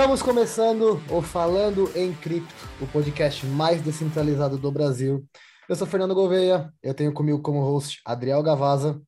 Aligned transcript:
Estamos 0.00 0.22
começando 0.22 0.98
o 1.10 1.20
Falando 1.20 1.92
em 1.94 2.14
Cripto, 2.14 2.54
o 2.80 2.86
podcast 2.86 3.44
mais 3.44 3.82
descentralizado 3.82 4.56
do 4.56 4.72
Brasil. 4.72 5.28
Eu 5.68 5.76
sou 5.76 5.86
Fernando 5.86 6.14
Gouveia, 6.14 6.72
eu 6.82 6.94
tenho 6.94 7.12
comigo 7.12 7.42
como 7.42 7.60
host 7.60 8.00
Adriel 8.02 8.42
Gavaza. 8.42 8.98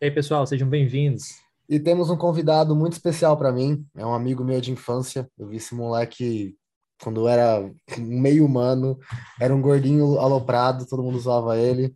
E 0.00 0.04
aí, 0.04 0.10
pessoal, 0.12 0.46
sejam 0.46 0.68
bem-vindos. 0.68 1.24
E 1.68 1.80
temos 1.80 2.10
um 2.10 2.16
convidado 2.16 2.76
muito 2.76 2.92
especial 2.92 3.36
para 3.36 3.50
mim, 3.50 3.84
é 3.96 4.06
um 4.06 4.14
amigo 4.14 4.44
meu 4.44 4.60
de 4.60 4.70
infância. 4.70 5.28
Eu 5.36 5.48
vi 5.48 5.56
esse 5.56 5.74
moleque 5.74 6.54
quando 7.02 7.22
eu 7.22 7.28
era 7.28 7.68
meio 7.98 8.46
humano, 8.46 9.00
era 9.40 9.52
um 9.52 9.60
gordinho 9.60 10.16
aloprado, 10.20 10.86
todo 10.86 11.02
mundo 11.02 11.18
usava 11.18 11.58
ele. 11.58 11.92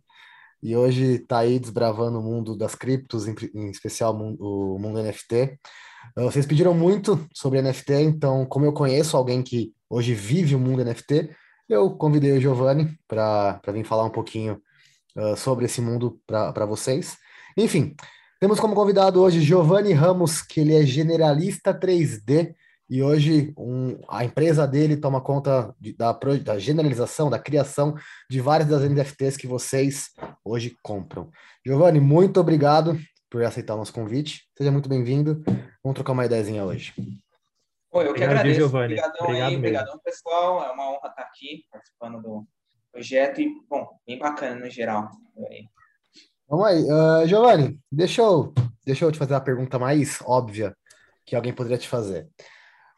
E 0.61 0.75
hoje 0.75 1.21
está 1.21 1.39
aí 1.39 1.57
desbravando 1.57 2.19
o 2.19 2.21
mundo 2.21 2.53
das 2.53 2.75
criptos, 2.75 3.29
em, 3.29 3.35
em 3.55 3.69
especial 3.69 4.13
o 4.13 4.77
mundo 4.77 5.01
NFT. 5.01 5.57
Vocês 6.15 6.45
pediram 6.45 6.73
muito 6.73 7.25
sobre 7.33 7.61
NFT, 7.61 7.93
então, 7.93 8.45
como 8.45 8.65
eu 8.65 8.73
conheço 8.73 9.17
alguém 9.17 9.41
que 9.41 9.73
hoje 9.89 10.13
vive 10.13 10.55
o 10.55 10.59
mundo 10.59 10.83
NFT, 10.83 11.29
eu 11.67 11.91
convidei 11.91 12.37
o 12.37 12.41
Giovanni 12.41 12.97
para 13.07 13.59
vir 13.71 13.83
falar 13.83 14.05
um 14.05 14.09
pouquinho 14.09 14.61
uh, 15.15 15.35
sobre 15.35 15.65
esse 15.65 15.81
mundo 15.81 16.19
para 16.27 16.65
vocês. 16.65 17.17
Enfim, 17.57 17.95
temos 18.39 18.59
como 18.59 18.75
convidado 18.75 19.21
hoje 19.21 19.41
Giovanni 19.41 19.93
Ramos, 19.93 20.41
que 20.41 20.59
ele 20.59 20.75
é 20.75 20.85
generalista 20.85 21.73
3D 21.73 22.53
e 22.89 23.01
hoje 23.01 23.53
um, 23.57 23.97
a 24.09 24.25
empresa 24.25 24.67
dele 24.67 24.97
toma 24.97 25.21
conta 25.21 25.73
de, 25.79 25.93
da, 25.93 26.11
da, 26.43 26.59
generalização, 26.59 27.29
da 27.29 27.39
criação 27.39 27.95
de 28.29 28.41
várias 28.41 28.69
das 28.69 28.83
NFTs 28.83 29.37
que 29.37 29.47
vocês 29.47 30.09
hoje 30.43 30.75
compram. 30.83 31.31
Giovanni, 31.65 31.99
muito 31.99 32.39
obrigado 32.39 32.99
por 33.33 33.43
aceitar 33.43 33.73
o 33.73 33.77
nosso 33.77 33.91
convite. 33.91 34.47
Seja 34.55 34.71
muito 34.71 34.87
bem-vindo. 34.87 35.41
Vamos 35.83 35.95
trocar 35.95 36.11
uma 36.11 36.23
ideiazinha 36.23 36.63
hoje. 36.63 36.93
Oi, 37.91 38.03
eu 38.03 38.13
que 38.13 38.21
Obrigado, 38.21 38.29
agradeço. 38.29 38.59
Giovanni. 38.59 38.93
Obrigadão 38.93 39.25
Obrigado 39.25 39.49
aí, 39.49 39.57
obrigadão, 39.57 39.99
pessoal. 40.05 40.63
É 40.63 40.71
uma 40.71 40.91
honra 40.91 41.09
estar 41.09 41.23
aqui 41.23 41.65
participando 41.71 42.21
do 42.21 42.47
projeto 42.91 43.41
e, 43.41 43.49
bom, 43.67 43.87
bem 44.05 44.19
bacana 44.19 44.63
no 44.63 44.69
geral. 44.69 45.09
Vamos 46.47 46.67
aí. 46.67 46.83
Uh, 46.83 47.27
Giovanni, 47.27 47.79
deixa 47.91 48.21
eu, 48.21 48.53
deixa 48.85 49.03
eu 49.03 49.11
te 49.11 49.17
fazer 49.17 49.33
a 49.33 49.41
pergunta 49.41 49.79
mais 49.79 50.21
óbvia 50.21 50.77
que 51.25 51.35
alguém 51.35 51.51
poderia 51.51 51.79
te 51.79 51.87
fazer. 51.87 52.29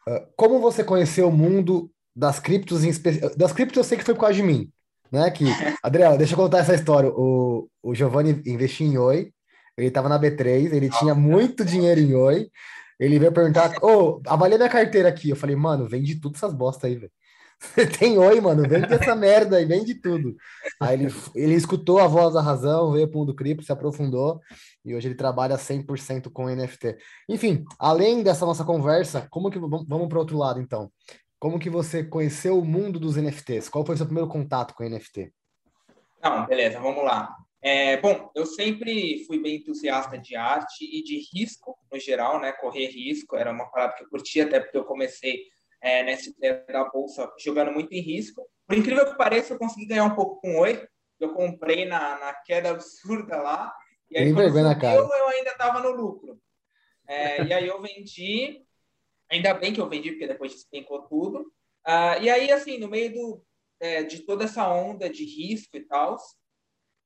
Uh, 0.06 0.20
como 0.36 0.60
você 0.60 0.84
conheceu 0.84 1.28
o 1.28 1.32
mundo 1.32 1.90
das 2.14 2.38
criptos 2.38 2.84
em 2.84 2.90
especial? 2.90 3.34
Das 3.38 3.54
criptos 3.54 3.78
eu 3.78 3.84
sei 3.84 3.96
que 3.96 4.04
foi 4.04 4.12
por 4.12 4.20
causa 4.20 4.34
de 4.34 4.42
mim, 4.42 4.70
né? 5.10 5.30
Que, 5.30 5.46
Adriel, 5.82 6.18
deixa 6.18 6.34
eu 6.34 6.36
contar 6.36 6.58
essa 6.58 6.74
história. 6.74 7.08
O, 7.08 7.70
o 7.82 7.94
Giovanni 7.94 8.42
investiu 8.44 8.86
em 8.86 8.98
Oi, 8.98 9.32
ele 9.76 9.88
estava 9.88 10.08
na 10.08 10.18
B3, 10.18 10.72
ele 10.72 10.90
tinha 10.90 11.14
muito 11.14 11.64
dinheiro 11.64 12.00
em 12.00 12.14
Oi. 12.14 12.50
Ele 12.98 13.18
veio 13.18 13.32
perguntar, 13.32 13.74
ô, 13.82 13.88
oh, 13.88 14.22
avalia 14.26 14.56
minha 14.56 14.70
carteira 14.70 15.08
aqui. 15.08 15.30
Eu 15.30 15.36
falei, 15.36 15.54
mano, 15.54 15.86
vende 15.86 16.20
tudo 16.20 16.36
essas 16.36 16.54
bosta 16.54 16.86
aí, 16.86 16.96
velho. 16.96 17.12
Você 17.58 17.86
tem 17.86 18.18
oi, 18.18 18.38
mano, 18.40 18.68
vende 18.68 18.92
essa 18.92 19.14
merda 19.16 19.56
aí, 19.56 19.64
vende 19.64 19.94
tudo. 19.94 20.36
Aí 20.80 20.94
ele, 20.94 21.14
ele 21.34 21.54
escutou 21.54 21.98
a 21.98 22.06
voz 22.06 22.34
da 22.34 22.42
razão, 22.42 22.92
veio 22.92 23.08
para 23.08 23.16
o 23.16 23.20
mundo 23.20 23.34
cripto, 23.34 23.64
se 23.64 23.72
aprofundou 23.72 24.40
e 24.84 24.94
hoje 24.94 25.08
ele 25.08 25.14
trabalha 25.14 25.56
100% 25.56 26.30
com 26.30 26.48
NFT. 26.48 26.98
Enfim, 27.28 27.64
além 27.78 28.22
dessa 28.22 28.44
nossa 28.44 28.64
conversa, 28.64 29.26
como 29.30 29.50
que 29.50 29.58
vamos 29.58 30.08
para 30.08 30.18
outro 30.18 30.36
lado 30.36 30.60
então? 30.60 30.90
Como 31.38 31.58
que 31.58 31.70
você 31.70 32.04
conheceu 32.04 32.58
o 32.58 32.64
mundo 32.64 32.98
dos 32.98 33.16
NFTs? 33.16 33.68
Qual 33.68 33.84
foi 33.84 33.94
o 33.94 33.98
seu 33.98 34.06
primeiro 34.06 34.28
contato 34.28 34.74
com 34.74 34.84
NFT? 34.84 35.32
Não, 36.22 36.46
beleza, 36.46 36.78
vamos 36.80 37.04
lá. 37.04 37.34
É, 37.66 37.96
bom, 37.96 38.30
eu 38.32 38.46
sempre 38.46 39.24
fui 39.26 39.42
bem 39.42 39.56
entusiasta 39.56 40.16
de 40.16 40.36
arte 40.36 40.84
e 40.84 41.02
de 41.02 41.20
risco, 41.34 41.76
no 41.90 41.98
geral, 41.98 42.40
né? 42.40 42.52
Correr 42.52 42.86
risco 42.86 43.34
era 43.34 43.50
uma 43.50 43.68
parada 43.68 43.94
que 43.94 44.04
eu 44.04 44.08
curtia, 44.08 44.44
até 44.44 44.60
porque 44.60 44.78
eu 44.78 44.84
comecei 44.84 45.42
é, 45.80 46.04
nessa 46.04 46.30
ideia 46.30 46.64
da 46.68 46.84
bolsa 46.84 47.28
jogando 47.40 47.72
muito 47.72 47.92
em 47.92 48.00
risco. 48.00 48.48
Por 48.68 48.76
incrível 48.76 49.04
que 49.04 49.16
pareça, 49.16 49.52
eu 49.52 49.58
consegui 49.58 49.86
ganhar 49.86 50.04
um 50.04 50.14
pouco 50.14 50.40
com 50.40 50.60
Oi. 50.60 50.86
Eu 51.18 51.34
comprei 51.34 51.86
na, 51.86 52.20
na 52.20 52.34
queda 52.34 52.70
absurda 52.70 53.42
lá. 53.42 53.74
E 54.12 54.16
aí, 54.16 54.32
quando 54.32 54.80
cara. 54.80 55.00
Eu, 55.00 55.08
eu 55.08 55.28
ainda 55.30 55.50
estava 55.50 55.80
no 55.80 55.90
lucro. 55.90 56.38
É, 57.08 57.42
e 57.42 57.52
aí 57.52 57.66
eu 57.66 57.82
vendi. 57.82 58.62
Ainda 59.28 59.52
bem 59.54 59.72
que 59.72 59.80
eu 59.80 59.88
vendi, 59.88 60.12
porque 60.12 60.28
depois 60.28 60.52
despencou 60.52 61.02
tudo. 61.08 61.40
Uh, 61.84 62.22
e 62.22 62.30
aí, 62.30 62.52
assim, 62.52 62.78
no 62.78 62.86
meio 62.86 63.12
do, 63.12 63.44
é, 63.80 64.04
de 64.04 64.20
toda 64.20 64.44
essa 64.44 64.68
onda 64.72 65.10
de 65.10 65.24
risco 65.24 65.76
e 65.76 65.80
tal, 65.80 66.16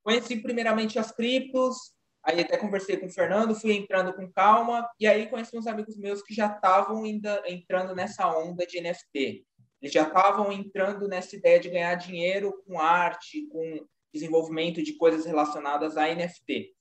Conheci 0.03 0.37
primeiramente 0.37 0.99
as 0.99 1.13
criptos, 1.13 1.77
aí 2.23 2.41
até 2.41 2.57
conversei 2.57 2.97
com 2.97 3.07
o 3.07 3.13
Fernando, 3.13 3.55
fui 3.55 3.73
entrando 3.73 4.15
com 4.15 4.31
calma, 4.33 4.89
e 4.99 5.07
aí 5.07 5.29
conheci 5.29 5.57
uns 5.57 5.67
amigos 5.67 5.97
meus 5.97 6.23
que 6.23 6.35
já 6.35 6.47
estavam 6.47 7.05
ainda 7.05 7.43
entrando 7.47 7.95
nessa 7.95 8.29
onda 8.29 8.67
de 8.67 8.81
NFT. 8.81 9.45
Eles 9.81 9.93
já 9.93 10.03
estavam 10.03 10.53
entrando 10.53 11.09
nessa 11.09 11.37
ideia 11.37 11.59
de 11.59 11.71
ganhar 11.71 11.95
dinheiro 11.95 12.63
com 12.67 12.79
arte, 12.79 13.47
com 13.49 13.87
desenvolvimento 14.13 14.83
de 14.83 14.95
coisas 14.95 15.25
relacionadas 15.25 15.97
a 15.97 16.13
NFT. 16.15 16.75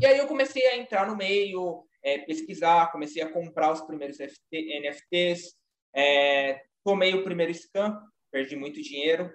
E 0.00 0.06
aí 0.06 0.18
eu 0.18 0.26
comecei 0.26 0.66
a 0.66 0.76
entrar 0.76 1.06
no 1.06 1.16
meio, 1.16 1.86
é, 2.02 2.18
pesquisar, 2.18 2.90
comecei 2.90 3.22
a 3.22 3.32
comprar 3.32 3.72
os 3.72 3.80
primeiros 3.82 4.16
FT, 4.16 4.80
NFTs, 4.80 5.54
é, 5.94 6.62
tomei 6.84 7.14
o 7.14 7.24
primeiro 7.24 7.52
scam, 7.54 7.98
perdi 8.30 8.56
muito 8.56 8.82
dinheiro, 8.82 9.32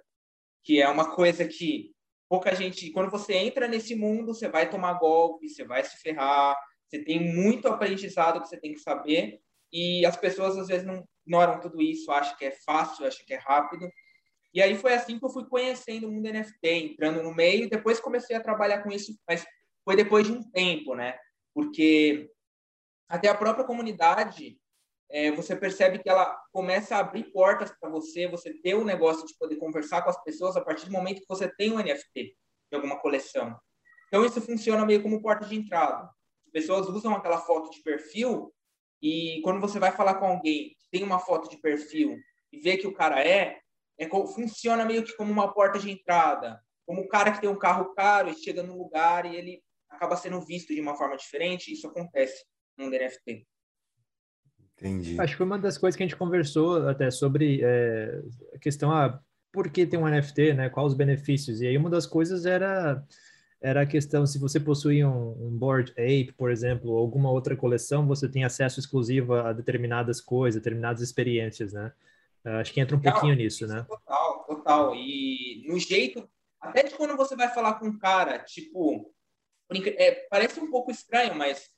que 0.64 0.82
é 0.82 0.88
uma 0.88 1.16
coisa 1.16 1.48
que 1.48 1.92
pouca 2.32 2.56
gente. 2.56 2.90
Quando 2.92 3.12
você 3.12 3.34
entra 3.34 3.68
nesse 3.68 3.94
mundo, 3.94 4.34
você 4.34 4.48
vai 4.48 4.70
tomar 4.70 4.94
golpe, 4.94 5.50
você 5.50 5.66
vai 5.66 5.84
se 5.84 5.98
ferrar, 5.98 6.58
você 6.88 7.04
tem 7.04 7.20
muito 7.20 7.68
aprendizado 7.68 8.40
que 8.42 8.48
você 8.48 8.58
tem 8.58 8.72
que 8.72 8.80
saber. 8.80 9.42
E 9.70 10.06
as 10.06 10.16
pessoas 10.16 10.58
às 10.58 10.70
vezes 10.70 10.88
não 10.88 11.06
ignoram 11.26 11.60
tudo 11.60 11.82
isso, 11.82 12.10
acham 12.10 12.38
que 12.38 12.46
é 12.46 12.52
fácil, 12.52 13.06
acham 13.06 13.26
que 13.26 13.34
é 13.34 13.38
rápido. 13.38 13.92
E 14.54 14.62
aí 14.62 14.78
foi 14.78 14.94
assim 14.94 15.20
que 15.20 15.26
eu 15.26 15.30
fui 15.30 15.46
conhecendo 15.46 16.08
o 16.08 16.12
mundo 16.12 16.32
NFT, 16.32 16.70
entrando 16.70 17.22
no 17.22 17.36
meio, 17.36 17.70
depois 17.70 18.00
comecei 18.00 18.34
a 18.34 18.42
trabalhar 18.42 18.82
com 18.82 18.90
isso, 18.90 19.14
mas 19.28 19.46
foi 19.84 19.98
depois 19.98 20.26
de 20.26 20.32
um 20.32 20.42
tempo, 20.52 20.96
né? 20.96 21.20
Porque 21.54 22.32
até 23.10 23.28
a 23.28 23.36
própria 23.36 23.66
comunidade 23.66 24.58
é, 25.12 25.30
você 25.32 25.56
percebe 25.56 26.00
que 26.00 26.10
ela 26.10 26.40
começa 26.54 26.96
a 26.96 27.00
abrir 27.00 27.26
portas 27.32 27.72
para 27.78 27.90
você, 27.90 28.28
você 28.28 28.54
ter 28.54 28.76
o 28.76 28.82
um 28.82 28.86
negócio 28.86 29.26
de 29.26 29.36
poder 29.38 29.58
conversar 29.58 30.02
com 30.02 30.10
as 30.10 30.24
pessoas 30.24 30.56
a 30.56 30.62
partir 30.62 30.86
do 30.86 30.92
momento 30.92 31.20
que 31.20 31.28
você 31.28 31.54
tem 31.54 31.72
um 31.72 31.80
NFT 31.80 32.36
de 32.72 32.76
alguma 32.76 32.98
coleção. 33.00 33.56
Então, 34.08 34.26
isso 34.26 34.42
funciona 34.42 34.86
meio 34.86 35.04
como 35.04 35.22
porta 35.22 35.46
de 35.46 35.56
entrada. 35.56 36.10
As 36.46 36.52
pessoas 36.52 36.88
usam 36.88 37.14
aquela 37.14 37.40
foto 37.40 37.70
de 37.72 37.82
perfil 37.82 38.54
e 39.02 39.42
quando 39.44 39.60
você 39.60 39.80
vai 39.80 39.92
falar 39.92 40.16
com 40.16 40.26
alguém 40.26 40.70
que 40.70 40.90
tem 40.92 41.04
uma 41.04 41.20
foto 41.20 41.50
de 41.50 41.58
perfil 41.58 42.18
e 42.52 42.60
vê 42.60 42.78
que 42.78 42.88
o 42.88 42.94
cara 42.94 43.26
é, 43.26 43.60
é 43.98 44.08
funciona 44.10 44.86
meio 44.86 45.04
que 45.04 45.16
como 45.16 45.32
uma 45.32 45.54
porta 45.54 45.78
de 45.78 45.92
entrada. 45.92 46.62
Como 46.86 47.02
o 47.02 47.08
cara 47.08 47.32
que 47.32 47.42
tem 47.42 47.50
um 47.50 47.60
carro 47.60 47.94
caro 47.94 48.30
e 48.30 48.36
chega 48.36 48.64
num 48.64 48.78
lugar 48.78 49.26
e 49.26 49.36
ele 49.36 49.64
acaba 49.90 50.16
sendo 50.16 50.40
visto 50.42 50.74
de 50.74 50.80
uma 50.82 50.96
forma 50.96 51.18
diferente, 51.18 51.72
isso 51.72 51.88
acontece 51.88 52.46
no 52.78 52.90
NFT. 52.90 53.46
Entendi. 54.82 55.20
Acho 55.22 55.34
que 55.34 55.38
foi 55.38 55.46
uma 55.46 55.60
das 55.60 55.78
coisas 55.78 55.96
que 55.96 56.02
a 56.02 56.08
gente 56.08 56.18
conversou 56.18 56.88
até 56.88 57.12
sobre 57.12 57.62
é, 57.62 58.20
a 58.56 58.58
questão, 58.58 58.92
ah, 58.92 59.22
por 59.52 59.70
que 59.70 59.86
tem 59.86 60.00
um 60.00 60.08
NFT, 60.08 60.54
né? 60.54 60.70
Quais 60.70 60.92
os 60.92 60.98
benefícios? 60.98 61.62
E 61.62 61.68
aí 61.68 61.78
uma 61.78 61.90
das 61.90 62.08
coisas 62.08 62.46
era 62.46 63.04
era 63.64 63.84
a 63.84 63.86
questão 63.86 64.26
se 64.26 64.40
você 64.40 64.60
possui 64.60 65.06
um, 65.06 65.34
um 65.40 65.56
board 65.56 65.92
ape, 65.92 66.34
por 66.36 66.50
exemplo, 66.50 66.90
ou 66.90 66.98
alguma 66.98 67.30
outra 67.30 67.56
coleção, 67.56 68.08
você 68.08 68.28
tem 68.28 68.44
acesso 68.44 68.80
exclusivo 68.80 69.36
a 69.36 69.54
determinadas 69.54 70.20
coisas, 70.20 70.60
determinadas 70.60 71.00
experiências, 71.00 71.72
né? 71.72 71.94
Acho 72.44 72.74
que 72.74 72.82
entra 72.82 72.98
um 72.98 73.00
pouquinho 73.00 73.36
nisso, 73.36 73.68
né? 73.68 73.86
Total, 73.88 74.44
total. 74.46 74.96
E 74.96 75.64
no 75.68 75.78
jeito, 75.78 76.28
até 76.60 76.82
de 76.82 76.96
quando 76.96 77.16
você 77.16 77.36
vai 77.36 77.54
falar 77.54 77.76
com 77.76 77.86
um 77.86 78.00
cara, 78.00 78.40
tipo, 78.40 79.14
é, 79.96 80.28
parece 80.28 80.60
um 80.60 80.72
pouco 80.72 80.90
estranho, 80.90 81.36
mas 81.36 81.70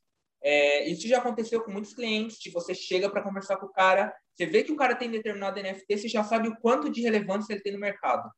é, 0.43 0.89
isso 0.89 1.07
já 1.07 1.19
aconteceu 1.19 1.63
com 1.63 1.71
muitos 1.71 1.93
clientes, 1.93 2.37
de 2.37 2.51
você 2.51 2.75
chega 2.75 3.09
para 3.09 3.23
conversar 3.23 3.55
com 3.57 3.67
o 3.67 3.71
cara, 3.71 4.13
você 4.35 4.45
vê 4.45 4.63
que 4.63 4.71
o 4.71 4.75
cara 4.75 4.95
tem 4.95 5.09
determinado 5.09 5.61
NFT, 5.61 5.97
você 5.97 6.07
já 6.09 6.23
sabe 6.23 6.49
o 6.49 6.57
quanto 6.57 6.89
de 6.89 7.01
relevância 7.01 7.53
ele 7.53 7.61
tem 7.61 7.71
no 7.71 7.79
mercado. 7.79 8.29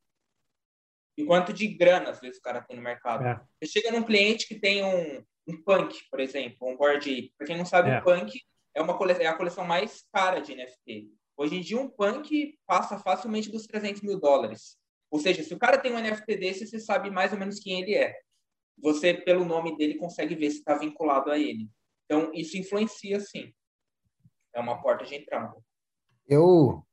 E 1.17 1.25
quanto 1.25 1.51
de 1.51 1.67
grana, 1.67 2.11
às 2.11 2.19
vezes, 2.19 2.37
o 2.37 2.41
cara 2.41 2.61
tem 2.61 2.75
no 2.75 2.83
mercado. 2.83 3.25
É. 3.25 3.41
Você 3.59 3.79
chega 3.79 3.91
num 3.91 4.03
cliente 4.03 4.47
que 4.47 4.59
tem 4.59 4.83
um, 4.83 5.23
um 5.47 5.63
punk, 5.63 5.97
por 6.11 6.19
exemplo, 6.19 6.67
um 6.67 6.75
board 6.75 7.33
Para 7.37 7.47
quem 7.47 7.57
não 7.57 7.65
sabe, 7.65 7.89
é. 7.89 7.99
o 7.99 8.03
punk 8.03 8.39
é, 8.75 8.81
uma 8.81 8.97
é 9.11 9.25
a 9.25 9.37
coleção 9.37 9.63
mais 9.63 10.05
cara 10.13 10.41
de 10.41 10.53
NFT. 10.53 11.09
Hoje 11.37 11.55
em 11.55 11.61
dia, 11.61 11.79
um 11.79 11.89
punk 11.89 12.57
passa 12.67 12.99
facilmente 12.99 13.49
dos 13.49 13.65
300 13.65 14.01
mil 14.01 14.19
dólares. 14.19 14.77
Ou 15.09 15.19
seja, 15.19 15.43
se 15.43 15.53
o 15.53 15.59
cara 15.59 15.77
tem 15.77 15.93
um 15.93 15.99
NFT 15.99 16.35
desse, 16.35 16.67
você 16.67 16.79
sabe 16.79 17.09
mais 17.09 17.31
ou 17.31 17.39
menos 17.39 17.59
quem 17.59 17.81
ele 17.81 17.95
é. 17.95 18.13
Você, 18.77 19.13
pelo 19.13 19.45
nome 19.45 19.77
dele, 19.77 19.95
consegue 19.95 20.35
ver 20.35 20.51
se 20.51 20.57
está 20.57 20.77
vinculado 20.77 21.31
a 21.31 21.39
ele. 21.39 21.69
Então, 22.05 22.31
isso 22.33 22.57
influencia, 22.57 23.19
sim. 23.19 23.51
É 24.53 24.59
uma 24.59 24.81
porta 24.81 25.03
de 25.03 25.15
entrada. 25.15 25.53
Eu, 26.27 26.83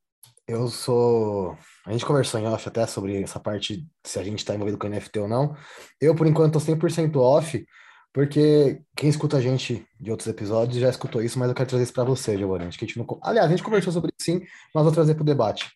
eu 0.47 0.69
sou. 0.69 1.57
A 1.87 1.93
gente 1.93 2.05
conversou 2.05 2.41
em 2.41 2.47
off 2.47 2.69
até 2.69 2.87
sobre 2.87 3.23
essa 3.23 3.39
parte, 3.39 3.87
se 4.05 4.19
a 4.19 4.25
gente 4.25 4.39
está 4.39 4.55
envolvido 4.55 4.79
com 4.79 4.89
NFT 4.89 5.21
ou 5.21 5.29
não. 5.29 5.57
Eu, 6.01 6.15
por 6.15 6.27
enquanto, 6.27 6.59
estou 6.59 6.77
100% 6.77 7.17
off, 7.17 7.65
porque 8.13 8.83
quem 8.97 9.09
escuta 9.09 9.37
a 9.37 9.41
gente 9.41 9.87
de 10.01 10.11
outros 10.11 10.29
episódios 10.29 10.81
já 10.81 10.91
escutou 10.91 11.23
isso, 11.23 11.39
mas 11.39 11.49
eu 11.49 11.55
quero 11.55 11.69
trazer 11.69 11.85
isso 11.85 11.95
para 11.95 12.05
você, 12.05 12.37
Giovanni. 12.37 12.71
Que 12.71 12.85
a 12.85 12.89
gente 12.89 12.99
não... 12.99 13.07
Aliás, 13.23 13.47
a 13.47 13.51
gente 13.51 13.63
conversou 13.63 13.93
sobre 13.93 14.11
isso 14.19 14.25
sim, 14.25 14.47
mas 14.75 14.85
vou 14.85 14.93
trazer 14.93 15.15
para 15.15 15.23
o 15.23 15.27
debate. 15.27 15.71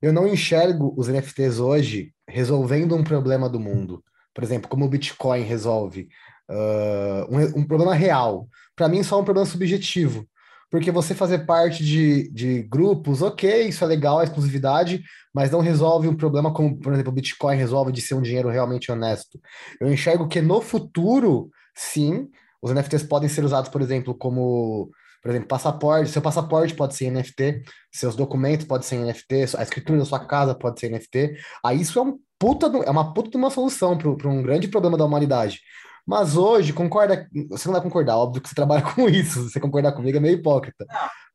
Eu 0.00 0.12
não 0.12 0.26
enxergo 0.26 0.94
os 0.96 1.08
NFTs 1.08 1.58
hoje 1.58 2.12
resolvendo 2.28 2.94
um 2.94 3.02
problema 3.02 3.48
do 3.48 3.58
mundo. 3.58 4.04
Por 4.34 4.44
exemplo, 4.44 4.68
como 4.68 4.84
o 4.84 4.88
Bitcoin 4.88 5.42
resolve 5.42 6.08
uh, 6.50 7.26
um, 7.30 7.60
um, 7.60 7.66
problema 7.66 7.94
real. 7.94 8.48
Para 8.74 8.88
mim, 8.88 9.02
só 9.02 9.16
é 9.16 9.20
um 9.20 9.24
problema 9.24 9.46
subjetivo. 9.46 10.26
Porque 10.70 10.90
você 10.90 11.14
fazer 11.14 11.46
parte 11.46 11.82
de, 11.82 12.30
de 12.30 12.62
grupos, 12.64 13.22
ok, 13.22 13.68
isso 13.68 13.82
é 13.82 13.86
legal, 13.86 14.18
a 14.18 14.24
exclusividade, 14.24 15.02
mas 15.34 15.50
não 15.50 15.60
resolve 15.60 16.08
um 16.08 16.16
problema 16.16 16.52
como, 16.52 16.78
por 16.78 16.92
exemplo, 16.92 17.10
o 17.10 17.14
Bitcoin 17.14 17.56
resolve 17.56 17.90
de 17.90 18.02
ser 18.02 18.14
um 18.14 18.20
dinheiro 18.20 18.50
realmente 18.50 18.92
honesto. 18.92 19.40
Eu 19.80 19.90
enxergo 19.90 20.28
que 20.28 20.42
no 20.42 20.60
futuro, 20.60 21.48
sim, 21.74 22.28
os 22.60 22.70
NFTs 22.70 23.02
podem 23.04 23.30
ser 23.30 23.44
usados, 23.44 23.70
por 23.70 23.80
exemplo, 23.80 24.14
como 24.14 24.90
por 25.22 25.30
exemplo, 25.30 25.48
passaporte, 25.48 26.10
seu 26.10 26.22
passaporte 26.22 26.74
pode 26.74 26.94
ser 26.94 27.10
NFT, 27.10 27.62
seus 27.92 28.14
documentos 28.14 28.66
podem 28.66 28.86
ser 28.86 28.98
NFT, 28.98 29.56
a 29.58 29.62
escritura 29.62 29.98
da 29.98 30.04
sua 30.04 30.20
casa 30.20 30.54
pode 30.54 30.78
ser 30.78 30.90
NFT. 30.90 31.36
Aí 31.64 31.80
isso 31.80 31.98
é 31.98 32.02
um 32.02 32.18
puta, 32.38 32.66
é 32.66 32.90
uma 32.90 33.12
puta 33.12 33.30
de 33.30 33.36
uma 33.36 33.50
solução 33.50 33.98
para 33.98 34.28
um 34.28 34.42
grande 34.42 34.68
problema 34.68 34.96
da 34.96 35.04
humanidade. 35.04 35.60
Mas 36.08 36.38
hoje, 36.38 36.72
concorda, 36.72 37.28
você 37.50 37.68
não 37.68 37.74
vai 37.74 37.82
concordar, 37.82 38.16
óbvio 38.16 38.40
que 38.40 38.48
você 38.48 38.54
trabalha 38.54 38.80
com 38.94 39.06
isso, 39.10 39.42
se 39.42 39.52
você 39.52 39.60
concordar 39.60 39.92
comigo 39.92 40.16
é 40.16 40.20
meio 40.20 40.38
hipócrita. 40.38 40.86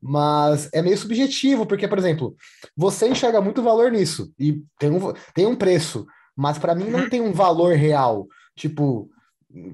Mas 0.02 0.68
é 0.74 0.82
meio 0.82 0.98
subjetivo, 0.98 1.64
porque, 1.68 1.88
por 1.88 2.00
exemplo, 2.00 2.36
você 2.76 3.08
enxerga 3.08 3.40
muito 3.40 3.62
valor 3.62 3.92
nisso, 3.92 4.34
e 4.40 4.64
tem 4.80 4.90
um, 4.90 5.14
tem 5.36 5.46
um 5.46 5.56
preço, 5.56 6.08
mas 6.36 6.58
para 6.58 6.74
mim 6.74 6.86
não 6.86 7.08
tem 7.08 7.22
um 7.22 7.32
valor 7.32 7.76
real. 7.76 8.28
Tipo, 8.56 9.08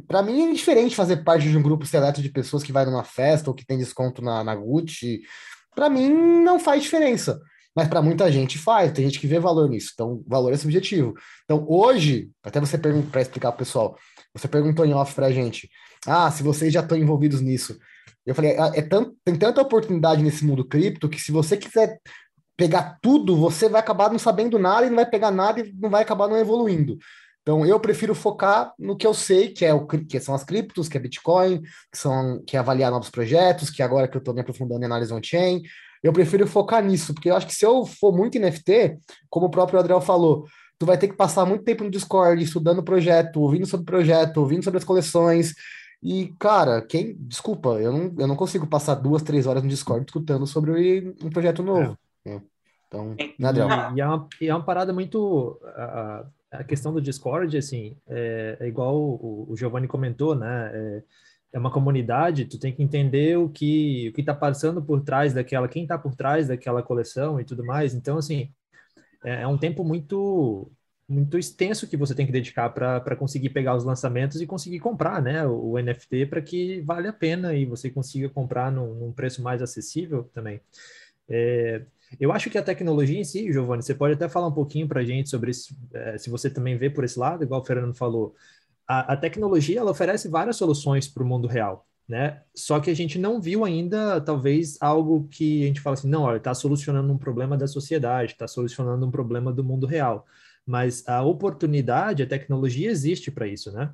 para 0.06 0.22
mim 0.22 0.50
é 0.50 0.54
diferente 0.54 0.98
fazer 0.98 1.24
parte 1.24 1.50
de 1.50 1.58
um 1.58 1.64
grupo 1.64 1.86
seleto 1.86 2.22
de 2.22 2.28
pessoas 2.28 2.62
que 2.62 2.74
vai 2.74 2.84
numa 2.84 3.06
festa 3.06 3.50
ou 3.50 3.56
que 3.56 3.66
tem 3.66 3.78
desconto 3.78 4.22
na, 4.22 4.44
na 4.44 4.54
Gucci. 4.54 5.22
Para 5.74 5.90
mim 5.90 6.10
não 6.10 6.60
faz 6.60 6.84
diferença, 6.84 7.40
mas 7.74 7.88
para 7.88 8.02
muita 8.02 8.30
gente 8.30 8.58
faz. 8.58 8.92
Tem 8.92 9.06
gente 9.06 9.18
que 9.18 9.28
vê 9.28 9.40
valor 9.40 9.70
nisso. 9.70 9.92
Então, 9.94 10.22
valor 10.28 10.52
é 10.52 10.58
subjetivo. 10.58 11.14
Então, 11.46 11.66
hoje, 11.70 12.30
até 12.44 12.60
você 12.60 12.78
para 12.78 13.22
explicar 13.22 13.54
pro 13.54 13.60
pessoal, 13.60 13.98
você 14.34 14.48
perguntou 14.48 14.86
em 14.86 14.94
off 14.94 15.14
para 15.14 15.28
a 15.28 15.32
gente, 15.32 15.70
ah, 16.06 16.30
se 16.32 16.44
vocês 16.44 16.74
já 16.74 16.82
estão 16.82 16.98
envolvidos 16.98 17.42
nisso. 17.42 17.78
Eu 18.26 18.36
falei, 18.36 18.58
ah, 18.58 18.72
é 18.76 18.82
tanto, 18.82 19.16
tem 19.24 19.36
tanta 19.36 19.62
oportunidade 19.62 20.22
nesse 20.22 20.46
mundo 20.46 20.66
cripto 20.66 21.10
que 21.10 21.20
se 21.20 21.32
você 21.32 21.58
quiser 21.58 22.00
pegar 22.56 22.98
tudo, 23.02 23.36
você 23.36 23.70
vai 23.70 23.80
acabar 23.80 24.12
não 24.12 24.20
sabendo 24.20 24.60
nada 24.60 24.86
e 24.86 24.90
não 24.90 24.98
vai 24.98 25.10
pegar 25.10 25.32
nada 25.32 25.62
e 25.62 25.74
não 25.74 25.90
vai 25.90 26.02
acabar 26.02 26.28
não 26.28 26.38
evoluindo. 26.38 26.98
Então, 27.42 27.66
eu 27.66 27.80
prefiro 27.80 28.14
focar 28.14 28.74
no 28.78 28.98
que 28.98 29.08
eu 29.08 29.14
sei, 29.14 29.50
que, 29.50 29.66
é 29.66 29.74
o, 29.74 29.88
que 29.88 30.20
são 30.20 30.36
as 30.36 30.44
criptos, 30.44 30.88
que 30.88 30.98
é 30.98 31.00
Bitcoin, 31.00 31.62
que, 31.62 31.98
são, 31.98 32.44
que 32.46 32.56
é 32.56 32.60
avaliar 32.60 32.92
novos 32.92 33.10
projetos, 33.10 33.70
que 33.70 33.82
agora 33.82 34.08
que 34.08 34.16
eu 34.16 34.20
estou 34.20 34.34
me 34.34 34.42
aprofundando 34.42 34.82
em 34.82 34.86
análise 34.86 35.14
on-chain, 35.14 35.64
eu 36.04 36.14
prefiro 36.14 36.46
focar 36.46 36.84
nisso, 36.84 37.14
porque 37.14 37.30
eu 37.30 37.36
acho 37.36 37.48
que 37.48 37.56
se 37.56 37.66
eu 37.66 37.86
for 37.86 38.16
muito 38.16 38.38
NFT, 38.38 38.98
como 39.30 39.48
o 39.48 39.50
próprio 39.50 39.80
Adriel 39.80 40.02
falou, 40.02 40.46
tu 40.80 40.86
vai 40.86 40.98
ter 40.98 41.10
que 41.10 41.16
passar 41.16 41.46
muito 41.46 41.64
tempo 41.64 41.84
no 41.84 41.92
Discord, 41.92 42.42
estudando 42.42 42.80
o 42.80 42.84
projeto, 42.84 43.42
ouvindo 43.42 43.68
sobre 43.68 43.84
o 43.84 43.86
projeto, 43.86 44.38
ouvindo 44.38 44.64
sobre 44.64 44.78
as 44.80 44.84
coleções, 44.84 45.54
e, 46.02 46.34
cara, 46.40 46.82
quem. 46.82 47.16
Desculpa, 47.20 47.70
eu 47.80 47.92
não, 47.92 48.16
eu 48.18 48.28
não 48.28 48.36
consigo 48.36 48.66
passar 48.66 48.96
duas, 48.96 49.22
três 49.22 49.46
horas 49.46 49.62
no 49.62 49.70
Discord 49.70 50.06
escutando 50.06 50.48
sobre 50.48 51.14
um 51.22 51.30
projeto 51.30 51.62
novo. 51.62 51.98
É. 52.26 52.40
Então, 52.88 53.16
né, 53.38 53.48
Adriel? 53.48 53.68
E 53.96 54.02
é 54.02 54.08
uma, 54.08 54.28
e 54.42 54.48
é 54.48 54.56
uma 54.56 54.64
parada 54.64 54.94
muito. 54.94 55.60
Uh, 55.62 56.26
a 56.52 56.64
questão 56.64 56.92
do 56.92 57.02
Discord, 57.02 57.56
assim, 57.56 57.96
é, 58.08 58.58
é 58.60 58.68
igual 58.68 58.96
o, 58.96 59.46
o 59.50 59.58
Giovanni 59.58 59.88
comentou, 59.88 60.34
né? 60.34 60.72
É, 60.74 61.04
é, 61.54 61.60
uma 61.60 61.70
comunidade, 61.70 62.46
tu 62.46 62.60
tem 62.60 62.74
que 62.74 62.82
entender 62.82 63.38
o 63.38 63.50
que 63.50 64.10
o 64.10 64.14
que 64.14 64.22
está 64.22 64.34
passando 64.34 64.82
por 64.82 65.02
trás 65.02 65.34
daquela, 65.34 65.68
quem 65.68 65.84
está 65.84 65.98
por 65.98 66.16
trás 66.16 66.48
daquela 66.48 66.82
coleção 66.82 67.40
e 67.40 67.44
tudo 67.44 67.64
mais. 67.64 67.94
Então, 67.94 68.18
assim, 68.18 68.50
é, 69.24 69.42
é 69.44 69.48
um 69.48 69.58
tempo 69.58 69.84
muito 69.84 70.72
muito 71.10 71.40
extenso 71.40 71.88
que 71.88 71.98
você 71.98 72.14
tem 72.14 72.26
que 72.26 72.32
dedicar 72.32 72.70
para 72.70 73.16
conseguir 73.16 73.50
pegar 73.50 73.76
os 73.76 73.84
lançamentos 73.84 74.40
e 74.42 74.46
conseguir 74.46 74.80
comprar, 74.80 75.20
né, 75.20 75.44
o, 75.44 75.72
o 75.72 75.80
NFT 75.80 76.28
para 76.28 76.40
que 76.40 76.82
vale 76.82 77.08
a 77.08 77.14
pena 77.14 77.56
e 77.56 77.66
você 77.66 77.90
consiga 77.90 78.30
comprar 78.30 78.72
num, 78.72 78.94
num 78.94 79.12
preço 79.12 79.42
mais 79.42 79.60
acessível 79.60 80.26
também. 80.32 80.62
É, 81.28 81.84
eu 82.20 82.32
acho 82.32 82.50
que 82.50 82.58
a 82.60 82.64
tecnologia 82.64 83.20
em 83.20 83.24
si, 83.24 83.52
Giovanni, 83.52 83.82
você 83.82 83.96
pode 83.96 84.14
até 84.14 84.30
falar 84.30 84.48
um 84.48 84.54
pouquinho 84.54 84.88
para 84.88 85.02
a 85.02 85.04
gente 85.04 85.30
sobre 85.30 85.50
isso, 85.50 85.76
é, 85.94 86.18
se 86.20 86.30
você 86.30 86.50
também 86.50 86.78
vê 86.78 86.92
por 86.92 87.04
esse 87.04 87.18
lado, 87.18 87.44
igual 87.44 87.62
o 87.62 87.66
Fernando 87.66 87.96
falou. 87.96 88.36
A, 88.88 89.14
a 89.14 89.18
tecnologia 89.18 89.80
ela 89.80 89.92
oferece 89.92 90.28
várias 90.28 90.58
soluções 90.58 91.08
para 91.08 91.24
o 91.24 91.26
mundo 91.26 91.48
real, 91.48 91.88
né? 92.10 92.42
Só 92.56 92.80
que 92.80 92.90
a 92.90 92.96
gente 92.96 93.20
não 93.20 93.40
viu 93.40 93.64
ainda, 93.64 94.20
talvez, 94.20 94.82
algo 94.82 95.28
que 95.28 95.62
a 95.64 95.68
gente 95.68 95.80
fala 95.80 95.94
assim, 95.94 96.10
não, 96.10 96.24
olha, 96.24 96.38
está 96.38 96.56
solucionando 96.56 97.14
um 97.14 97.20
problema 97.20 97.56
da 97.56 97.68
sociedade, 97.68 98.32
está 98.32 98.48
solucionando 98.48 99.06
um 99.06 99.12
problema 99.12 99.54
do 99.54 99.64
mundo 99.64 99.86
real. 99.86 100.26
Mas 100.66 101.08
a 101.08 101.22
oportunidade, 101.22 102.24
a 102.24 102.28
tecnologia 102.28 102.90
existe 102.90 103.30
para 103.30 103.46
isso, 103.46 103.72
né? 103.72 103.94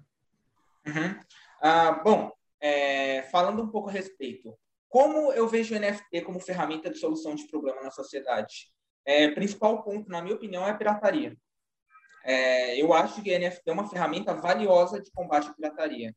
Uhum. 0.88 1.20
Ah, 1.62 1.92
bom, 2.04 2.32
é, 2.62 3.24
falando 3.24 3.62
um 3.62 3.68
pouco 3.68 3.90
a 3.90 3.92
respeito, 3.92 4.58
como 4.88 5.34
eu 5.34 5.46
vejo 5.46 5.76
o 5.76 5.80
NFT 5.80 6.22
como 6.22 6.40
ferramenta 6.40 6.90
de 6.90 6.98
solução 6.98 7.36
de 7.36 7.46
problema 7.48 7.82
na 7.82 7.92
sociedade? 7.92 8.72
É, 9.06 9.28
principal 9.32 9.84
ponto, 9.84 10.10
na 10.10 10.22
minha 10.22 10.36
opinião, 10.36 10.66
é 10.66 10.70
a 10.70 10.76
pirataria. 10.76 11.36
É, 12.24 12.82
eu 12.82 12.94
acho 12.94 13.22
que 13.22 13.36
o 13.36 13.40
NFT 13.40 13.70
é 13.70 13.74
uma 13.74 13.90
ferramenta 13.90 14.34
valiosa 14.34 15.02
de 15.02 15.12
combate 15.12 15.50
à 15.50 15.54
pirataria. 15.54 16.16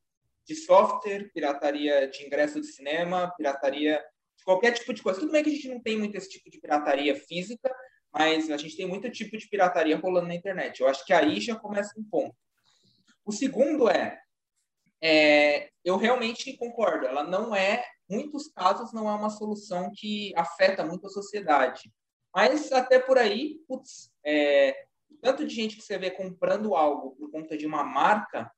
De 0.49 0.55
software, 0.55 1.31
pirataria 1.35 2.09
de 2.09 2.25
ingresso 2.25 2.61
de 2.61 2.67
cinema, 2.69 3.31
pirataria 3.37 4.03
de 4.37 4.45
qualquer 4.45 4.73
tipo 4.73 4.95
de 4.95 5.03
coisa. 5.03 5.21
Tudo 5.21 5.31
bem 5.31 5.45
que 5.45 5.51
a 5.51 5.53
gente 5.53 5.69
não 5.69 5.81
tem 5.81 5.99
muito 5.99 6.17
esse 6.17 6.31
tipo 6.31 6.49
de 6.49 6.59
pirataria 6.59 7.15
física, 7.15 7.71
mas 8.11 8.51
a 8.51 8.57
gente 8.57 8.77
tem 8.77 8.87
muito 8.87 9.11
tipo 9.11 9.37
de 9.37 9.47
pirataria 9.47 9.99
rolando 9.99 10.29
na 10.29 10.35
internet. 10.35 10.81
Eu 10.81 10.89
acho 10.89 11.05
que 11.05 11.13
aí 11.13 11.39
já 11.39 11.55
começa 11.55 11.93
um 12.01 12.05
ponto. 12.05 12.35
O 13.27 13.31
segundo 13.31 13.91
é, 13.91 14.19
é 15.03 15.69
eu 15.85 15.99
realmente 15.99 16.57
concordo, 16.57 17.07
ela 17.07 17.23
não 17.23 17.55
é 17.55 17.85
muitos 18.09 18.49
casos 18.49 18.93
não 18.93 19.09
é 19.09 19.13
uma 19.13 19.29
solução 19.29 19.93
que 19.95 20.33
afeta 20.35 20.85
muito 20.85 21.07
a 21.07 21.11
sociedade. 21.11 21.93
Mas 22.35 22.73
até 22.73 22.99
por 22.99 23.19
aí, 23.19 23.61
putz, 23.69 24.11
é, 24.25 24.87
tanto 25.21 25.47
de 25.47 25.55
gente 25.55 25.77
que 25.77 25.83
você 25.83 25.99
vê 25.99 26.11
comprando 26.11 26.75
algo 26.75 27.15
por 27.17 27.31
conta 27.31 27.57
de 27.57 27.67
uma 27.67 27.85
marca, 27.85 28.51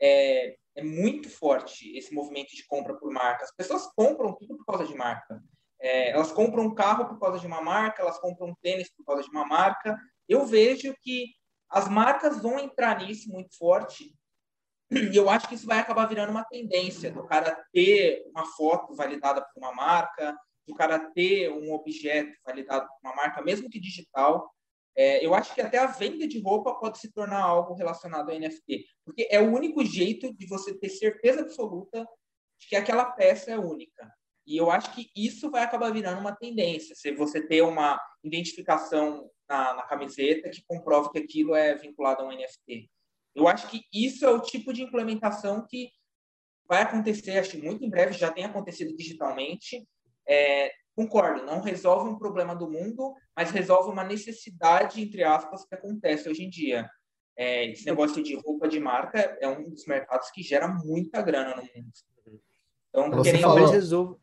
é, 0.00 0.56
é 0.74 0.82
muito 0.82 1.28
forte 1.28 1.96
esse 1.96 2.14
movimento 2.14 2.54
de 2.54 2.64
compra 2.66 2.94
por 2.94 3.10
marca. 3.12 3.44
As 3.44 3.54
pessoas 3.54 3.86
compram 3.94 4.34
tudo 4.34 4.56
por 4.56 4.64
causa 4.64 4.86
de 4.86 4.94
marca. 4.94 5.42
É, 5.80 6.10
elas 6.10 6.32
compram 6.32 6.64
um 6.64 6.74
carro 6.74 7.06
por 7.06 7.18
causa 7.18 7.38
de 7.38 7.46
uma 7.46 7.60
marca, 7.60 8.02
elas 8.02 8.18
compram 8.18 8.48
um 8.48 8.54
tênis 8.62 8.90
por 8.94 9.04
causa 9.04 9.22
de 9.22 9.30
uma 9.30 9.44
marca. 9.44 9.98
Eu 10.28 10.46
vejo 10.46 10.94
que 11.00 11.26
as 11.68 11.88
marcas 11.88 12.40
vão 12.40 12.58
entrar 12.58 13.00
nisso 13.00 13.28
muito 13.30 13.56
forte 13.56 14.14
e 14.92 15.16
eu 15.16 15.30
acho 15.30 15.48
que 15.48 15.54
isso 15.54 15.66
vai 15.66 15.78
acabar 15.78 16.06
virando 16.06 16.30
uma 16.30 16.44
tendência 16.44 17.10
do 17.10 17.26
cara 17.26 17.58
ter 17.72 18.24
uma 18.28 18.44
foto 18.44 18.94
validada 18.94 19.40
por 19.40 19.58
uma 19.58 19.72
marca, 19.72 20.36
do 20.66 20.74
cara 20.74 20.98
ter 20.98 21.50
um 21.50 21.72
objeto 21.72 22.36
validado 22.44 22.86
por 22.86 23.08
uma 23.08 23.16
marca, 23.16 23.42
mesmo 23.42 23.70
que 23.70 23.80
digital. 23.80 24.52
É, 24.96 25.24
eu 25.24 25.34
acho 25.34 25.54
que 25.54 25.60
até 25.60 25.78
a 25.78 25.86
venda 25.86 26.26
de 26.28 26.40
roupa 26.40 26.74
pode 26.74 26.98
se 26.98 27.10
tornar 27.12 27.42
algo 27.42 27.74
relacionado 27.74 28.30
ao 28.30 28.38
NFT, 28.38 28.84
porque 29.04 29.26
é 29.30 29.40
o 29.40 29.50
único 29.50 29.84
jeito 29.84 30.32
de 30.34 30.46
você 30.46 30.78
ter 30.78 30.90
certeza 30.90 31.40
absoluta 31.40 32.06
de 32.60 32.68
que 32.68 32.76
aquela 32.76 33.06
peça 33.06 33.50
é 33.50 33.58
única. 33.58 34.10
E 34.46 34.56
eu 34.56 34.70
acho 34.70 34.92
que 34.94 35.08
isso 35.16 35.50
vai 35.50 35.62
acabar 35.62 35.92
virando 35.92 36.20
uma 36.20 36.34
tendência, 36.34 36.94
se 36.94 37.12
você 37.12 37.40
ter 37.46 37.62
uma 37.62 37.98
identificação 38.22 39.30
na, 39.48 39.74
na 39.74 39.82
camiseta 39.84 40.50
que 40.50 40.64
comprove 40.66 41.10
que 41.10 41.18
aquilo 41.18 41.54
é 41.54 41.74
vinculado 41.74 42.22
a 42.22 42.26
um 42.26 42.32
NFT. 42.32 42.90
Eu 43.34 43.48
acho 43.48 43.68
que 43.68 43.82
isso 43.92 44.24
é 44.24 44.30
o 44.30 44.40
tipo 44.40 44.72
de 44.72 44.82
implementação 44.82 45.66
que 45.68 45.90
vai 46.66 46.82
acontecer, 46.82 47.38
acho 47.38 47.52
que 47.52 47.62
muito 47.62 47.84
em 47.84 47.90
breve, 47.90 48.12
já 48.12 48.30
tem 48.30 48.44
acontecido 48.44 48.94
digitalmente. 48.96 49.86
É, 50.28 50.72
concordo, 50.94 51.44
não 51.44 51.60
resolve 51.60 52.10
um 52.10 52.18
problema 52.18 52.54
do 52.54 52.70
mundo, 52.70 53.14
mas 53.36 53.50
resolve 53.50 53.90
uma 53.90 54.04
necessidade, 54.04 55.00
entre 55.00 55.24
aspas, 55.24 55.64
que 55.64 55.74
acontece 55.74 56.28
hoje 56.28 56.44
em 56.44 56.50
dia. 56.50 56.88
É, 57.36 57.70
esse 57.70 57.86
negócio 57.86 58.22
de 58.22 58.36
roupa 58.36 58.68
de 58.68 58.78
marca 58.78 59.36
é 59.40 59.48
um 59.48 59.68
dos 59.68 59.86
mercados 59.86 60.30
que 60.30 60.42
gera 60.42 60.68
muita 60.68 61.22
grana 61.22 61.56
no 61.56 61.62
mundo. 61.62 61.92
Então, 62.90 63.10
Você 63.10 63.30
querendo 63.30 63.42
falou... 63.42 63.70
resolve. 63.70 64.16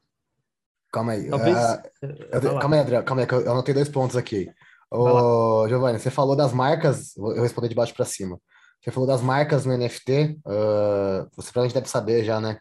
Calma 0.91 1.13
aí. 1.13 1.29
Talvez... 1.29 1.57
Uh, 1.57 2.59
calma 2.59 2.75
aí, 2.75 2.81
André. 2.81 3.01
Calma 3.03 3.21
aí, 3.21 3.27
que 3.27 3.33
eu 3.33 3.51
anotei 3.51 3.73
dois 3.73 3.89
pontos 3.89 4.15
aqui. 4.15 4.51
Ô, 4.91 5.67
Giovanni, 5.67 5.99
você 5.99 6.09
falou 6.09 6.35
das 6.35 6.51
marcas, 6.51 7.15
eu 7.15 7.23
vou 7.23 7.41
responder 7.41 7.69
de 7.69 7.75
baixo 7.75 7.93
para 7.93 8.05
cima. 8.05 8.39
Você 8.81 8.91
falou 8.91 9.07
das 9.07 9.21
marcas 9.21 9.65
no 9.65 9.77
NFT, 9.77 10.39
uh, 10.45 10.49
ah, 10.49 11.27
você 11.35 11.51
provavelmente 11.51 11.73
deve 11.73 11.89
saber 11.89 12.23
já, 12.23 12.39
né? 12.39 12.59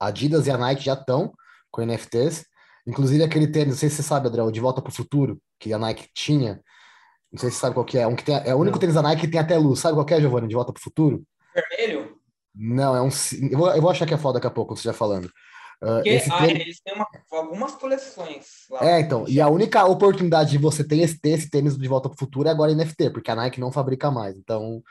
A 0.00 0.06
Adidas 0.06 0.46
e 0.46 0.50
a 0.50 0.56
Nike 0.56 0.84
já 0.84 0.94
estão 0.94 1.32
com 1.70 1.82
NFTs. 1.82 2.44
Inclusive 2.88 3.22
aquele 3.22 3.46
tênis, 3.46 3.68
não 3.68 3.76
sei 3.76 3.90
se 3.90 3.96
você 3.96 4.02
sabe, 4.02 4.28
Adriel, 4.28 4.50
De 4.50 4.60
Volta 4.60 4.80
para 4.80 4.90
o 4.90 4.94
Futuro, 4.94 5.38
que 5.60 5.74
a 5.74 5.78
Nike 5.78 6.08
tinha. 6.14 6.58
Não 7.30 7.38
sei 7.38 7.50
se 7.50 7.56
você 7.56 7.60
sabe 7.60 7.74
qual 7.74 7.84
que 7.84 7.98
é. 7.98 8.06
Um 8.06 8.16
que 8.16 8.24
tem, 8.24 8.34
é 8.34 8.54
o 8.54 8.58
único 8.58 8.76
não. 8.76 8.80
tênis 8.80 8.94
da 8.94 9.02
Nike 9.02 9.20
que 9.20 9.28
tem 9.28 9.38
até 9.38 9.58
luz. 9.58 9.80
Sabe 9.80 9.94
qual 9.94 10.06
que 10.06 10.14
é, 10.14 10.20
Giovanni, 10.20 10.48
De 10.48 10.54
Volta 10.54 10.72
para 10.72 10.80
o 10.80 10.82
Futuro? 10.82 11.22
Vermelho? 11.54 12.16
Não, 12.54 12.96
é 12.96 13.02
um. 13.02 13.10
Eu 13.50 13.58
vou, 13.58 13.74
eu 13.74 13.82
vou 13.82 13.90
achar 13.90 14.06
que 14.06 14.14
é 14.14 14.18
foda 14.18 14.38
daqui 14.38 14.46
a 14.46 14.50
pouco, 14.50 14.74
você 14.74 14.84
já 14.84 14.94
falando. 14.94 15.26
Uh, 15.82 16.02
Porque, 16.02 16.22
ah, 16.30 16.38
tênis... 16.38 16.60
eles 16.60 16.80
têm 16.80 16.94
uma, 16.94 17.06
algumas 17.30 17.74
coleções 17.74 18.46
lá. 18.70 18.84
É, 18.84 19.00
então. 19.00 19.26
E 19.28 19.38
a 19.38 19.48
única 19.48 19.84
oportunidade 19.84 20.50
de 20.50 20.58
você 20.58 20.82
ter 20.82 20.98
esse, 21.00 21.20
ter 21.20 21.30
esse 21.30 21.50
tênis 21.50 21.76
de 21.76 21.88
volta 21.88 22.08
para 22.08 22.16
o 22.16 22.18
futuro 22.18 22.48
é 22.48 22.50
agora 22.50 22.74
NFT, 22.74 23.10
porque 23.10 23.30
a 23.30 23.36
Nike 23.36 23.60
não 23.60 23.70
fabrica 23.70 24.10
mais. 24.10 24.34
Então, 24.36 24.82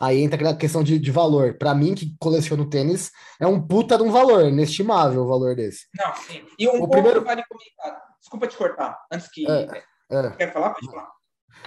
aí 0.00 0.20
entra 0.20 0.36
aquela 0.36 0.56
questão 0.56 0.82
de, 0.82 0.98
de 0.98 1.10
valor. 1.10 1.56
Para 1.58 1.74
mim, 1.74 1.94
que 1.94 2.14
coleciono 2.18 2.68
tênis, 2.68 3.10
é 3.40 3.46
um 3.46 3.60
puta 3.60 3.96
de 3.96 4.02
um 4.02 4.10
valor, 4.10 4.44
inestimável 4.46 5.22
o 5.22 5.28
valor 5.28 5.54
desse. 5.54 5.86
Não, 5.98 6.14
sim. 6.14 6.44
E 6.58 6.68
um 6.68 6.76
o 6.76 6.78
ponto 6.80 6.90
primeiro... 6.90 7.24
vale 7.24 7.42
comentar. 7.48 8.02
Desculpa 8.20 8.46
te 8.46 8.56
cortar, 8.56 8.98
antes 9.12 9.28
que. 9.30 9.48
É, 9.48 9.84
é. 10.10 10.30
Quer 10.30 10.52
falar? 10.52 10.70
Pode 10.70 10.86
falar. 10.86 11.08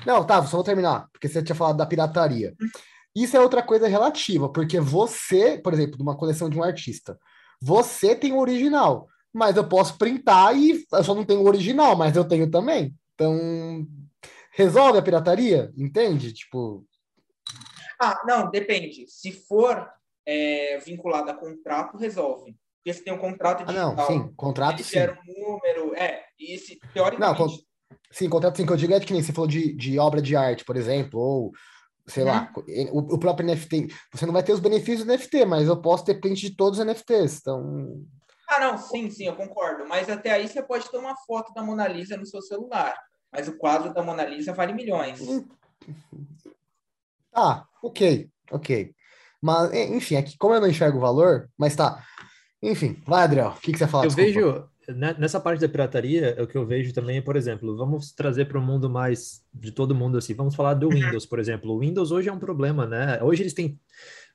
Não, 0.05 0.25
tá, 0.25 0.43
só 0.43 0.57
vou 0.57 0.63
terminar, 0.63 1.07
porque 1.11 1.27
você 1.27 1.41
tinha 1.41 1.55
falado 1.55 1.77
da 1.77 1.85
pirataria. 1.85 2.53
Isso 3.15 3.35
é 3.35 3.39
outra 3.39 3.63
coisa 3.63 3.87
relativa, 3.87 4.49
porque 4.49 4.79
você, 4.79 5.57
por 5.57 5.73
exemplo, 5.73 5.97
numa 5.97 6.15
coleção 6.15 6.49
de 6.49 6.57
um 6.57 6.63
artista, 6.63 7.17
você 7.61 8.15
tem 8.15 8.31
o 8.31 8.39
original, 8.39 9.07
mas 9.33 9.57
eu 9.57 9.67
posso 9.67 9.97
printar 9.97 10.55
e 10.55 10.85
eu 10.91 11.03
só 11.03 11.13
não 11.13 11.25
tenho 11.25 11.41
o 11.41 11.47
original, 11.47 11.95
mas 11.95 12.15
eu 12.15 12.23
tenho 12.23 12.49
também. 12.49 12.95
Então, 13.13 13.85
resolve 14.51 14.99
a 14.99 15.01
pirataria? 15.01 15.71
Entende? 15.77 16.33
Tipo. 16.33 16.85
Ah, 18.01 18.21
não, 18.25 18.49
depende. 18.49 19.05
Se 19.07 19.31
for 19.31 19.89
é, 20.25 20.77
vinculado 20.79 21.29
a 21.29 21.33
contrato, 21.33 21.97
resolve. 21.97 22.55
Porque 22.77 22.93
se 22.93 23.03
tem 23.03 23.13
um 23.13 23.17
contrato 23.17 23.65
digital. 23.65 23.91
Ah, 23.91 23.95
não, 23.95 24.07
sim, 24.07 24.33
contrato 24.35 24.83
sim. 24.83 24.99
Um 24.99 25.51
número, 25.51 25.93
é, 25.95 26.23
e 26.39 26.57
se, 26.57 26.79
teoricamente. 26.93 27.41
Não, 27.41 27.97
sim, 28.11 28.29
contrato 28.29 28.57
sim, 28.57 28.65
que 28.65 28.71
eu 28.71 28.77
digo 28.77 28.93
é 28.93 28.99
que 28.99 29.11
nem 29.11 29.21
você 29.21 29.33
falou 29.33 29.49
de, 29.49 29.73
de 29.73 29.99
obra 29.99 30.21
de 30.21 30.35
arte, 30.35 30.63
por 30.63 30.77
exemplo, 30.77 31.19
ou 31.19 31.51
sei 32.07 32.23
uhum. 32.23 32.29
lá, 32.29 32.51
o, 32.91 33.15
o, 33.15 33.19
próprio 33.19 33.47
NFT. 33.47 33.87
Você 34.13 34.25
não 34.25 34.33
vai 34.33 34.43
ter 34.43 34.53
os 34.53 34.59
benefícios 34.59 35.05
do 35.05 35.13
NFT, 35.13 35.45
mas 35.45 35.67
eu 35.67 35.81
posso 35.81 36.05
ter 36.05 36.19
print 36.19 36.39
de 36.39 36.55
todos 36.55 36.79
os 36.79 36.85
NFTs. 36.85 37.39
Então. 37.39 38.03
Ah, 38.47 38.59
não, 38.59 38.77
sim, 38.77 39.09
sim, 39.09 39.25
eu 39.25 39.35
concordo. 39.35 39.87
Mas 39.87 40.09
até 40.09 40.31
aí 40.31 40.47
você 40.47 40.61
pode 40.63 40.89
ter 40.89 40.97
uma 40.97 41.15
foto 41.27 41.53
da 41.53 41.61
Mona 41.61 41.87
Lisa 41.87 42.17
no 42.17 42.25
seu 42.25 42.41
celular. 42.41 42.95
Mas 43.31 43.47
o 43.47 43.57
quadro 43.57 43.93
da 43.93 44.01
Mona 44.01 44.25
Lisa 44.25 44.53
vale 44.53 44.73
milhões. 44.73 45.19
Ah, 47.33 47.65
ok, 47.83 48.29
ok. 48.51 48.93
Mas, 49.41 49.73
enfim, 49.73 50.15
aqui, 50.15 50.37
como 50.37 50.53
eu 50.53 50.61
não 50.61 50.67
enxergo 50.67 50.97
o 50.97 51.01
valor, 51.01 51.49
mas 51.57 51.75
tá. 51.75 52.03
Enfim, 52.61 53.01
vai, 53.05 53.23
Adriel, 53.23 53.49
o 53.49 53.61
que, 53.61 53.71
que 53.71 53.77
você 53.77 53.87
fala? 53.87 54.05
Eu 54.05 54.09
Desculpa. 54.09 54.27
vejo, 54.27 54.69
né, 54.97 55.15
nessa 55.17 55.39
parte 55.39 55.61
da 55.61 55.69
pirataria, 55.69 56.35
o 56.41 56.47
que 56.47 56.57
eu 56.57 56.65
vejo 56.65 56.93
também, 56.93 57.21
por 57.21 57.37
exemplo, 57.37 57.77
vamos 57.77 58.11
trazer 58.11 58.45
para 58.45 58.59
o 58.59 58.61
mundo 58.61 58.89
mais 58.89 59.41
de 59.53 59.71
todo 59.71 59.95
mundo 59.95 60.17
assim, 60.17 60.33
vamos 60.33 60.55
falar 60.55 60.73
do 60.73 60.89
Windows, 60.89 61.25
por 61.25 61.39
exemplo. 61.39 61.71
O 61.71 61.79
Windows 61.79 62.11
hoje 62.11 62.27
é 62.27 62.33
um 62.33 62.39
problema, 62.39 62.85
né? 62.85 63.21
Hoje 63.23 63.43
eles 63.43 63.53
têm 63.53 63.79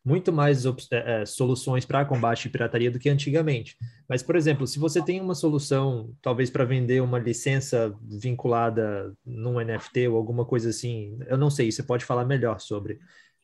muito 0.04 0.32
mais 0.32 0.66
é, 0.66 0.73
é, 0.90 1.26
soluções 1.26 1.84
para 1.84 2.04
combate 2.04 2.49
à 2.49 2.50
pirataria 2.50 2.90
do 2.90 2.99
que 2.99 3.08
antigamente. 3.08 3.76
Mas, 4.08 4.23
por 4.23 4.37
exemplo, 4.37 4.66
se 4.66 4.78
você 4.78 5.02
tem 5.02 5.20
uma 5.20 5.34
solução, 5.34 6.14
talvez 6.20 6.50
para 6.50 6.64
vender 6.64 7.00
uma 7.00 7.18
licença 7.18 7.94
vinculada 8.02 9.14
num 9.25 9.58
NFT 9.58 10.08
ou 10.08 10.16
alguma 10.16 10.44
coisa 10.44 10.70
assim, 10.70 11.18
eu 11.26 11.38
não 11.38 11.49
sei, 11.49 11.73
você 11.73 11.82
pode 11.82 12.04
falar 12.04 12.25
melhor 12.26 12.61
sobre 12.61 12.99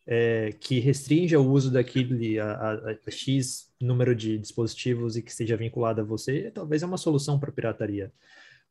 é, 0.06 0.50
que 0.58 0.80
restrinja 0.80 1.38
o 1.38 1.48
uso 1.48 1.70
daquele 1.70 2.38
a, 2.38 2.52
a, 2.52 2.72
a, 3.06 3.10
X 3.10 3.70
número 3.80 4.14
de 4.14 4.36
dispositivos 4.38 5.16
e 5.16 5.22
que 5.22 5.32
seja 5.32 5.56
vinculado 5.56 6.00
a 6.00 6.04
você, 6.04 6.50
talvez 6.50 6.82
é 6.82 6.86
uma 6.86 6.98
solução 6.98 7.38
para 7.38 7.52
pirataria. 7.52 8.12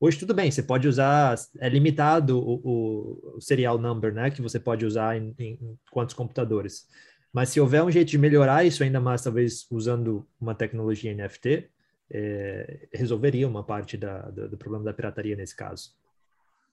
Hoje 0.02 0.18
tudo 0.18 0.34
bem, 0.34 0.50
você 0.50 0.64
pode 0.64 0.88
usar, 0.88 1.36
é 1.60 1.68
limitado 1.68 2.40
o, 2.40 2.62
o, 2.64 3.36
o 3.38 3.42
serial 3.42 3.78
number, 3.78 4.14
né, 4.14 4.30
que 4.30 4.42
você 4.42 4.60
pode 4.60 4.86
usar 4.86 5.18
em, 5.18 5.34
em, 5.38 5.78
quantos 5.92 6.14
computadores. 6.16 6.88
Mas 7.32 7.50
se 7.50 7.60
houver 7.60 7.84
um 7.84 7.92
jeito 7.92 8.10
de 8.10 8.18
melhorar 8.18 8.64
isso 8.64 8.84
ainda 8.84 9.00
mais, 9.00 9.22
talvez 9.22 9.68
usando 9.70 10.28
uma 10.40 10.56
tecnologia 10.56 11.14
NFT, 11.14 11.70
é, 12.12 12.88
resolveria 12.92 13.48
uma 13.48 13.64
parte 13.64 13.96
da, 13.98 14.22
do, 14.30 14.50
do, 14.50 14.58
problema 14.58 14.84
da 14.84 14.94
pirataria 14.94 15.36
nesse 15.36 15.56
caso. 15.56 15.96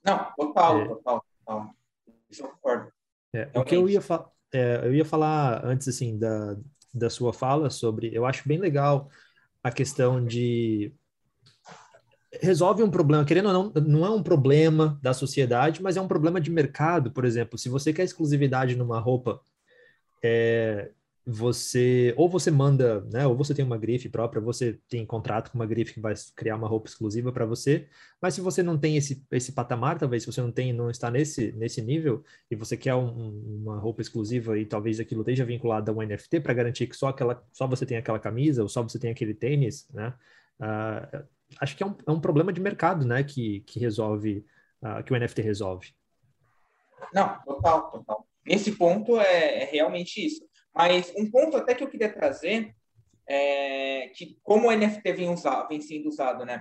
Não, 0.03 0.33
total, 0.37 0.81
é, 0.81 0.89
total, 0.89 1.25
total. 1.45 1.75
Isso 2.31 2.43
eu 2.43 2.49
concordo. 2.49 2.93
É, 3.35 3.51
o 3.55 3.65
que 3.65 3.77
eu 3.77 3.89
ia 3.89 4.01
é, 4.53 4.81
eu 4.85 4.95
ia 4.95 5.05
falar 5.05 5.65
antes 5.65 5.89
assim 5.89 6.19
da, 6.19 6.57
da 6.95 7.11
sua 7.11 7.33
fala 7.33 7.69
sobre, 7.69 8.11
eu 8.15 8.25
acho 8.25 8.49
bem 8.49 8.59
legal 8.59 9.11
a 9.63 9.71
questão 9.71 10.25
de 10.25 10.95
resolve 12.41 12.83
um 12.83 12.91
problema, 12.91 13.25
querendo 13.25 13.49
ou 13.49 13.53
não, 13.53 13.83
não 13.83 14.07
é 14.07 14.11
um 14.11 14.23
problema 14.23 14.99
da 15.03 15.13
sociedade, 15.13 15.83
mas 15.83 15.97
é 15.97 16.01
um 16.01 16.09
problema 16.09 16.41
de 16.41 16.51
mercado, 16.51 17.11
por 17.11 17.25
exemplo, 17.25 17.59
se 17.59 17.69
você 17.69 17.93
quer 17.93 18.05
exclusividade 18.05 18.77
numa 18.77 19.01
roupa, 19.01 19.41
é, 20.23 20.91
você 21.29 22.15
ou 22.17 22.29
você 22.29 22.53
manda, 22.53 23.01
né, 23.13 23.27
ou 23.27 23.37
você 23.37 23.53
tem 23.53 23.65
uma 23.65 23.77
grife 23.77 24.09
própria, 24.09 24.41
você 24.41 24.79
tem 24.89 25.05
contrato 25.05 25.51
com 25.51 25.59
uma 25.59 25.67
grife 25.67 25.95
que 25.95 26.01
vai 26.01 26.15
criar 26.37 26.55
uma 26.55 26.69
roupa 26.69 26.89
exclusiva 26.89 27.33
para 27.33 27.45
você, 27.45 27.89
mas 28.23 28.35
se 28.35 28.41
você 28.41 28.63
não 28.63 28.79
tem 28.79 28.97
esse, 28.97 29.27
esse 29.33 29.51
patamar, 29.51 29.99
talvez 29.99 30.23
se 30.23 30.33
você 30.33 30.41
não 30.41 30.53
tem, 30.53 30.73
não 30.73 30.89
está 30.89 31.11
nesse, 31.11 31.51
nesse 31.53 31.83
nível 31.83 32.23
e 32.49 32.55
você 32.55 32.77
quer 32.77 32.95
um, 32.95 33.61
uma 33.63 33.77
roupa 33.77 34.03
exclusiva 34.03 34.57
e 34.57 34.65
talvez 34.65 35.01
aquilo 35.01 35.23
esteja 35.23 35.45
vinculado 35.45 35.91
a 35.91 35.95
um 35.95 36.01
NFT 36.01 36.41
para 36.41 36.55
garantir 36.55 36.87
que 36.87 36.97
só 36.97 37.09
aquela, 37.09 37.45
só 37.53 37.67
você 37.67 37.85
tem 37.85 37.97
aquela 37.97 38.21
camisa 38.21 38.63
ou 38.63 38.69
só 38.69 38.81
você 38.81 38.99
tem 38.99 39.11
aquele 39.11 39.35
tênis, 39.35 39.89
né? 39.93 40.15
Uh, 40.61 41.27
acho 41.61 41.77
que 41.77 41.83
é 41.83 41.87
um, 41.87 41.97
é 42.07 42.11
um 42.11 42.21
problema 42.21 42.53
de 42.53 42.61
mercado, 42.61 43.05
né, 43.05 43.23
que, 43.25 43.61
que 43.61 43.81
resolve, 43.81 44.47
uh, 44.81 45.03
que 45.03 45.13
o 45.13 45.19
NFT 45.19 45.43
resolve. 45.43 45.93
Não, 47.13 47.39
total, 47.45 47.91
total. 47.91 48.27
Nesse 48.47 48.73
ponto 48.73 49.21
é, 49.21 49.63
é 49.63 49.65
realmente 49.65 50.25
isso 50.25 50.47
mas 50.77 51.11
um 51.17 51.31
ponto 51.31 51.57
até 51.57 51.75
que 51.75 51.83
eu 51.83 51.89
queria 51.89 52.13
trazer 52.13 52.77
é 53.27 54.09
que 54.15 54.39
como 54.43 54.69
o 54.69 54.71
NFT 54.71 55.11
vem, 55.15 55.31
usado, 55.31 55.69
vem 55.69 55.81
sendo 55.81 56.07
usado, 56.07 56.45
né? 56.45 56.57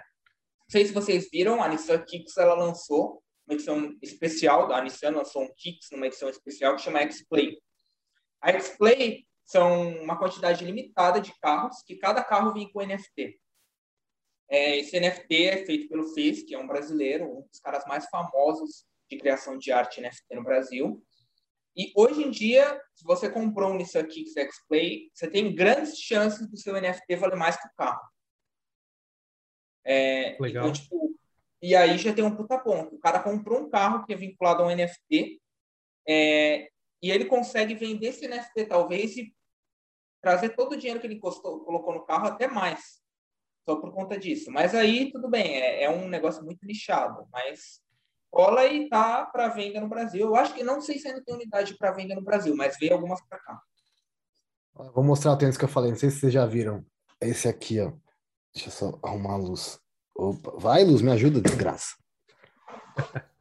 Não 0.62 0.70
sei 0.70 0.86
se 0.86 0.94
vocês 0.94 1.28
viram, 1.30 1.62
a 1.62 1.68
Nissan 1.68 2.02
Kicks 2.02 2.38
ela 2.38 2.56
lançou 2.56 3.22
uma 3.46 3.54
edição 3.54 3.96
especial, 4.02 4.72
a 4.72 4.82
Nissan 4.82 5.12
lançou 5.12 5.44
um 5.44 5.54
Kicks 5.54 5.90
numa 5.92 6.08
edição 6.08 6.30
especial 6.30 6.78
que 6.78 6.82
chama 6.82 7.02
X-Play. 7.02 7.62
A 8.42 8.52
X-Play 8.54 9.28
são 9.44 10.02
uma 10.02 10.18
quantidade 10.18 10.64
limitada 10.64 11.20
de 11.20 11.38
carros, 11.40 11.84
que 11.86 11.98
cada 11.98 12.24
carro 12.24 12.54
vem 12.54 12.72
com 12.72 12.82
NFT. 12.82 13.38
É, 14.50 14.78
esse 14.78 14.98
NFT 14.98 15.44
é 15.44 15.66
feito 15.66 15.90
pelo 15.90 16.08
Fez, 16.14 16.42
que 16.42 16.56
é 16.56 16.58
um 16.58 16.66
brasileiro, 16.68 17.26
um 17.26 17.42
dos 17.42 17.60
caras 17.60 17.86
mais 17.86 18.06
famosos 18.06 18.86
de 19.10 19.18
criação 19.18 19.58
de 19.58 19.74
arte 19.74 20.00
NFT 20.00 20.36
no 20.36 20.44
Brasil. 20.44 21.04
E 21.76 21.92
hoje 21.96 22.24
em 22.24 22.32
dia, 22.32 22.82
se 22.94 23.04
você 23.04 23.30
comprou 23.30 23.72
um 23.72 23.76
Nissan 23.76 24.06
Kicks 24.06 24.36
X-Play, 24.38 25.10
você 25.14 25.30
tem 25.30 25.54
grandes 25.54 25.98
chances 25.98 26.50
do 26.50 26.58
seu 26.58 26.80
NFT 26.80 27.16
valer 27.18 27.36
mais 27.36 27.58
que 27.58 27.68
o 27.68 27.72
carro. 27.76 28.02
É, 29.84 30.38
Legal. 30.40 30.70
Então, 30.70 30.74
tipo, 30.74 31.16
e 31.62 31.76
aí 31.76 31.98
já 31.98 32.14
tem 32.14 32.24
um 32.24 32.36
puta 32.36 32.58
ponto. 32.58 32.96
O 32.96 33.00
cara 33.00 33.20
comprou 33.22 33.60
um 33.60 33.70
carro 33.70 34.06
que 34.06 34.14
é 34.14 34.16
vinculado 34.16 34.64
a 34.64 34.68
um 34.68 34.76
NFT 34.76 35.42
é, 36.08 36.70
e 37.02 37.12
ele 37.12 37.26
consegue 37.26 37.76
vender 37.76 38.08
esse 38.08 38.28
NFT 38.28 38.66
talvez 38.68 39.18
e 39.18 39.36
trazer 40.22 40.56
todo 40.56 40.74
o 40.74 40.78
dinheiro 40.78 41.00
que 41.00 41.08
ele 41.08 41.20
costou, 41.20 41.64
colocou 41.66 41.94
no 41.94 42.06
carro 42.06 42.28
até 42.28 42.48
mais. 42.48 43.02
Só 43.68 43.76
por 43.76 43.92
conta 43.94 44.18
disso. 44.18 44.52
Mas 44.52 44.74
aí, 44.74 45.12
tudo 45.12 45.28
bem, 45.30 45.56
é, 45.56 45.84
é 45.84 45.90
um 45.90 46.08
negócio 46.08 46.44
muito 46.44 46.66
nichado. 46.66 47.28
Mas 47.32 47.82
cola 48.36 48.66
e 48.66 48.90
tá 48.90 49.26
para 49.26 49.48
venda 49.48 49.80
no 49.80 49.88
Brasil. 49.88 50.28
Eu 50.28 50.36
acho 50.36 50.54
que 50.54 50.62
não 50.62 50.82
sei 50.82 51.00
se 51.00 51.08
ainda 51.08 51.24
tem 51.24 51.34
unidade 51.34 51.74
para 51.78 51.94
venda 51.94 52.14
no 52.14 52.22
Brasil, 52.22 52.54
mas 52.54 52.78
veio 52.78 52.92
algumas 52.92 53.26
para 53.26 53.40
cá. 53.40 53.62
Vou 54.94 55.06
mostrar 55.06 55.32
o 55.32 55.38
tênis 55.38 55.56
que 55.56 55.64
eu 55.64 55.70
falei, 55.70 55.92
não 55.92 55.98
sei 55.98 56.10
se 56.10 56.20
vocês 56.20 56.34
já 56.34 56.46
viram. 56.46 56.86
Esse 57.22 57.48
aqui, 57.48 57.80
ó. 57.80 57.94
Deixa 58.54 58.68
eu 58.68 58.74
só 58.74 59.00
arrumar 59.02 59.36
a 59.36 59.38
luz. 59.38 59.80
Opa. 60.14 60.52
Vai, 60.58 60.84
luz, 60.84 61.02
me 61.02 61.12
ajuda, 61.12 61.42
desgraça. 61.42 61.96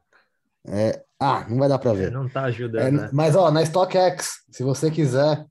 É... 0.67 1.05
Ah, 1.19 1.45
não 1.47 1.59
vai 1.59 1.69
dar 1.69 1.77
para 1.77 1.93
ver. 1.93 2.11
Não 2.11 2.27
tá 2.27 2.45
ajudando. 2.45 2.81
É, 2.81 2.89
né? 2.89 3.09
Mas, 3.13 3.35
ó, 3.35 3.51
na 3.51 3.63
StockX, 3.63 4.43
se 4.49 4.63
você 4.63 4.89
quiser 4.89 5.45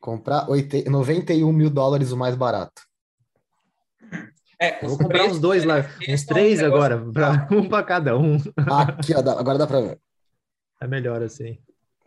comprar 0.00 0.48
80... 0.48 0.90
91 0.90 1.52
mil 1.52 1.68
dólares 1.68 2.10
o 2.10 2.16
mais 2.16 2.34
barato. 2.34 2.80
É, 4.60 4.82
eu 4.82 4.88
vou 4.88 4.98
comprar 4.98 5.24
uns 5.24 5.38
dois 5.38 5.64
lá, 5.64 5.86
uns 6.08 6.24
três 6.24 6.60
um 6.62 6.66
agora, 6.66 6.98
pra, 7.12 7.48
um 7.50 7.68
para 7.68 7.82
cada 7.82 8.16
um. 8.16 8.36
Aqui, 8.56 9.12
ó, 9.14 9.18
agora 9.18 9.58
dá 9.58 9.66
para 9.66 9.80
ver. 9.80 9.98
É 10.80 10.86
melhor 10.86 11.22
assim. 11.22 11.58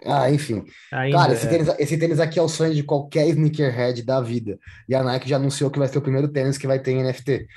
Ah, 0.06 0.32
enfim. 0.32 0.66
Ainda 0.92 1.18
Cara, 1.18 1.34
esse, 1.34 1.46
é. 1.46 1.50
tênis, 1.50 1.68
esse 1.78 1.98
tênis 1.98 2.20
aqui 2.20 2.40
é 2.40 2.42
o 2.42 2.48
sonho 2.48 2.74
de 2.74 2.84
qualquer 2.84 3.28
sneakerhead 3.28 4.02
da 4.04 4.22
vida. 4.22 4.58
E 4.88 4.96
a 4.96 5.04
Nike 5.04 5.30
já 5.30 5.36
anunciou 5.36 5.70
que 5.70 5.78
vai 5.78 5.88
ser 5.88 5.98
o 5.98 6.02
primeiro 6.02 6.28
tênis 6.30 6.58
que 6.58 6.68
vai 6.68 6.80
ter 6.80 6.92
em 6.92 7.04
NFT. 7.04 7.48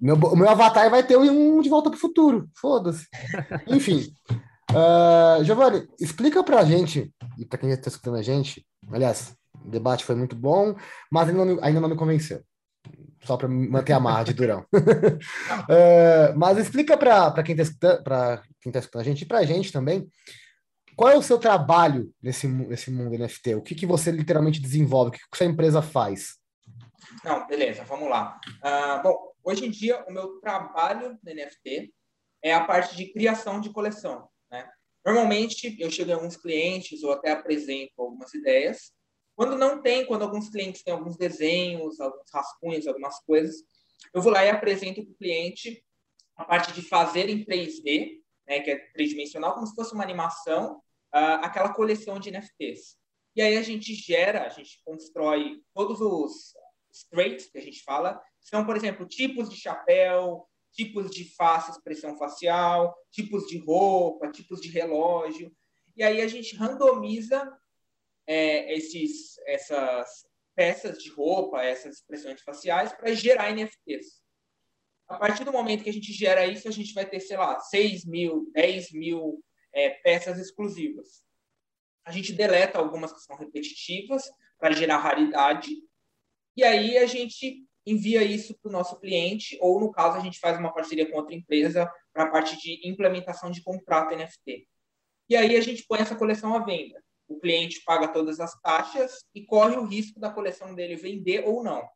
Meu, 0.00 0.14
o 0.16 0.36
meu 0.36 0.48
avatar 0.48 0.90
vai 0.90 1.02
ter 1.02 1.16
um 1.18 1.60
de 1.60 1.68
volta 1.68 1.90
para 1.90 1.96
o 1.96 2.00
futuro. 2.00 2.48
Foda-se. 2.54 3.06
Enfim. 3.68 4.10
Uh, 4.70 5.44
Giovanni, 5.44 5.86
explica 6.00 6.42
pra 6.42 6.64
gente, 6.64 7.12
e 7.38 7.44
pra 7.44 7.58
quem 7.58 7.70
está 7.70 7.88
escutando 7.88 8.16
a 8.16 8.22
gente, 8.22 8.64
aliás, 8.92 9.34
o 9.64 9.68
debate 9.68 10.04
foi 10.04 10.14
muito 10.14 10.36
bom, 10.36 10.74
mas 11.10 11.28
ainda 11.28 11.44
não, 11.44 11.58
ainda 11.62 11.80
não 11.80 11.88
me 11.88 11.96
convenceu 11.96 12.42
só 13.24 13.36
para 13.36 13.48
manter 13.48 13.92
a 13.92 14.00
marra 14.00 14.24
de 14.24 14.34
durão. 14.34 14.60
uh, 14.60 14.68
mas 16.36 16.58
explica 16.58 16.96
para 16.96 17.42
quem 17.42 17.54
está 17.54 17.62
escutando, 17.62 18.42
quem 18.60 18.72
tá 18.72 18.78
escutando 18.78 19.02
a 19.02 19.04
gente 19.04 19.22
e 19.22 19.26
para 19.26 19.38
a 19.38 19.44
gente 19.44 19.72
também, 19.72 20.08
qual 20.96 21.10
é 21.10 21.16
o 21.16 21.22
seu 21.22 21.38
trabalho 21.38 22.12
nesse, 22.20 22.48
nesse 22.48 22.90
mundo 22.90 23.16
NFT? 23.16 23.54
O 23.54 23.62
que, 23.62 23.74
que 23.74 23.86
você 23.86 24.10
literalmente 24.10 24.60
desenvolve? 24.60 25.10
O 25.10 25.12
que, 25.12 25.18
que 25.18 25.36
sua 25.36 25.46
empresa 25.46 25.80
faz? 25.80 26.36
Não, 27.24 27.46
beleza, 27.46 27.84
vamos 27.84 28.10
lá. 28.10 28.38
Uh, 28.58 29.02
bom, 29.02 29.32
hoje 29.44 29.64
em 29.64 29.70
dia, 29.70 30.04
o 30.08 30.12
meu 30.12 30.40
trabalho 30.40 31.16
no 31.22 31.34
NFT 31.34 31.92
é 32.42 32.52
a 32.52 32.64
parte 32.64 32.96
de 32.96 33.12
criação 33.12 33.60
de 33.60 33.72
coleção. 33.72 34.28
Né? 34.50 34.68
Normalmente, 35.04 35.76
eu 35.78 35.90
chego 35.90 36.10
em 36.10 36.14
alguns 36.14 36.36
clientes 36.36 37.02
ou 37.02 37.12
até 37.12 37.30
apresento 37.30 37.92
algumas 37.98 38.34
ideias. 38.34 38.92
Quando 39.38 39.56
não 39.56 39.80
tem, 39.80 40.04
quando 40.04 40.22
alguns 40.22 40.48
clientes 40.48 40.82
têm 40.82 40.92
alguns 40.92 41.16
desenhos, 41.16 42.00
alguns 42.00 42.28
rascunhos, 42.28 42.88
algumas 42.88 43.20
coisas, 43.20 43.62
eu 44.12 44.20
vou 44.20 44.32
lá 44.32 44.44
e 44.44 44.50
apresento 44.50 45.00
para 45.00 45.12
o 45.12 45.14
cliente 45.14 45.80
a 46.34 46.44
parte 46.44 46.72
de 46.72 46.82
fazer 46.82 47.30
em 47.30 47.44
3D, 47.44 48.20
né, 48.48 48.58
que 48.58 48.72
é 48.72 48.78
tridimensional, 48.92 49.54
como 49.54 49.64
se 49.64 49.76
fosse 49.76 49.94
uma 49.94 50.02
animação, 50.02 50.78
uh, 51.14 51.38
aquela 51.40 51.72
coleção 51.72 52.18
de 52.18 52.32
NFTs. 52.32 52.96
E 53.36 53.40
aí 53.40 53.56
a 53.56 53.62
gente 53.62 53.94
gera, 53.94 54.44
a 54.44 54.48
gente 54.48 54.82
constrói 54.84 55.62
todos 55.72 56.00
os, 56.00 56.52
traits 57.08 57.48
que 57.48 57.58
a 57.58 57.62
gente 57.62 57.84
fala, 57.84 58.20
são, 58.40 58.66
por 58.66 58.74
exemplo, 58.74 59.06
tipos 59.06 59.48
de 59.48 59.54
chapéu, 59.54 60.48
tipos 60.72 61.12
de 61.12 61.32
face, 61.36 61.70
expressão 61.70 62.18
facial, 62.18 62.92
tipos 63.12 63.46
de 63.46 63.58
roupa, 63.58 64.32
tipos 64.32 64.60
de 64.60 64.68
relógio. 64.68 65.56
E 65.96 66.02
aí 66.02 66.20
a 66.20 66.26
gente 66.26 66.56
randomiza 66.56 67.48
é, 68.28 68.72
esses, 68.74 69.38
essas 69.46 70.08
peças 70.54 70.98
de 70.98 71.10
roupa, 71.10 71.62
essas 71.62 71.96
expressões 71.96 72.40
faciais, 72.42 72.92
para 72.92 73.12
gerar 73.14 73.50
NFTs. 73.50 74.22
A 75.08 75.16
partir 75.16 75.44
do 75.44 75.52
momento 75.52 75.82
que 75.82 75.90
a 75.90 75.92
gente 75.92 76.12
gera 76.12 76.46
isso, 76.46 76.68
a 76.68 76.70
gente 76.70 76.92
vai 76.92 77.08
ter, 77.08 77.18
sei 77.18 77.36
lá, 77.36 77.58
6 77.58 78.04
mil, 78.04 78.50
10 78.52 78.92
mil 78.92 79.42
é, 79.72 79.90
peças 79.90 80.38
exclusivas. 80.38 81.24
A 82.04 82.12
gente 82.12 82.32
deleta 82.32 82.78
algumas 82.78 83.12
que 83.12 83.20
são 83.20 83.36
repetitivas 83.36 84.30
para 84.58 84.72
gerar 84.72 84.98
raridade 84.98 85.70
e 86.58 86.64
aí 86.64 86.98
a 86.98 87.06
gente 87.06 87.64
envia 87.86 88.20
isso 88.20 88.52
para 88.58 88.68
o 88.68 88.72
nosso 88.72 88.98
cliente, 88.98 89.56
ou 89.60 89.78
no 89.78 89.92
caso, 89.92 90.18
a 90.18 90.20
gente 90.20 90.40
faz 90.40 90.58
uma 90.58 90.74
parceria 90.74 91.08
com 91.08 91.16
outra 91.16 91.32
empresa 91.32 91.88
para 92.12 92.24
a 92.24 92.30
parte 92.32 92.58
de 92.58 92.80
implementação 92.82 93.48
de 93.48 93.62
contrato 93.62 94.12
NFT. 94.12 94.66
E 95.28 95.36
aí 95.36 95.56
a 95.56 95.60
gente 95.60 95.84
põe 95.86 96.00
essa 96.00 96.16
coleção 96.16 96.52
à 96.56 96.64
venda. 96.64 97.00
O 97.28 97.38
cliente 97.38 97.82
paga 97.84 98.08
todas 98.08 98.40
as 98.40 98.58
taxas 98.60 99.18
e 99.34 99.44
corre 99.44 99.76
o 99.76 99.84
risco 99.84 100.18
da 100.18 100.30
coleção 100.30 100.74
dele 100.74 100.96
vender 100.96 101.44
ou 101.46 101.62
não. 101.62 101.86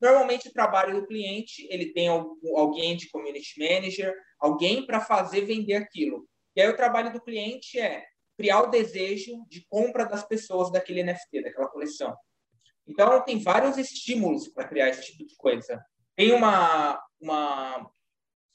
Normalmente, 0.00 0.48
o 0.48 0.52
trabalho 0.52 1.00
do 1.00 1.06
cliente, 1.06 1.66
ele 1.70 1.92
tem 1.92 2.08
alguém 2.08 2.96
de 2.96 3.08
community 3.10 3.58
manager, 3.58 4.14
alguém 4.38 4.86
para 4.86 5.00
fazer 5.00 5.42
vender 5.42 5.74
aquilo. 5.74 6.28
E 6.54 6.60
aí 6.60 6.68
o 6.68 6.76
trabalho 6.76 7.12
do 7.12 7.20
cliente 7.20 7.78
é 7.78 8.04
criar 8.36 8.62
o 8.62 8.70
desejo 8.70 9.44
de 9.48 9.66
compra 9.68 10.04
das 10.04 10.26
pessoas 10.26 10.70
daquele 10.70 11.02
NFT, 11.02 11.42
daquela 11.42 11.68
coleção. 11.68 12.14
Então, 12.86 13.24
tem 13.24 13.38
vários 13.42 13.76
estímulos 13.78 14.48
para 14.48 14.68
criar 14.68 14.90
esse 14.90 15.04
tipo 15.06 15.26
de 15.26 15.34
coisa. 15.36 15.82
Tem 16.14 16.32
uma, 16.32 17.02
uma, 17.20 17.90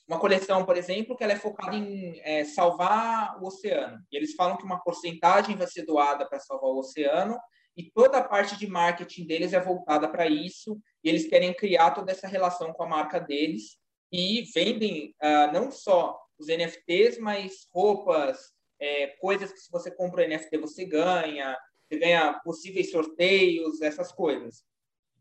uma 0.07 0.19
coleção, 0.19 0.65
por 0.65 0.75
exemplo, 0.75 1.15
que 1.15 1.23
ela 1.23 1.33
é 1.33 1.37
focada 1.37 1.75
em 1.75 2.19
é, 2.23 2.43
salvar 2.43 3.41
o 3.41 3.47
oceano. 3.47 3.97
E 4.11 4.17
eles 4.17 4.33
falam 4.33 4.57
que 4.57 4.63
uma 4.63 4.81
porcentagem 4.81 5.55
vai 5.55 5.67
ser 5.67 5.85
doada 5.85 6.27
para 6.27 6.39
salvar 6.39 6.69
o 6.69 6.79
oceano 6.79 7.37
e 7.77 7.89
toda 7.91 8.17
a 8.17 8.23
parte 8.23 8.57
de 8.57 8.67
marketing 8.67 9.25
deles 9.25 9.53
é 9.53 9.59
voltada 9.59 10.07
para 10.07 10.27
isso. 10.27 10.79
E 11.03 11.09
eles 11.09 11.27
querem 11.27 11.53
criar 11.53 11.91
toda 11.91 12.11
essa 12.11 12.27
relação 12.27 12.73
com 12.73 12.83
a 12.83 12.87
marca 12.87 13.19
deles 13.19 13.77
e 14.11 14.43
vendem 14.53 15.15
uh, 15.23 15.51
não 15.53 15.71
só 15.71 16.19
os 16.37 16.47
NFTs, 16.47 17.17
mas 17.19 17.67
roupas, 17.73 18.37
é, 18.79 19.07
coisas 19.19 19.51
que 19.51 19.59
se 19.59 19.71
você 19.71 19.91
compra 19.91 20.27
NFT 20.27 20.57
você 20.57 20.83
ganha, 20.83 21.57
você 21.87 21.99
ganha 21.99 22.33
possíveis 22.43 22.89
sorteios, 22.89 23.81
essas 23.81 24.11
coisas. 24.11 24.63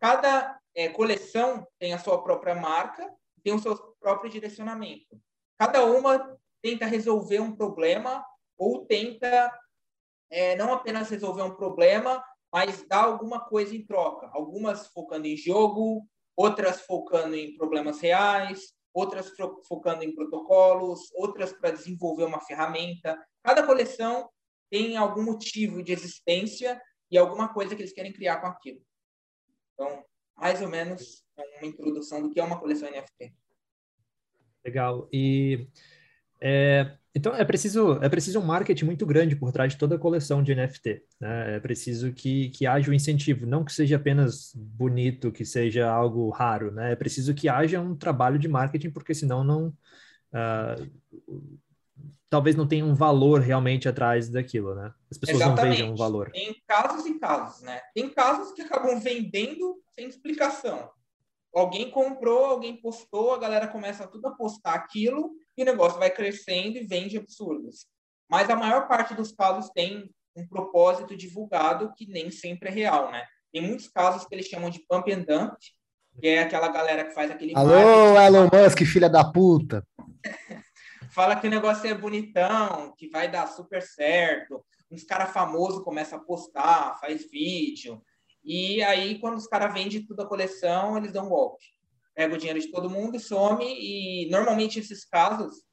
Cada 0.01 0.59
é, 0.75 0.89
coleção 0.89 1.67
tem 1.79 1.93
a 1.93 1.99
sua 1.99 2.23
própria 2.23 2.55
marca, 2.55 3.07
tem 3.43 3.55
o 3.55 3.59
seu 3.59 3.77
próprio 4.01 4.31
direcionamento. 4.31 5.21
Cada 5.59 5.85
uma 5.85 6.39
tenta 6.63 6.87
resolver 6.87 7.41
um 7.41 7.55
problema 7.55 8.25
ou 8.57 8.85
tenta 8.85 9.53
é, 10.31 10.55
não 10.57 10.73
apenas 10.73 11.11
resolver 11.11 11.43
um 11.43 11.57
problema, 11.57 12.25
mas 12.53 12.87
dar 12.87 13.05
alguma 13.05 13.41
coisa 13.41 13.75
em 13.75 13.85
troca. 13.85 14.29
Algumas 14.33 14.87
focando 14.89 15.27
em 15.27 15.37
jogo, 15.37 16.07
outras 16.37 16.81
focando 16.83 17.35
em 17.35 17.57
problemas 17.57 18.01
reais, 18.01 18.73
outras 18.93 19.33
focando 19.67 20.05
em 20.05 20.15
protocolos, 20.15 21.11
outras 21.15 21.53
para 21.53 21.71
desenvolver 21.71 22.25
uma 22.25 22.41
ferramenta. 22.41 23.19
Cada 23.43 23.65
coleção 23.65 24.29
tem 24.71 24.97
algum 24.97 25.23
motivo 25.23 25.83
de 25.83 25.93
existência 25.93 26.81
e 27.11 27.19
alguma 27.19 27.53
coisa 27.53 27.75
que 27.75 27.83
eles 27.83 27.93
querem 27.93 28.13
criar 28.13 28.41
com 28.41 28.47
aquilo. 28.47 28.81
Então, 29.75 30.05
mais 30.37 30.63
ou 30.63 30.69
menos, 30.69 31.25
uma 31.41 31.67
introdução 31.67 32.23
do 32.23 32.31
que 32.31 32.41
é 32.41 32.45
uma 32.45 32.59
coleção 32.59 32.91
NFT. 32.91 33.33
Legal. 34.65 35.09
E 35.13 35.67
é, 36.41 36.97
então 37.15 37.35
é 37.35 37.45
preciso 37.45 37.99
é 38.03 38.09
preciso 38.09 38.39
um 38.39 38.45
marketing 38.45 38.85
muito 38.85 39.05
grande 39.05 39.35
por 39.35 39.53
trás 39.53 39.73
de 39.73 39.79
toda 39.79 39.97
a 39.97 39.99
coleção 39.99 40.43
de 40.43 40.55
NFT. 40.55 41.03
Né? 41.21 41.57
É 41.57 41.61
preciso 41.61 42.13
que, 42.13 42.51
que 42.51 42.67
haja 42.67 42.91
um 42.91 42.95
incentivo, 42.95 43.47
não 43.47 43.65
que 43.65 43.73
seja 43.73 43.97
apenas 43.97 44.53
bonito, 44.55 45.33
que 45.33 45.45
seja 45.45 45.91
algo 45.91 46.31
raro. 46.31 46.71
Né? 46.71 46.93
É 46.93 46.97
preciso 46.97 47.35
que 47.35 47.49
haja 47.49 47.81
um 47.81 47.97
trabalho 47.97 48.39
de 48.39 48.49
marketing, 48.49 48.91
porque 48.91 49.15
senão 49.15 49.43
não 49.43 49.69
uh, 50.33 50.91
talvez 52.31 52.55
não 52.55 52.67
tenha 52.67 52.85
um 52.85 52.95
valor 52.95 53.41
realmente 53.41 53.89
atrás 53.89 54.31
daquilo, 54.31 54.75
né? 54.75 54.95
As 55.11 55.19
pessoas 55.19 55.41
Exatamente. 55.41 55.65
não 55.65 55.71
vejam 55.73 55.93
um 55.93 55.97
valor. 55.97 56.31
Tem 56.31 56.63
casos 56.67 57.05
e 57.05 57.19
casos, 57.19 57.63
né? 57.63 57.81
Tem 57.93 58.09
casos 58.09 58.53
que 58.53 58.63
acabam 58.63 59.01
vendendo 59.01 59.83
sem 59.93 60.07
explicação. 60.07 60.89
Alguém 61.55 61.91
comprou, 61.91 62.45
alguém 62.45 62.81
postou, 62.81 63.35
a 63.35 63.39
galera 63.39 63.67
começa 63.67 64.07
tudo 64.07 64.29
a 64.29 64.35
postar 64.35 64.75
aquilo 64.75 65.33
e 65.57 65.63
o 65.63 65.67
negócio 65.67 65.99
vai 65.99 66.11
crescendo 66.11 66.79
e 66.79 66.87
vende 66.87 67.17
absurdos. 67.17 67.87
Mas 68.29 68.49
a 68.49 68.57
maior 68.57 68.87
parte 68.87 69.15
dos 69.15 69.33
casos 69.33 69.71
tem 69.71 70.09
um 70.37 70.47
propósito 70.47 71.17
divulgado 71.17 71.93
que 71.97 72.07
nem 72.07 72.31
sempre 72.31 72.69
é 72.69 72.73
real, 72.73 73.11
né? 73.11 73.25
Tem 73.53 73.61
muitos 73.61 73.89
casos 73.89 74.25
que 74.25 74.35
eles 74.35 74.47
chamam 74.47 74.71
de 74.71 74.79
pump 74.89 75.13
and 75.13 75.23
dump, 75.23 75.57
que 76.21 76.29
é 76.29 76.43
aquela 76.43 76.69
galera 76.69 77.05
que 77.05 77.15
faz 77.15 77.31
aquele 77.31 77.53
Alô, 77.57 77.69
marketing. 78.15 78.27
Elon 78.27 78.49
Musk, 78.53 78.79
filha 78.85 79.09
da 79.09 79.25
puta. 79.25 79.85
fala 81.11 81.35
que 81.35 81.49
o 81.49 81.51
negócio 81.51 81.89
é 81.89 81.95
bonitão, 81.95 82.95
que 82.97 83.09
vai 83.09 83.29
dar 83.29 83.49
super 83.49 83.83
certo. 83.83 84.65
Uns 84.91 85.05
caras 85.05 85.33
famosos 85.33 85.83
começam 85.83 86.19
a 86.19 86.23
postar, 86.23 86.99
faz 87.01 87.29
vídeo. 87.31 88.01
E 88.45 88.83
aí, 88.83 89.19
quando 89.19 89.37
os 89.37 89.47
caras 89.47 89.73
vendem 89.73 90.05
tudo 90.05 90.23
a 90.23 90.29
coleção, 90.29 90.97
eles 90.97 91.13
dão 91.13 91.27
um 91.27 91.29
golpe. 91.29 91.65
Pega 92.15 92.35
o 92.35 92.39
dinheiro 92.39 92.61
de 92.61 92.71
todo 92.71 92.91
mundo 92.91 93.17
e 93.17 93.21
some. 93.21 93.65
E 93.65 94.29
normalmente, 94.31 94.79
esses 94.79 95.05
casos, 95.05 95.65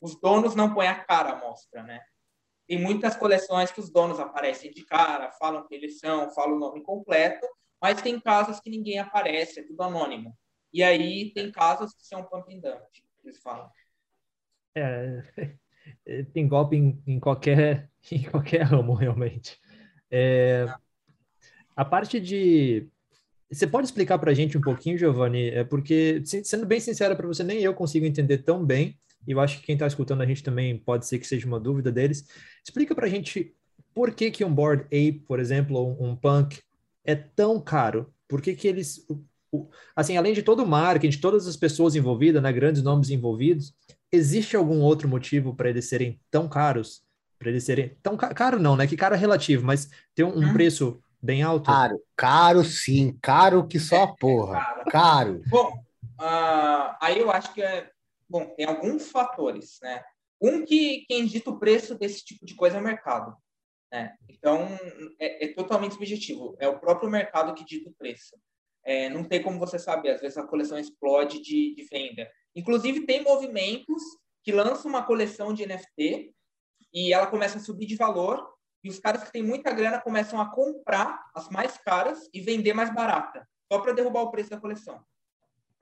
os 0.00 0.18
donos 0.20 0.54
não 0.54 0.74
põem 0.74 0.88
a 0.88 1.04
cara 1.04 1.32
à 1.32 1.40
mostra, 1.40 1.82
né? 1.82 2.00
Tem 2.66 2.80
muitas 2.80 3.16
coleções 3.16 3.70
que 3.70 3.80
os 3.80 3.90
donos 3.90 4.20
aparecem 4.20 4.70
de 4.70 4.84
cara, 4.84 5.32
falam 5.32 5.66
que 5.66 5.74
eles 5.74 5.98
são, 5.98 6.30
falam 6.32 6.56
o 6.56 6.60
nome 6.60 6.82
completo, 6.82 7.46
mas 7.80 8.00
tem 8.00 8.18
casos 8.20 8.60
que 8.60 8.70
ninguém 8.70 8.98
aparece, 8.98 9.60
é 9.60 9.66
tudo 9.66 9.82
anônimo. 9.82 10.36
E 10.72 10.82
aí 10.82 11.32
tem 11.34 11.52
casos 11.52 11.92
que 11.92 12.06
são 12.06 12.24
pump 12.24 12.52
and 12.54 12.60
dump, 12.60 12.82
eles 13.24 13.40
falam. 13.42 13.68
É, 14.74 15.22
tem 16.32 16.48
golpe 16.48 16.76
em, 16.76 17.02
em, 17.06 17.20
qualquer, 17.20 17.90
em 18.10 18.22
qualquer 18.22 18.62
ramo, 18.62 18.94
realmente. 18.94 19.60
É, 20.10 20.66
a 21.76 21.84
parte 21.84 22.20
de. 22.20 22.88
Você 23.50 23.66
pode 23.66 23.86
explicar 23.86 24.18
para 24.18 24.30
a 24.30 24.34
gente 24.34 24.56
um 24.56 24.60
pouquinho, 24.62 24.96
Giovanni? 24.96 25.48
É 25.48 25.62
porque, 25.62 26.22
sendo 26.24 26.64
bem 26.64 26.80
sincero 26.80 27.14
para 27.14 27.26
você, 27.26 27.44
nem 27.44 27.60
eu 27.60 27.74
consigo 27.74 28.06
entender 28.06 28.38
tão 28.38 28.64
bem, 28.64 28.98
e 29.26 29.32
eu 29.32 29.40
acho 29.40 29.60
que 29.60 29.66
quem 29.66 29.74
está 29.74 29.86
escutando 29.86 30.22
a 30.22 30.26
gente 30.26 30.42
também 30.42 30.76
pode 30.78 31.06
ser 31.06 31.18
que 31.18 31.26
seja 31.26 31.46
uma 31.46 31.60
dúvida 31.60 31.92
deles. 31.92 32.26
Explica 32.64 32.94
para 32.94 33.06
a 33.06 33.10
gente 33.10 33.54
por 33.94 34.14
que, 34.14 34.30
que 34.30 34.44
um 34.44 34.52
Board 34.52 34.84
Ape, 34.86 35.22
por 35.26 35.38
exemplo, 35.38 35.76
ou 35.76 36.02
um 36.02 36.16
Punk, 36.16 36.60
é 37.04 37.14
tão 37.14 37.60
caro? 37.60 38.12
Por 38.26 38.40
que, 38.40 38.54
que 38.54 38.66
eles. 38.66 39.06
Assim, 39.94 40.16
além 40.16 40.32
de 40.32 40.42
todo 40.42 40.62
o 40.62 40.66
marketing, 40.66 41.10
de 41.10 41.20
todas 41.20 41.46
as 41.46 41.56
pessoas 41.56 41.94
envolvidas, 41.94 42.42
né, 42.42 42.50
grandes 42.52 42.82
nomes 42.82 43.10
envolvidos, 43.10 43.74
existe 44.10 44.56
algum 44.56 44.80
outro 44.80 45.06
motivo 45.06 45.54
para 45.54 45.68
eles 45.68 45.84
serem 45.84 46.18
tão 46.30 46.48
caros? 46.48 47.02
Para 47.38 47.50
eles 47.50 47.64
serem 47.64 47.96
tão 48.02 48.16
ca 48.16 48.32
caro 48.32 48.58
não, 48.58 48.76
né? 48.76 48.86
Que 48.86 48.96
caro 48.96 49.14
é 49.14 49.18
relativo, 49.18 49.64
mas 49.64 49.90
tem 50.14 50.24
um, 50.24 50.38
um 50.38 50.52
preço 50.52 51.02
bem 51.22 51.42
alto. 51.42 51.66
Caro, 51.66 52.02
caro 52.16 52.64
sim, 52.64 53.16
caro 53.22 53.66
que 53.66 53.78
só 53.78 54.04
a 54.04 54.08
é, 54.08 54.14
porra, 54.18 54.82
é 54.86 54.90
caro. 54.90 55.42
Bom, 55.48 55.72
uh, 56.20 56.96
aí 57.00 57.18
eu 57.18 57.30
acho 57.30 57.54
que 57.54 57.62
é 57.62 57.90
bom, 58.28 58.46
tem 58.56 58.66
alguns 58.66 59.10
fatores, 59.10 59.78
né? 59.82 60.02
Um 60.40 60.64
que 60.64 61.04
quem 61.06 61.24
dita 61.24 61.50
o 61.50 61.58
preço 61.58 61.94
desse 61.94 62.24
tipo 62.24 62.44
de 62.44 62.54
coisa 62.56 62.78
é 62.78 62.80
o 62.80 62.84
mercado. 62.84 63.36
Né? 63.92 64.12
Então, 64.28 64.66
é, 65.20 65.44
é, 65.44 65.54
totalmente 65.54 65.92
subjetivo. 65.92 66.56
É 66.58 66.66
o 66.66 66.80
próprio 66.80 67.08
mercado 67.08 67.54
que 67.54 67.64
dita 67.64 67.90
o 67.90 67.94
preço. 67.94 68.36
É, 68.84 69.08
não 69.08 69.22
tem 69.22 69.40
como 69.40 69.58
você 69.58 69.78
saber. 69.78 70.10
Às 70.10 70.20
vezes 70.20 70.36
a 70.36 70.46
coleção 70.46 70.78
explode 70.78 71.40
de, 71.40 71.74
de 71.76 71.84
venda. 71.84 72.28
Inclusive, 72.56 73.06
tem 73.06 73.22
movimentos 73.22 74.02
que 74.42 74.50
lançam 74.50 74.90
uma 74.90 75.04
coleção 75.04 75.52
de 75.54 75.64
NFT 75.64 76.34
e 76.92 77.12
ela 77.12 77.28
começa 77.28 77.58
a 77.58 77.60
subir 77.60 77.86
de 77.86 77.94
valor, 77.94 78.51
e 78.82 78.88
os 78.88 78.98
caras 78.98 79.22
que 79.22 79.32
têm 79.32 79.42
muita 79.42 79.72
grana 79.72 80.00
começam 80.00 80.40
a 80.40 80.50
comprar 80.50 81.30
as 81.34 81.48
mais 81.48 81.76
caras 81.78 82.28
e 82.32 82.40
vender 82.40 82.72
mais 82.72 82.92
barata, 82.92 83.48
só 83.70 83.78
para 83.80 83.92
derrubar 83.92 84.22
o 84.22 84.30
preço 84.30 84.50
da 84.50 84.60
coleção. 84.60 85.04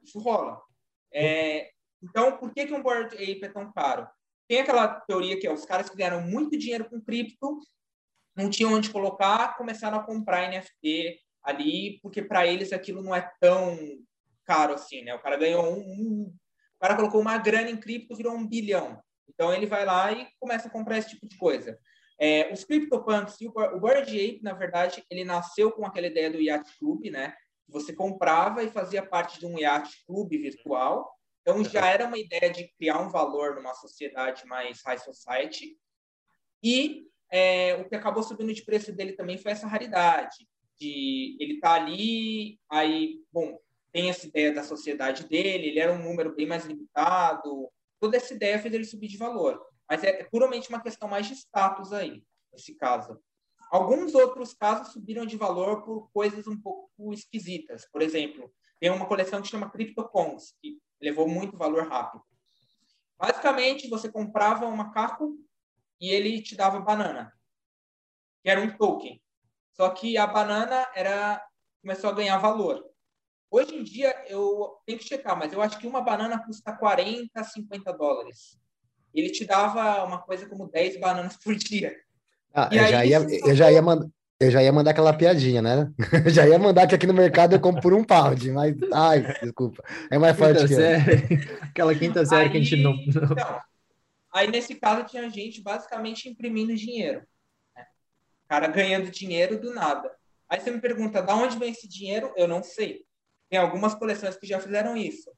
Isso 0.03 0.19
rola. 0.19 0.61
É, 1.13 1.71
então, 2.03 2.37
por 2.37 2.53
que, 2.53 2.67
que 2.67 2.75
um 2.75 2.83
Bored 2.83 3.15
Ape 3.15 3.45
é 3.45 3.49
tão 3.49 3.73
caro? 3.73 4.09
Tem 4.49 4.61
aquela 4.61 4.89
teoria 4.89 5.39
que 5.39 5.47
é, 5.47 5.53
os 5.53 5.65
caras 5.65 5.89
que 5.89 5.97
ganharam 5.97 6.23
muito 6.23 6.59
dinheiro 6.59 6.89
com 6.89 7.01
cripto, 7.01 7.59
não 8.37 8.51
tinham 8.51 8.73
onde 8.73 8.91
colocar, 8.91 9.57
começaram 9.57 9.99
a 9.99 10.03
comprar 10.03 10.49
NFT 10.49 11.19
ali, 11.43 11.99
porque 12.03 12.23
para 12.23 12.47
eles 12.47 12.73
aquilo 12.73 13.03
não 13.03 13.15
é 13.15 13.31
tão 13.41 13.79
caro 14.45 14.75
assim, 14.75 15.03
né? 15.03 15.15
O 15.15 15.21
cara 15.21 15.37
ganhou 15.37 15.65
um, 15.65 15.79
um, 15.79 16.35
o 16.77 16.81
cara 16.81 16.97
colocou 16.97 17.21
uma 17.21 17.39
grana 17.39 17.71
em 17.71 17.77
cripto, 17.77 18.17
virou 18.17 18.35
um 18.35 18.47
bilhão. 18.47 19.01
Então 19.29 19.53
ele 19.53 19.67
vai 19.67 19.85
lá 19.85 20.13
e 20.13 20.29
começa 20.39 20.69
a 20.69 20.71
comprar 20.71 20.99
esse 20.99 21.11
tipo 21.11 21.27
de 21.27 21.37
coisa. 21.37 21.79
É, 22.21 22.53
os 22.53 22.65
CryptoPunks 22.65 23.41
e 23.41 23.47
o, 23.47 23.51
o 23.51 23.81
Bored 23.81 24.11
Ape, 24.11 24.41
na 24.43 24.53
verdade, 24.53 25.03
ele 25.09 25.25
nasceu 25.25 25.73
com 25.73 25.87
aquela 25.87 26.07
ideia 26.07 26.31
do 26.31 26.41
Yacht 26.41 26.79
Club, 26.79 27.11
né? 27.11 27.35
Você 27.67 27.93
comprava 27.93 28.63
e 28.63 28.71
fazia 28.71 29.05
parte 29.05 29.41
de 29.41 29.47
um 29.47 29.59
Yacht 29.59 30.05
Club 30.07 30.31
virtual. 30.31 31.11
Então 31.41 31.65
já 31.65 31.87
era 31.87 32.07
uma 32.07 32.19
ideia 32.19 32.53
de 32.53 32.69
criar 32.77 33.01
um 33.01 33.09
valor 33.09 33.55
numa 33.55 33.73
sociedade 33.75 34.45
mais 34.47 34.83
high 34.85 34.99
society. 34.99 35.79
E 36.63 37.07
é, 37.31 37.75
o 37.77 37.89
que 37.89 37.95
acabou 37.95 38.23
subindo 38.23 38.53
de 38.53 38.65
preço 38.65 38.93
dele 38.93 39.13
também 39.13 39.39
foi 39.39 39.53
essa 39.53 39.67
raridade 39.67 40.47
de 40.81 41.37
ele 41.39 41.61
tá 41.61 41.75
ali, 41.75 42.59
aí, 42.69 43.23
bom, 43.31 43.59
tem 43.93 44.09
essa 44.09 44.27
ideia 44.27 44.53
da 44.53 44.63
sociedade 44.63 45.29
dele, 45.29 45.69
ele 45.69 45.79
era 45.79 45.93
um 45.93 46.03
número 46.03 46.35
bem 46.35 46.47
mais 46.47 46.65
limitado, 46.65 47.69
toda 48.01 48.17
essa 48.17 48.33
ideia 48.33 48.59
fez 48.59 48.73
ele 48.73 48.85
subir 48.85 49.09
de 49.09 49.19
valor. 49.19 49.61
Mas 49.91 50.05
é, 50.05 50.23
puramente 50.23 50.69
uma 50.69 50.81
questão 50.81 51.09
mais 51.09 51.27
de 51.27 51.35
status 51.35 51.93
aí, 51.93 52.25
nesse 52.53 52.77
caso. 52.77 53.21
Alguns 53.73 54.15
outros 54.15 54.55
casos 54.55 54.93
subiram 54.93 55.27
de 55.27 55.37
valor 55.37 55.83
por 55.83 56.09
coisas 56.13 56.47
um 56.47 56.57
pouco 56.57 57.13
esquisitas. 57.13 57.89
Por 57.91 58.01
exemplo, 58.01 58.55
tem 58.79 58.89
uma 58.89 59.07
coleção 59.07 59.43
que 59.43 59.49
chama 59.49 59.69
CryptoCons, 59.69 60.55
que 60.63 60.79
levou 61.01 61.29
muito 61.29 61.57
valor 61.57 61.89
rápido. 61.89 62.23
Basicamente, 63.19 63.89
você 63.89 64.11
comprava 64.11 64.67
um 64.67 64.77
macaco 64.77 65.37
e 66.01 66.09
ele 66.09 66.41
te 66.41 66.55
dava 66.55 66.79
banana, 66.81 67.33
que 68.43 68.49
era 68.49 68.61
um 68.61 68.77
token. 68.77 69.21
Só 69.73 69.91
que 69.91 70.17
a 70.17 70.27
banana 70.27 70.89
era 70.95 71.45
começou 71.83 72.11
a 72.11 72.15
ganhar 72.15 72.39
valor. 72.39 72.85
Hoje 73.51 73.75
em 73.75 73.83
dia, 73.83 74.25
eu 74.29 74.81
tenho 74.87 74.99
que 74.99 75.05
checar, 75.05 75.37
mas 75.37 75.53
eu 75.53 75.61
acho 75.61 75.79
que 75.79 75.87
uma 75.87 76.01
banana 76.01 76.43
custa 76.45 76.77
40, 76.77 77.43
50 77.43 77.93
dólares. 77.93 78.61
Ele 79.15 79.31
te 79.31 79.45
dava 79.45 80.05
uma 80.05 80.19
coisa 80.19 80.47
como 80.47 80.71
10 80.71 81.01
bananas 81.01 81.37
por 81.37 81.55
dia. 81.55 81.95
Ah, 82.55 82.69
eu, 82.73 82.83
aí, 82.83 82.91
já 82.91 83.05
ia, 83.05 83.27
eu, 83.47 83.55
já 83.55 83.73
ia 83.73 83.83
mandar, 83.83 84.07
eu 84.41 84.51
já 84.51 84.63
ia 84.63 84.73
mandar 84.73 84.91
aquela 84.91 85.13
piadinha, 85.13 85.63
né? 85.63 85.93
já 86.29 86.47
ia 86.47 86.59
mandar 86.59 86.87
que 86.87 86.95
aqui 86.95 87.07
no 87.07 87.15
mercado 87.15 87.55
eu 87.55 87.61
compro 87.61 87.81
por 87.81 87.95
um 87.95 88.05
pound, 88.05 88.51
mas. 88.53 88.75
Ai, 88.93 89.23
desculpa. 89.43 89.83
É 90.11 90.19
mais 90.19 90.37
forte 90.37 90.67
que 90.67 90.75
série, 90.75 91.35
eu. 91.35 91.59
Aquela 91.63 91.95
quinta 91.95 92.25
série 92.27 92.45
aí, 92.45 92.51
que 92.51 92.57
a 92.57 92.61
gente 92.61 92.77
não. 92.77 92.95
Então, 92.95 93.61
aí, 94.33 94.49
nesse 94.49 94.75
caso, 94.75 95.05
tinha 95.05 95.29
gente 95.31 95.63
basicamente 95.63 96.29
imprimindo 96.29 96.75
dinheiro 96.75 97.23
cara 98.51 98.67
ganhando 98.67 99.13
dinheiro 99.13 99.61
do 99.61 99.73
nada. 99.73 100.11
Aí 100.49 100.59
você 100.59 100.73
me 100.73 100.81
pergunta, 100.81 101.23
da 101.23 101.37
onde 101.37 101.57
vem 101.57 101.71
esse 101.71 101.87
dinheiro? 101.87 102.35
Eu 102.37 102.49
não 102.49 102.65
sei. 102.65 103.05
Tem 103.49 103.61
algumas 103.61 103.95
coleções 103.95 104.37
que 104.37 104.45
já 104.45 104.59
fizeram 104.59 104.97
isso. 104.97 105.31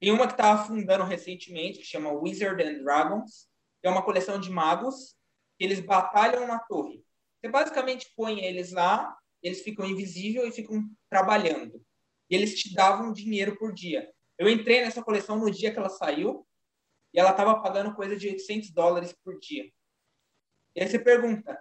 Tem 0.00 0.10
uma 0.10 0.26
que 0.26 0.32
está 0.32 0.52
afundando 0.52 1.04
recentemente, 1.04 1.78
que 1.78 1.84
chama 1.84 2.12
Wizard 2.12 2.62
and 2.62 2.82
Dragons, 2.82 3.48
que 3.80 3.86
é 3.86 3.90
uma 3.90 4.02
coleção 4.02 4.40
de 4.40 4.50
magos, 4.50 5.16
que 5.58 5.64
eles 5.64 5.80
batalham 5.80 6.46
na 6.46 6.58
torre. 6.58 7.04
Você 7.40 7.50
basicamente 7.50 8.12
põe 8.16 8.42
eles 8.44 8.72
lá, 8.72 9.16
eles 9.42 9.62
ficam 9.62 9.86
invisíveis 9.86 10.52
e 10.52 10.56
ficam 10.56 10.82
trabalhando. 11.08 11.84
E 12.28 12.34
eles 12.34 12.58
te 12.58 12.74
davam 12.74 13.12
dinheiro 13.12 13.56
por 13.58 13.72
dia. 13.72 14.10
Eu 14.38 14.48
entrei 14.48 14.80
nessa 14.80 15.02
coleção 15.02 15.38
no 15.38 15.50
dia 15.50 15.70
que 15.70 15.78
ela 15.78 15.90
saiu, 15.90 16.46
e 17.12 17.20
ela 17.20 17.30
estava 17.30 17.60
pagando 17.60 17.94
coisa 17.94 18.16
de 18.16 18.28
800 18.28 18.70
dólares 18.70 19.14
por 19.22 19.38
dia. 19.38 19.70
E 20.74 20.82
aí 20.82 20.88
você 20.88 20.98
pergunta, 20.98 21.60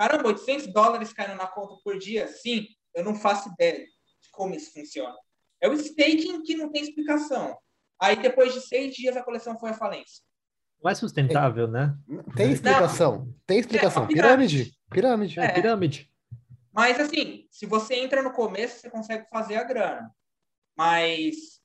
Caramba, 0.00 0.28
800 0.28 0.68
dólares 0.68 1.12
caindo 1.12 1.36
na 1.36 1.46
conta 1.46 1.78
por 1.84 1.98
dia? 1.98 2.26
Sim, 2.26 2.66
eu 2.94 3.04
não 3.04 3.14
faço 3.14 3.50
ideia 3.50 3.84
de 3.84 4.30
como 4.30 4.54
isso 4.54 4.72
funciona. 4.72 5.14
É 5.60 5.68
o 5.68 5.74
staking 5.74 6.42
que 6.42 6.56
não 6.56 6.72
tem 6.72 6.80
explicação. 6.80 7.54
Aí, 8.00 8.16
depois 8.16 8.54
de 8.54 8.60
seis 8.60 8.94
dias, 8.94 9.16
a 9.16 9.22
coleção 9.22 9.58
foi 9.58 9.70
à 9.70 9.74
falência. 9.74 10.22
Não 10.82 10.90
é 10.90 10.94
sustentável, 10.94 11.68
né? 11.68 11.94
Tem 12.34 12.50
explicação. 12.50 13.18
Não. 13.18 13.34
Tem 13.46 13.58
explicação. 13.58 14.04
É, 14.04 14.06
pirâmide. 14.06 14.78
Pirâmide. 14.90 15.38
É, 15.38 15.44
é, 15.44 15.52
pirâmide. 15.52 16.10
Mas, 16.72 16.98
assim, 16.98 17.46
se 17.50 17.66
você 17.66 17.96
entra 17.96 18.22
no 18.22 18.32
começo, 18.32 18.80
você 18.80 18.88
consegue 18.88 19.28
fazer 19.28 19.56
a 19.56 19.64
grana. 19.64 20.10
Mas 20.76 21.60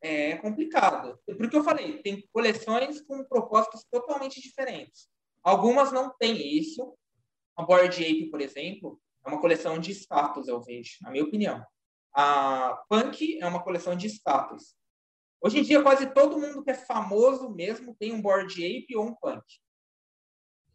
é 0.00 0.36
complicado. 0.36 1.18
Porque 1.36 1.56
eu 1.56 1.64
falei, 1.64 2.00
tem 2.02 2.28
coleções 2.32 3.00
com 3.00 3.24
propósitos 3.24 3.84
totalmente 3.90 4.40
diferentes. 4.40 5.08
Algumas 5.42 5.90
não 5.90 6.14
têm 6.16 6.58
isso. 6.58 6.96
A 7.56 7.62
Board 7.64 8.02
Ape, 8.02 8.30
por 8.30 8.40
exemplo, 8.40 9.00
é 9.24 9.28
uma 9.28 9.40
coleção 9.40 9.78
de 9.78 9.90
status, 9.92 10.48
eu 10.48 10.60
vejo, 10.60 10.98
na 11.02 11.10
minha 11.10 11.24
opinião. 11.24 11.64
A 12.14 12.82
Punk 12.88 13.38
é 13.40 13.46
uma 13.46 13.62
coleção 13.62 13.96
de 13.96 14.06
status. 14.06 14.74
Hoje 15.42 15.58
em 15.58 15.62
dia, 15.62 15.82
quase 15.82 16.06
todo 16.14 16.38
mundo 16.38 16.62
que 16.62 16.70
é 16.70 16.74
famoso 16.74 17.50
mesmo 17.50 17.96
tem 17.96 18.12
um 18.12 18.22
Board 18.22 18.54
Ape 18.54 18.96
ou 18.96 19.06
um 19.06 19.14
Punk. 19.14 19.42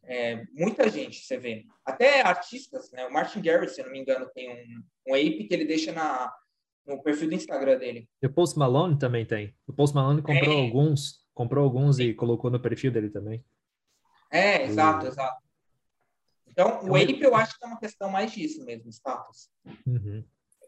É, 0.04 0.46
muita 0.54 0.90
gente, 0.90 1.20
você 1.20 1.38
vê. 1.38 1.66
Até 1.86 2.22
artistas, 2.22 2.92
né? 2.92 3.06
O 3.06 3.14
Martin 3.14 3.42
Garrix, 3.42 3.76
se 3.76 3.82
eu 3.82 3.86
não 3.86 3.92
me 3.92 4.00
engano, 4.00 4.30
tem 4.34 4.50
um, 4.50 5.12
um 5.12 5.16
ape 5.16 5.46
que 5.46 5.54
ele 5.54 5.66
deixa 5.66 5.92
na, 5.92 6.34
no 6.86 7.02
perfil 7.02 7.30
do 7.30 7.36
Instagram 7.36 7.78
dele. 7.78 8.10
E 8.22 8.28
o 8.28 8.32
Post 8.32 8.58
Malone 8.58 8.98
também 8.98 9.26
tem. 9.26 9.56
O 9.68 9.74
Post 9.74 9.96
Malone 9.96 10.22
comprou 10.22 10.58
é. 10.58 10.62
alguns, 10.62 11.26
comprou 11.34 11.64
alguns 11.64 12.00
e 12.00 12.14
colocou 12.14 12.50
no 12.50 12.60
perfil 12.60 12.92
dele 12.92 13.10
também. 13.10 13.44
É, 14.32 14.64
exato, 14.64 15.06
uhum. 15.06 15.12
exato. 15.12 15.44
Então, 16.48 16.90
o 16.90 16.96
Ape 16.96 17.22
eu 17.22 17.36
acho 17.36 17.58
que 17.58 17.66
é 17.66 17.68
uma 17.68 17.80
questão 17.80 18.10
mais 18.10 18.32
disso 18.32 18.64
mesmo, 18.66 18.90
status. 18.90 19.50
Uhum. 19.86 20.24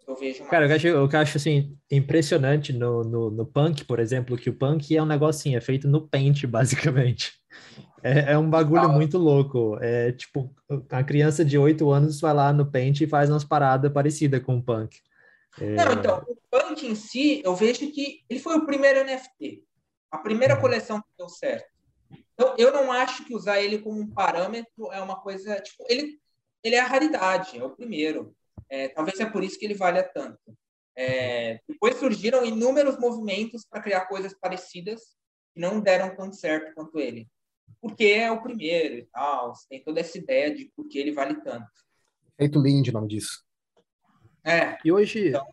Eu 0.09 0.15
vejo 0.15 0.39
mais. 0.39 0.49
Cara, 0.49 0.67
eu 0.67 0.75
acho, 0.75 0.87
eu 0.87 1.09
acho 1.13 1.37
assim, 1.37 1.77
impressionante 1.91 2.73
no, 2.73 3.03
no, 3.03 3.29
no, 3.29 3.45
punk, 3.45 3.85
por 3.85 3.99
exemplo, 3.99 4.35
que 4.35 4.49
o 4.49 4.55
punk 4.55 4.97
é 4.97 5.01
um 5.01 5.05
negocinho, 5.05 5.55
é 5.55 5.61
feito 5.61 5.87
no 5.87 6.07
paint, 6.07 6.45
basicamente. 6.49 7.33
É, 8.01 8.33
é 8.33 8.37
um 8.37 8.49
bagulho 8.49 8.89
muito 8.89 9.19
louco. 9.19 9.77
É 9.79 10.11
tipo, 10.11 10.51
a 10.89 11.03
criança 11.03 11.45
de 11.45 11.59
8 11.59 11.87
anos 11.91 12.19
vai 12.19 12.33
lá 12.33 12.51
no 12.51 12.65
paint 12.65 13.01
e 13.01 13.07
faz 13.07 13.29
umas 13.29 13.43
paradas 13.43 13.91
parecidas 13.91 14.41
com 14.41 14.57
o 14.57 14.63
punk. 14.63 14.97
É... 15.61 15.75
Não, 15.75 15.93
então, 15.93 16.25
o 16.27 16.35
punk 16.49 16.87
em 16.87 16.95
si, 16.95 17.43
eu 17.45 17.55
vejo 17.55 17.91
que 17.91 18.23
ele 18.27 18.39
foi 18.39 18.57
o 18.57 18.65
primeiro 18.65 19.05
NFT. 19.05 19.63
A 20.11 20.17
primeira 20.17 20.55
uhum. 20.55 20.61
coleção 20.61 20.99
que 20.99 21.07
deu 21.19 21.29
certo. 21.29 21.67
Então, 22.33 22.55
eu 22.57 22.73
não 22.73 22.91
acho 22.91 23.25
que 23.25 23.35
usar 23.35 23.61
ele 23.61 23.77
como 23.77 23.99
um 23.99 24.07
parâmetro 24.07 24.91
é 24.91 24.99
uma 25.01 25.17
coisa. 25.17 25.59
Tipo, 25.61 25.85
ele, 25.87 26.19
ele 26.63 26.75
é 26.75 26.79
a 26.79 26.87
raridade, 26.87 27.59
é 27.59 27.63
o 27.63 27.69
primeiro. 27.69 28.35
É, 28.69 28.87
talvez 28.89 29.19
é 29.19 29.25
por 29.25 29.43
isso 29.43 29.57
que 29.57 29.65
ele 29.65 29.73
valha 29.73 30.03
tanto. 30.03 30.39
É, 30.95 31.59
depois 31.67 31.95
surgiram 31.95 32.45
inúmeros 32.45 32.99
movimentos 32.99 33.65
para 33.65 33.81
criar 33.81 34.05
coisas 34.05 34.33
parecidas 34.33 35.01
que 35.53 35.61
não 35.61 35.79
deram 35.79 36.15
tão 36.15 36.31
certo 36.31 36.73
quanto 36.73 36.99
ele. 36.99 37.27
Porque 37.81 38.05
é 38.05 38.31
o 38.31 38.41
primeiro 38.41 38.95
e 38.95 39.03
tal. 39.05 39.53
Tem 39.69 39.83
toda 39.83 39.99
essa 39.99 40.17
ideia 40.17 40.53
de 40.53 40.71
por 40.75 40.87
que 40.87 40.99
ele 40.99 41.11
vale 41.11 41.35
tanto. 41.41 41.69
Feito 42.37 42.61
Lind, 42.61 42.87
o 42.89 42.91
nome 42.91 43.07
disso. 43.07 43.43
É. 44.43 44.77
E 44.83 44.91
hoje, 44.91 45.29
então... 45.29 45.45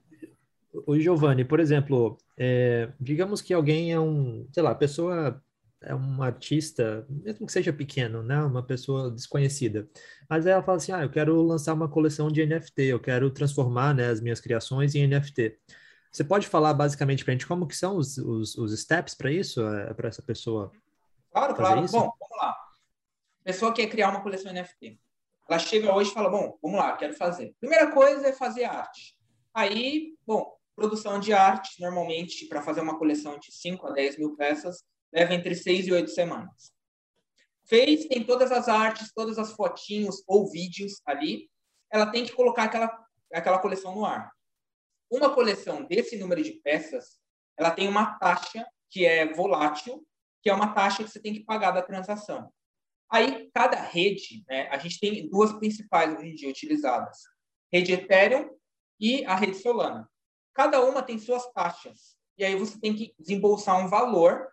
hoje 0.87 1.03
Giovanni, 1.03 1.45
por 1.45 1.61
exemplo, 1.61 2.19
é, 2.37 2.93
digamos 3.01 3.41
que 3.41 3.55
alguém 3.55 3.93
é 3.93 4.01
um, 4.01 4.49
sei 4.53 4.63
lá, 4.63 4.75
pessoa 4.75 5.43
é 5.87 5.94
um 5.94 6.22
artista, 6.22 7.07
mesmo 7.09 7.46
que 7.46 7.53
seja 7.53 7.72
pequeno, 7.72 8.22
né, 8.22 8.38
uma 8.42 8.62
pessoa 8.62 9.11
desconhecida, 9.11 9.88
mas 10.29 10.44
ela 10.46 10.62
fala 10.62 10.77
assim, 10.79 10.92
ah, 10.92 11.03
eu 11.03 11.11
quero 11.11 11.40
lançar 11.42 11.72
uma 11.72 11.88
coleção 11.88 12.29
de 12.29 12.44
NFT, 12.44 12.83
eu 12.83 13.01
quero 13.01 13.31
transformar, 13.31 13.94
né, 13.94 14.09
as 14.09 14.20
minhas 14.20 14.40
criações 14.40 14.94
em 14.94 15.07
NFT. 15.07 15.59
Você 16.11 16.25
pode 16.25 16.49
falar 16.49 16.75
basicamente 16.75 17.25
para 17.25 17.33
a 17.33 17.35
gente 17.35 17.46
como 17.46 17.66
que 17.66 17.77
são 17.77 17.96
os, 17.96 18.18
os, 18.18 18.57
os 18.57 18.81
steps 18.81 19.14
para 19.14 19.31
isso, 19.31 19.66
é, 19.66 19.94
para 19.94 20.09
essa 20.09 20.22
pessoa? 20.22 20.72
Claro, 21.31 21.55
claro. 21.55 21.85
Isso? 21.85 21.92
Bom, 21.92 22.11
vamos 22.18 22.37
lá. 22.38 22.51
A 22.51 23.44
pessoa 23.44 23.72
quer 23.72 23.87
criar 23.87 24.09
uma 24.09 24.22
coleção 24.22 24.53
NFT. 24.53 24.99
Ela 25.49 25.59
chega 25.59 25.94
hoje 25.94 26.11
e 26.11 26.14
fala, 26.14 26.29
bom, 26.29 26.59
vamos 26.62 26.79
lá, 26.79 26.96
quero 26.96 27.14
fazer. 27.14 27.55
Primeira 27.61 27.92
coisa 27.92 28.27
é 28.27 28.33
fazer 28.33 28.64
arte. 28.64 29.16
Aí, 29.55 30.14
bom, 30.27 30.57
produção 30.75 31.20
de 31.20 31.33
arte, 31.33 31.81
normalmente, 31.81 32.46
para 32.46 32.62
fazer 32.62 32.81
uma 32.81 32.99
coleção 32.99 33.38
de 33.38 33.53
5 33.53 33.87
a 33.87 33.92
10 33.92 34.18
mil 34.18 34.35
peças, 34.37 34.83
leva 35.12 35.35
entre 35.35 35.55
seis 35.55 35.87
e 35.87 35.92
oito 35.92 36.11
semanas. 36.11 36.73
Fez, 37.69 38.07
tem 38.07 38.25
todas 38.25 38.53
as 38.53 38.69
artes, 38.69 39.12
todas 39.12 39.38
as 39.38 39.53
fotinhos 39.53 40.23
ou 40.27 40.51
vídeos 40.51 41.01
ali, 41.05 41.51
ela 41.90 42.07
tem 42.07 42.25
que 42.25 42.33
colocar 42.33 42.64
aquela, 42.64 43.07
aquela 43.33 43.59
coleção 43.59 43.95
no 43.95 44.05
ar. 44.05 44.31
Uma 45.11 45.35
coleção 45.35 45.85
desse 45.85 46.16
número 46.16 46.42
de 46.42 46.53
peças, 46.53 47.19
ela 47.57 47.71
tem 47.71 47.88
uma 47.88 48.19
taxa 48.19 48.66
que 48.90 49.05
é 49.05 49.33
volátil, 49.33 50.07
que 50.42 50.51
é 50.51 50.55
uma 50.55 50.73
taxa 50.75 51.03
que 51.03 51.11
você 51.11 51.21
tem 51.21 51.33
que 51.33 51.45
pagar 51.45 51.73
da 51.73 51.83
transação. 51.83 52.53
Aí, 53.09 53.51
cada 53.55 53.81
rede, 53.81 54.45
né, 54.49 54.69
a 54.69 54.79
gente 54.79 54.99
tem 54.99 55.29
duas 55.29 55.53
principais 55.53 56.16
hoje 56.16 56.29
em 56.29 56.35
dia 56.35 56.49
utilizadas: 56.49 57.19
rede 57.73 57.92
Ethereum 57.92 58.51
e 58.99 59.25
a 59.25 59.35
rede 59.35 59.57
Solana. 59.59 60.09
Cada 60.55 60.83
uma 60.85 61.03
tem 61.03 61.19
suas 61.19 61.47
taxas. 61.53 62.16
E 62.38 62.45
aí 62.45 62.57
você 62.57 62.79
tem 62.81 62.95
que 62.95 63.14
desembolsar 63.19 63.79
um 63.79 63.88
valor 63.88 64.49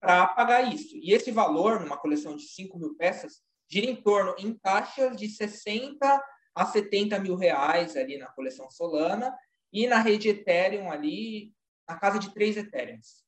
para 0.00 0.26
pagar 0.28 0.72
isso. 0.72 0.96
E 0.96 1.12
esse 1.12 1.30
valor, 1.30 1.80
numa 1.80 1.96
coleção 1.96 2.36
de 2.36 2.44
5 2.48 2.78
mil 2.78 2.94
peças, 2.96 3.42
gira 3.68 3.86
em 3.86 3.96
torno, 3.96 4.34
em 4.38 4.54
taxas, 4.54 5.16
de 5.16 5.28
60 5.28 6.24
a 6.54 6.64
70 6.64 7.18
mil 7.18 7.36
reais 7.36 7.96
ali 7.96 8.16
na 8.16 8.28
coleção 8.28 8.70
Solana 8.70 9.36
e 9.72 9.86
na 9.86 9.98
rede 9.98 10.28
Ethereum 10.28 10.90
ali, 10.90 11.52
na 11.88 11.98
casa 11.98 12.18
de 12.18 12.32
3 12.32 12.56
Ethereums. 12.56 13.24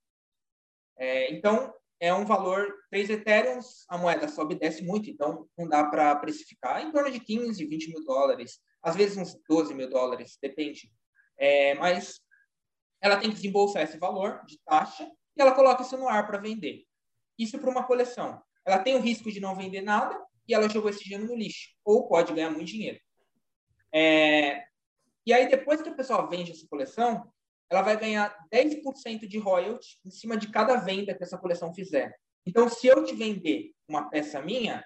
É, 0.97 1.33
então, 1.33 1.73
é 2.01 2.13
um 2.15 2.25
valor, 2.25 2.73
3 2.91 3.11
Ethereums, 3.11 3.85
a 3.89 3.99
moeda 3.99 4.29
sobe 4.29 4.55
e 4.55 4.59
desce 4.59 4.83
muito, 4.83 5.11
então 5.11 5.49
não 5.57 5.69
dá 5.69 5.85
para 5.85 6.15
precificar 6.17 6.83
em 6.83 6.93
torno 6.93 7.11
de 7.11 7.21
15, 7.21 7.65
20 7.65 7.89
mil 7.89 8.05
dólares, 8.05 8.61
às 8.83 8.97
vezes 8.97 9.17
uns 9.17 9.37
12 9.49 9.75
mil 9.75 9.91
dólares, 9.91 10.39
depende. 10.41 10.93
É, 11.37 11.75
mas 11.75 12.21
ela 13.01 13.17
tem 13.17 13.31
que 13.31 13.37
desembolsar 13.37 13.83
esse 13.83 13.99
valor 13.99 14.45
de 14.47 14.59
taxa 14.65 15.09
e 15.39 15.43
ela 15.43 15.53
coloca 15.53 15.83
isso 15.83 15.97
no 15.97 16.09
ar 16.09 16.27
para 16.27 16.39
vender. 16.39 16.85
Isso 17.39 17.59
para 17.59 17.71
uma 17.71 17.85
coleção. 17.85 18.43
Ela 18.67 18.79
tem 18.79 18.97
o 18.97 19.01
risco 19.01 19.31
de 19.31 19.41
não 19.41 19.55
vender 19.55 19.83
nada 19.83 20.21
e 20.47 20.55
ela 20.55 20.69
jogou 20.69 20.91
esse 20.91 21.05
dinheiro 21.05 21.27
no 21.27 21.37
lixo, 21.37 21.69
ou 21.85 22.09
pode 22.09 22.33
ganhar 22.33 22.51
muito 22.51 22.67
dinheiro. 22.67 22.99
É, 23.93 24.65
e 25.27 25.33
aí, 25.33 25.47
depois 25.47 25.83
que 25.83 25.91
a 25.91 25.95
pessoa 25.95 26.27
vende 26.27 26.53
essa 26.53 26.67
coleção, 26.69 27.31
ela 27.71 27.83
vai 27.83 27.99
ganhar 27.99 28.35
10% 28.51 29.29
de 29.29 29.39
royalty 29.39 29.99
em 30.05 30.11
cima 30.11 30.39
de 30.39 30.51
cada 30.51 30.77
venda 30.77 31.15
que 31.15 31.23
essa 31.23 31.37
coleção 31.37 31.75
fizer. 31.75 32.19
Então, 32.47 32.67
se 32.69 32.87
eu 32.87 33.05
te 33.05 33.15
vender 33.15 33.73
uma 33.87 34.09
peça 34.09 34.41
minha, 34.41 34.83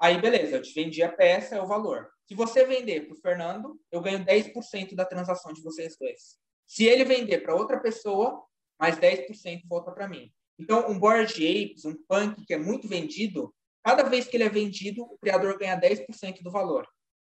aí 0.00 0.20
beleza, 0.20 0.56
eu 0.56 0.62
te 0.62 0.74
vendi 0.74 1.00
a 1.00 1.12
peça, 1.12 1.54
é 1.54 1.62
o 1.62 1.66
valor. 1.66 2.10
Se 2.28 2.34
você 2.34 2.64
vender 2.64 3.06
para 3.06 3.14
o 3.14 3.20
Fernando, 3.20 3.80
eu 3.92 4.00
ganho 4.00 4.24
10% 4.24 4.96
da 4.96 5.04
transação 5.04 5.52
de 5.52 5.62
vocês 5.62 5.96
dois. 5.96 6.38
Se 6.66 6.84
ele 6.84 7.04
vender 7.04 7.38
para 7.38 7.54
outra 7.54 7.78
pessoa, 7.78 8.44
mais 8.78 8.98
10% 8.98 9.62
volta 9.68 9.90
para 9.92 10.08
mim. 10.08 10.32
Então, 10.58 10.88
um 10.90 10.98
Board 10.98 11.32
Apes, 11.34 11.84
um 11.84 11.94
Punk 12.08 12.44
que 12.46 12.54
é 12.54 12.58
muito 12.58 12.88
vendido, 12.88 13.54
cada 13.84 14.02
vez 14.02 14.26
que 14.26 14.36
ele 14.36 14.44
é 14.44 14.48
vendido, 14.48 15.02
o 15.02 15.18
criador 15.18 15.58
ganha 15.58 15.78
10% 15.78 16.42
do 16.42 16.50
valor. 16.50 16.86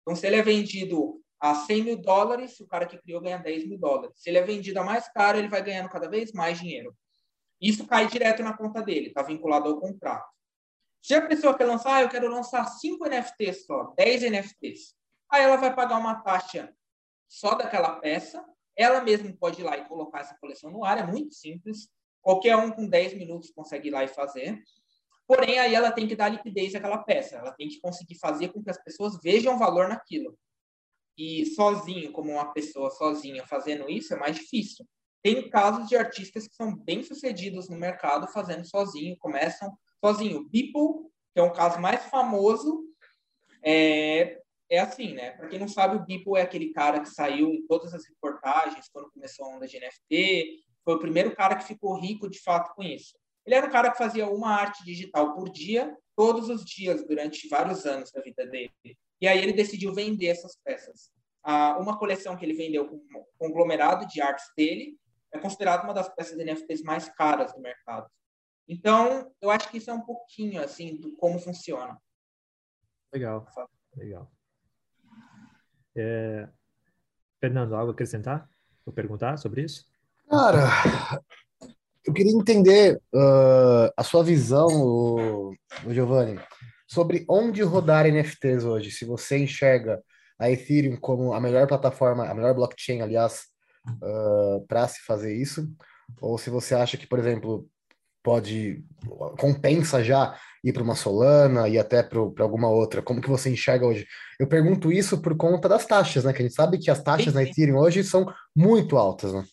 Então, 0.02 0.16
se 0.16 0.26
ele 0.26 0.38
é 0.38 0.42
vendido 0.42 1.22
a 1.40 1.56
100 1.56 1.84
mil 1.84 1.98
dólares, 1.98 2.60
o 2.60 2.68
cara 2.68 2.86
que 2.86 2.98
criou 3.00 3.22
ganha 3.22 3.38
10 3.38 3.68
mil 3.68 3.78
dólares. 3.78 4.14
Se 4.16 4.30
ele 4.30 4.38
é 4.38 4.44
vendido 4.44 4.80
a 4.80 4.84
mais 4.84 5.12
caro, 5.12 5.38
ele 5.38 5.48
vai 5.48 5.64
ganhando 5.64 5.90
cada 5.90 6.10
vez 6.10 6.32
mais 6.34 6.60
dinheiro. 6.60 6.96
Isso 7.60 7.86
cai 7.86 8.08
direto 8.08 8.42
na 8.42 8.58
conta 8.58 8.82
dele, 8.82 9.08
está 9.08 9.22
vinculado 9.22 9.70
ao 9.70 9.80
contrato. 9.80 10.28
Se 11.02 11.16
a 11.16 11.28
pessoa 11.28 11.58
quer 11.58 11.66
lançar, 11.66 11.96
ah, 11.96 12.02
eu 12.04 12.10
quero 12.10 12.28
lançar 12.28 12.66
5 12.66 13.08
NFTs 13.08 13.66
só, 13.66 13.94
10 13.98 14.24
NFTs. 14.24 14.96
Aí 15.32 15.44
ela 15.44 15.58
vai 15.58 15.74
pagar 15.74 15.98
uma 15.98 16.22
taxa 16.22 16.72
só 17.28 17.56
daquela 17.56 18.00
peça. 18.00 18.44
Ela 18.76 19.02
mesma 19.02 19.32
pode 19.40 19.62
ir 19.62 19.64
lá 19.64 19.78
e 19.78 19.86
colocar 19.86 20.22
essa 20.22 20.38
coleção 20.40 20.72
no 20.72 20.84
ar, 20.84 20.98
é 20.98 21.06
muito 21.06 21.34
simples. 21.34 21.90
Qualquer 22.22 22.56
um 22.56 22.72
com 22.72 22.88
10 22.88 23.16
minutos 23.16 23.52
consegue 23.52 23.90
ir 23.90 23.92
lá 23.92 24.04
e 24.04 24.08
fazer. 24.08 24.62
Porém, 25.28 25.60
aí 25.60 25.74
ela 25.74 25.92
tem 25.92 26.08
que 26.08 26.16
dar 26.16 26.30
liquidez 26.30 26.76
àquela 26.76 26.98
peça. 26.98 27.38
Ela 27.38 27.52
tem 27.52 27.68
que 27.68 27.80
conseguir 27.80 28.16
fazer 28.16 28.50
com 28.50 28.62
que 28.62 28.70
as 28.70 28.82
pessoas 28.84 29.18
vejam 29.22 29.58
valor 29.58 29.88
naquilo. 29.88 30.38
E 31.18 31.46
sozinho, 31.48 32.12
como 32.12 32.32
uma 32.32 32.52
pessoa 32.54 32.90
sozinha 32.92 33.46
fazendo 33.46 33.90
isso, 33.90 34.14
é 34.14 34.18
mais 34.18 34.36
difícil. 34.36 34.86
Tem 35.24 35.50
casos 35.50 35.88
de 35.88 35.96
artistas 35.96 36.48
que 36.48 36.56
são 36.56 36.76
bem 36.76 37.04
sucedidos 37.04 37.70
no 37.70 37.78
mercado 37.78 38.28
fazendo 38.28 38.66
sozinho, 38.66 39.18
começam 39.20 39.72
sozinho. 40.04 40.50
Beeple, 40.50 41.10
que 41.34 41.40
é 41.40 41.44
um 41.44 41.54
caso 41.54 41.80
mais 41.80 42.04
famoso, 42.06 42.84
é, 43.64 44.41
é 44.72 44.80
assim, 44.80 45.14
né? 45.14 45.32
Para 45.32 45.50
quem 45.50 45.60
não 45.60 45.68
sabe, 45.68 45.98
o 45.98 46.06
Beeple 46.06 46.38
é 46.38 46.42
aquele 46.44 46.72
cara 46.72 47.02
que 47.02 47.10
saiu 47.10 47.50
em 47.50 47.68
todas 47.68 47.94
as 47.94 48.08
reportagens 48.08 48.88
quando 48.92 49.12
começou 49.12 49.46
a 49.46 49.58
onda 49.58 49.68
de 49.68 49.78
NFT, 49.78 50.64
foi 50.86 50.96
o 50.96 51.00
primeiro 51.00 51.36
cara 51.36 51.58
que 51.58 51.66
ficou 51.66 52.00
rico 52.00 52.30
de 52.30 52.40
fato 52.42 52.74
com 52.74 52.82
isso. 52.82 53.20
Ele 53.46 53.56
era 53.56 53.68
um 53.68 53.70
cara 53.70 53.92
que 53.92 53.98
fazia 53.98 54.28
uma 54.28 54.50
arte 54.56 54.84
digital 54.86 55.36
por 55.36 55.50
dia, 55.50 55.94
todos 56.16 56.50
os 56.50 56.64
dias, 56.64 57.06
durante 57.06 57.50
vários 57.50 57.86
anos 57.86 58.12
da 58.12 58.22
vida 58.22 58.48
dele. 58.48 58.72
E 59.20 59.28
aí 59.28 59.40
ele 59.40 59.52
decidiu 59.52 59.94
vender 59.94 60.28
essas 60.28 60.56
peças. 60.64 61.12
Ah, 61.44 61.78
uma 61.78 62.00
coleção 62.00 62.38
que 62.38 62.46
ele 62.46 62.54
vendeu 62.54 62.88
com 62.88 62.96
um 62.96 63.26
conglomerado 63.38 64.08
de 64.08 64.22
artes 64.22 64.46
dele 64.56 64.98
é 65.34 65.40
considerada 65.40 65.84
uma 65.84 65.94
das 65.94 66.08
peças 66.16 66.38
de 66.38 66.46
NFTs 66.46 66.82
mais 66.82 67.10
caras 67.10 67.54
do 67.54 67.60
mercado. 67.60 68.10
Então, 68.70 69.30
eu 69.42 69.52
acho 69.52 69.70
que 69.70 69.78
isso 69.78 69.90
é 69.90 69.94
um 69.94 70.02
pouquinho 70.02 70.64
assim 70.64 70.96
do 70.96 71.14
como 71.18 71.40
funciona. 71.40 72.02
Legal, 73.14 73.46
legal. 73.98 74.32
É... 75.96 76.48
Fernando, 77.40 77.76
algo 77.76 77.92
a 77.92 77.94
acrescentar? 77.94 78.48
Vou 78.86 78.94
perguntar 78.94 79.38
sobre 79.38 79.64
isso? 79.64 79.86
Cara, 80.30 80.68
eu 82.06 82.14
queria 82.14 82.32
entender 82.32 82.96
uh, 83.14 83.92
a 83.98 84.04
sua 84.04 84.24
visão, 84.24 84.68
o, 84.68 85.54
o 85.86 85.94
Giovanni, 85.94 86.40
sobre 86.88 87.26
onde 87.28 87.62
rodar 87.62 88.06
NFTs 88.06 88.64
hoje. 88.64 88.92
Se 88.92 89.06
você 89.06 89.38
enxerga 89.38 90.02
a 90.38 90.50
Ethereum 90.50 90.98
como 90.98 91.34
a 91.34 91.40
melhor 91.40 91.68
plataforma, 91.68 92.26
a 92.26 92.34
melhor 92.34 92.54
blockchain, 92.54 93.02
aliás, 93.02 93.44
uh, 93.88 94.66
para 94.68 94.88
se 94.88 95.02
fazer 95.02 95.36
isso, 95.36 95.72
ou 96.20 96.38
se 96.38 96.50
você 96.50 96.76
acha 96.76 96.98
que, 96.98 97.08
por 97.08 97.20
exemplo, 97.20 97.68
pode 98.24 98.84
compensa 99.38 100.04
já 100.04 100.38
ir 100.64 100.74
para 100.74 100.84
uma 100.84 100.96
Solana 100.96 101.68
e 101.68 101.78
até 101.78 102.04
para 102.04 102.20
alguma 102.20 102.70
outra. 102.70 103.02
Como 103.02 103.22
que 103.22 103.30
você 103.30 103.50
enxerga 103.50 103.86
hoje? 103.86 104.06
Eu 104.40 104.48
pergunto 104.48 104.92
isso 104.92 105.22
por 105.22 105.36
conta 105.36 105.68
das 105.68 105.86
taxas, 105.86 106.24
né? 106.24 106.34
Que 106.34 106.42
a 106.42 106.46
gente 106.46 106.56
sabe 106.56 106.78
que 106.78 106.92
as 106.92 107.02
taxas 107.02 107.34
sim, 107.34 107.34
na 107.34 107.44
Ethereum 107.44 107.78
hoje 107.78 108.04
são 108.04 108.26
muito 108.56 108.98
altas, 108.98 109.34
né? 109.34 109.44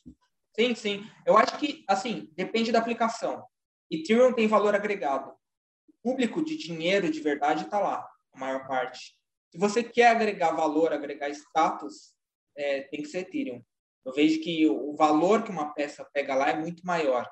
Sim, 0.55 0.75
sim. 0.75 1.07
Eu 1.25 1.37
acho 1.37 1.57
que, 1.59 1.85
assim, 1.88 2.29
depende 2.37 2.73
da 2.73 2.79
aplicação. 2.79 3.42
Ethereum 3.90 4.33
tem 4.33 4.47
valor 4.47 4.75
agregado 4.75 5.33
público 6.03 6.42
de 6.42 6.57
dinheiro 6.57 7.11
de 7.11 7.21
verdade 7.21 7.64
está 7.64 7.79
lá, 7.79 8.09
a 8.33 8.38
maior 8.38 8.66
parte. 8.66 9.14
Se 9.51 9.59
você 9.59 9.83
quer 9.83 10.09
agregar 10.09 10.53
valor, 10.53 10.92
agregar 10.92 11.29
status, 11.31 12.14
é, 12.57 12.83
tem 12.83 13.03
que 13.03 13.09
ser 13.09 13.18
Ethereum. 13.18 13.62
Eu 14.05 14.12
vejo 14.12 14.40
que 14.40 14.66
o 14.66 14.94
valor 14.94 15.42
que 15.42 15.51
uma 15.51 15.73
peça 15.75 16.09
pega 16.12 16.35
lá 16.35 16.51
é 16.51 16.57
muito 16.57 16.85
maior. 16.85 17.29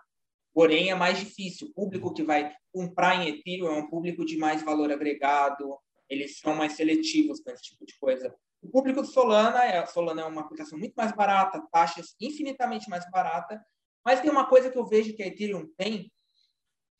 Porém, 0.56 0.90
é 0.90 0.94
mais 0.94 1.18
difícil. 1.18 1.68
O 1.68 1.74
público 1.74 2.14
que 2.14 2.22
vai 2.22 2.50
comprar 2.72 3.16
em 3.16 3.28
Ethereum 3.28 3.66
é 3.66 3.72
um 3.72 3.90
público 3.90 4.24
de 4.24 4.38
mais 4.38 4.62
valor 4.62 4.90
agregado, 4.90 5.78
eles 6.08 6.38
são 6.38 6.54
mais 6.54 6.72
seletivos 6.72 7.40
com 7.40 7.50
esse 7.50 7.62
tipo 7.62 7.84
de 7.84 7.94
coisa. 7.98 8.34
O 8.62 8.70
público 8.70 9.02
do 9.02 9.06
Solana, 9.06 9.66
é, 9.66 9.76
a 9.76 9.84
Solana 9.84 10.22
é 10.22 10.24
uma 10.24 10.40
aplicação 10.40 10.78
muito 10.78 10.94
mais 10.94 11.12
barata, 11.12 11.62
taxas 11.70 12.16
infinitamente 12.18 12.88
mais 12.88 13.04
barata, 13.10 13.62
mas 14.02 14.22
tem 14.22 14.30
uma 14.30 14.46
coisa 14.46 14.70
que 14.70 14.78
eu 14.78 14.86
vejo 14.86 15.14
que 15.14 15.22
a 15.22 15.26
Ethereum 15.26 15.68
tem, 15.76 16.10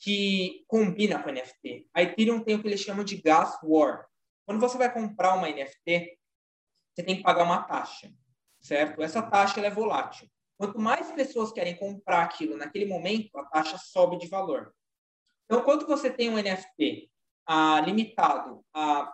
que 0.00 0.62
combina 0.66 1.22
com 1.22 1.30
NFT. 1.30 1.88
A 1.94 2.02
Ethereum 2.02 2.44
tem 2.44 2.56
o 2.56 2.60
que 2.60 2.68
eles 2.68 2.80
chamam 2.80 3.04
de 3.06 3.16
gas 3.22 3.58
war. 3.62 4.04
Quando 4.44 4.60
você 4.60 4.76
vai 4.76 4.92
comprar 4.92 5.34
uma 5.34 5.48
NFT, 5.48 6.18
você 6.94 7.02
tem 7.02 7.16
que 7.16 7.22
pagar 7.22 7.44
uma 7.44 7.62
taxa, 7.62 8.12
certo? 8.60 9.02
Essa 9.02 9.22
taxa 9.22 9.62
é 9.62 9.70
volátil. 9.70 10.28
Quanto 10.58 10.78
mais 10.78 11.10
pessoas 11.12 11.52
querem 11.52 11.76
comprar 11.76 12.22
aquilo 12.22 12.56
naquele 12.56 12.86
momento, 12.86 13.36
a 13.38 13.44
taxa 13.44 13.78
sobe 13.78 14.18
de 14.18 14.26
valor. 14.26 14.74
Então, 15.44 15.62
quando 15.62 15.86
você 15.86 16.10
tem 16.10 16.30
um 16.30 16.38
NFT 16.38 17.10
ah, 17.46 17.80
limitado 17.80 18.64
a, 18.74 19.12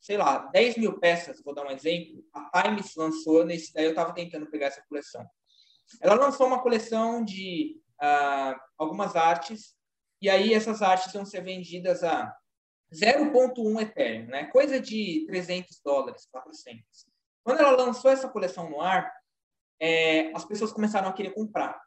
sei 0.00 0.16
lá, 0.16 0.38
10 0.52 0.76
mil 0.76 0.98
peças, 0.98 1.42
vou 1.42 1.54
dar 1.54 1.64
um 1.64 1.70
exemplo, 1.70 2.24
a 2.32 2.62
Times 2.62 2.94
lançou, 2.96 3.44
nesse 3.44 3.72
daí 3.72 3.84
eu 3.84 3.90
estava 3.90 4.12
tentando 4.12 4.50
pegar 4.50 4.66
essa 4.66 4.84
coleção. 4.88 5.24
Ela 6.00 6.14
lançou 6.14 6.46
uma 6.46 6.62
coleção 6.62 7.24
de 7.24 7.80
ah, 8.00 8.60
algumas 8.76 9.14
artes 9.16 9.74
e 10.20 10.28
aí 10.28 10.54
essas 10.54 10.82
artes 10.82 11.12
vão 11.12 11.24
ser 11.24 11.42
vendidas 11.42 12.02
a 12.02 12.34
0,1 12.92 13.82
Ethereum, 13.82 14.26
né? 14.26 14.44
coisa 14.46 14.80
de 14.80 15.24
300 15.26 15.80
dólares, 15.84 16.26
400. 16.30 16.82
Quando 17.42 17.60
ela 17.60 17.72
lançou 17.72 18.10
essa 18.10 18.28
coleção 18.28 18.70
no 18.70 18.80
ar, 18.80 19.12
é, 19.80 20.32
as 20.34 20.44
pessoas 20.44 20.72
começaram 20.72 21.08
a 21.08 21.12
querer 21.12 21.30
comprar. 21.30 21.80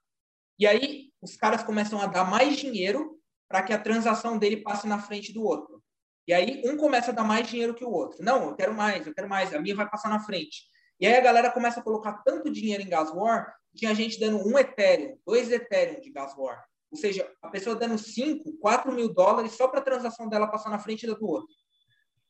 E 0.60 0.66
aí 0.66 1.12
os 1.22 1.36
caras 1.36 1.64
começam 1.64 2.00
a 2.00 2.08
dar 2.08 2.26
mais 2.26 2.58
dinheiro 2.58 3.20
para 3.48 3.64
que 3.64 3.74
a 3.74 3.80
transação 3.80 4.38
dele 4.38 4.58
passe 4.58 4.88
na 4.88 5.00
frente 5.00 5.32
do 5.34 5.44
outro. 5.44 5.82
E 6.28 6.34
aí 6.34 6.62
um 6.66 6.76
começa 6.76 7.12
a 7.12 7.14
dar 7.14 7.24
mais 7.24 7.48
dinheiro 7.48 7.74
que 7.74 7.86
o 7.86 7.92
outro. 7.92 8.24
Não, 8.24 8.50
eu 8.50 8.56
quero 8.56 8.74
mais, 8.74 9.06
eu 9.08 9.14
quero 9.14 9.30
mais, 9.30 9.54
a 9.54 9.62
minha 9.62 9.76
vai 9.76 9.90
passar 9.90 10.10
na 10.10 10.20
frente. 10.20 10.66
E 11.00 11.08
aí 11.08 11.16
a 11.16 11.22
galera 11.22 11.52
começa 11.52 11.80
a 11.80 11.84
colocar 11.84 12.22
tanto 12.26 12.52
dinheiro 12.52 12.84
em 12.84 12.90
Gas 12.90 13.12
War, 13.14 13.56
tinha 13.76 13.94
gente 13.94 14.20
dando 14.20 14.46
um 14.46 14.58
Ethereum, 14.58 15.18
dois 15.26 15.52
Ethereum 15.52 16.02
de 16.02 16.10
Gas 16.10 16.36
War. 16.36 16.66
Ou 16.92 16.98
seja, 16.98 17.30
a 17.42 17.50
pessoa 17.50 17.76
dando 17.76 17.98
5, 17.98 18.58
4 18.58 18.92
mil 18.92 19.14
dólares 19.14 19.54
só 19.54 19.68
para 19.68 19.80
a 19.80 19.84
transação 19.84 20.28
dela 20.28 20.48
passar 20.48 20.70
na 20.70 20.80
frente 20.80 21.06
da 21.06 21.14
do 21.14 21.26
outro. 21.26 21.54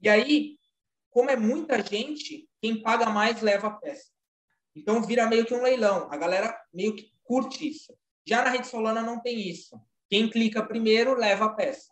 E 0.01 0.09
aí, 0.09 0.57
como 1.09 1.29
é 1.29 1.35
muita 1.35 1.81
gente, 1.81 2.47
quem 2.61 2.81
paga 2.81 3.09
mais 3.09 3.41
leva 3.41 3.67
a 3.67 3.71
peça. 3.71 4.11
Então 4.77 5.01
vira 5.01 5.27
meio 5.27 5.45
que 5.45 5.53
um 5.53 5.61
leilão. 5.61 6.07
A 6.11 6.17
galera 6.17 6.55
meio 6.73 6.95
que 6.95 7.11
curte 7.23 7.67
isso. 7.67 7.93
Já 8.25 8.43
na 8.43 8.49
rede 8.49 8.67
Solana 8.67 9.01
não 9.01 9.19
tem 9.19 9.49
isso. 9.49 9.79
Quem 10.09 10.29
clica 10.29 10.63
primeiro 10.63 11.15
leva 11.15 11.45
a 11.45 11.53
peça. 11.53 11.91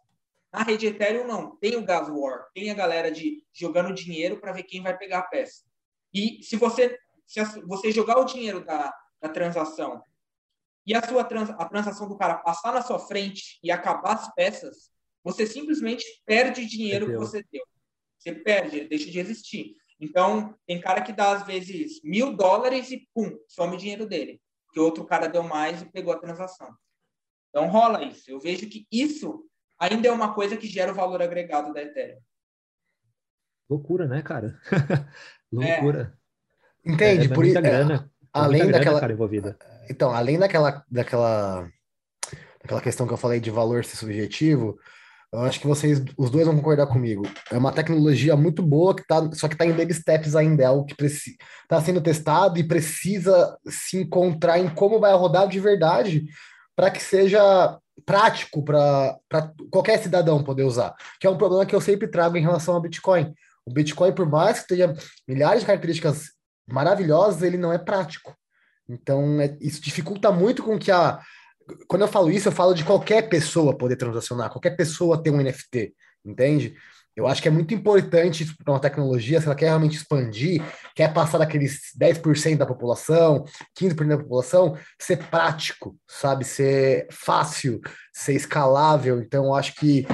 Na 0.54 0.62
rede 0.64 0.86
Ethereum, 0.88 1.28
não. 1.28 1.56
Tem 1.58 1.76
o 1.76 1.84
gas 1.84 2.08
war, 2.10 2.46
tem 2.54 2.70
a 2.70 2.74
galera 2.74 3.12
de 3.12 3.44
jogando 3.52 3.94
dinheiro 3.94 4.40
para 4.40 4.54
ver 4.54 4.64
quem 4.64 4.82
vai 4.82 4.98
pegar 4.98 5.20
a 5.20 5.24
peça. 5.24 5.64
E 6.14 6.42
se 6.44 6.56
você, 6.56 6.98
se 7.26 7.42
você 7.66 7.92
jogar 7.92 8.18
o 8.20 8.26
dinheiro 8.26 8.64
da, 8.64 8.94
da 9.22 9.28
transação 9.28 10.02
e 10.86 10.94
a 10.94 11.06
sua 11.06 11.24
trans, 11.24 11.50
a 11.50 11.66
transação 11.66 12.08
do 12.08 12.18
cara 12.18 12.36
passar 12.36 12.72
na 12.72 12.82
sua 12.82 13.00
frente 13.00 13.60
e 13.64 13.72
acabar 13.72 14.14
as 14.14 14.34
peças, 14.34 14.92
você 15.24 15.48
simplesmente 15.48 16.06
perde 16.26 16.62
o 16.62 16.68
dinheiro 16.68 17.08
que 17.08 17.18
você 17.18 17.44
deu. 17.52 17.64
Você 18.18 18.32
perde, 18.32 18.78
ele 18.78 18.88
deixa 18.88 19.10
de 19.10 19.20
existir. 19.20 19.76
Então, 20.00 20.54
tem 20.68 20.80
cara 20.80 21.02
que 21.02 21.14
dá, 21.14 21.32
às 21.32 21.46
vezes, 21.46 22.02
mil 22.04 22.36
dólares 22.36 22.92
e, 22.92 23.08
pum, 23.14 23.38
some 23.48 23.76
o 23.76 23.78
dinheiro 23.78 24.06
dele. 24.06 24.42
Que 24.74 24.80
outro 24.80 25.06
cara 25.06 25.28
deu 25.28 25.44
mais 25.44 25.82
e 25.82 25.86
pegou 25.86 26.14
a 26.14 26.20
transação. 26.20 26.76
Então, 27.50 27.68
rola 27.70 28.04
isso. 28.04 28.30
Eu 28.30 28.40
vejo 28.40 28.68
que 28.68 28.86
isso 28.92 29.46
ainda 29.80 30.08
é 30.08 30.12
uma 30.12 30.34
coisa 30.34 30.58
que 30.58 30.68
gera 30.68 30.92
o 30.92 30.96
valor 30.96 31.22
agregado 31.22 31.74
da 31.74 31.82
Ethereum. 31.82 32.20
Loucura, 33.70 34.08
né, 34.08 34.22
cara? 34.22 34.60
Loucura. 35.52 36.18
É. 36.86 36.92
Entende? 36.92 37.28
É, 37.28 37.32
é 37.32 37.34
por 37.34 37.46
isso, 37.46 37.62
grana, 37.62 38.12
além 38.32 38.62
grana, 38.62 38.78
daquela 38.78 39.00
cara, 39.00 39.14
envolvida. 39.14 39.58
Então, 39.90 40.12
além 40.12 40.38
daquela, 40.38 40.86
daquela, 40.92 41.72
daquela 42.62 42.82
questão 42.82 43.08
que 43.08 43.14
eu 43.14 43.18
falei 43.18 43.40
de 43.40 43.50
valor 43.50 43.84
ser 43.86 43.96
subjetivo, 43.96 44.78
eu 45.36 45.42
acho 45.42 45.60
que 45.60 45.68
vocês, 45.68 46.02
os 46.18 46.30
dois 46.30 46.46
vão 46.46 46.56
concordar 46.56 46.88
comigo. 46.88 47.24
É 47.52 47.58
uma 47.58 47.72
tecnologia 47.72 48.36
muito 48.36 48.64
boa, 48.64 48.96
que 48.96 49.06
tá, 49.06 49.30
só 49.34 49.48
que 49.48 49.54
está 49.54 49.66
em 49.66 49.74
baby 49.74 49.94
steps 49.94 50.36
ainda, 50.36 50.64
é 50.64 50.66
algo 50.66 50.86
que 50.86 51.06
está 51.06 51.82
sendo 51.82 52.02
testado 52.02 52.58
e 52.58 52.68
precisa 52.68 53.58
se 53.68 53.98
encontrar 53.98 54.60
em 54.60 54.70
como 54.70 55.00
vai 55.00 55.14
rodar 55.14 55.48
de 55.48 55.60
verdade 55.60 56.26
para 56.76 56.90
que 56.90 57.02
seja 57.02 57.78
prático 58.06 58.64
para 58.64 59.18
qualquer 59.72 60.00
cidadão 60.00 60.44
poder 60.44 60.64
usar, 60.64 60.94
que 61.20 61.28
é 61.28 61.30
um 61.30 61.38
problema 61.38 61.66
que 61.66 61.76
eu 61.76 61.82
sempre 61.82 62.08
trago 62.08 62.38
em 62.38 62.42
relação 62.42 62.76
ao 62.76 62.82
Bitcoin. 62.82 63.34
O 63.66 63.74
Bitcoin, 63.74 64.14
por 64.14 64.30
mais 64.30 64.60
que 64.60 64.68
tenha 64.68 64.94
milhares 65.28 65.62
de 65.62 65.66
características 65.66 66.32
maravilhosas, 66.68 67.42
ele 67.42 67.58
não 67.58 67.74
é 67.74 67.78
prático. 67.78 68.36
Então, 68.88 69.42
é, 69.42 69.58
isso 69.60 69.82
dificulta 69.82 70.32
muito 70.32 70.64
com 70.64 70.78
que 70.78 70.92
a, 70.92 71.20
quando 71.88 72.04
eu 72.04 72.08
falo 72.08 72.32
isso, 72.32 72.48
eu 72.48 72.52
falo 72.52 72.74
de 72.74 72.84
qualquer 72.84 73.30
pessoa 73.30 73.78
poder 73.78 73.96
transacionar, 73.96 74.50
qualquer 74.52 74.76
pessoa 74.76 75.22
ter 75.22 75.32
um 75.32 75.42
NFT, 75.42 75.94
entende? 76.26 76.76
Eu 77.16 77.28
acho 77.28 77.42
que 77.42 77.48
é 77.48 77.52
muito 77.52 77.74
importante 77.74 78.46
para 78.62 78.74
uma 78.74 78.80
tecnologia, 78.80 79.40
se 79.40 79.46
ela 79.46 79.56
quer 79.56 79.68
realmente 79.68 79.96
expandir, 79.96 80.62
quer 80.94 81.14
passar 81.14 81.38
daqueles 81.38 81.94
10% 81.98 82.58
da 82.58 82.66
população, 82.66 83.46
15% 83.80 84.08
da 84.10 84.18
população, 84.18 84.78
ser 85.02 85.18
prático, 85.30 85.98
sabe? 86.06 86.44
Ser 86.44 87.08
fácil, 87.10 87.80
ser 88.14 88.34
escalável. 88.34 89.22
Então, 89.22 89.46
eu 89.46 89.54
acho 89.56 89.76
que 89.76 90.06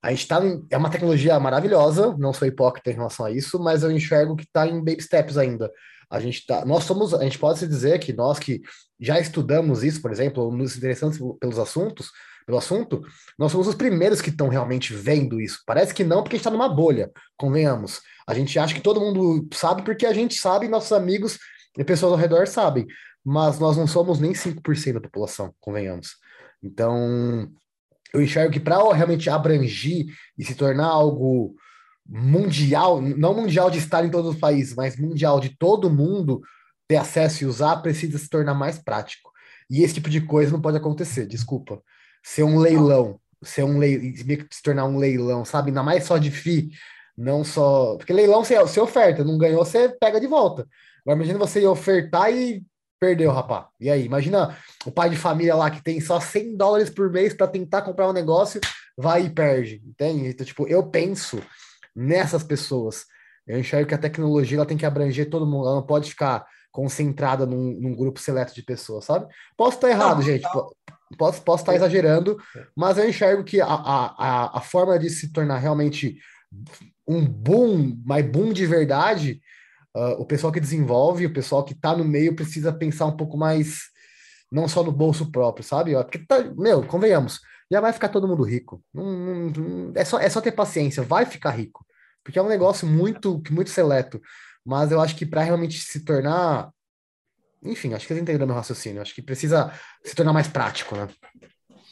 a 0.00 0.10
gente 0.10 0.20
está. 0.20 0.40
É 0.70 0.76
uma 0.76 0.90
tecnologia 0.90 1.40
maravilhosa, 1.40 2.14
não 2.16 2.32
sou 2.32 2.46
hipócrita 2.46 2.90
em 2.90 2.94
relação 2.94 3.26
a 3.26 3.32
isso, 3.32 3.58
mas 3.58 3.82
eu 3.82 3.90
enxergo 3.90 4.36
que 4.36 4.44
está 4.44 4.64
em 4.64 4.78
baby 4.78 5.02
steps 5.02 5.36
ainda. 5.36 5.68
A 6.10 6.20
gente 6.20 6.46
tá, 6.46 6.64
nós 6.64 6.84
somos, 6.84 7.12
a 7.12 7.22
gente 7.22 7.38
pode 7.38 7.58
se 7.58 7.68
dizer 7.68 7.98
que 7.98 8.12
nós 8.12 8.38
que 8.38 8.62
já 8.98 9.20
estudamos 9.20 9.84
isso, 9.84 10.00
por 10.00 10.10
exemplo, 10.10 10.50
nos 10.50 10.76
interessamos 10.76 11.18
pelos 11.38 11.58
assuntos, 11.58 12.10
pelo 12.46 12.58
assunto, 12.58 13.02
nós 13.38 13.52
somos 13.52 13.68
os 13.68 13.74
primeiros 13.74 14.22
que 14.22 14.30
estão 14.30 14.48
realmente 14.48 14.94
vendo 14.94 15.38
isso. 15.38 15.62
Parece 15.66 15.92
que 15.92 16.02
não, 16.02 16.22
porque 16.22 16.36
a 16.36 16.38
gente 16.38 16.46
está 16.46 16.50
numa 16.50 16.68
bolha, 16.68 17.10
convenhamos. 17.36 18.00
A 18.26 18.32
gente 18.32 18.58
acha 18.58 18.74
que 18.74 18.80
todo 18.80 19.00
mundo 19.00 19.46
sabe 19.52 19.82
porque 19.82 20.06
a 20.06 20.14
gente 20.14 20.34
sabe, 20.34 20.66
nossos 20.66 20.92
amigos 20.92 21.38
e 21.76 21.84
pessoas 21.84 22.12
ao 22.12 22.18
redor 22.18 22.46
sabem, 22.46 22.86
mas 23.22 23.58
nós 23.58 23.76
não 23.76 23.86
somos 23.86 24.18
nem 24.18 24.32
5% 24.32 24.94
da 24.94 25.00
população, 25.00 25.54
convenhamos. 25.60 26.16
Então, 26.62 27.50
eu 28.14 28.22
enxergo 28.22 28.52
que 28.52 28.60
para 28.60 28.78
realmente 28.94 29.28
abranger 29.28 30.06
e 30.36 30.44
se 30.44 30.54
tornar 30.54 30.86
algo 30.86 31.54
mundial, 32.08 33.02
não 33.02 33.34
mundial 33.34 33.70
de 33.70 33.78
estar 33.78 34.04
em 34.04 34.10
todos 34.10 34.34
os 34.34 34.40
países, 34.40 34.74
mas 34.74 34.96
mundial 34.96 35.38
de 35.38 35.50
todo 35.50 35.90
mundo 35.90 36.40
ter 36.88 36.96
acesso 36.96 37.44
e 37.44 37.46
usar, 37.46 37.76
precisa 37.76 38.16
se 38.16 38.28
tornar 38.30 38.54
mais 38.54 38.78
prático. 38.78 39.30
E 39.70 39.82
esse 39.82 39.94
tipo 39.94 40.08
de 40.08 40.22
coisa 40.22 40.50
não 40.50 40.60
pode 40.60 40.78
acontecer, 40.78 41.26
desculpa. 41.26 41.82
Ser 42.22 42.44
um 42.44 42.58
leilão, 42.58 43.20
ser 43.42 43.62
um 43.62 43.78
leilão, 43.78 44.14
se 44.50 44.62
tornar 44.62 44.86
um 44.86 44.96
leilão, 44.96 45.44
sabe? 45.44 45.68
Ainda 45.68 45.82
mais 45.82 46.04
só 46.04 46.16
de 46.16 46.30
FI, 46.30 46.70
não 47.16 47.44
só. 47.44 47.96
Porque 47.96 48.12
leilão 48.12 48.42
você, 48.42 48.58
você 48.58 48.80
oferta, 48.80 49.22
não 49.22 49.36
ganhou, 49.36 49.62
você 49.62 49.90
pega 49.90 50.18
de 50.18 50.26
volta. 50.26 50.66
Agora 51.02 51.16
imagina 51.18 51.38
você 51.38 51.66
ofertar 51.66 52.32
e 52.32 52.64
perdeu, 52.98 53.30
rapaz. 53.30 53.66
E 53.78 53.90
aí, 53.90 54.04
imagina 54.04 54.56
o 54.86 54.90
pai 54.90 55.10
de 55.10 55.16
família 55.16 55.54
lá 55.54 55.70
que 55.70 55.82
tem 55.82 56.00
só 56.00 56.18
100 56.18 56.56
dólares 56.56 56.90
por 56.90 57.10
mês 57.10 57.34
para 57.34 57.46
tentar 57.46 57.82
comprar 57.82 58.08
um 58.08 58.12
negócio, 58.12 58.60
vai 58.96 59.26
e 59.26 59.30
perde, 59.30 59.82
entende? 59.86 60.26
Então, 60.26 60.44
tipo, 60.44 60.66
eu 60.66 60.88
penso 60.88 61.40
nessas 61.98 62.44
pessoas. 62.44 63.06
Eu 63.44 63.58
enxergo 63.58 63.88
que 63.88 63.94
a 63.94 63.98
tecnologia 63.98 64.56
ela 64.56 64.66
tem 64.66 64.76
que 64.76 64.86
abranger 64.86 65.28
todo 65.28 65.46
mundo, 65.46 65.66
ela 65.66 65.76
não 65.76 65.86
pode 65.86 66.10
ficar 66.10 66.46
concentrada 66.70 67.44
num, 67.44 67.76
num 67.80 67.96
grupo 67.96 68.20
seleto 68.20 68.54
de 68.54 68.62
pessoas, 68.62 69.04
sabe? 69.04 69.26
Posso 69.56 69.76
estar 69.76 69.90
errado, 69.90 70.16
não, 70.18 70.22
gente, 70.22 70.44
não. 70.44 70.70
posso, 71.18 71.42
posso 71.42 71.62
estar 71.62 71.74
exagerando, 71.74 72.38
mas 72.76 72.98
eu 72.98 73.08
enxergo 73.08 73.42
que 73.42 73.60
a, 73.60 73.66
a, 73.66 74.58
a 74.58 74.60
forma 74.60 74.96
de 74.98 75.10
se 75.10 75.32
tornar 75.32 75.58
realmente 75.58 76.18
um 77.06 77.24
boom, 77.26 78.00
mas 78.04 78.24
boom 78.24 78.52
de 78.52 78.64
verdade, 78.66 79.40
uh, 79.96 80.20
o 80.20 80.26
pessoal 80.26 80.52
que 80.52 80.60
desenvolve, 80.60 81.26
o 81.26 81.32
pessoal 81.32 81.64
que 81.64 81.72
está 81.72 81.96
no 81.96 82.04
meio 82.04 82.36
precisa 82.36 82.72
pensar 82.72 83.06
um 83.06 83.16
pouco 83.16 83.36
mais, 83.36 83.80
não 84.52 84.68
só 84.68 84.84
no 84.84 84.92
bolso 84.92 85.32
próprio, 85.32 85.64
sabe? 85.64 85.94
Porque, 85.94 86.18
tá, 86.18 86.44
meu, 86.56 86.86
convenhamos, 86.86 87.40
já 87.72 87.80
vai 87.80 87.92
ficar 87.92 88.10
todo 88.10 88.28
mundo 88.28 88.44
rico. 88.44 88.80
é, 89.94 90.04
só, 90.04 90.20
é 90.20 90.28
só 90.28 90.40
ter 90.40 90.52
paciência, 90.52 91.02
vai 91.02 91.24
ficar 91.24 91.50
rico 91.50 91.87
porque 92.28 92.38
é 92.38 92.42
um 92.42 92.48
negócio 92.48 92.86
muito, 92.86 93.42
muito 93.50 93.70
seleto. 93.70 94.20
Mas 94.62 94.92
eu 94.92 95.00
acho 95.00 95.16
que 95.16 95.24
para 95.24 95.42
realmente 95.42 95.78
se 95.78 96.04
tornar. 96.04 96.70
Enfim, 97.62 97.94
acho 97.94 98.06
que 98.06 98.08
vocês 98.12 98.20
entenderam 98.20 98.46
meu 98.46 98.54
raciocínio. 98.54 99.00
Acho 99.00 99.14
que 99.14 99.22
precisa 99.22 99.72
se 100.04 100.14
tornar 100.14 100.34
mais 100.34 100.46
prático, 100.46 100.94
né? 100.94 101.08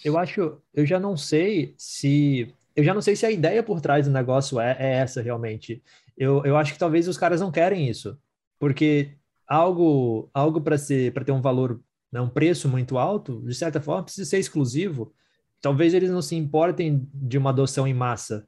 Eu 0.04 0.18
acho, 0.18 0.60
eu 0.74 0.84
já 0.84 1.00
não 1.00 1.16
sei 1.16 1.74
se. 1.78 2.54
Eu 2.76 2.84
já 2.84 2.92
não 2.92 3.00
sei 3.00 3.16
se 3.16 3.24
a 3.24 3.30
ideia 3.30 3.62
por 3.62 3.80
trás 3.80 4.04
do 4.04 4.12
negócio 4.12 4.60
é, 4.60 4.76
é 4.78 4.92
essa 4.96 5.22
realmente. 5.22 5.82
Eu, 6.18 6.44
eu 6.44 6.54
acho 6.54 6.74
que 6.74 6.78
talvez 6.78 7.08
os 7.08 7.16
caras 7.16 7.40
não 7.40 7.50
querem 7.50 7.88
isso. 7.88 8.18
Porque 8.58 9.16
algo, 9.48 10.28
algo 10.34 10.60
para 10.60 10.76
ser 10.76 11.14
para 11.14 11.24
ter 11.24 11.32
um 11.32 11.40
valor, 11.40 11.80
né, 12.12 12.20
um 12.20 12.28
preço 12.28 12.68
muito 12.68 12.98
alto, 12.98 13.42
de 13.46 13.54
certa 13.54 13.80
forma, 13.80 14.02
precisa 14.02 14.28
ser 14.28 14.38
exclusivo. 14.38 15.14
Talvez 15.62 15.94
eles 15.94 16.10
não 16.10 16.20
se 16.20 16.36
importem 16.36 17.08
de 17.14 17.38
uma 17.38 17.48
adoção 17.48 17.86
em 17.86 17.94
massa 17.94 18.46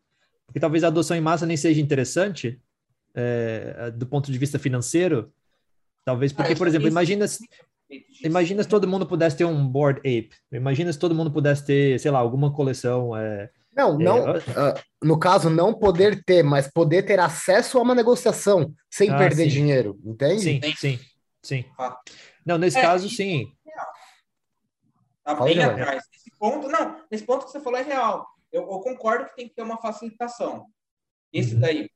porque 0.49 0.59
talvez 0.59 0.83
a 0.83 0.89
adoção 0.89 1.15
em 1.15 1.21
massa 1.21 1.45
nem 1.45 1.59
seja 1.59 1.79
interessante 1.79 2.59
é, 3.15 3.91
do 3.95 4.07
ponto 4.07 4.33
de 4.33 4.39
vista 4.39 4.59
financeiro. 4.59 5.31
Talvez 6.07 6.33
porque, 6.33 6.55
ah, 6.55 6.57
por 6.57 6.67
exemplo, 6.67 6.89
imagina 6.89 7.29
se, 7.29 7.47
imagina 8.25 8.63
se 8.63 8.69
todo 8.69 8.89
mundo 8.89 9.07
pudesse 9.07 9.37
ter 9.37 9.45
um 9.45 9.69
Board 9.69 9.99
Ape. 10.01 10.31
Imagina 10.51 10.91
se 10.91 10.99
todo 10.99 11.15
mundo 11.15 11.31
pudesse 11.31 11.67
ter, 11.67 12.01
sei 12.01 12.11
lá, 12.11 12.19
alguma 12.19 12.51
coleção. 12.51 13.15
É, 13.15 13.51
não, 13.77 13.99
não. 13.99 14.17
É, 14.27 14.39
uh, 14.39 14.75
no 15.05 15.19
caso, 15.19 15.51
não 15.51 15.75
poder 15.75 16.25
ter, 16.25 16.43
mas 16.43 16.67
poder 16.67 17.03
ter 17.03 17.21
acesso 17.21 17.77
a 17.77 17.83
uma 17.83 17.95
negociação 17.95 18.73
sem 18.91 19.11
ah, 19.11 19.19
perder 19.19 19.45
sim. 19.45 19.51
dinheiro, 19.51 20.01
entende? 20.03 20.41
Sim, 20.41 20.61
sim, 20.77 21.01
sim. 21.43 21.65
Ah. 21.79 21.95
Não, 22.47 22.57
nesse 22.57 22.79
é, 22.79 22.81
caso, 22.81 23.07
sim. 23.11 23.53
Tá 25.23 25.35
bem 25.35 25.63
atrás. 25.63 26.03
Nesse 26.11 26.31
ponto, 26.39 26.69
não, 26.69 26.97
nesse 27.11 27.25
ponto 27.25 27.45
que 27.45 27.53
você 27.53 27.61
falou 27.61 27.79
é 27.79 27.83
real 27.83 28.27
eu, 28.53 28.63
eu, 28.63 28.81
concordo 28.81 29.27
que 29.27 29.37
tem 29.37 29.49
que 29.49 29.55
ter 29.55 29.63
uma 29.63 29.81
facilitação. 29.81 30.67
Esse 31.33 31.55
uhum. 31.55 31.61
daí. 31.61 31.91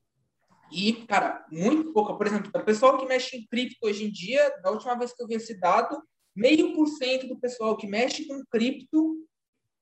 E, 0.71 0.93
cara, 1.07 1.47
muito 1.51 1.93
pouca. 1.93 2.15
Por 2.15 2.27
exemplo, 2.27 2.51
o 2.55 2.65
pessoal 2.65 2.99
que 2.99 3.07
mexe 3.07 3.37
em 3.37 3.47
cripto 3.47 3.77
hoje 3.83 4.05
em 4.05 4.11
dia, 4.11 4.49
da 4.63 4.71
última 4.71 4.97
vez 4.97 5.13
que 5.13 5.23
eu 5.23 5.27
vi 5.27 5.35
esse 5.35 5.59
dado, 5.59 6.03
meio 6.35 6.75
por 6.75 6.87
cento 6.87 7.27
do 7.29 7.39
pessoal 7.39 7.77
que 7.77 7.87
mexe 7.87 8.27
com 8.27 8.43
cripto, 8.51 9.17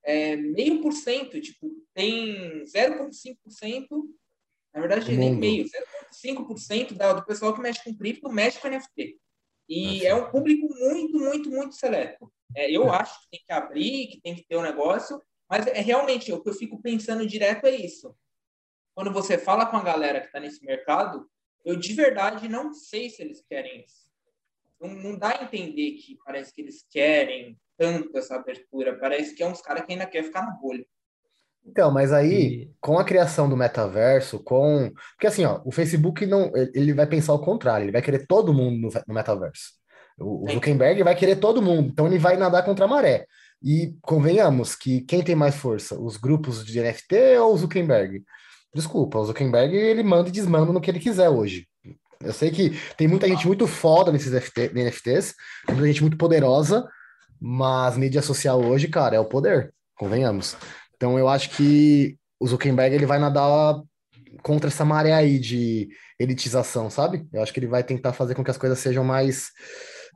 é, 0.03 0.37
meio 0.37 0.81
por 0.81 0.93
cento, 0.93 1.41
tipo, 1.41 1.71
tem 1.95 2.65
0,5%, 2.65 3.87
na 4.75 4.81
verdade, 4.81 5.17
nem 5.17 5.35
meio, 5.35 5.65
0,5% 5.65 7.15
do 7.15 7.27
pessoal 7.27 7.55
que 7.55 7.61
mexe 7.61 7.83
com 7.85 7.97
cripto 7.97 8.31
mexe 8.31 8.61
com 8.61 8.69
NFT. 8.69 9.19
E 9.69 10.05
é 10.05 10.15
um 10.15 10.31
público 10.31 10.67
muito, 10.75 11.19
muito, 11.19 11.51
muito 11.51 11.75
seleto. 11.77 12.33
É, 12.57 12.71
eu 12.71 12.85
é. 12.85 12.97
acho 12.97 13.21
que 13.21 13.31
tem 13.31 13.41
que 13.47 13.53
abrir, 13.53 14.09
que 14.09 14.21
tem 14.21 14.35
que 14.35 14.45
ter 14.45 14.57
um 14.57 14.63
negócio, 14.63 15.23
mas 15.51 15.67
é 15.67 15.81
realmente 15.81 16.33
o 16.33 16.41
que 16.41 16.49
eu 16.49 16.55
fico 16.55 16.81
pensando 16.81 17.27
direto 17.27 17.67
é 17.67 17.75
isso. 17.75 18.15
Quando 18.95 19.13
você 19.13 19.37
fala 19.37 19.67
com 19.67 19.77
a 19.77 19.83
galera 19.83 20.21
que 20.21 20.27
está 20.27 20.39
nesse 20.39 20.65
mercado, 20.65 21.29
eu 21.65 21.75
de 21.75 21.93
verdade 21.93 22.49
não 22.49 22.73
sei 22.73 23.11
se 23.11 23.21
eles 23.21 23.43
querem 23.43 23.85
isso. 23.85 24.09
Não, 24.81 24.89
não 24.91 25.19
dá 25.19 25.31
a 25.31 25.43
entender 25.43 25.93
que 25.93 26.17
parece 26.25 26.55
que 26.55 26.61
eles 26.61 26.87
querem 26.89 27.59
tanto 27.77 28.17
essa 28.17 28.37
abertura. 28.37 28.97
Parece 28.99 29.35
que 29.35 29.43
é 29.43 29.47
uns 29.47 29.61
caras 29.61 29.85
que 29.85 29.93
ainda 29.93 30.07
quer 30.07 30.23
ficar 30.23 30.43
na 30.43 30.53
bolha. 30.53 30.87
Então, 31.67 31.91
mas 31.91 32.13
aí, 32.13 32.33
e... 32.33 32.75
com 32.81 32.99
a 32.99 33.05
criação 33.05 33.49
do 33.49 33.57
metaverso, 33.57 34.43
com. 34.43 34.91
Porque 35.13 35.27
assim, 35.27 35.45
ó, 35.45 35.61
o 35.65 35.73
Facebook 35.73 36.25
não. 36.27 36.51
Ele 36.75 36.95
vai 36.95 37.07
pensar 37.07 37.35
o 37.35 37.41
contrário, 37.41 37.85
ele 37.85 37.93
vai 37.93 38.03
querer 38.03 38.27
todo 38.27 38.55
mundo 38.55 38.79
no, 38.79 39.03
no 39.07 39.15
metaverso. 39.15 39.73
O, 40.19 40.45
o 40.45 40.51
Zuckerberg 40.51 41.03
vai 41.03 41.15
querer 41.15 41.37
todo 41.37 41.63
mundo, 41.63 41.89
então 41.89 42.07
ele 42.07 42.19
vai 42.19 42.37
nadar 42.37 42.65
contra 42.65 42.85
a 42.85 42.89
maré. 42.89 43.27
E 43.63 43.95
convenhamos 44.01 44.75
que 44.75 45.03
quem 45.03 45.23
tem 45.23 45.35
mais 45.35 45.55
força, 45.55 45.99
os 46.01 46.17
grupos 46.17 46.65
de 46.65 46.81
NFT 46.81 47.39
ou 47.41 47.55
o 47.55 47.59
Zuckerberg? 47.59 48.23
Desculpa, 48.75 49.19
o 49.19 49.25
Zuckerberg 49.25 49.75
ele 49.75 50.03
manda 50.03 50.29
e 50.29 50.33
desmanda 50.33 50.73
no 50.73 50.81
que 50.81 50.91
ele 50.91 51.01
quiser 51.01 51.29
hoje. 51.29 51.67
Eu 52.23 52.33
sei 52.33 52.51
que 52.51 52.71
tem 52.97 53.09
muita 53.09 53.27
gente 53.27 53.47
muito 53.47 53.67
foda 53.67 54.13
nesses 54.13 54.33
NFT, 54.33 54.73
NFTs, 54.75 55.35
tem 55.67 55.75
muita 55.75 55.89
gente 55.89 56.03
muito 56.03 56.17
poderosa, 56.17 56.87
mas 57.41 57.97
mídia 57.97 58.23
social 58.23 58.63
hoje, 58.63 58.89
cara, 58.89 59.17
é 59.17 59.21
o 59.21 59.25
poder, 59.25 59.73
convenhamos. 59.97 60.57
Então 60.97 61.19
eu 61.19 61.29
acho 61.29 61.51
que 61.51 62.17
o 62.39 62.47
Zuckerberg 62.47 62.95
ele 62.95 63.07
vai 63.07 63.19
nadar 63.19 63.81
contra 64.43 64.69
essa 64.69 64.85
maré 64.85 65.13
aí 65.13 65.39
de 65.39 65.89
elitização, 66.19 66.91
sabe? 66.91 67.27
Eu 67.33 67.43
acho 67.43 67.53
que 67.53 67.59
ele 67.59 67.67
vai 67.67 67.83
tentar 67.83 68.13
fazer 68.13 68.35
com 68.35 68.45
que 68.45 68.51
as 68.51 68.59
coisas 68.59 68.79
sejam 68.79 69.03
mais 69.03 69.51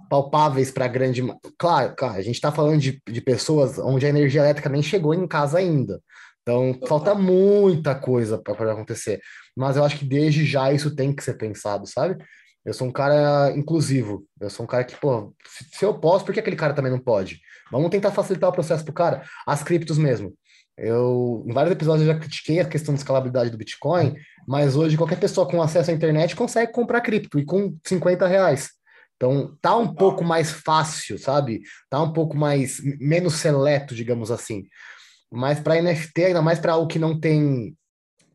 palpáveis 0.08 0.70
para 0.70 0.84
a 0.84 0.88
grande. 0.88 1.22
Claro, 1.58 1.94
claro, 1.96 2.18
a 2.18 2.22
gente 2.22 2.34
está 2.34 2.52
falando 2.52 2.80
de, 2.80 3.00
de 3.08 3.20
pessoas 3.20 3.78
onde 3.78 4.06
a 4.06 4.08
energia 4.08 4.40
elétrica 4.42 4.68
nem 4.68 4.82
chegou 4.82 5.14
em 5.14 5.26
casa 5.26 5.58
ainda. 5.58 6.00
Então, 6.42 6.78
falta 6.86 7.14
muita 7.14 7.94
coisa 7.94 8.38
para 8.38 8.72
acontecer. 8.72 9.20
Mas 9.56 9.76
eu 9.76 9.84
acho 9.84 9.98
que 9.98 10.04
desde 10.04 10.44
já 10.44 10.72
isso 10.72 10.94
tem 10.94 11.14
que 11.14 11.24
ser 11.24 11.34
pensado, 11.34 11.86
sabe? 11.86 12.22
Eu 12.64 12.74
sou 12.74 12.86
um 12.86 12.92
cara 12.92 13.52
inclusivo. 13.56 14.26
Eu 14.40 14.50
sou 14.50 14.64
um 14.64 14.66
cara 14.66 14.84
que, 14.84 14.96
pô, 14.96 15.34
se 15.72 15.84
eu 15.84 15.94
posso, 15.98 16.24
por 16.24 16.34
que 16.34 16.40
aquele 16.40 16.56
cara 16.56 16.74
também 16.74 16.92
não 16.92 16.98
pode? 16.98 17.40
Vamos 17.70 17.90
tentar 17.90 18.10
facilitar 18.10 18.50
o 18.50 18.52
processo 18.52 18.84
pro 18.84 18.92
cara. 18.92 19.22
As 19.46 19.62
criptos 19.62 19.98
mesmo. 19.98 20.34
Eu, 20.76 21.44
em 21.46 21.52
vários 21.52 21.72
episódios, 21.72 22.06
eu 22.06 22.12
já 22.12 22.18
critiquei 22.18 22.60
a 22.60 22.64
questão 22.64 22.94
de 22.94 23.00
escalabilidade 23.00 23.50
do 23.50 23.56
Bitcoin, 23.56 24.16
mas 24.46 24.74
hoje 24.74 24.96
qualquer 24.96 25.20
pessoa 25.20 25.48
com 25.48 25.62
acesso 25.62 25.90
à 25.90 25.94
internet 25.94 26.34
consegue 26.34 26.72
comprar 26.72 27.00
cripto 27.00 27.38
e 27.38 27.44
com 27.44 27.76
50 27.84 28.26
reais. 28.26 28.70
Então, 29.16 29.56
tá 29.60 29.76
um 29.76 29.94
pouco 29.94 30.24
mais 30.24 30.50
fácil, 30.50 31.18
sabe? 31.18 31.62
Tá 31.88 32.02
um 32.02 32.12
pouco 32.12 32.36
mais, 32.36 32.80
menos 33.00 33.34
seleto, 33.34 33.94
digamos 33.94 34.30
assim. 34.30 34.64
Mas 35.30 35.60
para 35.60 35.80
NFT, 35.80 36.24
ainda 36.24 36.42
mais 36.42 36.58
para 36.58 36.72
algo 36.72 36.88
que 36.88 36.98
não 36.98 37.18
tem. 37.18 37.76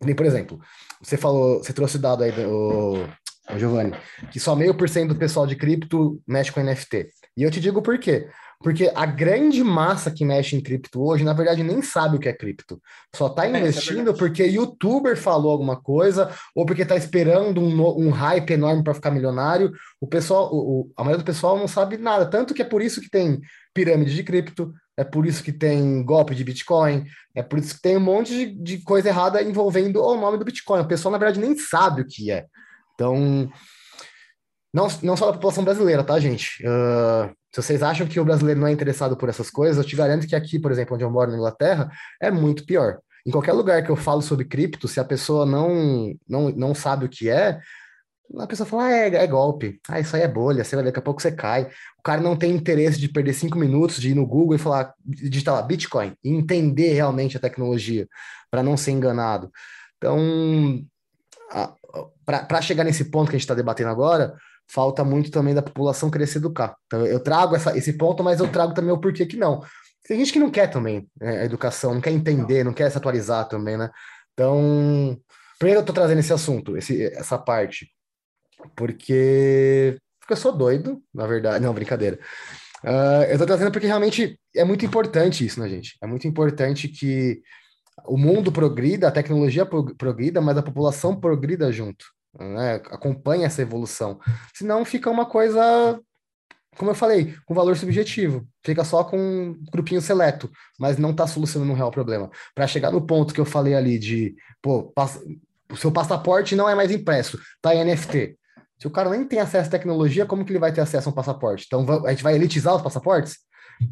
Nem, 0.01 0.15
por 0.15 0.25
exemplo, 0.25 0.59
você 1.01 1.17
falou, 1.17 1.57
você 1.63 1.73
trouxe 1.73 1.97
o 1.97 1.99
dado 1.99 2.23
aí, 2.23 2.31
o 2.45 3.05
Giovanni, 3.57 3.93
que 4.31 4.39
só 4.39 4.55
meio 4.55 4.75
por 4.75 4.87
cento 4.87 5.13
do 5.13 5.19
pessoal 5.19 5.45
de 5.45 5.55
cripto 5.55 6.21
mexe 6.27 6.51
com 6.51 6.61
NFT. 6.61 7.09
E 7.35 7.43
eu 7.43 7.51
te 7.51 7.59
digo 7.59 7.81
por 7.81 7.97
quê. 7.97 8.29
Porque 8.61 8.91
a 8.93 9.05
grande 9.05 9.63
massa 9.63 10.11
que 10.11 10.25
mexe 10.25 10.53
em 10.53 10.61
cripto 10.61 11.01
hoje, 11.01 11.23
na 11.23 11.31
verdade, 11.31 11.63
nem 11.63 11.81
sabe 11.81 12.17
o 12.17 12.19
que 12.19 12.27
é 12.27 12.33
cripto. 12.33 12.81
Só 13.15 13.27
está 13.27 13.45
é, 13.45 13.51
é 13.51 13.57
investindo 13.57 14.11
é 14.11 14.13
porque 14.13 14.43
youtuber 14.43 15.15
falou 15.15 15.51
alguma 15.51 15.79
coisa, 15.81 16.29
ou 16.53 16.65
porque 16.65 16.81
está 16.81 16.97
esperando 16.97 17.61
um, 17.61 18.07
um, 18.07 18.09
hype 18.09 18.51
enorme 18.51 18.83
para 18.83 18.93
ficar 18.93 19.11
milionário. 19.11 19.71
O 20.01 20.05
pessoal, 20.05 20.49
o, 20.51 20.91
a 20.97 21.03
maioria 21.05 21.23
do 21.23 21.25
pessoal 21.25 21.57
não 21.57 21.69
sabe 21.69 21.97
nada. 21.97 22.25
Tanto 22.25 22.53
que 22.53 22.61
é 22.61 22.65
por 22.65 22.81
isso 22.81 22.99
que 22.99 23.09
tem 23.09 23.39
pirâmide 23.73 24.13
de 24.13 24.23
cripto, 24.23 24.73
é 24.97 25.05
por 25.05 25.25
isso 25.25 25.41
que 25.41 25.53
tem 25.53 26.03
golpe 26.03 26.35
de 26.35 26.43
Bitcoin, 26.43 27.05
é 27.33 27.41
por 27.41 27.59
isso 27.59 27.75
que 27.75 27.81
tem 27.81 27.95
um 27.95 28.01
monte 28.01 28.33
de, 28.33 28.45
de 28.61 28.77
coisa 28.83 29.07
errada 29.07 29.41
envolvendo 29.41 30.03
o 30.03 30.19
nome 30.19 30.37
do 30.37 30.43
Bitcoin. 30.43 30.81
O 30.81 30.87
pessoal, 30.87 31.13
na 31.13 31.17
verdade, 31.17 31.39
nem 31.39 31.57
sabe 31.57 32.01
o 32.01 32.05
que 32.05 32.29
é. 32.29 32.45
Então, 32.93 33.49
não, 34.73 34.87
não 35.01 35.15
só 35.15 35.27
da 35.27 35.33
população 35.33 35.63
brasileira, 35.63 36.03
tá, 36.03 36.19
gente? 36.19 36.61
Uh, 36.67 37.33
se 37.51 37.61
vocês 37.61 37.81
acham 37.81 38.07
que 38.07 38.19
o 38.19 38.25
brasileiro 38.25 38.59
não 38.59 38.67
é 38.67 38.71
interessado 38.71 39.17
por 39.17 39.29
essas 39.29 39.49
coisas, 39.49 39.77
eu 39.77 39.83
te 39.83 39.95
garanto 39.95 40.27
que 40.27 40.35
aqui, 40.35 40.59
por 40.59 40.71
exemplo, 40.71 40.95
onde 40.95 41.03
eu 41.03 41.09
moro 41.09 41.31
na 41.31 41.37
Inglaterra, 41.37 41.89
é 42.21 42.29
muito 42.29 42.65
pior. 42.65 42.99
Em 43.25 43.31
qualquer 43.31 43.53
lugar 43.53 43.83
que 43.83 43.89
eu 43.89 43.95
falo 43.95 44.21
sobre 44.21 44.45
cripto, 44.45 44.87
se 44.87 44.99
a 44.99 45.03
pessoa 45.03 45.45
não, 45.45 46.13
não, 46.27 46.49
não 46.51 46.75
sabe 46.75 47.05
o 47.05 47.09
que 47.09 47.29
é, 47.29 47.59
a 48.37 48.45
pessoa 48.45 48.67
fala, 48.67 48.85
ah, 48.85 48.91
é, 48.91 49.15
é 49.15 49.27
golpe, 49.27 49.79
ah, 49.89 49.99
isso 49.99 50.15
aí 50.15 50.21
é 50.21 50.27
bolha, 50.27 50.63
você 50.63 50.75
vai 50.75 50.83
ver, 50.83 50.91
daqui 50.91 50.99
a 50.99 51.03
pouco 51.03 51.21
você 51.21 51.31
cai. 51.31 51.69
O 51.97 52.03
cara 52.03 52.21
não 52.21 52.35
tem 52.35 52.51
interesse 52.51 52.99
de 52.99 53.09
perder 53.09 53.33
cinco 53.33 53.57
minutos, 53.57 53.99
de 53.99 54.11
ir 54.11 54.15
no 54.15 54.25
Google 54.25 54.55
e 54.55 54.59
falar, 54.59 54.93
digitar 55.03 55.55
lá, 55.55 55.61
Bitcoin, 55.63 56.13
e 56.23 56.29
entender 56.29 56.93
realmente 56.93 57.35
a 57.35 57.39
tecnologia, 57.39 58.07
para 58.51 58.61
não 58.61 58.77
ser 58.77 58.91
enganado. 58.91 59.51
Então, 59.97 60.85
para 62.25 62.61
chegar 62.61 62.83
nesse 62.83 63.05
ponto 63.05 63.29
que 63.29 63.35
a 63.35 63.39
gente 63.39 63.45
está 63.45 63.55
debatendo 63.55 63.89
agora, 63.89 64.35
falta 64.69 65.03
muito 65.03 65.31
também 65.31 65.53
da 65.53 65.61
população 65.61 66.11
querer 66.11 66.27
se 66.27 66.37
educar. 66.37 66.75
Então, 66.85 67.05
eu 67.05 67.19
trago 67.19 67.55
essa, 67.55 67.75
esse 67.77 67.93
ponto, 67.93 68.23
mas 68.23 68.39
eu 68.39 68.47
trago 68.47 68.73
também 68.73 68.91
o 68.91 68.99
porquê 68.99 69.25
que 69.25 69.35
não. 69.35 69.61
Tem 70.07 70.17
gente 70.19 70.31
que 70.31 70.39
não 70.39 70.51
quer 70.51 70.67
também 70.67 71.07
né, 71.19 71.41
a 71.41 71.45
educação, 71.45 71.93
não 71.93 72.01
quer 72.01 72.11
entender, 72.11 72.63
não 72.63 72.73
quer 72.73 72.89
se 72.89 72.97
atualizar 72.97 73.47
também, 73.47 73.77
né? 73.77 73.89
Então, 74.33 75.19
primeiro 75.57 75.81
eu 75.81 75.85
tô 75.85 75.91
trazendo 75.91 76.19
esse 76.19 76.31
assunto, 76.31 76.77
esse, 76.77 77.03
essa 77.13 77.37
parte, 77.37 77.91
porque, 78.75 79.97
porque 80.19 80.33
eu 80.33 80.37
sou 80.37 80.55
doido, 80.55 81.01
na 81.13 81.25
verdade. 81.25 81.63
Não, 81.63 81.73
brincadeira. 81.73 82.19
Uh, 82.83 83.23
eu 83.29 83.37
tô 83.37 83.45
trazendo 83.45 83.71
porque 83.71 83.87
realmente 83.87 84.39
é 84.55 84.63
muito 84.63 84.85
importante 84.85 85.45
isso, 85.45 85.59
né, 85.59 85.67
gente? 85.67 85.97
É 86.01 86.07
muito 86.07 86.27
importante 86.27 86.87
que 86.87 87.41
o 88.05 88.17
mundo 88.17 88.51
progrida, 88.51 89.07
a 89.07 89.11
tecnologia 89.11 89.65
progrida, 89.65 90.39
mas 90.39 90.57
a 90.57 90.63
população 90.63 91.19
progrida 91.19 91.71
junto 91.71 92.05
né? 92.37 92.75
acompanha 92.75 93.45
essa 93.47 93.61
evolução. 93.61 94.19
Senão 94.53 94.83
fica 94.83 95.09
uma 95.09 95.25
coisa, 95.25 95.99
como 96.77 96.91
eu 96.91 96.95
falei, 96.95 97.35
com 97.45 97.53
valor 97.53 97.77
subjetivo. 97.77 98.47
Fica 98.63 98.83
só 98.83 99.03
com 99.03 99.17
um 99.17 99.63
grupinho 99.71 100.01
seleto, 100.01 100.49
mas 100.79 100.97
não 100.97 101.11
está 101.11 101.25
solucionando 101.27 101.71
um 101.71 101.75
real 101.75 101.91
problema. 101.91 102.29
Para 102.53 102.67
chegar 102.67 102.91
no 102.91 103.05
ponto 103.05 103.33
que 103.33 103.39
eu 103.39 103.45
falei 103.45 103.75
ali 103.75 103.97
de, 103.97 104.35
pô, 104.61 104.93
o 105.71 105.77
seu 105.77 105.91
passaporte 105.91 106.55
não 106.55 106.67
é 106.67 106.75
mais 106.75 106.91
impresso, 106.91 107.39
tá 107.61 107.73
em 107.73 107.83
NFT. 107.83 108.37
Se 108.79 108.87
o 108.87 108.91
cara 108.91 109.09
nem 109.09 109.25
tem 109.25 109.39
acesso 109.39 109.67
à 109.67 109.71
tecnologia, 109.71 110.25
como 110.25 110.45
que 110.45 110.51
ele 110.51 110.59
vai 110.59 110.71
ter 110.71 110.81
acesso 110.81 111.09
a 111.09 111.11
um 111.11 111.15
passaporte? 111.15 111.65
Então 111.67 111.85
a 112.05 112.11
gente 112.11 112.23
vai 112.23 112.35
elitizar 112.35 112.75
os 112.75 112.81
passaportes? 112.81 113.37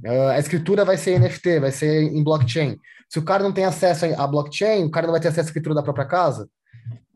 Uh, 0.05 0.29
a 0.31 0.39
escritura 0.39 0.85
vai 0.85 0.97
ser 0.97 1.19
NFT, 1.19 1.59
vai 1.59 1.71
ser 1.71 2.03
em 2.03 2.23
blockchain. 2.23 2.77
Se 3.09 3.19
o 3.19 3.23
cara 3.23 3.43
não 3.43 3.51
tem 3.51 3.65
acesso 3.65 4.05
a 4.05 4.27
blockchain, 4.27 4.85
o 4.85 4.91
cara 4.91 5.07
não 5.07 5.13
vai 5.13 5.21
ter 5.21 5.27
acesso 5.27 5.47
à 5.47 5.49
escritura 5.49 5.75
da 5.75 5.83
própria 5.83 6.05
casa. 6.05 6.49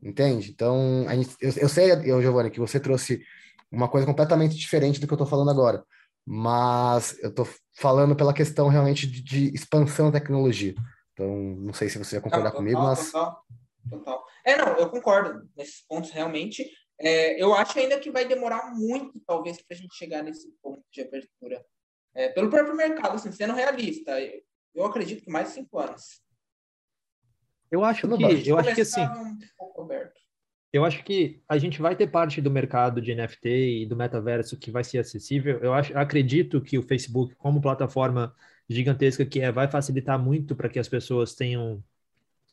Entende? 0.01 0.51
Então, 0.51 1.05
gente, 1.09 1.35
eu, 1.39 1.53
eu, 1.57 1.69
sei, 1.69 1.91
eu, 1.91 2.21
Giovanni, 2.21 2.49
que 2.49 2.59
você 2.59 2.79
trouxe 2.79 3.23
uma 3.71 3.87
coisa 3.87 4.05
completamente 4.05 4.55
diferente 4.55 4.99
do 4.99 5.07
que 5.07 5.13
eu 5.13 5.15
estou 5.15 5.27
falando 5.27 5.51
agora. 5.51 5.83
Mas 6.25 7.17
eu 7.21 7.29
estou 7.29 7.47
falando 7.75 8.15
pela 8.15 8.33
questão 8.33 8.67
realmente 8.67 9.07
de, 9.07 9.21
de, 9.21 9.55
expansão 9.55 10.11
da 10.11 10.19
tecnologia. 10.19 10.73
Então, 11.13 11.27
não 11.27 11.73
sei 11.73 11.89
se 11.89 11.97
você 11.97 12.15
vai 12.15 12.23
concordar 12.23 12.51
total, 12.51 12.57
comigo, 12.57 12.81
mas. 12.81 13.11
Total, 13.11 13.43
total. 13.89 14.25
É, 14.45 14.57
não, 14.57 14.67
eu 14.77 14.89
concordo 14.89 15.47
nesses 15.55 15.85
pontos 15.87 16.11
realmente. 16.11 16.69
É, 16.99 17.41
eu 17.41 17.53
acho 17.53 17.77
ainda 17.79 17.99
que 17.99 18.11
vai 18.11 18.25
demorar 18.25 18.71
muito, 18.75 19.19
talvez, 19.25 19.57
para 19.61 19.75
a 19.75 19.79
gente 19.79 19.95
chegar 19.95 20.23
nesse 20.23 20.47
ponto 20.61 20.83
de 20.91 21.01
abertura. 21.01 21.63
É, 22.13 22.29
pelo 22.29 22.49
próprio 22.49 22.75
mercado, 22.75 23.15
assim, 23.15 23.31
sendo 23.31 23.53
realista, 23.53 24.11
eu 24.75 24.85
acredito 24.85 25.23
que 25.23 25.31
mais 25.31 25.47
de 25.47 25.55
cinco 25.55 25.79
anos. 25.79 26.21
Eu 27.71 27.85
acho 27.85 28.07
que, 28.07 28.49
eu 28.49 28.57
acho 28.57 28.75
que 28.75 28.81
assim, 28.81 29.01
eu 30.73 30.85
acho 30.85 31.03
que 31.03 31.41
a 31.49 31.57
gente 31.57 31.81
vai 31.81 31.95
ter 31.95 32.07
parte 32.07 32.41
do 32.41 32.49
mercado 32.49 33.01
de 33.01 33.13
NFT 33.13 33.49
e 33.81 33.85
do 33.85 33.95
metaverso 33.95 34.57
que 34.57 34.71
vai 34.71 34.83
ser 34.83 34.99
acessível. 34.99 35.59
Eu 35.59 35.73
acho, 35.73 35.97
acredito 35.97 36.61
que 36.61 36.77
o 36.77 36.83
Facebook, 36.83 37.35
como 37.35 37.61
plataforma 37.61 38.33
gigantesca 38.69 39.25
que 39.25 39.41
é, 39.41 39.51
vai 39.51 39.69
facilitar 39.69 40.17
muito 40.17 40.55
para 40.55 40.69
que 40.69 40.79
as 40.79 40.87
pessoas 40.87 41.35
tenham 41.35 41.83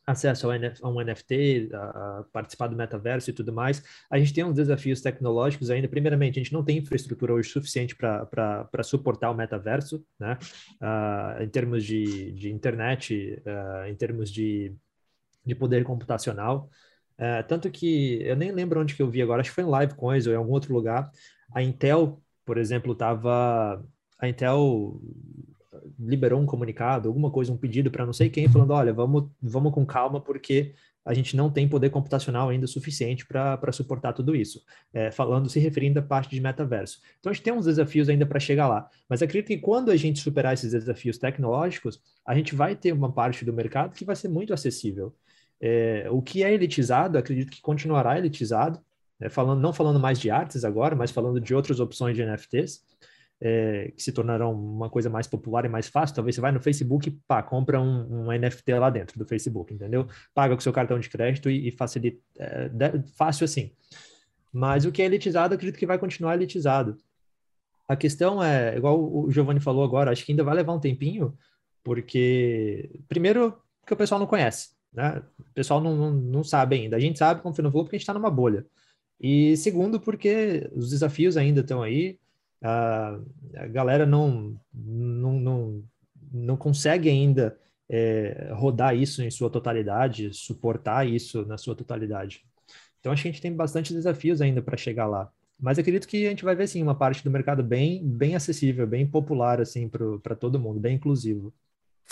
acesso 0.05 0.49
a 0.51 0.89
um 0.89 1.01
NFT, 1.05 1.69
a 1.73 2.25
participar 2.33 2.67
do 2.69 2.75
metaverso 2.75 3.29
e 3.29 3.33
tudo 3.33 3.53
mais. 3.53 3.85
A 4.11 4.19
gente 4.19 4.33
tem 4.33 4.43
uns 4.43 4.55
desafios 4.55 5.03
tecnológicos 5.03 5.71
ainda. 5.71 5.87
Primeiramente, 5.87 6.41
a 6.41 6.43
gente 6.43 6.53
não 6.53 6.65
tem 6.65 6.79
infraestrutura 6.79 7.35
hoje 7.35 7.51
suficiente 7.51 7.95
para 7.95 8.83
suportar 8.83 9.31
o 9.31 9.35
metaverso, 9.35 10.03
né? 10.19 10.39
Uh, 10.81 11.43
em 11.43 11.49
termos 11.49 11.85
de, 11.85 12.33
de 12.33 12.51
internet, 12.51 13.41
uh, 13.47 13.87
em 13.87 13.95
termos 13.95 14.33
de 14.33 14.75
de 15.49 15.55
poder 15.55 15.85
computacional. 15.85 16.71
É, 17.17 17.43
tanto 17.43 17.71
que 17.71 18.23
eu 18.23 18.37
nem 18.37 18.53
lembro 18.53 18.81
onde 18.81 18.95
que 18.95 19.03
eu 19.03 19.11
vi 19.11 19.21
agora, 19.21 19.41
acho 19.41 19.51
que 19.51 19.55
foi 19.55 19.65
em 19.65 19.69
Live 19.69 19.95
Coins 19.95 20.27
ou 20.27 20.33
em 20.33 20.37
algum 20.37 20.53
outro 20.53 20.73
lugar. 20.73 21.11
A 21.53 21.63
Intel, 21.63 22.23
por 22.45 22.59
exemplo, 22.59 22.93
estava. 22.93 23.85
A 24.21 24.29
Intel 24.29 25.01
liberou 25.99 26.41
um 26.41 26.47
comunicado, 26.47 27.09
alguma 27.09 27.31
coisa, 27.31 27.53
um 27.53 27.57
pedido 27.57 27.91
para 27.91 28.07
não 28.07 28.13
sei 28.13 28.29
quem, 28.31 28.49
falando: 28.49 28.73
olha, 28.73 28.93
vamos, 28.93 29.31
vamos 29.43 29.73
com 29.73 29.85
calma, 29.85 30.21
porque 30.21 30.75
a 31.05 31.15
gente 31.15 31.35
não 31.35 31.51
tem 31.51 31.67
poder 31.67 31.89
computacional 31.89 32.51
ainda 32.51 32.67
suficiente 32.67 33.27
para 33.27 33.73
suportar 33.73 34.13
tudo 34.13 34.37
isso, 34.37 34.63
é, 34.93 35.11
falando, 35.11 35.49
se 35.49 35.59
referindo 35.59 35.99
à 35.99 36.03
parte 36.03 36.29
de 36.29 36.41
metaverso. 36.41 37.01
Então, 37.19 37.31
a 37.31 37.33
gente 37.33 37.43
tem 37.43 37.53
uns 37.53 37.65
desafios 37.65 38.11
ainda 38.11 38.27
para 38.27 38.39
chegar 38.39 38.69
lá, 38.69 38.91
mas 39.09 39.23
acredito 39.23 39.49
que 39.49 39.57
quando 39.57 39.91
a 39.91 39.97
gente 39.97 40.21
superar 40.21 40.53
esses 40.53 40.73
desafios 40.73 41.17
tecnológicos, 41.17 41.99
a 42.27 42.35
gente 42.35 42.55
vai 42.55 42.77
ter 42.77 42.93
uma 42.93 43.11
parte 43.11 43.43
do 43.43 43.55
mercado 43.55 43.95
que 43.95 44.05
vai 44.05 44.15
ser 44.15 44.29
muito 44.29 44.53
acessível. 44.53 45.15
É, 45.61 46.07
o 46.11 46.23
que 46.23 46.43
é 46.43 46.53
elitizado, 46.53 47.19
acredito 47.19 47.51
que 47.51 47.61
continuará 47.61 48.17
elitizado, 48.19 48.81
né, 49.19 49.29
falando, 49.29 49.61
não 49.61 49.73
falando 49.73 49.99
mais 49.99 50.19
de 50.21 50.31
artes 50.31 50.65
agora, 50.65 50.95
mas 50.95 51.11
falando 51.11 51.41
de 51.41 51.55
outras 51.55 51.81
opções 51.81 52.17
de 52.17 52.25
NFTs, 52.25 52.83
é, 53.41 53.93
que 53.97 54.03
se 54.03 54.13
tornarão 54.13 54.53
uma 54.53 54.91
coisa 54.91 55.09
mais 55.09 55.27
popular 55.27 55.65
e 55.65 55.69
mais 55.69 55.89
fácil. 55.89 56.15
Talvez 56.15 56.35
você 56.35 56.41
vai 56.41 56.53
no 56.53 56.61
Facebook, 56.61 57.11
pá, 57.27 57.43
compra 57.43 57.81
um, 57.81 58.29
um 58.29 58.33
NFT 58.33 58.75
lá 58.75 58.91
dentro 58.91 59.19
do 59.19 59.27
Facebook, 59.27 59.73
entendeu? 59.73 60.07
Paga 60.35 60.55
com 60.55 60.61
seu 60.61 60.73
cartão 60.73 60.99
de 60.99 61.09
crédito 61.09 61.51
e, 61.51 61.69
e 61.69 61.71
facilita, 61.71 62.21
é, 62.39 62.71
fácil 63.15 63.45
assim. 63.45 63.73
Mas 64.53 64.85
o 64.85 64.93
que 64.93 65.03
é 65.03 65.05
elitizado, 65.05 65.55
acredito 65.55 65.79
que 65.79 65.87
vai 65.87 65.99
continuar 65.99 66.35
elitizado. 66.35 66.97
A 67.87 67.97
questão 67.97 68.43
é, 68.43 68.77
igual 68.77 69.01
o 69.01 69.31
Giovanni 69.31 69.61
falou 69.61 69.85
agora, 69.85 70.11
acho 70.11 70.25
que 70.25 70.33
ainda 70.33 70.45
vai 70.45 70.55
levar 70.55 70.75
um 70.75 70.81
tempinho, 70.81 71.37
porque, 71.83 73.01
primeiro, 73.09 73.57
que 73.87 73.95
o 73.95 73.97
pessoal 73.97 74.19
não 74.19 74.27
conhece, 74.27 74.71
né? 74.93 75.23
O 75.39 75.53
pessoal 75.55 75.81
não, 75.81 75.97
não, 75.97 76.13
não 76.13 76.45
sabe 76.45 76.77
ainda. 76.77 76.97
A 76.97 77.01
gente 77.01 77.19
sabe, 77.19 77.43
como 77.43 77.55
falou, 77.55 77.73
porque 77.85 77.97
a 77.97 77.99
gente 77.99 78.03
está 78.03 78.15
numa 78.15 78.31
bolha. 78.31 78.67
E 79.21 79.57
segundo, 79.57 80.01
porque 80.01 80.71
os 80.75 80.91
desafios 80.91 81.37
ainda 81.37 81.61
estão 81.61 81.83
aí, 81.83 82.19
a, 82.63 83.19
a 83.57 83.67
galera 83.69 84.07
não, 84.07 84.61
não, 84.73 85.33
não, 85.35 85.85
não 86.33 86.57
consegue 86.57 87.09
ainda 87.09 87.59
é, 87.89 88.51
rodar 88.55 88.97
isso 88.97 89.23
em 89.23 89.31
sua 89.31 89.51
totalidade, 89.51 90.33
suportar 90.35 91.07
isso 91.09 91.45
na 91.47 91.59
sua 91.59 91.75
totalidade. 91.75 92.45
Então, 93.01 93.13
acho 93.13 93.23
que 93.23 93.29
a 93.29 93.33
gente 93.33 93.43
tem 93.43 93.55
bastante 93.55 93.93
desafios 93.93 94.41
ainda 94.41 94.63
para 94.63 94.77
chegar 94.77 95.07
lá. 95.07 95.31
Mas 95.59 95.79
acredito 95.79 96.07
que 96.07 96.27
a 96.27 96.31
gente 96.31 96.45
vai 96.45 96.55
ver, 96.55 96.69
sim, 96.69 96.83
uma 96.83 96.95
parte 96.95 97.25
do 97.25 97.31
mercado 97.31 97.63
bem, 97.65 98.07
bem 98.07 98.37
acessível, 98.37 98.87
bem 98.87 99.07
popular, 99.07 99.61
assim, 99.61 99.89
para 99.89 100.37
todo 100.37 100.59
mundo, 100.59 100.79
bem 100.81 100.97
inclusivo. 100.97 101.53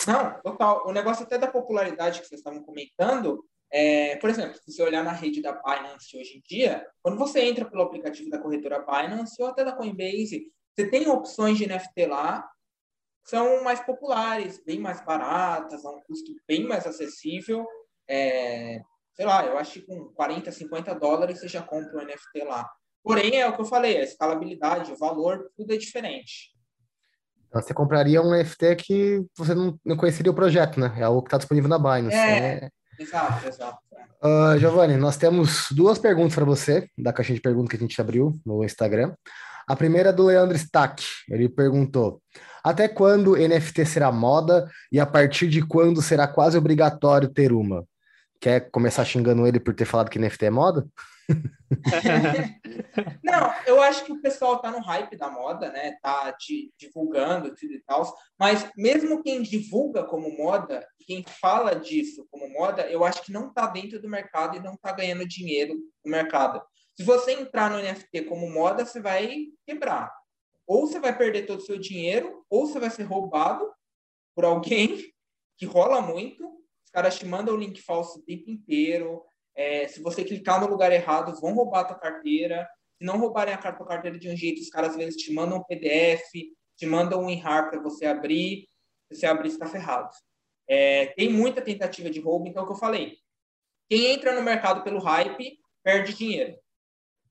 Não, 0.05 0.39
total. 0.41 0.87
O 0.87 0.91
negócio 0.91 1.23
até 1.23 1.37
da 1.37 1.47
popularidade 1.47 2.21
que 2.21 2.27
vocês 2.27 2.39
estavam 2.39 2.61
comentando, 2.63 3.43
é, 3.71 4.15
por 4.17 4.29
exemplo, 4.29 4.55
se 4.55 4.71
você 4.71 4.83
olhar 4.83 5.03
na 5.03 5.11
rede 5.11 5.41
da 5.41 5.53
Binance 5.53 6.17
hoje 6.17 6.37
em 6.37 6.41
dia, 6.47 6.85
quando 7.01 7.17
você 7.17 7.41
entra 7.41 7.65
pelo 7.65 7.83
aplicativo 7.83 8.29
da 8.29 8.39
corretora 8.39 8.85
Binance 8.85 9.41
ou 9.41 9.47
até 9.47 9.63
da 9.63 9.73
Coinbase, 9.73 10.51
você 10.75 10.89
tem 10.89 11.09
opções 11.09 11.57
de 11.57 11.67
NFT 11.67 12.05
lá 12.05 12.47
são 13.27 13.61
mais 13.61 13.81
populares, 13.81 14.63
bem 14.63 14.79
mais 14.79 15.03
baratas, 15.03 15.85
a 15.85 15.91
um 15.91 16.01
custo 16.03 16.33
bem 16.47 16.63
mais 16.65 16.87
acessível. 16.87 17.67
É, 18.07 18.81
sei 19.13 19.25
lá, 19.25 19.45
eu 19.45 19.57
acho 19.57 19.73
que 19.73 19.81
com 19.81 20.05
40, 20.13 20.49
50 20.49 20.95
dólares 20.95 21.39
você 21.39 21.47
já 21.49 21.61
compra 21.61 21.97
um 21.97 22.05
NFT 22.05 22.45
lá. 22.45 22.69
Porém, 23.03 23.35
é 23.41 23.47
o 23.47 23.53
que 23.53 23.61
eu 23.61 23.65
falei, 23.65 23.97
a 23.97 24.03
escalabilidade, 24.03 24.93
o 24.93 24.97
valor, 24.97 25.51
tudo 25.57 25.73
é 25.73 25.77
diferente. 25.77 26.56
Então, 27.47 27.61
você 27.61 27.73
compraria 27.73 28.21
um 28.21 28.31
NFT 28.31 28.75
que 28.75 29.25
você 29.37 29.55
não, 29.55 29.77
não 29.85 29.95
conheceria 29.95 30.31
o 30.31 30.35
projeto, 30.35 30.79
né? 30.79 30.93
É 30.97 31.03
algo 31.03 31.21
que 31.21 31.27
está 31.27 31.37
disponível 31.37 31.69
na 31.69 31.79
Binance. 31.79 32.15
É, 32.15 32.65
é... 32.65 32.69
exato, 32.99 33.47
exato. 33.47 33.77
Uh, 34.23 34.57
Giovanni, 34.57 34.97
nós 34.97 35.15
temos 35.15 35.67
duas 35.71 35.99
perguntas 35.99 36.33
para 36.33 36.45
você, 36.45 36.89
da 36.97 37.13
caixinha 37.13 37.35
de 37.35 37.41
perguntas 37.41 37.69
que 37.69 37.77
a 37.77 37.79
gente 37.79 38.01
abriu 38.01 38.33
no 38.45 38.63
Instagram. 38.63 39.13
A 39.67 39.75
primeira 39.75 40.09
é 40.09 40.13
do 40.13 40.25
Leandro 40.25 40.55
Stack. 40.55 41.03
Ele 41.29 41.47
perguntou: 41.47 42.21
até 42.63 42.87
quando 42.87 43.37
NFT 43.37 43.85
será 43.85 44.11
moda 44.11 44.69
e 44.91 44.99
a 44.99 45.05
partir 45.05 45.47
de 45.47 45.61
quando 45.61 46.01
será 46.01 46.27
quase 46.27 46.57
obrigatório 46.57 47.29
ter 47.29 47.51
uma? 47.51 47.85
Quer 48.39 48.71
começar 48.71 49.05
xingando 49.05 49.45
ele 49.45 49.59
por 49.59 49.73
ter 49.73 49.85
falado 49.85 50.09
que 50.09 50.19
NFT 50.19 50.45
é 50.45 50.49
moda? 50.49 50.85
Não, 53.23 53.53
eu 53.65 53.81
acho 53.81 54.05
que 54.05 54.11
o 54.11 54.21
pessoal 54.21 54.59
tá 54.59 54.71
no 54.71 54.79
hype 54.79 55.17
da 55.17 55.29
moda, 55.29 55.71
né? 55.71 55.97
Tá 56.01 56.35
divulgando 56.77 57.53
tudo 57.55 57.73
e 57.73 57.81
tal. 57.81 58.15
Mas 58.39 58.69
mesmo 58.75 59.21
quem 59.21 59.41
divulga 59.41 60.03
como 60.03 60.35
moda, 60.37 60.87
quem 61.05 61.23
fala 61.23 61.75
disso 61.75 62.27
como 62.31 62.49
moda, 62.49 62.87
eu 62.89 63.03
acho 63.03 63.23
que 63.23 63.31
não 63.31 63.53
tá 63.53 63.67
dentro 63.67 64.01
do 64.01 64.09
mercado 64.09 64.57
e 64.57 64.63
não 64.63 64.75
tá 64.77 64.91
ganhando 64.91 65.27
dinheiro 65.27 65.75
no 66.03 66.11
mercado. 66.11 66.61
Se 66.95 67.03
você 67.03 67.33
entrar 67.33 67.69
no 67.69 67.77
NFT 67.77 68.23
como 68.23 68.49
moda, 68.49 68.85
você 68.85 68.99
vai 68.99 69.47
quebrar. 69.65 70.11
Ou 70.65 70.87
você 70.87 70.99
vai 70.99 71.15
perder 71.17 71.45
todo 71.45 71.59
o 71.59 71.65
seu 71.65 71.77
dinheiro, 71.77 72.45
ou 72.49 72.67
você 72.67 72.79
vai 72.79 72.89
ser 72.89 73.03
roubado 73.03 73.69
por 74.35 74.43
alguém, 74.43 75.01
que 75.57 75.65
rola 75.65 76.01
muito. 76.01 76.45
Os 76.83 76.91
caras 76.91 77.17
te 77.17 77.25
mandam 77.25 77.55
o 77.55 77.57
link 77.57 77.81
falso 77.81 78.19
o 78.19 78.23
tempo 78.23 78.49
inteiro. 78.49 79.23
É, 79.57 79.87
se 79.87 79.99
você 79.99 80.23
clicar 80.23 80.61
no 80.61 80.67
lugar 80.67 80.91
errado, 80.91 81.33
vão 81.41 81.55
roubar 81.55 81.79
a 81.79 81.85
tua 81.85 81.99
carteira. 81.99 82.69
Se 82.95 83.03
não 83.03 83.17
roubarem 83.17 83.55
a 83.55 83.57
tua 83.57 83.87
carteira 83.87 84.19
de 84.19 84.29
um 84.29 84.37
jeito, 84.37 84.61
os 84.61 84.69
caras 84.69 84.91
às 84.91 84.95
vezes 84.95 85.15
te 85.15 85.33
mandam 85.33 85.57
um 85.57 85.63
PDF, 85.63 86.31
te 86.77 86.85
mandam 86.85 87.21
um 87.21 87.25
WinRAR 87.25 87.69
para 87.69 87.81
você 87.81 88.05
abrir. 88.05 88.69
Se 89.11 89.19
você 89.19 89.25
abrir, 89.25 89.49
está 89.49 89.65
ferrado. 89.65 90.11
É, 90.69 91.07
tem 91.07 91.31
muita 91.33 91.61
tentativa 91.61 92.09
de 92.09 92.19
roubo, 92.19 92.47
então 92.47 92.61
é 92.61 92.63
o 92.63 92.67
que 92.67 92.73
eu 92.73 92.79
falei. 92.79 93.17
Quem 93.89 94.13
entra 94.13 94.35
no 94.35 94.43
mercado 94.43 94.83
pelo 94.83 94.99
hype, 94.99 95.57
perde 95.83 96.13
dinheiro 96.13 96.59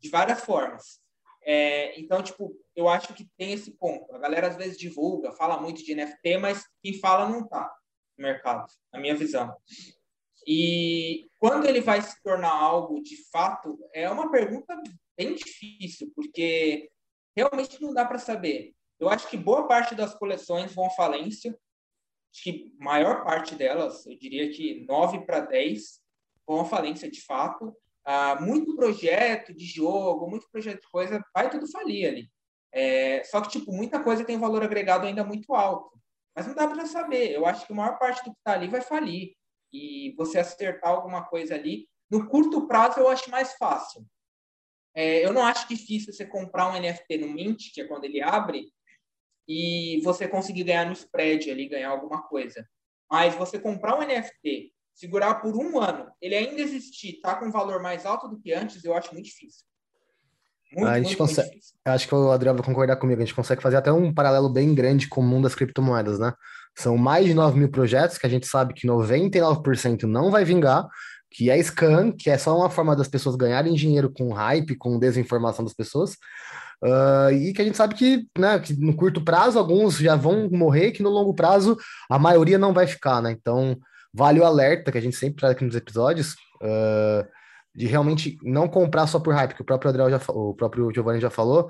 de 0.00 0.08
várias 0.08 0.40
formas. 0.40 1.00
É, 1.42 1.98
então, 2.00 2.22
tipo, 2.22 2.56
eu 2.74 2.88
acho 2.88 3.14
que 3.14 3.28
tem 3.36 3.52
esse 3.52 3.70
ponto. 3.70 4.12
A 4.14 4.18
galera 4.18 4.48
às 4.48 4.56
vezes 4.56 4.76
divulga, 4.76 5.30
fala 5.32 5.60
muito 5.60 5.84
de 5.84 5.94
NFT, 5.94 6.38
mas 6.38 6.66
quem 6.82 6.98
fala 6.98 7.28
não 7.28 7.46
tá 7.46 7.72
no 8.18 8.24
mercado, 8.24 8.66
na 8.92 8.98
minha 8.98 9.14
visão. 9.14 9.54
E 10.46 11.28
quando 11.38 11.66
ele 11.66 11.80
vai 11.80 12.00
se 12.00 12.22
tornar 12.22 12.52
algo 12.52 13.02
de 13.02 13.16
fato, 13.30 13.78
é 13.92 14.08
uma 14.08 14.30
pergunta 14.30 14.80
bem 15.16 15.34
difícil, 15.34 16.12
porque 16.14 16.90
realmente 17.36 17.80
não 17.82 17.92
dá 17.92 18.04
para 18.04 18.18
saber. 18.18 18.72
Eu 18.98 19.08
acho 19.08 19.28
que 19.28 19.36
boa 19.36 19.66
parte 19.66 19.94
das 19.94 20.14
coleções 20.14 20.72
vão 20.74 20.86
à 20.86 20.90
falência. 20.90 21.58
Acho 22.32 22.42
que 22.44 22.74
maior 22.78 23.24
parte 23.24 23.54
delas, 23.54 24.06
eu 24.06 24.16
diria 24.18 24.50
que 24.50 24.84
9 24.86 25.26
para 25.26 25.40
10, 25.40 26.00
vão 26.46 26.60
à 26.60 26.64
falência 26.64 27.10
de 27.10 27.20
fato 27.22 27.74
ah, 28.06 28.40
muito 28.40 28.76
projeto 28.76 29.52
de 29.52 29.66
jogo, 29.66 30.30
muito 30.30 30.48
projeto 30.48 30.80
de 30.80 30.88
coisa, 30.88 31.20
vai 31.34 31.50
tudo 31.50 31.68
falir 31.68 32.08
ali. 32.08 32.30
É, 32.72 33.24
só 33.24 33.40
que, 33.40 33.48
tipo, 33.48 33.72
muita 33.72 34.00
coisa 34.02 34.24
tem 34.24 34.38
valor 34.38 34.62
agregado 34.62 35.06
ainda 35.06 35.24
muito 35.24 35.52
alto. 35.54 36.00
Mas 36.34 36.46
não 36.46 36.54
dá 36.54 36.68
para 36.68 36.86
saber. 36.86 37.32
Eu 37.32 37.44
acho 37.46 37.66
que 37.66 37.72
a 37.72 37.76
maior 37.76 37.98
parte 37.98 38.18
do 38.18 38.30
que 38.30 38.38
está 38.38 38.52
ali 38.52 38.68
vai 38.68 38.80
falir. 38.80 39.34
E 39.72 40.14
você 40.16 40.38
acertar 40.38 40.90
alguma 40.90 41.24
coisa 41.24 41.54
ali, 41.54 41.88
no 42.10 42.28
curto 42.28 42.66
prazo, 42.66 43.00
eu 43.00 43.08
acho 43.08 43.30
mais 43.30 43.54
fácil. 43.54 44.06
É, 44.94 45.24
eu 45.24 45.32
não 45.32 45.44
acho 45.44 45.68
difícil 45.68 46.12
você 46.12 46.24
comprar 46.24 46.68
um 46.68 46.80
NFT 46.80 47.18
no 47.18 47.28
Mint, 47.28 47.72
que 47.72 47.80
é 47.80 47.84
quando 47.86 48.04
ele 48.04 48.22
abre, 48.22 48.72
e 49.46 50.00
você 50.02 50.26
conseguir 50.26 50.64
ganhar 50.64 50.86
no 50.86 50.92
spread 50.92 51.50
ali, 51.50 51.68
ganhar 51.68 51.90
alguma 51.90 52.22
coisa. 52.22 52.66
Mas 53.10 53.34
você 53.34 53.58
comprar 53.58 53.98
um 53.98 54.02
NFT 54.02 54.72
segurar 54.96 55.34
por 55.36 55.54
um 55.54 55.78
ano, 55.78 56.10
ele 56.20 56.34
ainda 56.34 56.60
existir, 56.60 57.20
tá 57.20 57.36
com 57.36 57.46
um 57.46 57.50
valor 57.50 57.82
mais 57.82 58.06
alto 58.06 58.26
do 58.26 58.40
que 58.40 58.52
antes, 58.52 58.82
eu 58.82 58.96
acho 58.96 59.12
muito 59.12 59.26
difícil. 59.26 59.62
Muito, 60.72 60.88
a 60.88 60.96
gente 60.96 61.06
muito, 61.08 61.18
consegue, 61.18 61.50
muito 61.50 61.64
acho 61.84 62.08
que 62.08 62.14
o 62.14 62.30
Adriano 62.30 62.58
vai 62.58 62.66
concordar 62.66 62.96
comigo, 62.96 63.20
a 63.20 63.24
gente 63.24 63.34
consegue 63.34 63.62
fazer 63.62 63.76
até 63.76 63.92
um 63.92 64.12
paralelo 64.12 64.48
bem 64.48 64.74
grande 64.74 65.06
com 65.06 65.20
o 65.20 65.24
mundo 65.24 65.44
das 65.44 65.54
criptomoedas, 65.54 66.18
né? 66.18 66.32
São 66.78 66.96
mais 66.96 67.26
de 67.26 67.34
9 67.34 67.58
mil 67.58 67.70
projetos 67.70 68.18
que 68.18 68.26
a 68.26 68.30
gente 68.30 68.46
sabe 68.46 68.74
que 68.74 68.86
99% 68.86 70.02
não 70.02 70.30
vai 70.30 70.44
vingar, 70.44 70.86
que 71.30 71.50
é 71.50 71.58
scam, 71.58 72.12
que 72.12 72.30
é 72.30 72.38
só 72.38 72.56
uma 72.56 72.70
forma 72.70 72.94
das 72.94 73.08
pessoas 73.08 73.36
ganharem 73.36 73.74
dinheiro 73.74 74.10
com 74.10 74.32
hype, 74.32 74.76
com 74.76 74.98
desinformação 74.98 75.64
das 75.64 75.74
pessoas, 75.74 76.12
uh, 76.84 77.30
e 77.32 77.52
que 77.52 77.62
a 77.62 77.64
gente 77.64 77.76
sabe 77.76 77.94
que, 77.94 78.26
né, 78.38 78.58
que 78.58 78.74
no 78.74 78.94
curto 78.94 79.22
prazo 79.22 79.58
alguns 79.58 79.96
já 79.96 80.16
vão 80.16 80.48
morrer, 80.50 80.92
que 80.92 81.02
no 81.02 81.10
longo 81.10 81.34
prazo 81.34 81.76
a 82.10 82.18
maioria 82.18 82.58
não 82.58 82.72
vai 82.72 82.86
ficar, 82.86 83.20
né? 83.20 83.32
Então, 83.32 83.76
Vale 84.16 84.40
o 84.40 84.44
alerta 84.46 84.90
que 84.90 84.96
a 84.96 85.00
gente 85.00 85.14
sempre 85.14 85.36
traz 85.36 85.52
aqui 85.52 85.62
nos 85.62 85.76
episódios 85.76 86.32
uh, 86.62 87.28
de 87.74 87.86
realmente 87.86 88.38
não 88.42 88.66
comprar 88.66 89.06
só 89.06 89.20
por 89.20 89.34
hype, 89.34 89.54
que 89.54 89.60
o 89.60 89.64
próprio 89.64 89.90
Adriel 89.90 90.10
já 90.10 90.20
o 90.28 90.54
próprio 90.54 90.90
Giovanni 90.90 91.20
já 91.20 91.28
falou, 91.28 91.68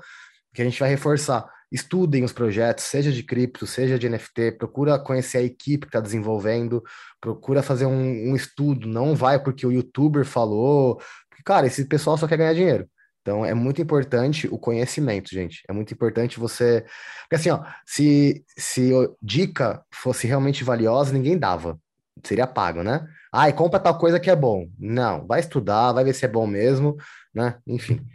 que 0.53 0.61
a 0.61 0.65
gente 0.65 0.79
vai 0.79 0.87
reforçar. 0.87 1.45
Estudem 1.71 2.23
os 2.23 2.31
projetos, 2.31 2.85
seja 2.85 3.11
de 3.11 3.23
cripto, 3.23 3.67
seja 3.67 3.99
de 3.99 4.07
NFT, 4.07 4.53
procura 4.57 4.97
conhecer 4.97 5.39
a 5.39 5.43
equipe 5.43 5.85
que 5.85 5.89
está 5.89 5.99
desenvolvendo, 5.99 6.83
procura 7.19 7.61
fazer 7.61 7.85
um, 7.85 8.31
um, 8.31 8.35
estudo, 8.35 8.87
não 8.87 9.15
vai 9.15 9.41
porque 9.41 9.67
o 9.67 9.71
youtuber 9.71 10.25
falou. 10.25 10.95
Porque, 11.29 11.43
cara, 11.43 11.67
esse 11.67 11.85
pessoal 11.85 12.17
só 12.17 12.27
quer 12.27 12.37
ganhar 12.37 12.53
dinheiro. 12.53 12.89
Então 13.21 13.45
é 13.45 13.53
muito 13.53 13.81
importante 13.81 14.47
o 14.49 14.57
conhecimento, 14.57 15.29
gente. 15.29 15.61
É 15.67 15.73
muito 15.73 15.93
importante 15.93 16.39
você. 16.39 16.85
Porque 17.23 17.35
assim, 17.35 17.49
ó, 17.49 17.61
se, 17.85 18.45
se 18.57 18.91
dica 19.21 19.83
fosse 19.93 20.25
realmente 20.25 20.63
valiosa, 20.63 21.11
ninguém 21.11 21.37
dava 21.37 21.77
seria 22.23 22.47
pago, 22.47 22.83
né? 22.83 23.07
Ai, 23.31 23.53
compra 23.53 23.79
tal 23.79 23.97
coisa 23.97 24.19
que 24.19 24.29
é 24.29 24.35
bom. 24.35 24.67
Não, 24.79 25.25
vai 25.25 25.39
estudar, 25.39 25.91
vai 25.91 26.03
ver 26.03 26.13
se 26.13 26.25
é 26.25 26.27
bom 26.27 26.47
mesmo, 26.47 26.95
né? 27.33 27.57
Enfim. 27.67 28.05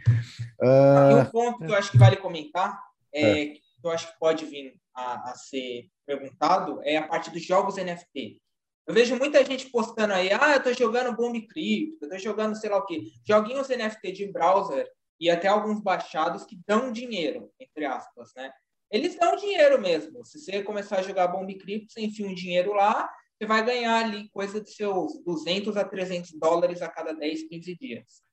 Uh... 0.61 1.11
E 1.11 1.21
um 1.21 1.25
ponto 1.25 1.59
que 1.59 1.71
eu 1.71 1.75
acho 1.75 1.91
que 1.91 1.97
vale 1.97 2.17
comentar, 2.17 2.79
é, 3.13 3.41
é. 3.41 3.45
que 3.47 3.61
eu 3.83 3.91
acho 3.91 4.11
que 4.11 4.19
pode 4.19 4.45
vir 4.45 4.75
a, 4.93 5.31
a, 5.31 5.35
ser 5.35 5.89
perguntado, 6.05 6.81
é 6.83 6.97
a 6.97 7.07
parte 7.07 7.29
dos 7.29 7.43
jogos 7.43 7.75
NFT. 7.75 8.41
Eu 8.85 8.93
vejo 8.93 9.15
muita 9.15 9.43
gente 9.45 9.69
postando 9.69 10.13
aí, 10.13 10.29
ah, 10.31 10.55
eu 10.55 10.63
tô 10.63 10.73
jogando 10.73 11.15
Bomb 11.15 11.39
Crypto, 11.47 12.05
eu 12.05 12.09
tô 12.09 12.17
jogando 12.17 12.55
sei 12.55 12.69
lá 12.69 12.77
o 12.77 12.85
quê. 12.85 13.01
Joguinhos 13.25 13.69
NFT 13.69 14.11
de 14.11 14.31
browser 14.31 14.89
e 15.19 15.29
até 15.29 15.47
alguns 15.47 15.81
baixados 15.81 16.43
que 16.43 16.59
dão 16.67 16.91
dinheiro, 16.91 17.49
entre 17.59 17.85
aspas, 17.85 18.31
né? 18.35 18.51
Eles 18.91 19.15
dão 19.15 19.35
dinheiro 19.35 19.81
mesmo. 19.81 20.23
Se 20.25 20.39
você 20.39 20.61
começar 20.61 20.99
a 20.99 21.01
jogar 21.01 21.27
Bomb 21.27 21.51
Crypto, 21.57 21.93
você 21.93 22.01
enfia 22.01 22.27
um 22.27 22.33
dinheiro 22.35 22.73
lá 22.73 23.09
você 23.43 23.45
vai 23.45 23.65
ganhar 23.65 24.05
ali 24.05 24.29
coisa 24.29 24.61
de 24.61 24.71
seus 24.71 25.21
200 25.23 25.75
a 25.75 25.83
300 25.83 26.31
dólares 26.33 26.81
a 26.81 26.87
cada 26.87 27.13
10, 27.13 27.49
15 27.49 27.75
dias. 27.75 28.23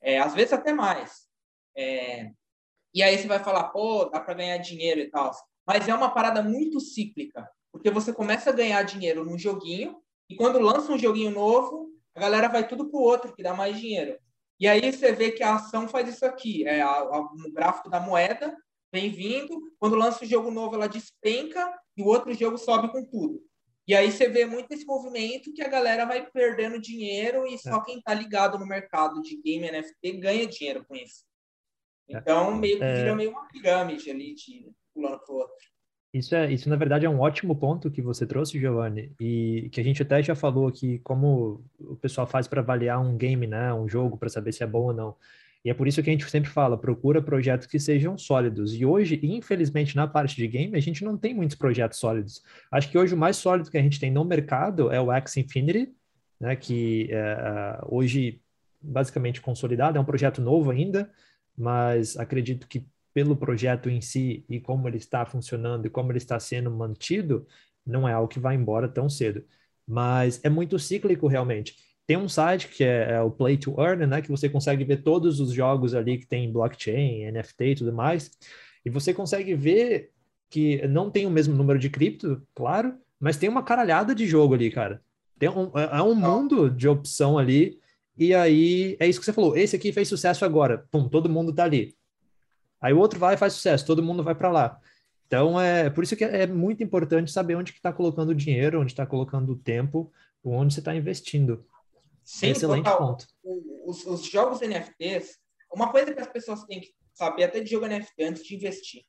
É, 0.00 0.18
às 0.18 0.34
vezes 0.34 0.52
até 0.52 0.72
mais. 0.72 1.28
É, 1.76 2.30
e 2.94 3.02
aí 3.02 3.16
você 3.18 3.26
vai 3.26 3.38
falar, 3.38 3.64
pô, 3.64 4.04
dá 4.06 4.20
para 4.20 4.34
ganhar 4.34 4.58
dinheiro 4.58 5.00
e 5.00 5.10
tal. 5.10 5.30
Mas 5.66 5.88
é 5.88 5.94
uma 5.94 6.10
parada 6.10 6.42
muito 6.42 6.80
cíclica, 6.80 7.48
porque 7.70 7.90
você 7.90 8.12
começa 8.12 8.50
a 8.50 8.52
ganhar 8.52 8.82
dinheiro 8.82 9.24
num 9.24 9.38
joguinho, 9.38 9.96
e 10.28 10.36
quando 10.36 10.58
lança 10.58 10.92
um 10.92 10.98
joguinho 10.98 11.30
novo, 11.30 11.90
a 12.14 12.20
galera 12.20 12.48
vai 12.48 12.66
tudo 12.66 12.90
pro 12.90 13.00
outro, 13.00 13.34
que 13.34 13.42
dá 13.42 13.54
mais 13.54 13.78
dinheiro. 13.78 14.18
E 14.60 14.68
aí 14.68 14.92
você 14.92 15.12
vê 15.12 15.30
que 15.30 15.42
a 15.42 15.54
ação 15.54 15.88
faz 15.88 16.08
isso 16.08 16.24
aqui, 16.24 16.66
é 16.66 16.82
a, 16.82 16.88
a, 16.88 17.28
no 17.34 17.52
gráfico 17.52 17.90
da 17.90 18.00
moeda, 18.00 18.56
vem 18.92 19.10
vindo, 19.10 19.60
quando 19.78 19.96
lança 19.96 20.22
o 20.22 20.26
um 20.26 20.28
jogo 20.28 20.50
novo, 20.50 20.74
ela 20.74 20.88
despenca 20.88 21.72
e 21.96 22.02
o 22.02 22.06
outro 22.06 22.32
jogo 22.34 22.58
sobe 22.58 22.90
com 22.92 23.04
tudo. 23.04 23.42
E 23.86 23.94
aí 23.94 24.12
você 24.12 24.28
vê 24.28 24.46
muito 24.46 24.70
esse 24.72 24.84
movimento 24.84 25.52
que 25.52 25.62
a 25.62 25.68
galera 25.68 26.04
vai 26.04 26.24
perdendo 26.30 26.80
dinheiro 26.80 27.46
e 27.46 27.58
só 27.58 27.78
é. 27.78 27.84
quem 27.84 27.98
está 27.98 28.14
ligado 28.14 28.58
no 28.58 28.66
mercado 28.66 29.20
de 29.22 29.36
game 29.42 29.70
NFT 29.70 30.12
ganha 30.18 30.46
dinheiro 30.46 30.84
com 30.86 30.94
isso. 30.94 31.24
É. 32.08 32.18
Então, 32.18 32.54
meio 32.54 32.78
que 32.78 32.84
vira 32.84 33.10
é... 33.10 33.14
meio 33.14 33.30
uma 33.30 33.46
pirâmide 33.48 34.10
ali, 34.10 34.34
de 34.34 34.70
pulando 34.94 35.18
pro 35.20 35.34
outro. 35.34 35.72
Isso, 36.12 36.34
é, 36.34 36.52
isso, 36.52 36.68
na 36.68 36.76
verdade, 36.76 37.06
é 37.06 37.08
um 37.08 37.20
ótimo 37.20 37.56
ponto 37.56 37.90
que 37.90 38.02
você 38.02 38.26
trouxe, 38.26 38.60
Giovanni, 38.60 39.14
e 39.18 39.70
que 39.72 39.80
a 39.80 39.84
gente 39.84 40.02
até 40.02 40.22
já 40.22 40.34
falou 40.34 40.68
aqui 40.68 40.98
como 40.98 41.64
o 41.80 41.96
pessoal 41.96 42.26
faz 42.26 42.46
para 42.46 42.60
avaliar 42.60 43.00
um 43.00 43.16
game, 43.16 43.46
né, 43.46 43.72
um 43.72 43.88
jogo, 43.88 44.18
para 44.18 44.28
saber 44.28 44.52
se 44.52 44.62
é 44.62 44.66
bom 44.66 44.88
ou 44.88 44.92
não. 44.92 45.16
E 45.64 45.70
é 45.70 45.74
por 45.74 45.88
isso 45.88 46.02
que 46.02 46.10
a 46.10 46.12
gente 46.12 46.28
sempre 46.28 46.50
fala, 46.50 46.76
procura 46.76 47.22
projetos 47.22 47.66
que 47.66 47.78
sejam 47.78 48.18
sólidos. 48.18 48.74
E 48.74 48.84
hoje, 48.84 49.18
infelizmente, 49.22 49.96
na 49.96 50.06
parte 50.06 50.36
de 50.36 50.46
game, 50.46 50.76
a 50.76 50.80
gente 50.80 51.02
não 51.02 51.16
tem 51.16 51.32
muitos 51.32 51.56
projetos 51.56 51.98
sólidos. 51.98 52.42
Acho 52.70 52.90
que 52.90 52.98
hoje 52.98 53.14
o 53.14 53.16
mais 53.16 53.36
sólido 53.36 53.70
que 53.70 53.78
a 53.78 53.82
gente 53.82 53.98
tem 53.98 54.10
no 54.10 54.24
mercado 54.24 54.92
é 54.92 55.00
o 55.00 55.10
X 55.12 55.36
Infinity, 55.38 55.94
né, 56.38 56.56
que 56.56 57.08
é, 57.10 57.78
hoje 57.86 58.38
basicamente 58.82 59.40
consolidado, 59.40 59.96
é 59.96 60.00
um 60.00 60.04
projeto 60.04 60.42
novo 60.42 60.70
ainda, 60.70 61.10
mas 61.56 62.16
acredito 62.16 62.66
que 62.66 62.86
pelo 63.14 63.36
projeto 63.36 63.90
em 63.90 64.00
si 64.00 64.44
e 64.48 64.60
como 64.60 64.88
ele 64.88 64.96
está 64.96 65.24
funcionando 65.26 65.86
e 65.86 65.90
como 65.90 66.10
ele 66.10 66.18
está 66.18 66.40
sendo 66.40 66.70
mantido, 66.70 67.46
não 67.84 68.08
é 68.08 68.12
algo 68.12 68.28
que 68.28 68.40
vai 68.40 68.54
embora 68.54 68.88
tão 68.88 69.08
cedo. 69.08 69.44
Mas 69.86 70.40
é 70.42 70.48
muito 70.48 70.78
cíclico 70.78 71.26
realmente. 71.26 71.76
Tem 72.06 72.16
um 72.16 72.28
site 72.28 72.68
que 72.68 72.82
é, 72.84 73.12
é, 73.12 73.20
o 73.20 73.30
Play 73.30 73.56
to 73.56 73.74
Earn, 73.78 74.06
né, 74.06 74.22
que 74.22 74.30
você 74.30 74.48
consegue 74.48 74.84
ver 74.84 75.02
todos 75.02 75.40
os 75.40 75.52
jogos 75.52 75.94
ali 75.94 76.18
que 76.18 76.26
tem 76.26 76.50
blockchain, 76.50 77.30
NFT 77.30 77.64
e 77.64 77.74
tudo 77.76 77.92
mais, 77.92 78.30
e 78.84 78.90
você 78.90 79.14
consegue 79.14 79.54
ver 79.54 80.10
que 80.50 80.86
não 80.88 81.10
tem 81.10 81.26
o 81.26 81.30
mesmo 81.30 81.54
número 81.54 81.78
de 81.78 81.88
cripto, 81.88 82.42
claro, 82.54 82.94
mas 83.18 83.36
tem 83.36 83.48
uma 83.48 83.62
caralhada 83.62 84.14
de 84.14 84.26
jogo 84.26 84.54
ali, 84.54 84.70
cara. 84.70 85.00
Tem 85.38 85.48
um, 85.48 85.70
é, 85.78 85.98
é 85.98 86.02
um 86.02 86.14
mundo 86.14 86.68
de 86.68 86.88
opção 86.88 87.38
ali, 87.38 87.78
e 88.16 88.34
aí 88.34 88.96
é 89.00 89.06
isso 89.06 89.18
que 89.18 89.26
você 89.26 89.32
falou. 89.32 89.56
Esse 89.56 89.76
aqui 89.76 89.92
fez 89.92 90.08
sucesso 90.08 90.44
agora, 90.44 90.86
pum, 90.90 91.08
todo 91.08 91.28
mundo 91.28 91.52
tá 91.52 91.64
ali. 91.64 91.96
Aí 92.80 92.92
o 92.92 92.98
outro 92.98 93.18
vai 93.18 93.34
e 93.34 93.38
faz 93.38 93.52
sucesso, 93.52 93.86
todo 93.86 94.02
mundo 94.02 94.22
vai 94.22 94.34
para 94.34 94.50
lá. 94.50 94.80
Então 95.26 95.58
é 95.58 95.88
por 95.88 96.04
isso 96.04 96.16
que 96.16 96.24
é 96.24 96.46
muito 96.46 96.82
importante 96.82 97.32
saber 97.32 97.54
onde 97.54 97.72
que 97.72 97.78
está 97.78 97.92
colocando 97.92 98.30
o 98.30 98.34
dinheiro, 98.34 98.80
onde 98.80 98.92
está 98.92 99.06
colocando 99.06 99.52
o 99.52 99.58
tempo, 99.58 100.12
onde 100.44 100.74
você 100.74 100.80
está 100.80 100.94
investindo. 100.94 101.64
Sim, 102.24 102.48
Excelente 102.48 102.84
total. 102.84 102.98
ponto. 102.98 103.26
Os, 103.86 104.04
os, 104.06 104.24
jogos 104.24 104.60
NFTs, 104.60 105.38
uma 105.72 105.90
coisa 105.90 106.12
que 106.12 106.20
as 106.20 106.28
pessoas 106.28 106.64
têm 106.64 106.80
que 106.80 106.94
saber 107.14 107.44
até 107.44 107.60
de 107.60 107.70
jogo 107.70 107.86
NFT 107.86 108.22
antes 108.22 108.44
de 108.44 108.54
investir. 108.54 109.04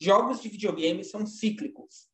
Jogos 0.00 0.40
de 0.40 0.48
videogame 0.48 1.04
são 1.04 1.26
cíclicos. 1.26 2.08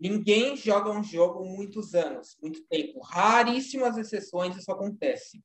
Ninguém 0.00 0.56
joga 0.56 0.90
um 0.90 1.04
jogo 1.04 1.44
muitos 1.44 1.94
anos, 1.94 2.36
muito 2.42 2.64
tempo. 2.66 3.00
Raríssimas 3.00 3.98
exceções 3.98 4.56
isso 4.56 4.72
acontece. 4.72 5.42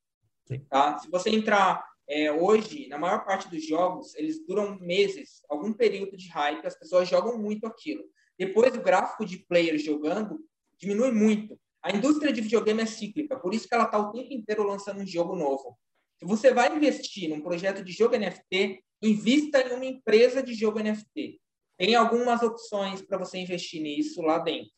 Tá? 0.69 0.97
Se 0.99 1.09
você 1.09 1.29
entrar 1.29 1.83
é, 2.07 2.31
hoje, 2.31 2.87
na 2.87 2.97
maior 2.97 3.25
parte 3.25 3.49
dos 3.49 3.65
jogos, 3.65 4.13
eles 4.15 4.45
duram 4.45 4.79
meses, 4.79 5.41
algum 5.49 5.73
período 5.73 6.15
de 6.15 6.29
hype, 6.29 6.65
as 6.65 6.77
pessoas 6.77 7.09
jogam 7.09 7.37
muito 7.37 7.65
aquilo. 7.65 8.03
Depois, 8.37 8.75
o 8.75 8.81
gráfico 8.81 9.25
de 9.25 9.39
players 9.39 9.83
jogando 9.83 10.39
diminui 10.77 11.11
muito. 11.11 11.59
A 11.81 11.91
indústria 11.91 12.33
de 12.33 12.41
videogame 12.41 12.81
é 12.81 12.85
cíclica, 12.85 13.39
por 13.39 13.53
isso 13.53 13.67
que 13.67 13.73
ela 13.73 13.85
está 13.85 13.97
o 13.97 14.11
tempo 14.11 14.33
inteiro 14.33 14.63
lançando 14.63 15.01
um 15.01 15.07
jogo 15.07 15.35
novo. 15.35 15.77
Se 16.17 16.25
você 16.25 16.53
vai 16.53 16.75
investir 16.75 17.29
num 17.29 17.41
projeto 17.41 17.83
de 17.83 17.91
jogo 17.91 18.17
NFT, 18.17 18.83
invista 19.01 19.61
em 19.61 19.73
uma 19.73 19.85
empresa 19.85 20.41
de 20.41 20.53
jogo 20.53 20.79
NFT. 20.79 21.39
Tem 21.77 21.95
algumas 21.95 22.41
opções 22.41 23.01
para 23.01 23.17
você 23.17 23.37
investir 23.37 23.81
nisso 23.81 24.21
lá 24.21 24.39
dentro. 24.39 24.71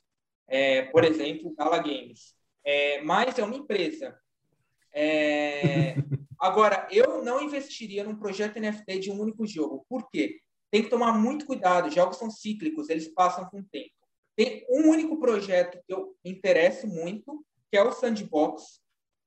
É, 0.47 0.83
por 0.83 1.03
exemplo, 1.03 1.53
Gala 1.55 1.77
Games. 1.77 2.33
É, 2.63 3.01
mas 3.01 3.37
é 3.37 3.43
uma 3.43 3.55
empresa. 3.55 4.17
É... 4.99 5.93
Agora, 6.39 6.87
eu 6.91 7.23
não 7.23 7.41
investiria 7.41 8.03
num 8.03 8.15
projeto 8.15 8.59
NFT 8.59 8.99
de 8.99 9.11
um 9.11 9.19
único 9.19 9.45
jogo. 9.45 9.85
Por 9.87 10.09
quê? 10.09 10.39
Tem 10.71 10.81
que 10.83 10.89
tomar 10.89 11.13
muito 11.13 11.45
cuidado. 11.45 11.91
Jogos 11.91 12.17
são 12.17 12.31
cíclicos, 12.31 12.89
eles 12.89 13.07
passam 13.07 13.45
com 13.45 13.59
o 13.59 13.63
tempo. 13.63 13.93
Tem 14.35 14.65
um 14.69 14.89
único 14.89 15.19
projeto 15.19 15.79
que 15.85 15.93
eu 15.93 16.15
me 16.23 16.31
interesso 16.31 16.87
muito, 16.87 17.45
que 17.71 17.77
é 17.77 17.83
o 17.83 17.91
Sandbox, 17.91 18.81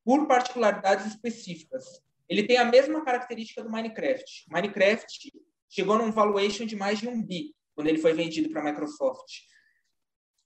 por 0.04 0.26
particularidades 0.26 1.06
específicas. 1.06 1.84
Ele 2.28 2.44
tem 2.44 2.58
a 2.58 2.64
mesma 2.64 3.04
característica 3.04 3.62
do 3.62 3.70
Minecraft. 3.70 4.46
Minecraft 4.48 5.32
chegou 5.68 5.98
num 5.98 6.12
valuation 6.12 6.64
de 6.64 6.76
mais 6.76 6.98
de 6.98 7.08
um 7.08 7.22
bi 7.22 7.54
quando 7.74 7.88
ele 7.88 7.98
foi 7.98 8.12
vendido 8.12 8.50
para 8.50 8.60
a 8.60 8.64
Microsoft. 8.64 9.32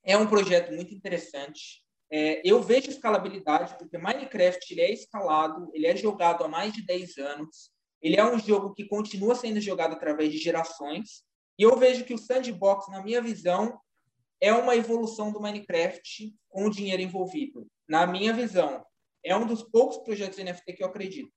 É 0.03 0.16
um 0.16 0.27
projeto 0.27 0.72
muito 0.72 0.95
interessante. 0.95 1.84
É, 2.17 2.41
eu 2.45 2.62
vejo 2.62 2.91
escalabilidade, 2.91 3.77
porque 3.77 3.99
Minecraft 3.99 4.73
ele 4.73 4.81
é 4.83 4.93
escalado, 4.93 5.69
ele 5.75 5.85
é 5.85 5.97
jogado 5.97 6.45
há 6.45 6.49
mais 6.49 6.73
de 6.73 6.81
10 6.81 7.19
anos, 7.19 7.73
ele 8.01 8.15
é 8.15 8.25
um 8.25 8.39
jogo 8.39 8.73
que 8.73 8.87
continua 8.87 9.35
sendo 9.35 9.61
jogado 9.61 9.95
através 9.95 10.31
de 10.31 10.39
gerações, 10.39 11.25
e 11.59 11.65
eu 11.65 11.77
vejo 11.77 12.05
que 12.05 12.15
o 12.15 12.19
Sandbox, 12.19 12.89
na 12.89 13.03
minha 13.03 13.21
visão, 13.21 13.77
é 14.41 14.53
uma 14.53 14.77
evolução 14.77 15.33
do 15.33 15.41
Minecraft 15.41 16.33
com 16.49 16.67
o 16.67 16.71
dinheiro 16.71 17.03
envolvido. 17.03 17.67
Na 17.89 18.07
minha 18.07 18.33
visão, 18.33 18.87
é 19.25 19.37
um 19.37 19.45
dos 19.45 19.65
poucos 19.65 19.99
projetos 19.99 20.39
NFT 20.39 20.75
que 20.75 20.85
eu 20.85 20.87
acredito. 20.87 21.33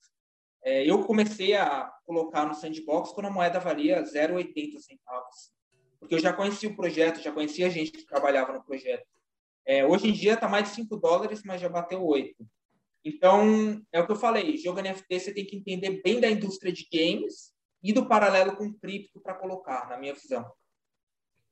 É, 0.63 0.87
eu 0.87 1.03
comecei 1.05 1.55
a 1.55 1.91
colocar 2.05 2.45
no 2.45 2.53
Sandbox 2.53 3.13
quando 3.13 3.25
a 3.25 3.31
moeda 3.31 3.59
valia 3.59 4.03
0,80 4.03 4.77
centavos. 4.77 5.51
Porque 5.99 6.13
eu 6.13 6.19
já 6.19 6.31
conhecia 6.31 6.69
o 6.69 6.75
projeto, 6.75 7.19
já 7.19 7.31
conhecia 7.31 7.65
a 7.65 7.69
gente 7.71 7.93
que 7.93 8.05
trabalhava 8.05 8.53
no 8.53 8.63
projeto. 8.63 9.16
É, 9.67 9.85
hoje 9.85 10.07
em 10.07 10.13
dia 10.13 10.33
está 10.33 10.47
mais 10.47 10.69
de 10.69 10.75
5 10.75 10.95
dólares, 10.95 11.41
mas 11.43 11.59
já 11.59 11.67
bateu 11.67 12.03
8. 12.05 12.33
Então, 13.03 13.81
é 13.91 13.99
o 13.99 14.05
que 14.05 14.11
eu 14.11 14.15
falei, 14.15 14.57
jogo 14.57 14.81
NFT 14.81 15.19
você 15.19 15.33
tem 15.33 15.45
que 15.45 15.57
entender 15.57 16.01
bem 16.03 16.21
da 16.21 16.29
indústria 16.29 16.71
de 16.71 16.87
games 16.91 17.51
e 17.83 17.91
do 17.91 18.07
paralelo 18.07 18.55
com 18.55 18.73
cripto 18.73 19.19
para 19.19 19.33
colocar, 19.33 19.87
na 19.89 19.97
minha 19.97 20.13
visão. 20.13 20.45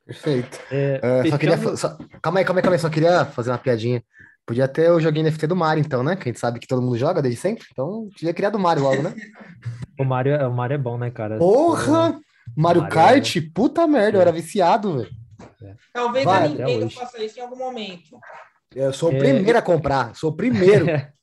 Perfeito. 0.06 0.60
É, 0.72 1.00
é, 1.02 1.30
só 1.30 1.38
queria. 1.38 1.58
Só, 1.76 1.98
calma 2.22 2.40
aí, 2.40 2.46
calma 2.46 2.60
aí, 2.60 2.64
calma 2.64 2.76
aí. 2.76 2.80
Só 2.80 2.90
queria 2.90 3.26
fazer 3.26 3.50
uma 3.50 3.58
piadinha. 3.58 4.04
Podia 4.46 4.68
ter 4.68 4.92
o 4.92 5.00
joguinho 5.00 5.26
NFT 5.26 5.48
do 5.48 5.56
Mario, 5.56 5.82
então, 5.84 6.04
né? 6.04 6.16
Que 6.16 6.30
a 6.30 6.32
gente 6.32 6.40
sabe 6.40 6.60
que 6.60 6.68
todo 6.68 6.82
mundo 6.82 6.98
joga 6.98 7.22
desde 7.22 7.40
sempre. 7.40 7.66
Então, 7.72 8.08
podia 8.12 8.34
criar 8.34 8.52
do 8.52 8.60
Mario 8.60 8.84
logo, 8.84 9.02
né? 9.02 9.16
o, 10.00 10.06
Mario, 10.06 10.48
o 10.48 10.54
Mario 10.54 10.76
é 10.76 10.78
bom, 10.78 10.98
né, 10.98 11.10
cara? 11.10 11.40
Porra! 11.40 12.20
Mario, 12.56 12.82
Mario 12.84 12.88
Kart? 12.90 13.38
É... 13.38 13.42
Puta 13.54 13.88
merda, 13.88 14.18
eu 14.20 14.22
era 14.22 14.32
viciado, 14.32 15.00
velho. 15.00 15.25
Talvez 15.94 16.26
Vai, 16.26 16.46
a 16.46 16.48
Nintendo 16.48 16.90
faça 16.90 17.24
isso 17.24 17.40
em 17.40 17.42
algum 17.42 17.58
momento. 17.58 18.20
Eu 18.74 18.92
sou 18.92 19.12
o 19.12 19.16
é, 19.16 19.20
primeiro 19.20 19.58
a 19.58 19.62
comprar, 19.62 20.16
sou 20.16 20.32
o 20.32 20.36
primeiro. 20.36 20.86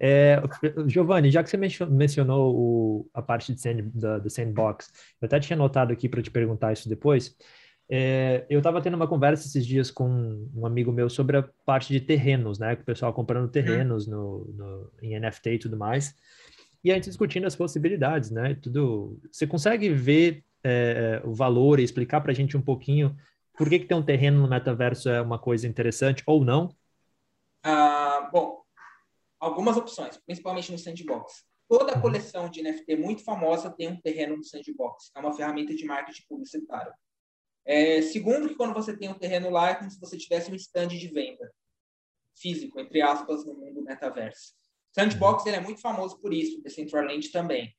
É, 0.00 0.42
Giovanni, 0.88 1.30
já 1.30 1.40
que 1.40 1.48
você 1.48 1.56
mencionou 1.86 2.52
o, 2.52 3.10
a 3.14 3.22
parte 3.22 3.54
de 3.54 3.60
sand, 3.60 3.82
da, 3.94 4.18
do 4.18 4.28
sandbox, 4.28 4.90
eu 5.20 5.26
até 5.26 5.38
tinha 5.38 5.56
notado 5.56 5.92
aqui 5.92 6.08
para 6.08 6.20
te 6.20 6.32
perguntar 6.32 6.72
isso 6.72 6.88
depois. 6.88 7.36
É, 7.88 8.46
eu 8.48 8.58
estava 8.58 8.80
tendo 8.80 8.94
uma 8.94 9.06
conversa 9.06 9.46
esses 9.46 9.66
dias 9.66 9.90
com 9.90 10.48
um 10.54 10.66
amigo 10.66 10.90
meu 10.90 11.10
sobre 11.10 11.36
a 11.36 11.48
parte 11.64 11.92
de 11.92 12.00
terrenos, 12.00 12.58
né? 12.58 12.74
Com 12.74 12.82
o 12.82 12.86
pessoal 12.86 13.12
comprando 13.12 13.50
terrenos 13.50 14.06
no, 14.06 14.52
no, 14.56 14.90
em 15.02 15.18
NFT 15.18 15.50
e 15.50 15.58
tudo 15.58 15.76
mais. 15.76 16.14
E 16.82 16.90
a 16.90 16.94
gente 16.94 17.08
discutindo 17.08 17.46
as 17.46 17.54
possibilidades, 17.54 18.30
né? 18.30 18.56
Tudo. 18.60 19.20
Você 19.30 19.46
consegue 19.46 19.90
ver 19.90 20.42
é, 20.64 21.20
o 21.24 21.34
valor 21.34 21.80
e 21.80 21.84
explicar 21.84 22.20
para 22.20 22.32
a 22.32 22.34
gente 22.34 22.56
um 22.56 22.62
pouquinho 22.62 23.16
por 23.56 23.68
que, 23.68 23.80
que 23.80 23.86
ter 23.86 23.94
um 23.94 24.04
terreno 24.04 24.40
no 24.40 24.48
metaverso 24.48 25.08
é 25.08 25.20
uma 25.20 25.38
coisa 25.38 25.68
interessante 25.68 26.22
ou 26.26 26.44
não? 26.44 26.74
Ah, 27.62 28.28
bom, 28.32 28.62
algumas 29.38 29.76
opções, 29.76 30.16
principalmente 30.16 30.72
no 30.72 30.78
Sandbox. 30.78 31.44
Toda 31.68 31.94
uhum. 31.94 32.00
coleção 32.00 32.48
de 32.48 32.62
NFT 32.62 32.96
muito 32.96 33.22
famosa 33.24 33.70
tem 33.70 33.88
um 33.88 34.00
terreno 34.00 34.36
no 34.36 34.44
Sandbox. 34.44 35.10
É 35.14 35.20
uma 35.20 35.34
ferramenta 35.34 35.74
de 35.74 35.84
marketing 35.84 36.24
publicitário. 36.28 36.92
É, 37.64 38.02
segundo, 38.02 38.48
que 38.48 38.56
quando 38.56 38.74
você 38.74 38.96
tem 38.96 39.08
um 39.08 39.18
terreno 39.18 39.50
lá, 39.50 39.70
é 39.70 39.74
como 39.74 39.90
se 39.90 40.00
você 40.00 40.16
tivesse 40.16 40.50
um 40.50 40.54
stand 40.54 40.88
de 40.88 41.08
venda 41.08 41.52
físico, 42.36 42.80
entre 42.80 43.00
aspas, 43.00 43.44
no 43.44 43.54
mundo 43.54 43.82
metaverso. 43.82 44.54
Sandbox 44.92 45.46
ele 45.46 45.56
é 45.56 45.60
muito 45.60 45.80
famoso 45.80 46.18
por 46.20 46.34
isso, 46.34 46.60
Decentraland 46.62 47.30
também. 47.30 47.74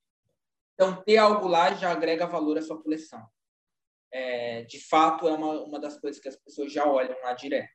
Então, 0.73 1.03
ter 1.03 1.17
algo 1.17 1.47
lá 1.47 1.73
já 1.73 1.91
agrega 1.91 2.25
valor 2.25 2.57
à 2.57 2.61
sua 2.61 2.81
coleção. 2.81 3.25
É, 4.11 4.63
de 4.63 4.79
fato, 4.79 5.27
é 5.27 5.33
uma, 5.33 5.61
uma 5.63 5.79
das 5.79 5.99
coisas 5.99 6.21
que 6.21 6.29
as 6.29 6.35
pessoas 6.35 6.71
já 6.71 6.85
olham 6.85 7.19
lá 7.21 7.33
direto. 7.33 7.71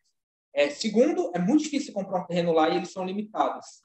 É, 0.53 0.71
segundo, 0.71 1.31
é 1.35 1.39
muito 1.39 1.65
difícil 1.65 1.93
comprar 1.93 2.21
um 2.21 2.27
terreno 2.27 2.53
lá 2.53 2.69
e 2.69 2.77
eles 2.77 2.93
são 2.93 3.05
limitados. 3.05 3.85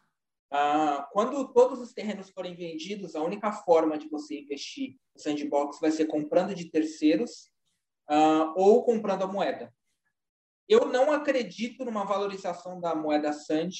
Ah, 0.55 1.09
quando 1.11 1.51
todos 1.51 1.79
os 1.79 1.93
terrenos 1.93 2.29
forem 2.29 2.55
vendidos, 2.55 3.15
a 3.15 3.23
única 3.23 3.51
forma 3.51 3.97
de 3.97 4.07
você 4.07 4.39
investir 4.39 4.97
no 5.15 5.19
sandbox 5.19 5.79
vai 5.79 5.89
ser 5.89 6.05
comprando 6.05 6.53
de 6.53 6.69
terceiros 6.69 7.51
uh, 8.07 8.53
ou 8.55 8.83
comprando 8.83 9.23
a 9.23 9.27
moeda. 9.27 9.73
Eu 10.69 10.85
não 10.85 11.11
acredito 11.11 11.83
numa 11.83 12.05
valorização 12.05 12.79
da 12.79 12.93
moeda 12.93 13.33
Sand 13.33 13.71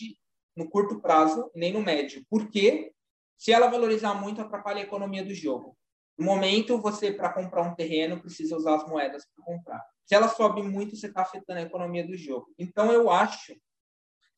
no 0.55 0.67
curto 0.67 0.99
prazo, 0.99 1.51
nem 1.53 1.71
no 1.71 1.79
médio. 1.79 2.25
Porque 2.27 2.91
se 3.37 3.51
ela 3.51 3.67
valorizar 3.67 4.13
muito, 4.13 4.41
atrapalha 4.41 4.79
a 4.79 4.83
economia 4.83 5.23
do 5.23 5.33
jogo. 5.33 5.77
No 6.17 6.25
momento, 6.25 6.77
você, 6.79 7.11
para 7.11 7.33
comprar 7.33 7.63
um 7.63 7.75
terreno, 7.75 8.21
precisa 8.21 8.55
usar 8.55 8.75
as 8.75 8.87
moedas 8.87 9.25
para 9.25 9.43
comprar. 9.43 9.83
Se 10.05 10.15
ela 10.15 10.27
sobe 10.27 10.61
muito, 10.61 10.95
você 10.95 11.07
está 11.07 11.21
afetando 11.21 11.59
a 11.59 11.63
economia 11.63 12.05
do 12.05 12.15
jogo. 12.15 12.53
Então, 12.57 12.91
eu 12.91 13.09
acho 13.09 13.55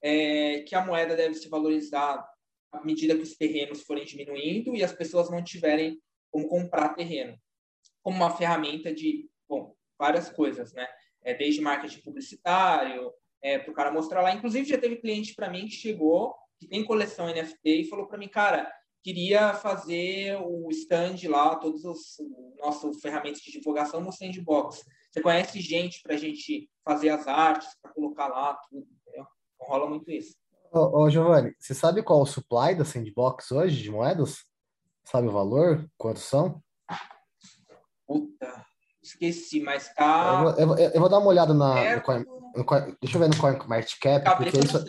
é, 0.02 0.62
que 0.62 0.76
a 0.76 0.86
moeda 0.86 1.16
deve 1.16 1.36
se 1.36 1.50
valorizar 1.50 2.26
à 2.72 2.84
medida 2.84 3.16
que 3.16 3.24
os 3.24 3.36
terrenos 3.36 3.84
forem 3.84 4.06
diminuindo 4.06 4.76
e 4.76 4.84
as 4.84 4.94
pessoas 4.94 5.30
não 5.30 5.44
tiverem 5.44 6.00
como 6.32 6.48
comprar 6.48 6.90
terreno, 6.90 7.38
como 8.04 8.18
uma 8.18 8.36
ferramenta 8.36 8.94
de, 8.94 9.30
bom, 9.48 9.76
várias 9.98 10.30
coisas, 10.30 10.74
né? 10.74 10.88
É, 11.24 11.34
desde 11.34 11.62
marketing 11.62 12.02
publicitário, 12.02 13.12
é, 13.42 13.58
para 13.58 13.72
o 13.72 13.74
cara 13.74 13.92
mostrar 13.92 14.22
lá. 14.22 14.34
Inclusive, 14.34 14.68
já 14.68 14.78
teve 14.78 14.98
cliente 14.98 15.34
para 15.34 15.50
mim 15.50 15.66
que 15.66 15.72
chegou, 15.72 16.36
que 16.60 16.68
tem 16.68 16.84
coleção 16.86 17.28
NFT, 17.28 17.58
e 17.64 17.90
falou 17.90 18.08
para 18.08 18.18
mim, 18.18 18.28
cara, 18.28 18.72
queria 19.06 19.54
fazer 19.54 20.36
o 20.42 20.68
stand 20.72 21.30
lá, 21.30 21.56
todos 21.58 21.86
os 21.86 22.18
nossos 22.58 23.00
ferramentas 23.00 23.40
de 23.40 23.52
divulgação 23.52 24.02
no 24.02 24.12
sandbox. 24.12 24.84
Você 25.12 25.22
conhece 25.22 25.62
gente 25.62 26.02
para 26.02 26.16
a 26.16 26.18
gente 26.18 26.68
fazer 26.84 27.10
as 27.10 27.28
artes, 27.28 27.68
para 27.80 27.94
colocar 27.94 28.28
lá, 28.28 28.56
tudo, 28.68 28.82
entendeu? 28.82 29.28
Então, 29.54 29.68
rola 29.68 29.88
muito 29.88 30.10
isso. 30.10 30.36
Ô, 30.74 31.04
ô, 31.04 31.10
Giovanni, 31.12 31.54
você 31.60 31.76
sabe 31.76 32.02
qual 32.02 32.22
é 32.22 32.24
o 32.24 32.26
supply 32.26 32.74
da 32.76 32.84
Sandbox 32.84 33.52
hoje 33.52 33.84
de 33.84 33.92
moedas? 33.92 34.44
Sabe 35.04 35.28
o 35.28 35.32
valor? 35.32 35.88
Quantos 36.00 36.24
são? 36.24 36.60
Puta, 38.08 38.66
esqueci, 39.04 39.62
mas 39.62 39.94
tá. 39.94 40.56
Eu 40.58 40.68
vou, 40.68 40.78
eu, 40.78 40.90
eu 40.94 41.00
vou 41.00 41.10
dar 41.10 41.20
uma 41.20 41.28
olhada 41.28 41.54
na. 41.54 41.80
É, 41.80 41.96
no, 41.96 42.54
no, 42.56 42.98
deixa 43.00 43.18
eu 43.18 43.22
ver 43.22 43.30
no 43.30 43.38
CoinMarketCap. 43.38 44.36
Porque 44.36 44.58
isso, 44.58 44.84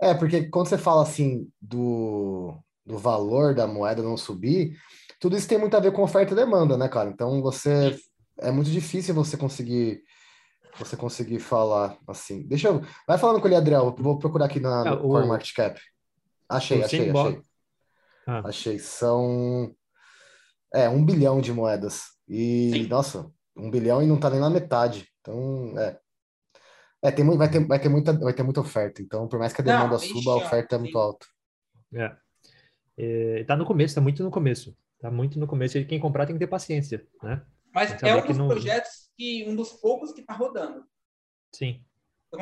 é, 0.00 0.12
porque 0.12 0.48
quando 0.48 0.66
você 0.66 0.76
fala 0.76 1.02
assim 1.02 1.48
do, 1.60 2.60
do 2.84 2.98
valor 2.98 3.54
da 3.54 3.66
moeda 3.66 4.02
não 4.02 4.16
subir, 4.16 4.76
tudo 5.20 5.36
isso 5.36 5.48
tem 5.48 5.58
muito 5.58 5.76
a 5.76 5.80
ver 5.80 5.92
com 5.92 6.02
oferta 6.02 6.32
e 6.32 6.36
demanda, 6.36 6.76
né, 6.76 6.88
cara? 6.88 7.08
Então 7.08 7.40
você. 7.40 7.96
É 8.38 8.50
muito 8.50 8.70
difícil 8.70 9.14
você 9.14 9.36
conseguir 9.36 10.02
você 10.78 10.96
conseguir 10.96 11.38
falar 11.38 11.96
assim. 12.08 12.46
Deixa 12.46 12.68
eu. 12.68 12.82
Vai 13.06 13.18
falando 13.18 13.40
com 13.40 13.46
ele, 13.46 13.56
Adriel. 13.56 13.94
Vou 13.98 14.18
procurar 14.18 14.46
aqui 14.46 14.58
na 14.58 14.88
ah, 14.88 14.94
o... 14.94 15.10
CoinMarketCap. 15.10 15.80
Achei, 16.48 16.82
achei, 16.82 17.10
achei. 17.10 17.42
Ah. 18.26 18.42
Achei. 18.46 18.78
São. 18.78 19.74
É, 20.74 20.88
um 20.88 21.04
bilhão 21.04 21.40
de 21.40 21.52
moedas. 21.52 22.02
E, 22.28 22.70
Sim. 22.72 22.86
nossa, 22.86 23.30
um 23.56 23.70
bilhão 23.70 24.02
e 24.02 24.06
não 24.06 24.18
tá 24.18 24.30
nem 24.30 24.40
na 24.40 24.48
metade. 24.48 25.06
Então, 25.20 25.74
é. 25.78 25.98
É, 27.04 27.10
tem, 27.10 27.24
vai, 27.36 27.50
ter, 27.50 27.66
vai, 27.66 27.80
ter 27.80 27.88
muita, 27.88 28.12
vai 28.12 28.32
ter 28.32 28.42
muita 28.42 28.60
oferta. 28.60 29.02
Então, 29.02 29.28
por 29.28 29.38
mais 29.38 29.52
que 29.52 29.60
a 29.60 29.64
demanda 29.64 29.88
não, 29.88 29.98
suba, 29.98 30.32
a 30.32 30.36
oferta 30.36 30.76
é 30.76 30.78
muito 30.78 30.96
alta. 30.96 31.26
É. 31.94 32.16
é. 32.96 33.44
Tá 33.44 33.56
no 33.56 33.64
começo, 33.64 33.94
tá 33.94 34.00
muito 34.00 34.22
no 34.22 34.30
começo. 34.30 34.76
Tá 35.00 35.10
muito 35.10 35.38
no 35.38 35.46
começo. 35.46 35.78
E 35.78 35.84
quem 35.84 35.98
comprar 35.98 36.26
tem 36.26 36.34
que 36.34 36.40
ter 36.40 36.46
paciência, 36.46 37.04
né? 37.22 37.42
Mas 37.74 38.02
é 38.02 38.14
um 38.14 38.26
dos 38.26 38.38
não... 38.38 38.48
projetos 38.48 39.10
que 39.16 39.44
um 39.48 39.56
dos 39.56 39.72
poucos 39.72 40.12
que 40.12 40.20
está 40.20 40.34
rodando. 40.34 40.84
Sim. 41.52 41.82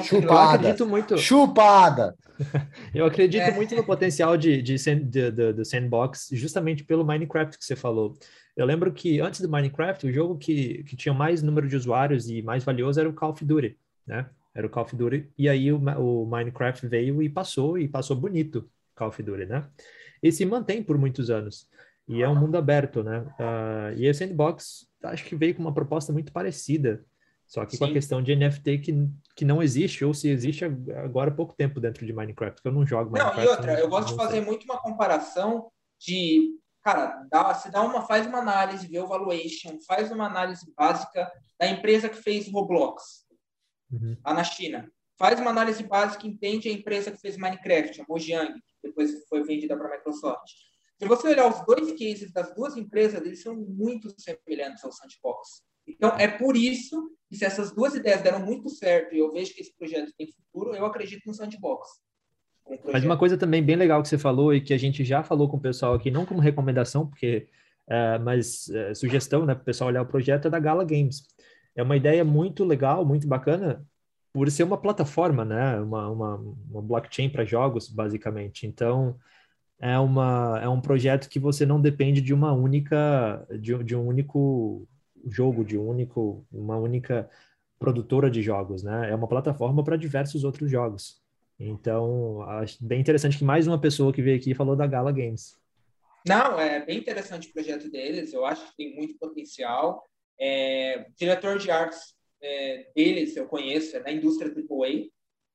Chupada. 0.02 0.32
Eu 0.32 0.70
acredito 0.70 0.86
muito. 0.86 1.18
Chupada! 1.18 2.14
eu 2.94 3.04
acredito 3.04 3.42
é. 3.42 3.50
muito 3.50 3.74
no 3.74 3.84
potencial 3.84 4.36
de, 4.36 4.62
de, 4.62 4.76
de, 4.76 5.30
de, 5.30 5.52
de, 5.52 5.64
sandbox, 5.64 6.28
justamente 6.32 6.84
pelo 6.84 7.04
Minecraft 7.04 7.58
que 7.58 7.64
você 7.64 7.74
falou. 7.74 8.16
Eu 8.56 8.66
lembro 8.66 8.92
que 8.92 9.20
antes 9.20 9.40
do 9.40 9.48
Minecraft, 9.48 10.06
o 10.06 10.12
jogo 10.12 10.38
que, 10.38 10.84
que 10.84 10.96
tinha 10.96 11.12
mais 11.12 11.42
número 11.42 11.68
de 11.68 11.76
usuários 11.76 12.28
e 12.28 12.40
mais 12.40 12.62
valioso 12.62 13.00
era 13.00 13.08
o 13.08 13.12
Call 13.12 13.30
of 13.30 13.44
Duty, 13.44 13.76
né? 14.06 14.28
Era 14.54 14.66
o 14.66 14.70
Call 14.70 14.84
of 14.84 14.94
Duty. 14.94 15.28
E 15.36 15.48
aí 15.48 15.72
o, 15.72 15.78
o 15.78 16.26
Minecraft 16.26 16.86
veio 16.86 17.22
e 17.22 17.28
passou, 17.28 17.76
e 17.76 17.88
passou 17.88 18.16
bonito 18.16 18.70
Call 18.94 19.08
of 19.08 19.22
Duty, 19.22 19.46
né? 19.46 19.66
E 20.22 20.30
se 20.30 20.44
mantém 20.44 20.82
por 20.82 20.98
muitos 20.98 21.30
anos. 21.30 21.68
E 22.06 22.22
é 22.22 22.28
um 22.28 22.34
mundo 22.34 22.56
aberto, 22.56 23.02
né? 23.02 23.20
Uh, 23.38 23.96
e 23.96 24.08
a 24.08 24.12
Sandbox 24.12 24.88
acho 25.04 25.24
que 25.24 25.36
veio 25.36 25.54
com 25.54 25.62
uma 25.62 25.72
proposta 25.72 26.12
muito 26.12 26.32
parecida, 26.32 27.04
só 27.46 27.64
que 27.64 27.72
Sim. 27.72 27.78
com 27.78 27.84
a 27.86 27.92
questão 27.92 28.22
de 28.22 28.34
NFT 28.34 28.78
que, 28.78 29.08
que 29.34 29.44
não 29.44 29.62
existe, 29.62 30.04
ou 30.04 30.14
se 30.14 30.28
existe 30.28 30.64
agora 30.64 31.30
há 31.30 31.34
pouco 31.34 31.54
tempo 31.54 31.80
dentro 31.80 32.06
de 32.06 32.12
Minecraft, 32.12 32.56
porque 32.56 32.68
eu 32.68 32.72
não 32.72 32.86
jogo 32.86 33.10
Minecraft. 33.10 33.38
Não, 33.38 33.44
e 33.44 33.48
outra, 33.48 33.80
eu 33.80 33.88
gosto 33.88 34.10
de 34.10 34.16
fazer 34.16 34.36
sei. 34.36 34.44
muito 34.44 34.64
uma 34.64 34.80
comparação 34.80 35.70
de, 35.98 36.56
cara, 36.82 37.26
dá, 37.30 37.52
você 37.52 37.70
dá 37.70 37.82
uma, 37.82 38.06
faz 38.06 38.26
uma 38.26 38.38
análise, 38.38 38.86
vê 38.86 39.00
o 39.00 39.06
valuation, 39.06 39.78
faz 39.86 40.12
uma 40.12 40.26
análise 40.26 40.72
básica 40.76 41.30
da 41.58 41.68
empresa 41.68 42.08
que 42.08 42.22
fez 42.22 42.50
Roblox, 42.50 43.26
uhum. 43.90 44.16
lá 44.24 44.34
na 44.34 44.44
China. 44.44 44.90
Faz 45.20 45.38
uma 45.38 45.50
análise 45.50 45.82
básica, 45.82 46.26
entende 46.26 46.70
a 46.70 46.72
empresa 46.72 47.10
que 47.10 47.20
fez 47.20 47.36
Minecraft, 47.36 48.00
a 48.00 48.04
Mojang, 48.08 48.54
que 48.54 48.88
depois 48.88 49.22
foi 49.28 49.44
vendida 49.44 49.76
para 49.76 49.86
a 49.86 49.98
Microsoft. 49.98 50.48
Se 50.98 51.06
você 51.06 51.28
olhar 51.28 51.46
os 51.46 51.62
dois 51.66 51.92
cases 51.92 52.32
das 52.32 52.54
duas 52.54 52.74
empresas, 52.74 53.20
eles 53.20 53.42
são 53.42 53.54
muito 53.54 54.08
semelhantes 54.18 54.82
ao 54.82 54.90
Sandbox. 54.90 55.62
Então, 55.86 56.08
é 56.18 56.26
por 56.26 56.56
isso 56.56 57.10
que 57.28 57.36
se 57.36 57.44
essas 57.44 57.70
duas 57.70 57.94
ideias 57.94 58.22
deram 58.22 58.40
muito 58.40 58.70
certo 58.70 59.14
e 59.14 59.18
eu 59.18 59.30
vejo 59.30 59.54
que 59.54 59.60
esse 59.60 59.76
projeto 59.76 60.10
tem 60.16 60.32
futuro, 60.32 60.74
eu 60.74 60.86
acredito 60.86 61.26
no 61.26 61.34
Sandbox. 61.34 62.00
Mas 62.90 63.04
uma 63.04 63.18
coisa 63.18 63.36
também 63.36 63.62
bem 63.62 63.76
legal 63.76 64.00
que 64.00 64.08
você 64.08 64.16
falou 64.16 64.54
e 64.54 64.62
que 64.62 64.72
a 64.72 64.78
gente 64.78 65.04
já 65.04 65.22
falou 65.22 65.50
com 65.50 65.58
o 65.58 65.60
pessoal 65.60 65.92
aqui, 65.92 66.10
não 66.10 66.24
como 66.24 66.40
recomendação, 66.40 67.06
porque, 67.06 67.46
é, 67.86 68.18
mas 68.18 68.70
é, 68.70 68.94
sugestão, 68.94 69.44
né, 69.44 69.54
para 69.54 69.62
o 69.62 69.66
pessoal 69.66 69.88
olhar 69.88 70.00
o 70.00 70.06
projeto, 70.06 70.48
é 70.48 70.50
da 70.50 70.58
Gala 70.58 70.84
Games. 70.84 71.24
É 71.76 71.82
uma 71.82 71.96
ideia 71.96 72.24
muito 72.24 72.64
legal, 72.64 73.04
muito 73.04 73.28
bacana, 73.28 73.86
por 74.32 74.50
ser 74.50 74.62
uma 74.62 74.78
plataforma, 74.78 75.44
né, 75.44 75.80
uma, 75.80 76.08
uma, 76.08 76.36
uma 76.70 76.82
blockchain 76.82 77.28
para 77.28 77.44
jogos, 77.44 77.88
basicamente. 77.88 78.66
Então, 78.66 79.18
é, 79.80 79.98
uma, 79.98 80.60
é 80.62 80.68
um 80.68 80.80
projeto 80.80 81.28
que 81.28 81.38
você 81.38 81.66
não 81.66 81.80
depende 81.80 82.20
de 82.20 82.32
uma 82.32 82.52
única, 82.52 83.46
de, 83.58 83.82
de 83.82 83.96
um 83.96 84.06
único 84.06 84.86
jogo, 85.26 85.64
de 85.64 85.76
um 85.76 85.88
único, 85.88 86.46
uma 86.52 86.76
única 86.76 87.28
produtora 87.78 88.30
de 88.30 88.42
jogos, 88.42 88.82
né? 88.82 89.10
É 89.10 89.14
uma 89.14 89.26
plataforma 89.26 89.82
para 89.82 89.96
diversos 89.96 90.44
outros 90.44 90.70
jogos. 90.70 91.20
Então, 91.58 92.42
acho 92.42 92.82
bem 92.84 93.00
interessante 93.00 93.38
que 93.38 93.44
mais 93.44 93.66
uma 93.66 93.80
pessoa 93.80 94.12
que 94.12 94.22
veio 94.22 94.36
aqui 94.36 94.54
falou 94.54 94.76
da 94.76 94.86
Gala 94.86 95.12
Games. 95.12 95.58
Não, 96.26 96.60
é 96.60 96.84
bem 96.84 96.98
interessante 96.98 97.48
o 97.48 97.52
projeto 97.52 97.90
deles, 97.90 98.32
eu 98.32 98.44
acho 98.44 98.66
que 98.66 98.76
tem 98.76 98.94
muito 98.94 99.18
potencial. 99.18 100.06
É, 100.38 101.06
diretor 101.16 101.58
de 101.58 101.70
artes 101.70 102.14
é, 102.42 102.90
deles 102.94 103.36
eu 103.36 103.46
conheço, 103.46 103.96
é 103.96 104.00
da 104.00 104.10
indústria 104.10 104.52
AAA, 104.52 105.08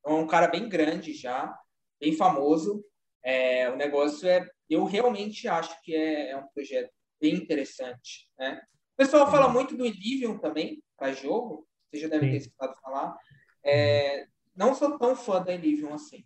é 0.06 0.10
um 0.10 0.28
cara 0.28 0.48
bem 0.48 0.70
grande 0.70 1.14
já, 1.14 1.58
bem 2.00 2.14
famoso. 2.14 2.84
É, 3.24 3.70
o 3.72 3.76
negócio 3.76 4.28
é, 4.28 4.48
eu 4.70 4.84
realmente 4.86 5.48
acho 5.48 5.82
que 5.82 5.96
é, 5.96 6.32
é 6.32 6.38
um 6.38 6.48
projeto 6.48 6.92
bem 7.20 7.36
interessante, 7.36 8.30
né? 8.38 8.62
O 8.94 8.98
pessoal 8.98 9.30
fala 9.30 9.50
muito 9.50 9.76
do 9.76 9.86
Elysium 9.86 10.38
também 10.38 10.82
para 10.98 11.12
jogo, 11.12 11.68
você 11.92 12.00
já 12.00 12.08
deve 12.08 12.30
ter 12.30 12.38
escutado 12.38 12.80
falar. 12.80 13.18
É, 13.64 14.26
não 14.56 14.74
sou 14.74 14.98
tão 14.98 15.16
fã 15.16 15.44
da 15.44 15.54
Elysium 15.54 15.94
assim, 15.94 16.24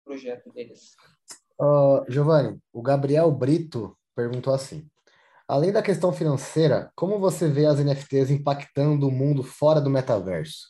o 0.00 0.04
projeto 0.04 0.52
deles. 0.52 0.94
Uh, 1.58 2.04
Giovanni, 2.08 2.58
o 2.72 2.80
Gabriel 2.80 3.30
Brito 3.32 3.96
perguntou 4.14 4.54
assim: 4.54 4.88
além 5.50 5.72
da 5.72 5.82
questão 5.82 6.12
financeira, 6.12 6.92
como 6.94 7.18
você 7.18 7.48
vê 7.48 7.66
as 7.66 7.80
NFTs 7.80 8.30
impactando 8.30 9.08
o 9.08 9.10
mundo 9.10 9.42
fora 9.42 9.80
do 9.80 9.90
metaverso? 9.90 10.68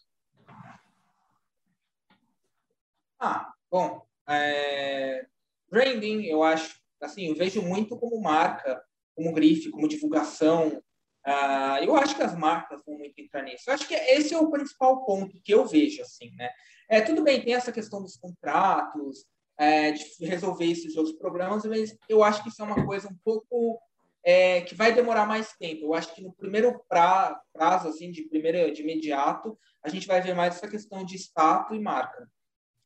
Ah, 3.19 3.53
bom, 3.71 4.03
é, 4.27 5.27
branding, 5.71 6.25
eu 6.25 6.43
acho, 6.43 6.81
assim, 6.99 7.27
eu 7.27 7.35
vejo 7.35 7.61
muito 7.61 7.95
como 7.99 8.23
marca, 8.23 8.83
como 9.15 9.35
grife, 9.35 9.71
como 9.71 9.87
divulgação. 9.87 10.83
Uh, 11.27 11.85
eu 11.85 11.95
acho 11.95 12.17
que 12.17 12.23
as 12.23 12.35
marcas 12.35 12.81
vão 12.87 12.97
muito 12.97 13.21
entrar 13.21 13.43
nisso. 13.43 13.65
Eu 13.67 13.75
acho 13.75 13.87
que 13.87 13.93
esse 13.93 14.33
é 14.33 14.39
o 14.39 14.51
principal 14.51 15.05
ponto 15.05 15.39
que 15.45 15.53
eu 15.53 15.67
vejo, 15.67 16.01
assim, 16.01 16.31
né? 16.37 16.49
É, 16.89 17.03
tudo 17.03 17.23
bem, 17.23 17.43
tem 17.43 17.53
essa 17.53 17.71
questão 17.71 18.01
dos 18.01 18.17
contratos, 18.17 19.27
é, 19.59 19.93
de 19.93 20.25
resolver 20.25 20.65
esses 20.65 20.97
outros 20.97 21.19
problemas, 21.19 21.67
mas 21.67 21.95
eu 22.09 22.25
acho 22.25 22.43
que 22.43 22.49
isso 22.49 22.63
é 22.63 22.65
uma 22.65 22.87
coisa 22.87 23.09
um 23.09 23.17
pouco 23.23 23.79
é, 24.25 24.61
que 24.63 24.75
vai 24.75 24.93
demorar 24.93 25.27
mais 25.27 25.53
tempo. 25.55 25.87
Eu 25.87 25.95
acho 25.95 26.15
que 26.15 26.23
no 26.23 26.33
primeiro 26.33 26.83
pra, 26.89 27.41
prazo, 27.53 27.89
assim, 27.89 28.11
de 28.11 28.23
primeiro, 28.29 28.73
de 28.73 28.83
imediato, 28.83 29.59
a 29.83 29.89
gente 29.89 30.07
vai 30.07 30.21
ver 30.21 30.35
mais 30.35 30.57
essa 30.57 30.69
questão 30.69 31.05
de 31.05 31.17
status 31.17 31.77
e 31.77 31.81
marca. 31.81 32.29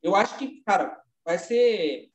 Eu 0.03 0.15
acho 0.15 0.37
que, 0.39 0.63
cara, 0.63 1.01
vai 1.25 1.39
ser. 1.39 2.11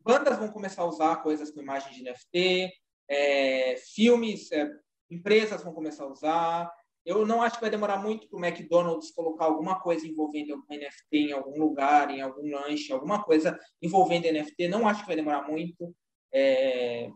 Bandas 0.00 0.38
vão 0.38 0.48
começar 0.48 0.82
a 0.82 0.86
usar 0.86 1.16
coisas 1.16 1.50
com 1.50 1.60
imagem 1.60 1.92
de 1.92 2.04
NFT, 2.04 2.70
é, 3.08 3.76
filmes, 3.76 4.52
é, 4.52 4.70
empresas 5.10 5.64
vão 5.64 5.74
começar 5.74 6.04
a 6.04 6.12
usar. 6.12 6.72
Eu 7.04 7.24
não 7.24 7.40
acho 7.40 7.56
que 7.56 7.60
vai 7.60 7.70
demorar 7.70 7.98
muito 7.98 8.28
para 8.28 8.36
o 8.36 8.44
McDonald's 8.44 9.12
colocar 9.12 9.44
alguma 9.44 9.80
coisa 9.80 10.06
envolvendo 10.06 10.64
NFT 10.68 11.16
em 11.16 11.32
algum 11.32 11.58
lugar, 11.58 12.10
em 12.10 12.20
algum 12.20 12.50
lanche, 12.50 12.92
alguma 12.92 13.22
coisa 13.22 13.58
envolvendo 13.80 14.30
NFT. 14.30 14.68
Não 14.68 14.88
acho 14.88 15.02
que 15.02 15.06
vai 15.06 15.16
demorar 15.16 15.48
muito. 15.48 15.94
É, 16.32 17.08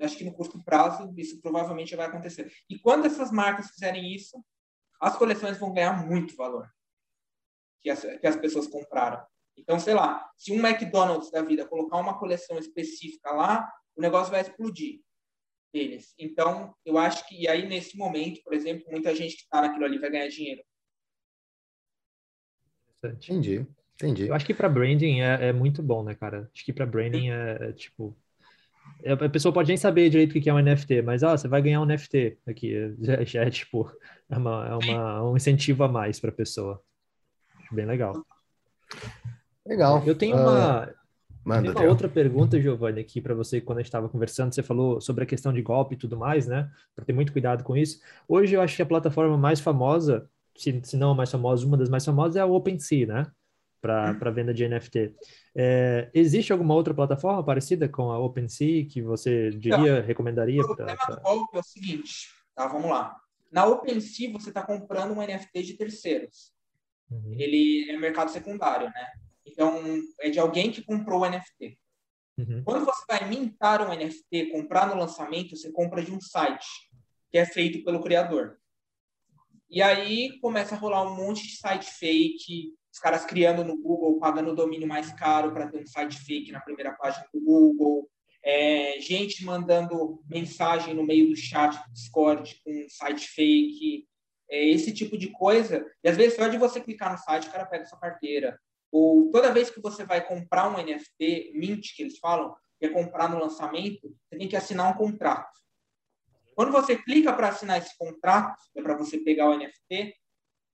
acho 0.00 0.16
que 0.16 0.24
no 0.24 0.32
curto 0.32 0.62
prazo 0.64 1.12
isso 1.16 1.40
provavelmente 1.40 1.94
vai 1.96 2.06
acontecer. 2.06 2.52
E 2.68 2.78
quando 2.78 3.06
essas 3.06 3.30
marcas 3.30 3.70
fizerem 3.70 4.14
isso, 4.14 4.42
as 5.00 5.16
coleções 5.16 5.58
vão 5.58 5.72
ganhar 5.72 6.06
muito 6.06 6.36
valor 6.36 6.68
que 7.80 7.90
as, 7.90 8.00
que 8.02 8.26
as 8.26 8.36
pessoas 8.36 8.66
compraram. 8.66 9.24
Então, 9.56 9.78
sei 9.78 9.94
lá, 9.94 10.30
se 10.36 10.52
um 10.52 10.64
McDonald's 10.64 11.30
da 11.30 11.42
vida 11.42 11.66
colocar 11.66 11.96
uma 11.98 12.18
coleção 12.18 12.58
específica 12.58 13.30
lá, 13.30 13.70
o 13.96 14.00
negócio 14.00 14.30
vai 14.30 14.40
explodir. 14.40 15.00
deles. 15.72 16.14
Então, 16.18 16.74
eu 16.84 16.98
acho 16.98 17.26
que, 17.28 17.42
e 17.42 17.48
aí 17.48 17.66
nesse 17.66 17.96
momento, 17.96 18.42
por 18.42 18.52
exemplo, 18.52 18.90
muita 18.90 19.14
gente 19.14 19.36
que 19.36 19.42
está 19.42 19.60
naquilo 19.60 19.84
ali 19.84 19.98
vai 19.98 20.10
ganhar 20.10 20.28
dinheiro. 20.28 20.62
Entendi, 23.02 23.66
entendi. 23.94 24.26
Eu 24.28 24.34
acho 24.34 24.44
que 24.44 24.52
para 24.52 24.68
branding 24.68 25.20
é, 25.20 25.48
é, 25.48 25.52
muito 25.52 25.82
bom, 25.82 26.02
né, 26.02 26.14
cara? 26.14 26.50
Acho 26.52 26.64
que 26.64 26.72
para 26.72 26.86
branding 26.86 27.30
é, 27.30 27.68
é, 27.68 27.72
tipo. 27.72 28.16
A 29.06 29.28
pessoa 29.28 29.52
pode 29.52 29.68
nem 29.68 29.76
saber 29.76 30.10
direito 30.10 30.36
o 30.36 30.40
que 30.40 30.50
é 30.50 30.54
um 30.54 30.58
NFT, 30.58 31.02
mas 31.02 31.22
ó, 31.22 31.36
você 31.36 31.48
vai 31.48 31.62
ganhar 31.62 31.80
um 31.80 31.86
NFT 31.86 32.38
aqui. 32.46 32.94
Já, 33.00 33.24
já 33.24 33.42
é 33.42 33.50
tipo, 33.50 33.90
é, 34.28 34.36
uma, 34.36 34.68
é 34.68 34.74
uma, 34.74 35.30
um 35.30 35.36
incentivo 35.36 35.84
a 35.84 35.88
mais 35.88 36.20
para 36.20 36.30
a 36.30 36.34
pessoa. 36.34 36.82
Bem 37.72 37.86
legal. 37.86 38.24
Legal. 39.66 40.02
Eu 40.04 40.14
tenho 40.14 40.36
uma, 40.36 40.86
uh, 40.86 40.94
Manda, 41.44 41.72
uma 41.72 41.84
outra 41.84 42.08
pergunta, 42.08 42.60
Giovanni, 42.60 43.00
aqui 43.00 43.20
para 43.20 43.34
você, 43.34 43.60
quando 43.60 43.78
a 43.78 43.80
gente 43.80 43.88
estava 43.88 44.08
conversando, 44.08 44.54
você 44.54 44.62
falou 44.62 45.00
sobre 45.00 45.24
a 45.24 45.26
questão 45.26 45.52
de 45.52 45.62
golpe 45.62 45.94
e 45.94 45.98
tudo 45.98 46.16
mais, 46.16 46.46
né? 46.46 46.70
Para 46.94 47.04
ter 47.04 47.12
muito 47.12 47.32
cuidado 47.32 47.64
com 47.64 47.76
isso. 47.76 48.00
Hoje 48.28 48.54
eu 48.54 48.60
acho 48.60 48.76
que 48.76 48.82
a 48.82 48.86
plataforma 48.86 49.38
mais 49.38 49.58
famosa, 49.58 50.28
se, 50.54 50.80
se 50.84 50.96
não 50.96 51.12
a 51.12 51.14
mais 51.14 51.30
famosa, 51.30 51.66
uma 51.66 51.78
das 51.78 51.88
mais 51.88 52.04
famosas 52.04 52.36
é 52.36 52.40
a 52.40 52.46
OpenSea, 52.46 53.06
né? 53.06 53.26
Para 53.80 54.30
venda 54.30 54.52
de 54.52 54.68
NFT. 54.68 55.14
É, 55.54 56.10
existe 56.12 56.52
alguma 56.52 56.74
outra 56.74 56.92
plataforma 56.92 57.42
parecida 57.42 57.88
com 57.88 58.10
a 58.10 58.18
OpenSea 58.18 58.86
que 58.86 59.00
você 59.00 59.50
diria, 59.50 59.98
então, 59.98 60.02
recomendaria? 60.02 60.60
O 60.60 60.66
problema 60.66 60.96
pra... 60.96 61.14
do 61.16 61.22
golpe 61.22 61.56
é 61.56 61.60
o 61.60 61.62
seguinte, 61.62 62.28
tá? 62.54 62.66
Vamos 62.66 62.90
lá. 62.90 63.16
Na 63.50 63.66
OpenSea, 63.66 64.30
você 64.32 64.50
está 64.50 64.62
comprando 64.62 65.12
um 65.12 65.22
NFT 65.22 65.62
de 65.62 65.74
terceiros. 65.74 66.52
Uhum. 67.10 67.34
Ele 67.38 67.90
é 67.90 67.96
mercado 67.96 68.30
secundário, 68.30 68.88
né? 68.88 69.06
Então, 69.44 69.82
é 70.20 70.30
de 70.30 70.38
alguém 70.38 70.70
que 70.70 70.82
comprou 70.82 71.22
o 71.22 71.28
NFT. 71.28 71.78
Uhum. 72.38 72.62
Quando 72.64 72.84
você 72.84 73.04
vai 73.08 73.28
mintar 73.28 73.82
um 73.82 73.94
NFT, 73.94 74.50
comprar 74.52 74.88
no 74.88 75.00
lançamento, 75.00 75.56
você 75.56 75.72
compra 75.72 76.02
de 76.02 76.12
um 76.12 76.20
site 76.20 76.66
que 77.30 77.38
é 77.38 77.44
feito 77.44 77.84
pelo 77.84 78.02
criador. 78.02 78.58
E 79.68 79.80
aí 79.82 80.38
começa 80.40 80.74
a 80.74 80.78
rolar 80.78 81.02
um 81.02 81.14
monte 81.14 81.46
de 81.46 81.56
site 81.56 81.86
fake, 81.86 82.74
os 82.92 82.98
caras 82.98 83.24
criando 83.24 83.64
no 83.64 83.80
Google, 83.80 84.18
pagando 84.18 84.50
o 84.50 84.54
domínio 84.54 84.88
mais 84.88 85.12
caro 85.12 85.52
para 85.52 85.68
ter 85.68 85.78
um 85.78 85.86
site 85.86 86.18
fake 86.18 86.52
na 86.52 86.60
primeira 86.60 86.92
página 86.92 87.24
do 87.32 87.40
Google, 87.40 88.08
é, 88.42 88.98
gente 89.00 89.44
mandando 89.44 90.22
mensagem 90.28 90.94
no 90.94 91.04
meio 91.04 91.28
do 91.28 91.36
chat 91.36 91.76
do 91.76 91.92
Discord 91.92 92.60
com 92.64 92.70
um 92.70 92.88
site 92.88 93.28
fake, 93.28 94.06
é, 94.50 94.68
esse 94.68 94.92
tipo 94.92 95.16
de 95.16 95.28
coisa. 95.28 95.86
E 96.02 96.08
às 96.08 96.16
vezes 96.16 96.36
só 96.36 96.48
de 96.48 96.58
você 96.58 96.80
clicar 96.80 97.12
no 97.12 97.18
site, 97.18 97.48
o 97.48 97.52
cara 97.52 97.66
pega 97.66 97.86
sua 97.86 97.98
carteira, 97.98 98.58
ou 98.90 99.30
toda 99.30 99.52
vez 99.52 99.70
que 99.70 99.80
você 99.80 100.04
vai 100.04 100.26
comprar 100.26 100.68
um 100.68 100.82
NFT, 100.82 101.52
mint, 101.54 101.94
que 101.94 102.02
eles 102.02 102.18
falam, 102.18 102.54
que 102.78 102.86
é 102.86 102.88
comprar 102.88 103.28
no 103.28 103.38
lançamento, 103.38 104.14
você 104.28 104.38
tem 104.38 104.48
que 104.48 104.56
assinar 104.56 104.92
um 104.92 104.96
contrato. 104.96 105.60
Quando 106.56 106.72
você 106.72 106.96
clica 106.96 107.32
para 107.32 107.48
assinar 107.48 107.78
esse 107.78 107.96
contrato, 107.96 108.60
é 108.76 108.82
para 108.82 108.96
você 108.96 109.18
pegar 109.18 109.48
o 109.48 109.56
NFT, 109.56 110.14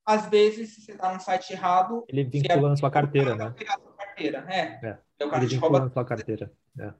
às 0.06 0.26
vezes, 0.30 0.74
se 0.74 0.82
você 0.82 0.92
está 0.92 1.12
no 1.12 1.20
site 1.20 1.52
errado... 1.52 2.04
Ele 2.08 2.24
vincula 2.24 2.70
na 2.70 2.76
sua 2.76 2.90
carteira, 2.90 3.34
né? 3.34 3.50
Pegar 3.50 3.78
sua 3.78 3.92
carteira, 3.92 4.46
é. 4.48 4.60
é. 4.86 4.98
é 5.18 5.24
o 5.24 5.28
cara 5.28 5.44
ele 5.44 5.54
vincula 5.54 5.80
na 5.80 5.90
sua 5.90 6.04
carteira, 6.04 6.52
é. 6.78 6.94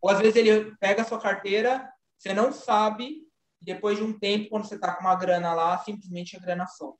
Ou 0.00 0.10
às 0.10 0.18
vezes 0.18 0.36
ele 0.36 0.74
pega 0.76 1.02
a 1.02 1.04
sua 1.04 1.20
carteira, 1.20 1.88
você 2.16 2.32
não 2.32 2.50
sabe, 2.50 3.22
e 3.60 3.64
depois 3.64 3.98
de 3.98 4.04
um 4.04 4.18
tempo, 4.18 4.48
quando 4.48 4.64
você 4.64 4.76
está 4.76 4.94
com 4.94 5.02
uma 5.02 5.14
grana 5.14 5.52
lá, 5.52 5.76
simplesmente 5.78 6.36
a 6.36 6.40
grana 6.40 6.66
some. 6.66 6.94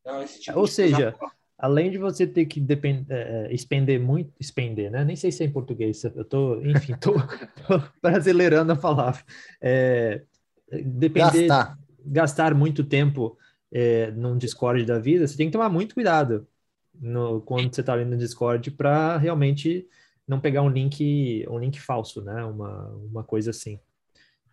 Então, 0.00 0.22
esse 0.22 0.40
tipo 0.40 0.58
Ou 0.58 0.66
seja... 0.66 1.12
Coisa 1.12 1.34
além 1.58 1.90
de 1.90 1.98
você 1.98 2.26
ter 2.26 2.46
que 2.46 2.60
depend, 2.60 3.06
é, 3.08 3.46
é, 3.46 3.54
expender 3.54 3.98
muito, 4.00 4.32
expender, 4.38 4.90
né? 4.90 5.04
Nem 5.04 5.16
sei 5.16 5.30
se 5.32 5.42
é 5.42 5.46
em 5.46 5.52
português, 5.52 6.04
eu 6.04 6.24
tô, 6.24 6.60
enfim, 6.60 6.94
tô, 6.96 7.14
tô 7.66 7.82
brasileirando 8.02 8.72
a 8.72 8.76
palavra. 8.76 9.22
É, 9.60 10.22
depender, 10.70 11.46
gastar. 11.46 11.78
gastar 12.04 12.54
muito 12.54 12.84
tempo 12.84 13.38
é, 13.74 14.10
num 14.12 14.38
Discord 14.38 14.84
da 14.86 14.98
vida, 14.98 15.26
você 15.26 15.36
tem 15.36 15.48
que 15.48 15.52
tomar 15.52 15.68
muito 15.68 15.94
cuidado 15.94 16.48
no, 16.94 17.42
quando 17.42 17.74
você 17.74 17.80
está 17.80 17.92
ali 17.92 18.04
no 18.04 18.16
Discord 18.16 18.70
para 18.70 19.18
realmente 19.18 19.86
não 20.26 20.40
pegar 20.40 20.62
um 20.62 20.70
link, 20.70 21.44
um 21.50 21.58
link 21.58 21.78
falso, 21.80 22.22
né? 22.22 22.44
Uma, 22.44 22.88
uma 23.10 23.24
coisa 23.24 23.50
assim. 23.50 23.78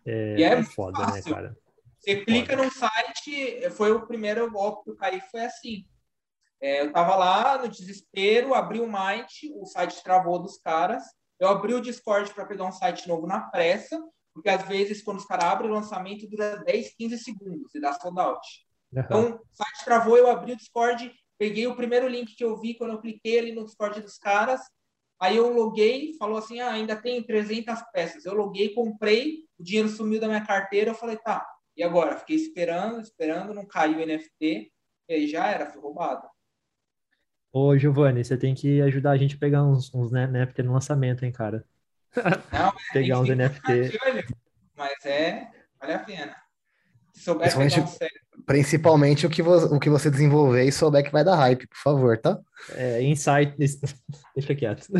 É, 0.04 0.36
e 0.38 0.42
é 0.42 0.62
foda, 0.64 0.98
né, 0.98 1.06
fácil. 1.06 1.30
né, 1.30 1.34
cara? 1.34 1.56
Você 1.98 2.16
clica 2.16 2.56
no 2.56 2.68
site, 2.70 3.70
foi 3.70 3.92
o 3.92 4.04
primeiro 4.04 4.50
golpe 4.50 4.84
que 4.84 4.90
eu 4.90 4.96
caí, 4.96 5.22
foi 5.30 5.44
assim 5.44 5.86
é, 6.62 6.80
eu 6.80 6.86
estava 6.86 7.16
lá 7.16 7.58
no 7.58 7.68
desespero, 7.68 8.54
abri 8.54 8.78
o 8.78 8.86
Might, 8.86 9.52
o 9.56 9.66
site 9.66 10.00
travou 10.04 10.38
dos 10.38 10.58
caras. 10.58 11.02
Eu 11.40 11.48
abri 11.48 11.74
o 11.74 11.80
Discord 11.80 12.32
para 12.32 12.46
pegar 12.46 12.64
um 12.64 12.72
site 12.72 13.08
novo 13.08 13.26
na 13.26 13.40
pressa, 13.40 14.00
porque 14.32 14.48
às 14.48 14.62
vezes, 14.68 15.02
quando 15.02 15.18
os 15.18 15.24
caras 15.24 15.46
abrem 15.46 15.68
o 15.68 15.74
lançamento, 15.74 16.28
dura 16.28 16.58
10, 16.58 16.94
15 16.94 17.18
segundos 17.18 17.74
e 17.74 17.80
dá 17.80 17.92
sold 17.94 18.20
out. 18.20 18.46
Uhum. 18.92 19.00
Então, 19.00 19.34
o 19.34 19.56
site 19.56 19.84
travou, 19.84 20.16
eu 20.16 20.28
abri 20.28 20.52
o 20.52 20.56
Discord, 20.56 21.12
peguei 21.38 21.66
o 21.66 21.74
primeiro 21.74 22.06
link 22.06 22.34
que 22.36 22.44
eu 22.44 22.56
vi 22.56 22.74
quando 22.74 22.92
eu 22.92 23.00
cliquei 23.00 23.38
ali 23.38 23.52
no 23.52 23.64
Discord 23.64 24.00
dos 24.00 24.18
caras. 24.18 24.60
Aí 25.20 25.36
eu 25.36 25.52
loguei, 25.52 26.14
falou 26.18 26.38
assim: 26.38 26.60
ah, 26.60 26.72
ainda 26.72 26.96
tem 26.96 27.22
300 27.22 27.80
peças. 27.92 28.24
Eu 28.24 28.34
loguei, 28.34 28.74
comprei, 28.74 29.44
o 29.58 29.62
dinheiro 29.62 29.88
sumiu 29.88 30.20
da 30.20 30.26
minha 30.26 30.44
carteira. 30.44 30.90
Eu 30.90 30.94
falei: 30.94 31.16
tá, 31.16 31.46
e 31.76 31.82
agora? 31.82 32.16
Fiquei 32.16 32.36
esperando, 32.36 33.00
esperando, 33.00 33.54
não 33.54 33.66
caiu 33.66 33.98
o 33.98 34.06
NFT, 34.06 34.72
e 35.08 35.14
aí 35.14 35.26
já 35.26 35.46
era, 35.46 35.70
fui 35.70 35.80
roubado. 35.80 36.28
Ô, 37.52 37.76
Giovanni, 37.76 38.24
você 38.24 38.36
tem 38.36 38.54
que 38.54 38.80
ajudar 38.80 39.10
a 39.10 39.16
gente 39.16 39.36
a 39.36 39.38
pegar 39.38 39.62
uns, 39.62 39.94
uns 39.94 40.10
NFT 40.10 40.62
no 40.62 40.72
lançamento, 40.72 41.24
hein, 41.24 41.32
cara? 41.32 41.66
Não, 42.52 42.72
pegar 42.92 43.20
uns 43.20 43.28
NFT. 43.28 43.98
mas 44.74 45.04
é, 45.04 45.50
vale 45.78 45.92
a 45.92 45.98
pena. 45.98 46.36
Se 47.12 47.24
souber 47.24 47.54
principalmente, 47.54 47.98
principalmente 48.46 49.26
o 49.26 49.30
que, 49.30 49.42
o 49.42 49.78
que 49.78 49.90
você 49.90 50.10
desenvolver 50.10 50.64
e 50.64 50.72
souber 50.72 51.04
que 51.04 51.12
vai 51.12 51.24
dar 51.24 51.36
hype, 51.36 51.66
por 51.66 51.78
favor, 51.78 52.18
tá? 52.18 52.38
É, 52.74 53.02
insight. 53.02 53.54
Deixa 54.36 54.54
quieto. 54.54 54.86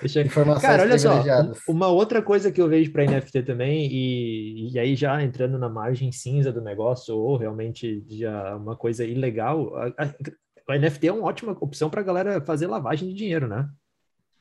Deixa... 0.00 0.20
Informações 0.20 0.62
Cara, 0.62 0.82
olha 0.82 0.98
só, 0.98 1.22
uma 1.68 1.88
outra 1.88 2.20
coisa 2.20 2.52
que 2.52 2.60
eu 2.60 2.68
vejo 2.68 2.92
para 2.92 3.06
NFT 3.06 3.42
também, 3.42 3.86
e, 3.90 4.70
e 4.72 4.78
aí 4.78 4.94
já 4.94 5.22
entrando 5.22 5.58
na 5.58 5.68
margem 5.68 6.12
cinza 6.12 6.52
do 6.52 6.60
negócio, 6.60 7.16
ou 7.16 7.36
realmente 7.36 8.04
já 8.08 8.56
uma 8.56 8.76
coisa 8.76 9.04
ilegal, 9.04 9.74
a, 9.76 9.86
a, 9.86 10.74
a 10.74 10.78
NFT 10.78 11.08
é 11.08 11.12
uma 11.12 11.26
ótima 11.26 11.56
opção 11.60 11.88
para 11.88 12.02
galera 12.02 12.40
fazer 12.42 12.66
lavagem 12.66 13.08
de 13.08 13.14
dinheiro, 13.14 13.48
né? 13.48 13.68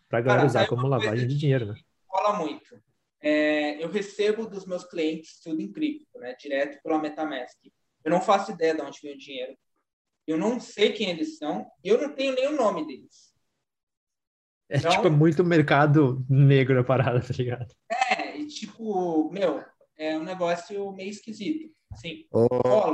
Para 0.09 0.21
galera 0.21 0.41
Cara, 0.41 0.47
usar 0.47 0.67
como 0.67 0.87
lavagem 0.87 1.27
de 1.27 1.37
dinheiro, 1.37 1.65
né? 1.65 1.75
Fala 2.11 2.37
muito. 2.37 2.82
É, 3.25 3.81
eu 3.81 3.89
recebo 3.89 4.45
dos 4.45 4.65
meus 4.65 4.83
clientes 4.83 5.39
tudo 5.39 5.61
em 5.61 5.71
cripto, 5.71 6.19
né? 6.19 6.35
Direto 6.37 6.77
pela 6.83 6.99
MetaMask. 6.99 7.57
Eu 8.03 8.11
não 8.11 8.19
faço 8.19 8.51
ideia 8.51 8.75
de 8.75 8.81
onde 8.81 8.99
vem 9.01 9.13
o 9.13 9.17
dinheiro. 9.17 9.57
Eu 10.27 10.37
não 10.37 10.59
sei 10.59 10.91
quem 10.91 11.09
eles 11.09 11.37
são. 11.37 11.65
E 11.81 11.87
eu 11.87 12.01
não 12.01 12.13
tenho 12.13 12.35
nem 12.35 12.47
o 12.47 12.55
nome 12.57 12.85
deles. 12.85 13.33
É 14.69 14.77
então, 14.77 14.91
tipo, 14.91 15.07
é 15.07 15.09
muito 15.09 15.41
mercado 15.43 16.25
negro 16.29 16.77
a 16.79 16.83
parada, 16.83 17.21
tá 17.21 17.33
ligado? 17.37 17.73
É, 17.89 18.37
e 18.37 18.47
tipo, 18.47 19.31
meu, 19.31 19.63
é 19.97 20.17
um 20.17 20.23
negócio 20.23 20.91
meio 20.91 21.09
esquisito. 21.09 21.73
Ô, 22.31 22.47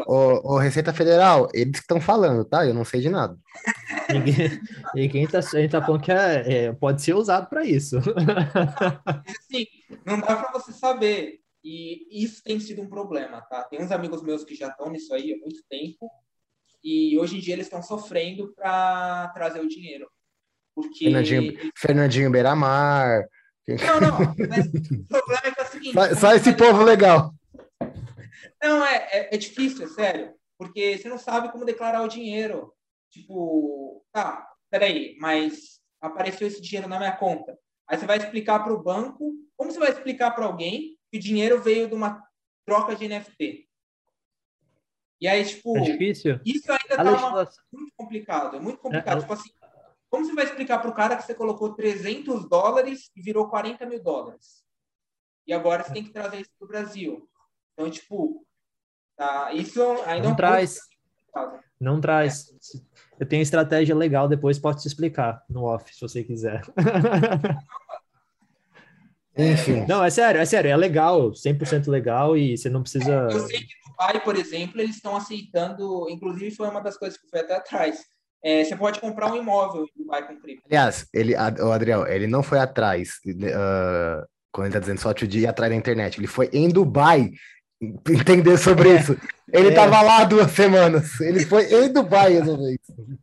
ô, 0.06 0.54
ô, 0.54 0.58
Receita 0.58 0.94
Federal, 0.94 1.50
eles 1.54 1.74
que 1.74 1.80
estão 1.80 2.00
falando, 2.00 2.46
tá? 2.46 2.66
Eu 2.66 2.74
não 2.74 2.86
sei 2.86 3.02
de 3.02 3.10
nada. 3.10 3.38
Ninguém, 4.12 4.62
ninguém 4.96 5.28
tá, 5.28 5.38
a 5.38 5.42
gente 5.42 5.70
tá 5.70 5.84
falando 5.84 6.02
que 6.02 6.12
é, 6.12 6.66
é 6.66 6.74
pode 6.74 7.02
ser 7.02 7.14
usado 7.14 7.48
para 7.48 7.64
isso. 7.64 8.00
Assim, 9.40 9.68
não 10.04 10.20
dá 10.20 10.36
para 10.36 10.52
você 10.52 10.72
saber. 10.74 11.40
E 11.64 12.24
isso 12.24 12.42
tem 12.44 12.60
sido 12.60 12.82
um 12.82 12.90
problema, 12.90 13.42
tá? 13.42 13.64
Tem 13.66 13.80
uns 13.82 13.92
amigos 13.92 14.24
meus 14.24 14.44
que 14.44 14.56
já 14.56 14.70
estão 14.70 14.90
nisso 14.90 15.14
aí 15.14 15.34
há 15.34 15.38
muito 15.38 15.62
tempo. 15.70 16.10
E 16.84 17.20
hoje 17.20 17.38
em 17.38 17.40
dia 17.40 17.54
eles 17.54 17.68
estão 17.68 17.84
sofrendo 17.84 18.52
para 18.56 19.28
trazer 19.30 19.60
o 19.60 19.68
dinheiro. 19.68 20.10
Porque... 20.74 21.06
Fernandinho, 21.06 21.72
Fernandinho 21.76 22.32
Beiramar. 22.32 23.28
Não, 23.68 24.00
não. 24.02 24.36
Mas 24.50 24.66
o 24.68 25.08
problema 25.08 25.42
é 25.44 25.52
que 25.52 25.60
é 25.60 25.64
o 25.64 25.68
seguinte. 25.68 25.94
Só, 25.94 26.16
só 26.16 26.34
esse 26.34 26.54
povo 26.54 26.84
legal. 26.84 27.34
Não, 28.62 28.86
é, 28.86 28.96
é, 29.12 29.36
é, 29.36 29.38
difícil, 29.38 29.86
é 29.86 29.90
sério. 29.90 30.36
Porque 30.58 30.98
você 30.98 31.08
não 31.08 31.18
sabe 31.18 31.52
como 31.52 31.66
declarar 31.66 32.04
o 32.04 32.08
dinheiro. 32.08 32.74
Tipo, 33.10 34.06
tá, 34.12 34.48
peraí, 34.70 35.16
mas 35.20 35.82
apareceu 36.02 36.48
esse 36.48 36.62
dinheiro 36.62 36.88
na 36.88 36.98
minha 36.98 37.16
conta. 37.16 37.58
Aí 37.88 37.98
você 37.98 38.06
vai 38.06 38.18
explicar 38.18 38.60
para 38.60 38.74
o 38.74 38.84
banco. 38.84 39.34
Como 39.56 39.72
você 39.72 39.80
vai 39.80 39.90
explicar 39.90 40.32
para 40.32 40.46
alguém 40.46 40.98
que 41.12 41.18
o 41.18 41.22
dinheiro 41.22 41.62
veio 41.62 41.88
de 41.88 41.96
uma 41.96 42.24
troca 42.66 42.96
de 42.96 43.08
NFT? 43.08 43.68
E 45.22 45.28
aí, 45.28 45.44
tipo, 45.46 45.78
é 45.78 45.82
difícil. 45.82 46.40
isso 46.46 46.72
ainda 46.72 46.96
tá 46.96 47.52
muito 47.72 47.94
complicado. 47.96 48.56
É 48.56 48.60
muito 48.60 48.80
complicado. 48.80 49.18
É, 49.18 49.22
tipo 49.22 49.34
assim, 49.34 49.50
como 50.10 50.26
você 50.26 50.34
vai 50.34 50.46
explicar 50.46 50.80
para 50.80 50.90
o 50.90 50.94
cara 50.94 51.16
que 51.16 51.24
você 51.24 51.36
colocou 51.36 51.74
300 51.74 52.48
dólares 52.48 53.12
e 53.16 53.22
virou 53.22 53.50
40 53.50 53.86
mil 53.86 54.02
dólares? 54.02 54.64
E 55.46 55.54
agora 55.54 55.84
você 55.84 55.94
tem 55.94 56.04
que 56.04 56.12
trazer 56.12 56.42
isso 56.42 56.52
para 56.58 56.66
o 56.66 56.70
Brasil. 56.70 57.30
Então, 57.74 57.90
tipo, 57.90 58.46
tá, 59.20 59.54
isso 59.54 59.82
ainda 60.06 60.24
não 60.24 60.30
é 60.30 60.34
um 60.34 60.36
traz. 60.36 60.80
Não 61.80 62.02
traz. 62.02 62.48
Eu 63.20 63.28
tenho 63.28 63.42
estratégia 63.42 63.96
legal, 63.96 64.28
depois 64.28 64.58
posso 64.58 64.80
te 64.80 64.88
explicar 64.88 65.44
no 65.50 65.64
off, 65.64 65.94
se 65.94 66.02
você 66.02 66.24
quiser. 66.24 66.62
Enfim. 69.38 69.86
Não, 69.88 70.04
é 70.04 70.10
sério, 70.10 70.42
é 70.42 70.46
sério, 70.46 70.72
é 70.72 70.76
legal, 70.76 71.32
100% 71.32 71.88
legal 71.88 72.36
e 72.36 72.58
você 72.58 72.70
não 72.70 72.82
precisa. 72.82 73.30
É, 73.30 73.34
eu 73.34 73.48
sei 73.48 73.60
que 73.60 73.74
no 73.86 73.92
Dubai, 73.92 74.24
por 74.24 74.36
exemplo, 74.36 74.82
eles 74.82 74.96
estão 74.96 75.16
aceitando, 75.16 76.10
inclusive 76.10 76.52
foi 76.52 76.68
uma 76.68 76.82
das 76.82 76.98
coisas 76.98 77.18
que 77.18 77.30
foi 77.30 77.40
até 77.40 77.56
atrás. 77.56 78.04
É, 78.44 78.64
você 78.64 78.76
pode 78.76 79.00
comprar 79.00 79.32
um 79.32 79.38
imóvel 79.38 79.84
em 79.84 80.04
Dubai 80.04 80.28
com 80.28 80.40
cripto. 80.40 80.64
Aliás, 80.66 81.08
ele, 81.14 81.36
o 81.36 81.72
Adriel, 81.72 82.08
ele 82.08 82.28
não 82.28 82.42
foi 82.42 82.60
atrás, 82.60 83.20
uh, 83.26 84.26
quando 84.52 84.66
ele 84.66 84.70
está 84.70 84.80
dizendo 84.80 85.00
só 85.00 85.14
de 85.14 85.40
ir 85.40 85.48
atrás 85.48 85.72
da 85.72 85.78
internet, 85.78 86.18
ele 86.18 86.28
foi 86.28 86.50
em 86.52 86.70
Dubai 86.70 87.32
entender 87.82 88.58
sobre 88.58 88.90
é. 88.90 88.96
isso. 89.00 89.18
Ele 89.52 89.70
estava 89.70 89.98
é. 89.98 90.02
lá 90.02 90.24
duas 90.24 90.52
semanas, 90.52 91.20
ele 91.20 91.46
foi 91.46 91.66
em 91.74 91.92
Dubai 91.92 92.34
resolver 92.34 92.76
isso. 92.76 93.20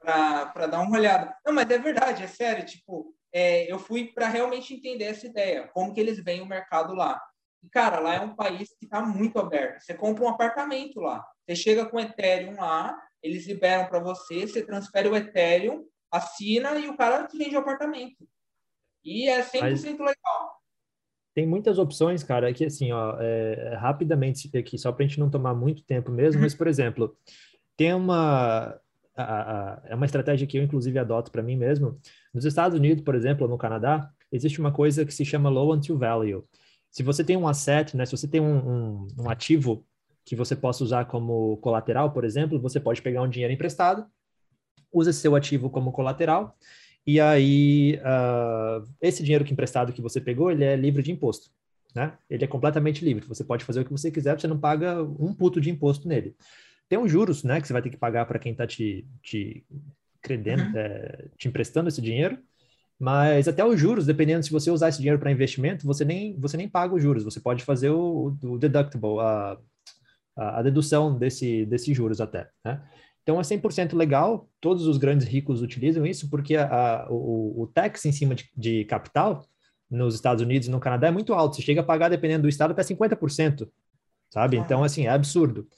Para 0.00 0.66
dar 0.66 0.80
uma 0.80 0.98
olhada. 0.98 1.34
Não, 1.46 1.52
mas 1.52 1.70
é 1.70 1.78
verdade, 1.78 2.22
é 2.22 2.26
sério, 2.26 2.64
tipo, 2.66 3.14
é, 3.32 3.70
eu 3.72 3.78
fui 3.78 4.12
para 4.12 4.28
realmente 4.28 4.74
entender 4.74 5.04
essa 5.04 5.26
ideia, 5.26 5.68
como 5.72 5.94
que 5.94 6.00
eles 6.00 6.22
veem 6.22 6.42
o 6.42 6.46
mercado 6.46 6.94
lá. 6.94 7.20
E, 7.62 7.68
cara, 7.68 8.00
lá 8.00 8.14
é 8.16 8.20
um 8.20 8.34
país 8.34 8.70
que 8.78 8.84
está 8.84 9.00
muito 9.00 9.38
aberto. 9.38 9.80
Você 9.80 9.94
compra 9.94 10.24
um 10.24 10.28
apartamento 10.28 11.00
lá, 11.00 11.24
você 11.46 11.54
chega 11.54 11.86
com 11.86 12.00
Ethereum 12.00 12.56
lá, 12.56 13.00
eles 13.22 13.46
liberam 13.46 13.86
para 13.86 14.00
você, 14.00 14.46
você 14.46 14.64
transfere 14.64 15.08
o 15.08 15.16
Ethereum, 15.16 15.86
assina 16.10 16.76
e 16.76 16.88
o 16.88 16.96
cara 16.96 17.26
te 17.26 17.38
vende 17.38 17.56
o 17.56 17.60
apartamento. 17.60 18.28
E 19.04 19.28
é 19.28 19.42
100% 19.42 19.60
Mas... 19.60 19.82
legal. 19.84 20.61
Tem 21.34 21.46
muitas 21.46 21.78
opções, 21.78 22.22
cara, 22.22 22.52
que 22.52 22.64
assim, 22.64 22.92
ó, 22.92 23.16
é, 23.18 23.74
rapidamente 23.76 24.54
aqui, 24.56 24.76
só 24.76 24.92
para 24.92 25.04
a 25.04 25.08
gente 25.08 25.18
não 25.18 25.30
tomar 25.30 25.54
muito 25.54 25.82
tempo 25.82 26.10
mesmo, 26.10 26.42
mas, 26.42 26.54
por 26.54 26.66
exemplo, 26.66 27.16
tem 27.76 27.94
uma, 27.94 28.78
é 29.86 29.94
uma 29.94 30.06
estratégia 30.06 30.46
que 30.46 30.58
eu, 30.58 30.62
inclusive, 30.62 30.98
adoto 30.98 31.30
para 31.30 31.42
mim 31.42 31.56
mesmo. 31.56 31.98
Nos 32.34 32.44
Estados 32.44 32.76
Unidos, 32.76 33.02
por 33.02 33.14
exemplo, 33.14 33.48
no 33.48 33.56
Canadá, 33.56 34.10
existe 34.30 34.60
uma 34.60 34.72
coisa 34.72 35.04
que 35.04 35.14
se 35.14 35.24
chama 35.24 35.48
low 35.48 35.72
until 35.72 35.98
value. 35.98 36.44
Se 36.90 37.02
você 37.02 37.24
tem 37.24 37.36
um 37.36 37.48
asset, 37.48 37.96
né, 37.96 38.04
se 38.04 38.16
você 38.16 38.28
tem 38.28 38.40
um, 38.40 38.56
um, 38.56 39.08
um 39.20 39.30
ativo 39.30 39.86
que 40.24 40.36
você 40.36 40.54
possa 40.54 40.84
usar 40.84 41.06
como 41.06 41.56
colateral, 41.58 42.12
por 42.12 42.24
exemplo, 42.24 42.60
você 42.60 42.78
pode 42.78 43.02
pegar 43.02 43.22
um 43.22 43.28
dinheiro 43.28 43.52
emprestado, 43.52 44.06
usa 44.92 45.12
seu 45.12 45.34
ativo 45.34 45.70
como 45.70 45.90
colateral, 45.92 46.56
e 47.06 47.20
aí 47.20 47.98
uh, 48.00 48.86
esse 49.00 49.22
dinheiro 49.22 49.44
que 49.44 49.52
emprestado 49.52 49.92
que 49.92 50.02
você 50.02 50.20
pegou, 50.20 50.50
ele 50.50 50.64
é 50.64 50.76
livre 50.76 51.02
de 51.02 51.12
imposto, 51.12 51.50
né? 51.94 52.16
Ele 52.30 52.44
é 52.44 52.48
completamente 52.48 53.04
livre. 53.04 53.26
Você 53.26 53.44
pode 53.44 53.64
fazer 53.64 53.80
o 53.80 53.84
que 53.84 53.92
você 53.92 54.10
quiser, 54.10 54.38
você 54.38 54.46
não 54.46 54.58
paga 54.58 55.02
um 55.02 55.34
puto 55.34 55.60
de 55.60 55.70
imposto 55.70 56.08
nele. 56.08 56.34
Tem 56.88 56.98
os 56.98 57.10
juros, 57.10 57.42
né, 57.42 57.60
que 57.60 57.66
você 57.66 57.72
vai 57.72 57.82
ter 57.82 57.90
que 57.90 57.96
pagar 57.96 58.26
para 58.26 58.38
quem 58.38 58.52
está 58.52 58.66
te, 58.66 59.06
te 59.22 59.64
credendo, 60.20 60.62
uhum. 60.62 60.76
é, 60.76 61.28
te 61.38 61.48
emprestando 61.48 61.88
esse 61.88 62.00
dinheiro. 62.00 62.38
Mas 62.98 63.48
até 63.48 63.64
os 63.64 63.80
juros, 63.80 64.06
dependendo 64.06 64.44
se 64.44 64.52
você 64.52 64.70
usar 64.70 64.88
esse 64.88 64.98
dinheiro 64.98 65.18
para 65.18 65.32
investimento, 65.32 65.84
você 65.84 66.04
nem, 66.04 66.38
você 66.38 66.56
nem 66.56 66.68
paga 66.68 66.94
os 66.94 67.02
juros. 67.02 67.24
Você 67.24 67.40
pode 67.40 67.64
fazer 67.64 67.90
o, 67.90 68.36
o 68.44 68.58
deductible, 68.58 69.18
a, 69.18 69.58
a, 70.36 70.62
dedução 70.62 71.18
desse, 71.18 71.66
desses 71.66 71.96
juros 71.96 72.20
até, 72.20 72.48
né? 72.64 72.80
Então 73.22 73.38
é 73.38 73.42
100% 73.42 73.94
legal, 73.94 74.48
todos 74.60 74.86
os 74.86 74.98
grandes 74.98 75.26
ricos 75.26 75.62
utilizam 75.62 76.04
isso, 76.04 76.28
porque 76.28 76.56
a, 76.56 76.66
a, 76.66 77.10
o, 77.10 77.62
o 77.62 77.66
tax 77.66 78.04
em 78.04 78.12
cima 78.12 78.34
de, 78.34 78.50
de, 78.56 78.84
capital 78.84 79.46
nos 79.88 80.14
Estados 80.14 80.42
Unidos 80.42 80.66
e 80.66 80.70
no 80.70 80.80
Canadá 80.80 81.08
é 81.08 81.10
muito 81.10 81.32
alto. 81.32 81.56
Você 81.56 81.62
chega 81.62 81.82
a 81.82 81.84
pagar, 81.84 82.08
dependendo 82.08 82.42
do 82.42 82.48
estado, 82.48 82.72
até 82.72 82.82
50%, 82.82 83.68
sabe? 84.30 84.56
Então, 84.56 84.82
assim, 84.82 85.06
é 85.06 85.10
absurdo. 85.10 85.68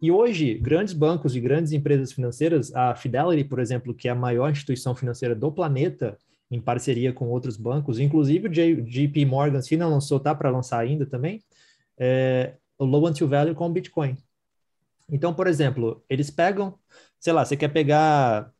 E 0.00 0.12
hoje, 0.12 0.54
grandes 0.54 0.92
bancos 0.92 1.34
e 1.34 1.40
grandes 1.40 1.72
empresas 1.72 2.12
financeiras, 2.12 2.74
a 2.74 2.94
Fidelity, 2.94 3.44
por 3.44 3.58
exemplo, 3.58 3.94
que 3.94 4.06
é 4.06 4.10
a 4.10 4.14
maior 4.14 4.50
instituição 4.50 4.94
financeira 4.94 5.34
do 5.34 5.50
planeta, 5.50 6.18
em 6.50 6.60
parceria 6.60 7.12
com 7.12 7.28
outros 7.28 7.56
bancos, 7.56 7.98
inclusive 7.98 8.48
o 8.48 8.50
JP 8.50 9.24
Morgan, 9.24 9.62
se 9.62 9.76
não 9.76 9.90
lançou, 9.90 10.20
tá 10.20 10.34
para 10.34 10.50
lançar 10.50 10.78
ainda 10.78 11.06
também, 11.06 11.42
é, 11.98 12.54
o 12.78 12.84
low 12.84 13.08
until 13.08 13.26
value 13.26 13.54
com 13.54 13.66
o 13.66 13.72
Bitcoin. 13.72 14.16
Então, 15.08 15.34
por 15.34 15.46
exemplo, 15.46 16.02
eles 16.08 16.30
pegam, 16.30 16.78
sei 17.20 17.32
lá, 17.32 17.44
você 17.44 17.56
quer 17.56 17.68
pegar, 17.68 18.50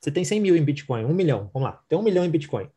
você 0.00 0.10
tem 0.10 0.24
100 0.24 0.40
mil 0.40 0.56
em 0.56 0.64
Bitcoin, 0.64 1.04
um 1.04 1.14
milhão, 1.14 1.50
vamos 1.52 1.68
lá, 1.68 1.82
tem 1.88 1.98
um 1.98 2.02
milhão 2.02 2.24
em 2.24 2.30
Bitcoin. 2.30 2.68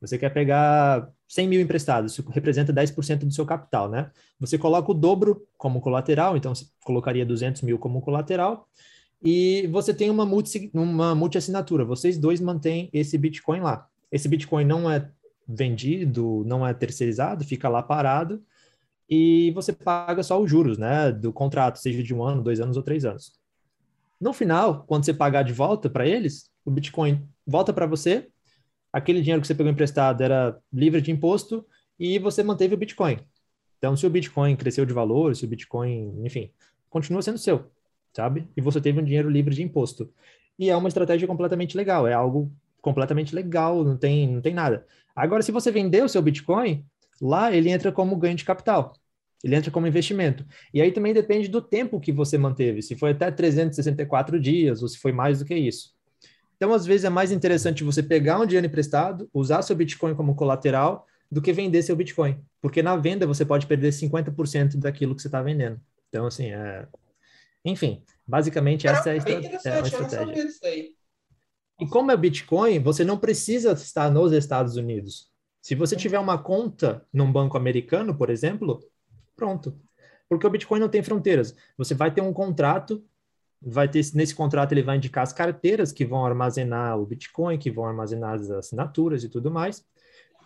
Você 0.00 0.16
quer 0.16 0.30
pegar 0.30 1.10
100 1.28 1.48
mil 1.48 1.60
emprestados, 1.60 2.12
isso 2.12 2.28
representa 2.30 2.72
10% 2.72 3.18
do 3.18 3.32
seu 3.32 3.44
capital, 3.44 3.88
né? 3.88 4.10
Você 4.38 4.56
coloca 4.56 4.90
o 4.90 4.94
dobro 4.94 5.46
como 5.58 5.80
colateral, 5.80 6.36
então 6.36 6.54
você 6.54 6.66
colocaria 6.84 7.24
200 7.26 7.62
mil 7.62 7.78
como 7.78 8.00
colateral, 8.00 8.66
e 9.22 9.66
você 9.66 9.92
tem 9.92 10.08
uma 10.08 10.24
multi, 10.24 10.70
uma 10.72 11.14
multi-assinatura, 11.14 11.84
vocês 11.84 12.16
dois 12.16 12.40
mantêm 12.40 12.88
esse 12.92 13.18
Bitcoin 13.18 13.60
lá. 13.60 13.86
Esse 14.10 14.28
Bitcoin 14.28 14.64
não 14.64 14.90
é 14.90 15.10
vendido, 15.46 16.42
não 16.46 16.66
é 16.66 16.72
terceirizado, 16.72 17.44
fica 17.44 17.68
lá 17.68 17.82
parado, 17.82 18.42
e 19.10 19.50
você 19.50 19.72
paga 19.72 20.22
só 20.22 20.40
os 20.40 20.48
juros, 20.48 20.78
né, 20.78 21.10
do 21.10 21.32
contrato, 21.32 21.76
seja 21.76 22.02
de 22.02 22.14
um 22.14 22.22
ano, 22.22 22.42
dois 22.42 22.60
anos 22.60 22.76
ou 22.76 22.82
três 22.82 23.04
anos. 23.04 23.32
No 24.20 24.32
final, 24.32 24.84
quando 24.86 25.04
você 25.04 25.12
pagar 25.12 25.42
de 25.42 25.52
volta 25.52 25.90
para 25.90 26.06
eles, 26.06 26.50
o 26.64 26.70
Bitcoin 26.70 27.26
volta 27.46 27.72
para 27.72 27.86
você 27.86 28.28
aquele 28.92 29.20
dinheiro 29.20 29.40
que 29.40 29.46
você 29.46 29.54
pegou 29.54 29.70
emprestado 29.70 30.22
era 30.22 30.58
livre 30.72 31.00
de 31.00 31.10
imposto 31.10 31.64
e 31.98 32.18
você 32.18 32.42
manteve 32.42 32.74
o 32.74 32.78
Bitcoin. 32.78 33.18
Então, 33.78 33.96
se 33.96 34.06
o 34.06 34.10
Bitcoin 34.10 34.56
cresceu 34.56 34.84
de 34.84 34.92
valor, 34.92 35.34
se 35.34 35.44
o 35.44 35.48
Bitcoin, 35.48 36.24
enfim, 36.24 36.50
continua 36.88 37.22
sendo 37.22 37.38
seu, 37.38 37.70
sabe? 38.12 38.46
E 38.56 38.60
você 38.60 38.80
teve 38.80 39.00
um 39.00 39.04
dinheiro 39.04 39.30
livre 39.30 39.54
de 39.54 39.62
imposto. 39.62 40.12
E 40.58 40.68
é 40.68 40.76
uma 40.76 40.88
estratégia 40.88 41.26
completamente 41.26 41.76
legal, 41.76 42.06
é 42.06 42.12
algo 42.12 42.52
completamente 42.82 43.34
legal, 43.34 43.84
não 43.84 43.96
tem, 43.96 44.28
não 44.28 44.40
tem 44.40 44.54
nada. 44.54 44.86
Agora, 45.14 45.42
se 45.42 45.52
você 45.52 45.70
vender 45.70 46.04
o 46.04 46.08
seu 46.08 46.20
Bitcoin, 46.20 46.84
lá 47.20 47.52
ele 47.52 47.70
entra 47.70 47.92
como 47.92 48.16
ganho 48.16 48.36
de 48.36 48.44
capital. 48.44 48.92
Ele 49.42 49.54
entra 49.54 49.70
como 49.70 49.86
investimento. 49.86 50.44
E 50.72 50.80
aí 50.82 50.92
também 50.92 51.14
depende 51.14 51.48
do 51.48 51.62
tempo 51.62 52.00
que 52.00 52.12
você 52.12 52.36
manteve, 52.36 52.82
se 52.82 52.96
foi 52.96 53.10
até 53.10 53.30
364 53.30 54.38
dias 54.38 54.82
ou 54.82 54.88
se 54.88 54.98
foi 54.98 55.12
mais 55.12 55.38
do 55.38 55.44
que 55.44 55.54
isso. 55.54 55.94
Então, 56.56 56.74
às 56.74 56.84
vezes, 56.84 57.04
é 57.04 57.08
mais 57.08 57.32
interessante 57.32 57.82
você 57.82 58.02
pegar 58.02 58.38
um 58.38 58.44
dinheiro 58.44 58.66
emprestado, 58.66 59.30
usar 59.32 59.62
seu 59.62 59.74
Bitcoin 59.74 60.14
como 60.14 60.34
colateral, 60.34 61.06
do 61.30 61.40
que 61.40 61.54
vender 61.54 61.82
seu 61.82 61.96
Bitcoin. 61.96 62.38
Porque 62.60 62.82
na 62.82 62.96
venda 62.96 63.26
você 63.26 63.46
pode 63.46 63.66
perder 63.66 63.92
50% 63.92 64.76
daquilo 64.76 65.14
que 65.14 65.22
você 65.22 65.28
está 65.28 65.40
vendendo. 65.40 65.80
Então, 66.08 66.26
assim, 66.26 66.50
é... 66.50 66.86
enfim, 67.64 68.02
basicamente 68.26 68.86
essa 68.86 69.08
é 69.08 69.12
a, 69.12 69.16
estra... 69.16 69.32
é 69.32 69.80
estratégia. 69.80 70.92
E 71.80 71.86
como 71.86 72.10
é 72.10 72.16
Bitcoin, 72.16 72.78
você 72.80 73.04
não 73.04 73.16
precisa 73.16 73.72
estar 73.72 74.10
nos 74.10 74.32
Estados 74.32 74.76
Unidos. 74.76 75.30
Se 75.60 75.74
você 75.74 75.94
tiver 75.96 76.18
uma 76.18 76.38
conta 76.38 77.06
num 77.12 77.30
banco 77.30 77.56
americano, 77.56 78.16
por 78.16 78.30
exemplo, 78.30 78.80
pronto. 79.36 79.78
Porque 80.28 80.46
o 80.46 80.50
Bitcoin 80.50 80.80
não 80.80 80.88
tem 80.88 81.02
fronteiras. 81.02 81.54
Você 81.76 81.94
vai 81.94 82.12
ter 82.12 82.20
um 82.20 82.32
contrato 82.32 83.04
vai 83.62 83.88
ter 83.88 84.04
nesse 84.14 84.34
contrato 84.34 84.72
ele 84.72 84.82
vai 84.82 84.96
indicar 84.96 85.22
as 85.22 85.32
carteiras 85.32 85.92
que 85.92 86.04
vão 86.04 86.24
armazenar 86.24 86.98
o 86.98 87.04
Bitcoin, 87.04 87.58
que 87.58 87.70
vão 87.70 87.84
armazenar 87.84 88.34
as 88.34 88.50
assinaturas 88.50 89.22
e 89.22 89.28
tudo 89.28 89.50
mais. 89.50 89.84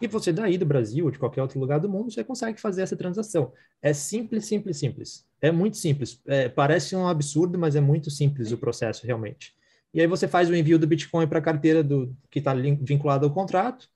E 0.01 0.09
você 0.09 0.33
daí 0.33 0.59
do 0.59 0.67
Brasil 0.67 1.05
ou 1.05 1.11
de 1.11 1.19
qualquer 1.19 1.41
outro 1.41 1.61
lugar 1.61 1.79
do 1.79 1.89
mundo, 1.89 2.11
você 2.11 2.25
consegue 2.25 2.61
fazer 2.61 2.83
essa 2.83 2.97
transação. 2.97 3.53
É 3.81 3.93
simples, 3.93 4.47
simples, 4.47 4.77
simples. 4.77 5.27
É 5.41 5.53
muito 5.53 5.77
simples. 5.77 6.21
É, 6.27 6.49
parece 6.49 6.97
um 6.97 7.07
absurdo, 7.07 7.57
mas 7.57 7.77
é 7.77 7.81
muito 7.81 8.11
simples 8.11 8.51
o 8.51 8.59
processo 8.59 9.07
realmente. 9.07 9.55
E 9.93 10.01
aí 10.01 10.09
você 10.09 10.27
faz 10.27 10.51
o 10.51 10.55
envio 10.55 10.79
do 10.79 10.87
Bitcoin 10.87 11.29
para 11.29 11.39
a 11.39 11.43
carteira 11.43 11.85
do 11.85 12.15
que 12.29 12.41
está 12.41 12.53
vinculada 12.53 13.25
ao 13.25 13.33
contrato, 13.33 13.89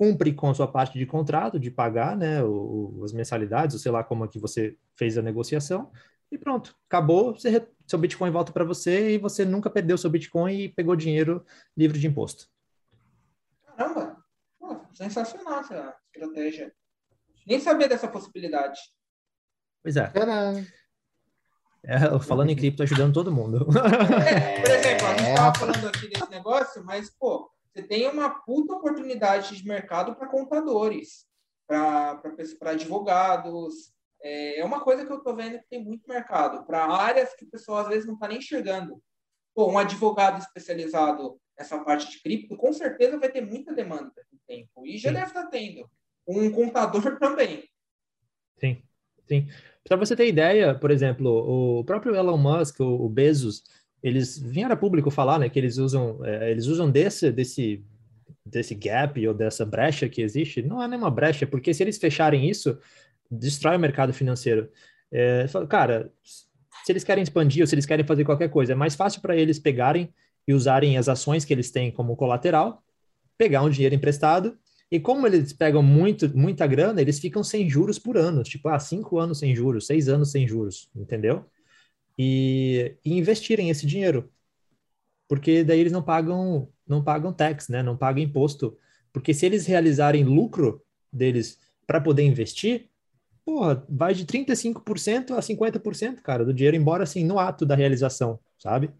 cumpre 0.00 0.32
com 0.32 0.48
a 0.48 0.54
sua 0.54 0.66
parte 0.66 0.98
de 0.98 1.04
contrato, 1.04 1.60
de 1.60 1.70
pagar 1.70 2.16
né, 2.16 2.42
o, 2.42 3.02
as 3.04 3.12
mensalidades, 3.12 3.74
ou 3.74 3.78
sei 3.78 3.92
lá 3.92 4.02
como 4.02 4.24
é 4.24 4.28
que 4.28 4.38
você 4.38 4.74
fez 4.96 5.18
a 5.18 5.22
negociação, 5.22 5.92
e 6.32 6.38
pronto, 6.38 6.74
acabou, 6.88 7.34
você, 7.34 7.68
seu 7.86 7.98
Bitcoin 7.98 8.30
volta 8.30 8.50
para 8.50 8.64
você 8.64 9.10
e 9.10 9.18
você 9.18 9.44
nunca 9.44 9.68
perdeu 9.68 9.98
seu 9.98 10.08
Bitcoin 10.08 10.54
e 10.54 10.68
pegou 10.70 10.96
dinheiro 10.96 11.44
livre 11.76 12.00
de 12.00 12.06
imposto. 12.06 12.48
Caramba, 13.66 14.16
Pô, 14.58 14.80
sensacional 14.94 15.60
essa 15.60 15.94
estratégia. 16.14 16.72
Nem 17.46 17.60
sabia 17.60 17.86
dessa 17.86 18.08
possibilidade. 18.08 18.80
Pois 19.82 19.98
é. 19.98 20.10
É, 21.84 22.18
falando 22.20 22.48
em 22.48 22.56
cripto, 22.56 22.82
ajudando 22.82 23.12
todo 23.12 23.30
mundo. 23.30 23.66
É, 24.26 24.62
por 24.62 24.70
exemplo, 24.70 25.06
a 25.06 25.14
gente 25.14 25.28
estava 25.28 25.58
falando 25.58 25.88
aqui 25.88 26.08
desse 26.08 26.30
negócio, 26.30 26.82
mas, 26.86 27.10
pô, 27.10 27.50
você 27.72 27.82
tem 27.82 28.08
uma 28.08 28.30
puta 28.30 28.74
oportunidade 28.74 29.56
de 29.56 29.66
mercado 29.66 30.14
para 30.16 30.28
contadores, 30.28 31.26
para 31.66 32.20
advogados, 32.66 33.92
é, 34.22 34.60
é 34.60 34.64
uma 34.64 34.80
coisa 34.80 35.06
que 35.06 35.12
eu 35.12 35.18
estou 35.18 35.34
vendo 35.34 35.58
que 35.58 35.68
tem 35.68 35.82
muito 35.82 36.08
mercado, 36.08 36.64
para 36.66 36.84
áreas 36.84 37.34
que 37.34 37.44
o 37.44 37.50
pessoal 37.50 37.78
às 37.78 37.88
vezes 37.88 38.06
não 38.06 38.14
está 38.14 38.28
nem 38.28 38.38
enxergando. 38.38 39.00
Pô, 39.54 39.70
um 39.70 39.78
advogado 39.78 40.38
especializado 40.38 41.40
nessa 41.58 41.82
parte 41.84 42.10
de 42.10 42.22
cripto, 42.22 42.56
com 42.56 42.72
certeza 42.72 43.18
vai 43.18 43.30
ter 43.30 43.40
muita 43.40 43.72
demanda 43.72 44.12
no 44.32 44.38
tempo. 44.46 44.86
E 44.86 44.98
já 44.98 45.10
sim. 45.10 45.14
deve 45.14 45.26
estar 45.26 45.44
tá 45.44 45.48
tendo. 45.48 45.90
Um 46.26 46.50
contador 46.50 47.18
também. 47.18 47.68
Sim, 48.58 48.82
sim. 49.26 49.48
Para 49.84 49.96
você 49.96 50.14
ter 50.14 50.28
ideia, 50.28 50.74
por 50.74 50.90
exemplo, 50.90 51.80
o 51.80 51.84
próprio 51.84 52.14
Elon 52.14 52.36
Musk, 52.36 52.80
o 52.80 53.08
Bezos, 53.08 53.64
eles 54.02 54.38
vieram 54.38 54.72
a 54.72 54.76
público 54.76 55.10
falar, 55.10 55.38
né, 55.38 55.48
que 55.48 55.58
eles 55.58 55.76
usam, 55.78 56.24
é, 56.24 56.50
eles 56.50 56.66
usam 56.66 56.90
desse, 56.90 57.30
desse 57.30 57.84
desse 58.44 58.74
gap 58.74 59.26
ou 59.26 59.34
dessa 59.34 59.64
brecha 59.64 60.08
que 60.08 60.22
existe, 60.22 60.62
não 60.62 60.82
é 60.82 60.88
nenhuma 60.88 61.10
brecha, 61.10 61.46
porque 61.46 61.72
se 61.72 61.82
eles 61.82 61.98
fecharem 61.98 62.48
isso, 62.48 62.78
destrói 63.30 63.76
o 63.76 63.80
mercado 63.80 64.12
financeiro. 64.12 64.68
É, 65.12 65.46
cara, 65.68 66.10
se 66.22 66.92
eles 66.92 67.04
querem 67.04 67.22
expandir 67.22 67.62
ou 67.62 67.66
se 67.66 67.74
eles 67.74 67.86
querem 67.86 68.04
fazer 68.04 68.24
qualquer 68.24 68.48
coisa, 68.48 68.72
é 68.72 68.74
mais 68.74 68.94
fácil 68.94 69.20
para 69.20 69.36
eles 69.36 69.58
pegarem 69.58 70.12
e 70.46 70.54
usarem 70.54 70.96
as 70.98 71.08
ações 71.08 71.44
que 71.44 71.52
eles 71.52 71.70
têm 71.70 71.90
como 71.90 72.16
colateral, 72.16 72.82
pegar 73.38 73.62
um 73.62 73.70
dinheiro 73.70 73.94
emprestado, 73.94 74.58
e 74.90 74.98
como 74.98 75.26
eles 75.26 75.52
pegam 75.52 75.82
muito, 75.82 76.36
muita 76.36 76.66
grana, 76.66 77.00
eles 77.00 77.20
ficam 77.20 77.44
sem 77.44 77.68
juros 77.68 77.98
por 77.98 78.16
ano, 78.16 78.42
tipo, 78.42 78.68
ah, 78.68 78.78
cinco 78.78 79.18
anos 79.18 79.38
sem 79.38 79.54
juros, 79.54 79.86
seis 79.86 80.08
anos 80.08 80.32
sem 80.32 80.48
juros, 80.48 80.90
entendeu? 80.96 81.44
E, 82.22 82.96
e 83.02 83.16
investirem 83.16 83.70
esse 83.70 83.86
dinheiro, 83.86 84.30
porque 85.26 85.64
daí 85.64 85.80
eles 85.80 85.92
não 85.92 86.02
pagam, 86.02 86.68
não 86.86 87.02
pagam 87.02 87.32
tax, 87.32 87.68
né? 87.68 87.82
Não 87.82 87.96
pagam 87.96 88.22
imposto, 88.22 88.76
porque 89.10 89.32
se 89.32 89.46
eles 89.46 89.64
realizarem 89.64 90.22
lucro 90.22 90.84
deles 91.10 91.58
para 91.86 91.98
poder 91.98 92.22
investir, 92.24 92.90
porra, 93.42 93.82
vai 93.88 94.12
de 94.12 94.26
35% 94.26 95.32
a 95.32 95.40
50%, 95.40 96.20
cara, 96.20 96.44
do 96.44 96.52
dinheiro 96.52 96.76
embora 96.76 97.04
assim 97.04 97.24
no 97.24 97.38
ato 97.38 97.64
da 97.64 97.74
realização, 97.74 98.38
sabe? 98.58 98.90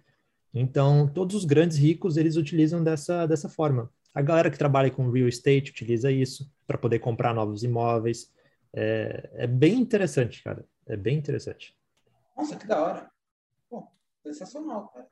Então, 0.54 1.06
todos 1.06 1.36
os 1.36 1.44
grandes 1.44 1.76
ricos, 1.76 2.16
eles 2.16 2.36
utilizam 2.36 2.82
dessa, 2.82 3.26
dessa 3.26 3.50
forma. 3.50 3.90
A 4.14 4.22
galera 4.22 4.50
que 4.50 4.56
trabalha 4.58 4.90
com 4.90 5.10
real 5.10 5.28
estate 5.28 5.72
utiliza 5.72 6.10
isso 6.10 6.50
para 6.66 6.78
poder 6.78 7.00
comprar 7.00 7.34
novos 7.34 7.62
imóveis. 7.64 8.32
É, 8.72 9.30
é, 9.34 9.46
bem 9.46 9.74
interessante, 9.78 10.42
cara. 10.42 10.64
É 10.86 10.96
bem 10.96 11.18
interessante. 11.18 11.74
Nossa, 12.40 12.56
que 12.56 12.66
da 12.66 12.82
hora. 12.82 13.10
Pô, 13.68 13.86
sensacional, 14.22 14.88
cara. 14.88 15.06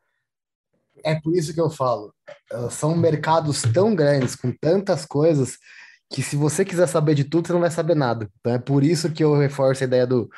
É 1.04 1.20
por 1.20 1.34
isso 1.36 1.52
que 1.52 1.60
eu 1.60 1.68
falo. 1.68 2.14
Eh, 2.50 2.70
são 2.70 2.96
mercados 2.96 3.60
tão 3.62 3.94
grandes, 3.94 4.34
com 4.34 4.50
tantas 4.50 5.04
coisas, 5.04 5.58
que 6.10 6.22
se 6.22 6.36
você 6.36 6.64
quiser 6.64 6.88
saber 6.88 7.14
de 7.14 7.24
tudo, 7.24 7.46
você 7.46 7.52
não 7.52 7.60
vai 7.60 7.70
saber 7.70 7.94
nada. 7.94 8.28
Então 8.40 8.54
é 8.54 8.58
por 8.58 8.82
isso 8.82 9.12
que 9.12 9.22
eu 9.22 9.36
reforço 9.36 9.84
a 9.84 9.86
ideia 9.86 10.06
do 10.06 10.28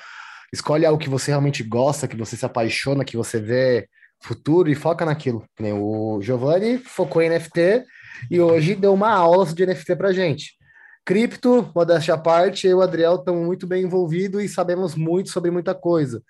escolhe 0.53 0.85
algo 0.85 1.01
que 1.01 1.09
você 1.09 1.31
realmente 1.31 1.63
gosta, 1.63 2.09
que 2.09 2.17
você 2.17 2.37
se 2.37 2.45
apaixona, 2.45 3.05
que 3.05 3.17
você 3.17 3.39
vê 3.41 3.89
futuro 4.21 4.69
e 4.69 4.75
foca 4.75 5.05
naquilo. 5.05 5.45
O 5.81 6.21
Giovanni 6.21 6.79
focou 6.79 7.23
em 7.23 7.31
NFT 7.31 7.85
e 8.29 8.41
hoje 8.41 8.75
deu 8.75 8.93
uma 8.93 9.13
aula 9.13 9.47
de 9.47 9.65
NFT 9.65 9.95
pra 9.95 10.13
gente. 10.13 10.57
Cripto, 11.05 11.71
modéstia 11.73 12.15
à 12.15 12.19
parte, 12.19 12.67
eu 12.67 12.73
e 12.73 12.75
o 12.75 12.83
Adriel 12.83 13.15
estamos 13.15 13.47
muito 13.47 13.65
bem 13.65 13.85
envolvidos 13.85 14.43
e 14.43 14.49
sabemos 14.49 14.97
muito 14.97 15.31
sobre 15.31 15.53
muita 15.53 15.73
coisa. 15.73 16.21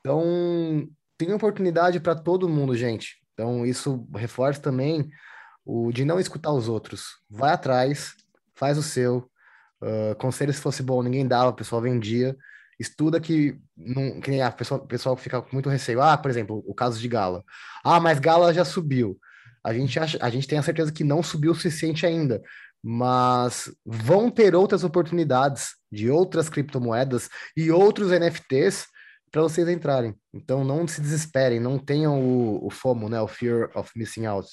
Então, 0.00 0.88
tem 1.16 1.32
oportunidade 1.32 2.00
para 2.00 2.14
todo 2.14 2.48
mundo, 2.48 2.76
gente. 2.76 3.16
Então, 3.34 3.64
isso 3.66 4.06
reforça 4.14 4.60
também 4.60 5.08
o 5.64 5.92
de 5.92 6.04
não 6.04 6.18
escutar 6.18 6.52
os 6.52 6.68
outros. 6.68 7.18
Vai 7.28 7.52
atrás, 7.52 8.14
faz 8.54 8.78
o 8.78 8.82
seu. 8.82 9.30
Uh, 9.80 10.16
conselho 10.16 10.52
se 10.52 10.60
fosse 10.60 10.82
bom, 10.82 11.02
ninguém 11.02 11.26
dava, 11.26 11.50
o 11.50 11.54
pessoal 11.54 11.80
vendia. 11.80 12.36
Estuda 12.78 13.20
que, 13.20 13.58
não, 13.76 14.20
que 14.20 14.30
nem 14.30 14.42
a 14.42 14.50
pessoa, 14.50 14.86
pessoal 14.86 15.16
fica 15.16 15.42
com 15.42 15.48
muito 15.52 15.68
receio. 15.68 16.00
Ah, 16.00 16.16
por 16.16 16.30
exemplo, 16.30 16.62
o 16.66 16.74
caso 16.74 16.98
de 17.00 17.08
Gala. 17.08 17.44
Ah, 17.84 18.00
mas 18.00 18.18
Gala 18.18 18.54
já 18.54 18.64
subiu. 18.64 19.18
A 19.64 19.74
gente, 19.74 19.98
acha, 19.98 20.18
a 20.20 20.30
gente 20.30 20.46
tem 20.46 20.58
a 20.58 20.62
certeza 20.62 20.92
que 20.92 21.04
não 21.04 21.22
subiu 21.22 21.52
o 21.52 21.54
suficiente 21.54 22.06
ainda, 22.06 22.40
mas 22.82 23.70
vão 23.84 24.30
ter 24.30 24.54
outras 24.54 24.84
oportunidades 24.84 25.70
de 25.90 26.08
outras 26.08 26.48
criptomoedas 26.48 27.28
e 27.56 27.70
outros 27.70 28.10
NFTs 28.10 28.86
para 29.30 29.42
vocês 29.42 29.68
entrarem. 29.68 30.14
Então 30.32 30.64
não 30.64 30.86
se 30.86 31.00
desesperem, 31.00 31.60
não 31.60 31.78
tenham 31.78 32.20
o, 32.20 32.66
o 32.66 32.70
FOMO, 32.70 33.08
né, 33.08 33.20
o 33.20 33.28
Fear 33.28 33.70
of 33.74 33.90
Missing 33.96 34.26
Out. 34.26 34.48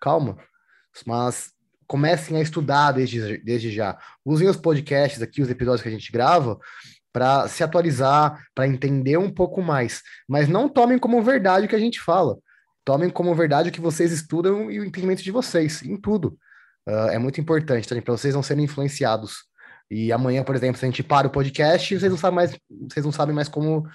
Calma, 0.00 0.36
mas 1.06 1.52
comecem 1.86 2.36
a 2.36 2.40
estudar 2.40 2.92
desde, 2.92 3.38
desde 3.38 3.70
já. 3.70 3.98
Usem 4.24 4.48
os 4.48 4.56
podcasts 4.56 5.20
aqui, 5.20 5.42
os 5.42 5.50
episódios 5.50 5.82
que 5.82 5.88
a 5.88 5.92
gente 5.92 6.12
grava, 6.12 6.58
para 7.12 7.48
se 7.48 7.64
atualizar, 7.64 8.44
para 8.54 8.66
entender 8.66 9.16
um 9.16 9.30
pouco 9.30 9.60
mais. 9.60 10.02
Mas 10.28 10.48
não 10.48 10.68
tomem 10.68 10.98
como 10.98 11.22
verdade 11.22 11.66
o 11.66 11.68
que 11.68 11.76
a 11.76 11.80
gente 11.80 12.00
fala. 12.00 12.38
Tomem 12.84 13.10
como 13.10 13.34
verdade 13.34 13.68
o 13.68 13.72
que 13.72 13.80
vocês 13.80 14.12
estudam 14.12 14.70
e 14.70 14.80
o 14.80 14.84
entendimento 14.84 15.22
de 15.22 15.30
vocês, 15.30 15.82
em 15.82 15.96
tudo. 15.96 16.38
Uh, 16.88 17.08
é 17.10 17.18
muito 17.18 17.40
importante 17.40 17.88
para 17.88 18.16
vocês 18.16 18.34
não 18.34 18.42
serem 18.42 18.64
influenciados. 18.64 19.44
E 19.90 20.12
amanhã, 20.12 20.44
por 20.44 20.54
exemplo, 20.54 20.78
se 20.78 20.84
a 20.84 20.88
gente 20.88 21.02
para 21.02 21.26
o 21.26 21.30
podcast, 21.30 21.98
vocês 21.98 22.10
não 22.10 22.18
sabem 22.18 22.36
mais, 22.36 22.56
vocês 22.88 23.04
não 23.04 23.12
sabem 23.12 23.34
mais 23.34 23.48
como, 23.48 23.86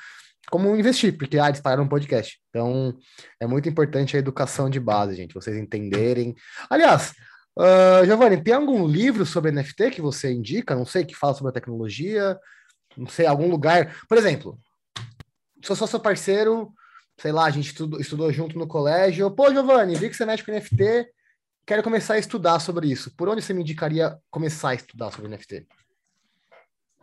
como 0.51 0.75
investir, 0.75 1.17
porque 1.17 1.39
ah, 1.39 1.47
eles 1.47 1.61
pararam 1.61 1.85
o 1.85 1.89
podcast. 1.89 2.39
Então, 2.49 2.97
é 3.39 3.47
muito 3.47 3.67
importante 3.67 4.15
a 4.15 4.19
educação 4.19 4.69
de 4.69 4.79
base, 4.79 5.15
gente, 5.15 5.33
vocês 5.33 5.57
entenderem. 5.57 6.35
Aliás, 6.69 7.13
uh, 7.57 8.05
Giovanni, 8.05 8.43
tem 8.43 8.53
algum 8.53 8.87
livro 8.87 9.25
sobre 9.25 9.51
NFT 9.51 9.91
que 9.91 10.01
você 10.01 10.31
indica? 10.31 10.75
Não 10.75 10.85
sei, 10.85 11.05
que 11.05 11.15
fala 11.15 11.33
sobre 11.33 11.49
a 11.49 11.53
tecnologia? 11.53 12.37
Não 12.95 13.07
sei, 13.07 13.25
algum 13.25 13.49
lugar. 13.49 13.95
Por 14.07 14.17
exemplo, 14.17 14.59
sou 15.63 15.75
só 15.75 15.87
seu 15.87 15.99
parceiro, 15.99 16.71
sei 17.17 17.31
lá, 17.31 17.45
a 17.45 17.51
gente 17.51 17.67
estudou, 17.67 17.99
estudou 17.99 18.31
junto 18.31 18.57
no 18.57 18.67
colégio. 18.67 19.31
Pô, 19.31 19.51
Giovanni, 19.51 19.95
vi 19.95 20.09
que 20.09 20.15
você 20.15 20.25
mexe 20.25 20.43
com 20.43 20.51
NFT, 20.51 21.07
quero 21.65 21.83
começar 21.83 22.15
a 22.15 22.19
estudar 22.19 22.59
sobre 22.59 22.87
isso. 22.87 23.13
Por 23.15 23.27
onde 23.27 23.41
você 23.41 23.53
me 23.53 23.61
indicaria 23.61 24.17
começar 24.29 24.69
a 24.69 24.75
estudar 24.75 25.11
sobre 25.11 25.29
NFT? 25.29 25.65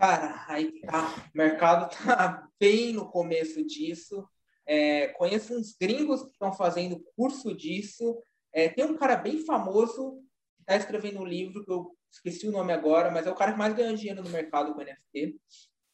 Cara, 0.02 0.44
aí 0.48 0.80
tá. 0.80 1.30
O 1.32 1.38
mercado 1.38 1.88
tá 1.88 2.48
bem 2.58 2.92
no 2.92 3.08
começo 3.08 3.64
disso. 3.64 4.28
É, 4.66 5.06
conheço 5.10 5.56
uns 5.56 5.76
gringos 5.80 6.24
que 6.24 6.30
estão 6.30 6.52
fazendo 6.52 7.04
curso 7.14 7.56
disso. 7.56 8.20
É, 8.52 8.68
tem 8.68 8.84
um 8.84 8.96
cara 8.96 9.14
bem 9.14 9.44
famoso 9.46 10.16
que 10.56 10.62
está 10.62 10.74
escrevendo 10.74 11.20
um 11.20 11.24
livro 11.24 11.64
que 11.64 11.70
eu 11.70 11.96
esqueci 12.10 12.48
o 12.48 12.50
nome 12.50 12.72
agora, 12.72 13.12
mas 13.12 13.28
é 13.28 13.30
o 13.30 13.34
cara 13.36 13.52
que 13.52 13.58
mais 13.58 13.76
ganha 13.76 13.96
dinheiro 13.96 14.24
no 14.24 14.30
mercado 14.30 14.74
com 14.74 14.82
NFT. 14.82 15.36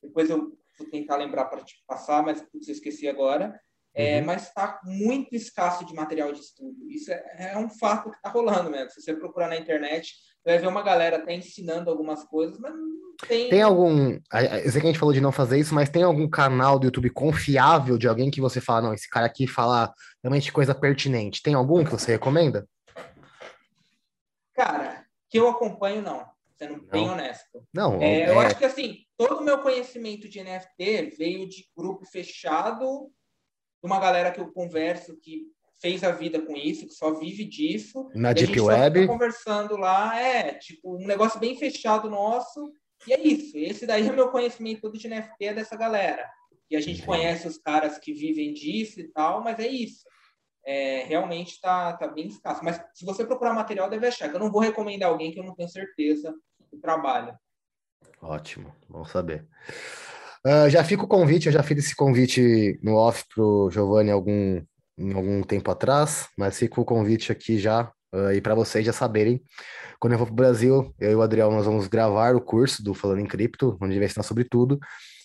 Depois 0.02 0.30
eu 0.30 0.56
vou 0.78 0.88
tentar 0.90 1.16
lembrar 1.16 1.44
para 1.44 1.62
te 1.62 1.74
passar, 1.86 2.22
mas 2.22 2.40
putz, 2.40 2.66
eu 2.66 2.72
esqueci 2.72 3.06
agora. 3.06 3.60
É, 3.92 4.20
uhum. 4.20 4.24
Mas 4.24 4.44
está 4.44 4.80
muito 4.84 5.36
escasso 5.36 5.84
de 5.84 5.92
material 5.92 6.32
de 6.32 6.40
estudo. 6.40 6.88
Isso 6.88 7.12
é, 7.12 7.52
é 7.52 7.58
um 7.58 7.68
fato 7.68 8.10
que 8.10 8.16
está 8.16 8.30
rolando 8.30 8.70
mesmo. 8.70 8.90
Se 8.90 9.02
você 9.02 9.14
procurar 9.14 9.48
na 9.48 9.58
internet, 9.58 10.14
vai 10.48 10.58
ver 10.58 10.66
uma 10.66 10.82
galera 10.82 11.18
até 11.18 11.34
ensinando 11.34 11.90
algumas 11.90 12.24
coisas, 12.24 12.58
mas 12.58 12.72
não 12.72 13.16
tem. 13.26 13.48
Tem 13.48 13.62
algum. 13.62 14.12
Eu 14.12 14.72
sei 14.72 14.80
que 14.80 14.86
a 14.86 14.90
gente 14.90 14.98
falou 14.98 15.12
de 15.12 15.20
não 15.20 15.32
fazer 15.32 15.58
isso, 15.58 15.74
mas 15.74 15.90
tem 15.90 16.02
algum 16.02 16.28
canal 16.28 16.78
do 16.78 16.86
YouTube 16.86 17.10
confiável 17.10 17.98
de 17.98 18.08
alguém 18.08 18.30
que 18.30 18.40
você 18.40 18.60
fala, 18.60 18.82
não, 18.82 18.94
esse 18.94 19.08
cara 19.08 19.26
aqui 19.26 19.46
fala 19.46 19.92
realmente 20.22 20.52
coisa 20.52 20.74
pertinente. 20.74 21.42
Tem 21.42 21.54
algum 21.54 21.84
que 21.84 21.90
você 21.90 22.12
recomenda? 22.12 22.66
Cara, 24.54 25.04
que 25.28 25.38
eu 25.38 25.48
acompanho, 25.48 26.02
não 26.02 26.26
sendo 26.58 26.78
não. 26.78 26.84
bem 26.86 27.08
honesto. 27.08 27.64
Não, 27.72 28.02
é, 28.02 28.22
é... 28.22 28.30
Eu 28.30 28.40
acho 28.40 28.58
que 28.58 28.64
assim, 28.64 29.04
todo 29.16 29.40
o 29.40 29.44
meu 29.44 29.58
conhecimento 29.58 30.28
de 30.28 30.42
NFT 30.42 31.14
veio 31.16 31.48
de 31.48 31.68
grupo 31.76 32.04
fechado, 32.04 33.10
de 33.80 33.86
uma 33.86 34.00
galera 34.00 34.32
que 34.32 34.40
eu 34.40 34.52
converso 34.52 35.16
que 35.22 35.46
fez 35.80 36.02
a 36.02 36.10
vida 36.10 36.40
com 36.40 36.56
isso, 36.56 36.86
que 36.86 36.94
só 36.94 37.14
vive 37.14 37.44
disso. 37.44 38.10
Na 38.14 38.32
Deep 38.32 38.60
Web. 38.60 39.06
conversando 39.06 39.76
lá, 39.76 40.20
é, 40.20 40.54
tipo, 40.54 40.96
um 40.96 41.06
negócio 41.06 41.38
bem 41.38 41.56
fechado 41.56 42.10
nosso. 42.10 42.72
E 43.06 43.12
é 43.12 43.20
isso. 43.20 43.56
Esse 43.56 43.86
daí 43.86 44.08
é 44.08 44.12
meu 44.12 44.30
conhecimento 44.30 44.80
todo 44.80 44.98
de 44.98 45.08
NFT 45.08 45.44
é 45.44 45.54
dessa 45.54 45.76
galera. 45.76 46.28
E 46.70 46.76
a 46.76 46.80
gente 46.80 47.02
conhece 47.02 47.46
os 47.46 47.56
caras 47.56 47.98
que 47.98 48.12
vivem 48.12 48.52
disso 48.52 49.00
e 49.00 49.08
tal, 49.08 49.42
mas 49.42 49.58
é 49.58 49.68
isso 49.68 50.04
é, 50.68 51.04
realmente 51.04 51.52
está 51.52 51.94
tá 51.94 52.06
bem 52.06 52.26
escasso. 52.26 52.62
Mas 52.62 52.78
se 52.92 53.02
você 53.06 53.24
procurar 53.24 53.54
material, 53.54 53.88
deve 53.88 54.06
achar. 54.06 54.30
Eu 54.30 54.38
não 54.38 54.52
vou 54.52 54.60
recomendar 54.60 55.08
alguém 55.08 55.32
que 55.32 55.40
eu 55.40 55.44
não 55.44 55.54
tenho 55.54 55.68
certeza 55.68 56.34
do 56.70 56.78
trabalho. 56.78 57.34
Ótimo, 58.20 58.70
bom 58.86 59.02
saber. 59.02 59.46
Uh, 60.46 60.68
já 60.68 60.84
fica 60.84 61.04
o 61.04 61.08
convite, 61.08 61.46
eu 61.46 61.52
já 61.52 61.62
fiz 61.62 61.78
esse 61.78 61.96
convite 61.96 62.78
no 62.82 62.96
off 62.96 63.24
para 63.34 63.42
o 63.42 63.70
Giovanni 63.70 64.10
algum, 64.10 64.62
em 64.98 65.12
algum 65.14 65.42
tempo 65.42 65.70
atrás, 65.70 66.28
mas 66.36 66.58
fica 66.58 66.80
o 66.80 66.84
convite 66.84 67.30
aqui 67.30 67.58
já, 67.58 67.90
uh, 68.14 68.32
e 68.32 68.40
para 68.40 68.54
vocês 68.54 68.84
já 68.84 68.92
saberem. 68.92 69.42
Quando 70.00 70.12
eu 70.12 70.18
for 70.18 70.26
para 70.26 70.32
o 70.32 70.36
Brasil, 70.36 70.94
eu 70.98 71.12
e 71.12 71.14
o 71.14 71.22
Adriel 71.22 71.50
nós 71.50 71.66
vamos 71.66 71.86
gravar 71.86 72.34
o 72.34 72.40
curso 72.40 72.82
do 72.82 72.94
Falando 72.94 73.20
em 73.20 73.26
Cripto, 73.26 73.76
onde 73.80 73.96
vai 73.96 74.06
ensinar 74.06 74.22
sobre 74.22 74.44
tudo. 74.44 74.78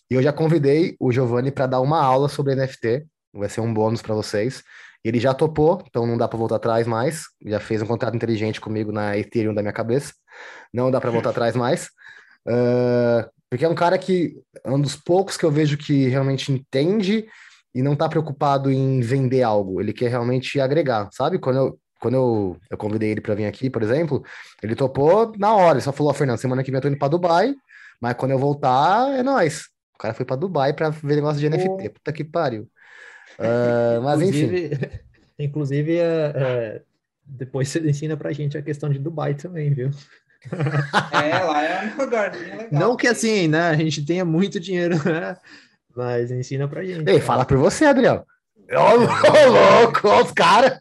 E 0.10 0.16
eu 0.16 0.22
já 0.22 0.34
convidei 0.34 0.96
o 1.00 1.12
Giovanni 1.12 1.52
para 1.52 1.68
dar 1.68 1.82
uma 1.82 2.02
aula 2.02 2.30
sobre 2.30 2.56
NFT, 2.56 3.06
vai 3.34 3.50
ser 3.50 3.62
um 3.62 3.74
bônus 3.74 4.02
para 4.02 4.14
vocês. 4.14 4.64
Ele 5.04 5.20
já 5.20 5.34
topou, 5.34 5.84
então 5.88 6.08
não 6.08 6.18
dá 6.18 6.28
para 6.28 6.38
voltar 6.38 6.56
atrás 6.56 6.88
mais. 6.88 7.24
Já 7.46 7.60
fez 7.60 7.82
um 7.82 7.86
contrato 7.86 8.16
inteligente 8.16 8.62
comigo 8.62 8.92
na 8.92 9.18
Ethereum 9.18 9.54
da 9.54 9.62
minha 9.62 9.74
cabeça. 9.74 10.14
Não 10.74 10.90
dá 10.90 11.02
para 11.02 11.12
voltar 11.12 11.32
atrás 11.32 11.56
mais. 11.56 11.88
Uh, 12.48 13.30
porque 13.50 13.66
é 13.66 13.70
um 13.70 13.76
cara 13.76 13.98
que 13.98 14.36
é 14.64 14.72
um 14.72 14.80
dos 14.80 14.96
poucos 14.96 15.38
que 15.38 15.44
eu 15.44 15.52
vejo 15.52 15.78
que 15.78 16.08
realmente 16.08 16.52
entende 16.52 17.28
e 17.74 17.82
não 17.82 17.94
está 17.94 18.08
preocupado 18.08 18.72
em 18.72 19.02
vender 19.02 19.42
algo. 19.42 19.82
Ele 19.82 19.94
quer 19.94 20.10
realmente 20.10 20.60
agregar, 20.60 21.10
sabe? 21.12 21.40
Quando 21.40 21.58
eu, 21.58 21.80
quando 22.00 22.16
eu, 22.16 22.58
eu 22.70 22.78
convidei 22.78 23.12
ele 23.12 23.22
para 23.22 23.34
vir 23.34 23.46
aqui, 23.46 23.70
por 23.70 23.82
exemplo, 23.82 24.24
ele 24.62 24.76
topou 24.76 25.34
na 25.38 25.54
hora. 25.54 25.76
Ele 25.76 25.82
só 25.82 25.92
falou: 25.92 26.12
oh, 26.12 26.14
Fernando, 26.14 26.38
semana 26.38 26.64
que 26.64 26.70
vem 26.70 26.78
eu 26.78 26.82
tô 26.82 26.88
indo 26.88 26.98
para 26.98 27.08
Dubai, 27.08 27.56
mas 28.00 28.16
quando 28.16 28.32
eu 28.32 28.40
voltar, 28.40 29.18
é 29.18 29.24
nós. 29.24 29.68
O 29.96 29.98
cara 29.98 30.14
foi 30.14 30.26
para 30.26 30.36
Dubai 30.36 30.74
para 30.74 30.90
ver 30.90 31.16
negócio 31.16 31.40
de 31.40 31.50
NFT. 31.50 31.90
Puta 31.90 32.12
que 32.12 32.24
pariu. 32.24 32.68
Uh, 33.40 34.02
mas 34.04 34.22
inclusive, 34.22 34.66
enfim. 34.66 34.88
Inclusive, 35.40 35.98
é, 35.98 36.34
é, 36.36 36.82
Depois 37.26 37.68
você 37.68 37.80
ensina 37.80 38.16
pra 38.16 38.32
gente 38.32 38.58
a 38.58 38.62
questão 38.62 38.90
de 38.90 39.00
Dubai 39.00 39.34
também, 39.34 39.74
viu? 39.74 39.90
É, 41.14 41.40
lá 41.40 41.64
é 41.64 41.86
um 41.86 42.02
lugarzinho 42.04 42.58
legal. 42.58 42.68
Não 42.70 42.98
que 42.98 43.08
assim, 43.08 43.48
né? 43.48 43.70
A 43.70 43.76
gente 43.78 44.06
tenha 44.06 44.26
muito 44.26 44.60
dinheiro, 44.60 44.98
né? 45.10 45.38
Mas 45.96 46.32
ensina 46.32 46.68
pra 46.68 46.84
gente. 46.84 47.10
Ei, 47.10 47.20
fala 47.20 47.46
por 47.46 47.58
você, 47.58 47.86
Adriel. 47.86 48.26
Ô, 48.72 48.76
oh, 48.76 49.82
louco, 49.82 50.08
os 50.22 50.32
caras. 50.32 50.80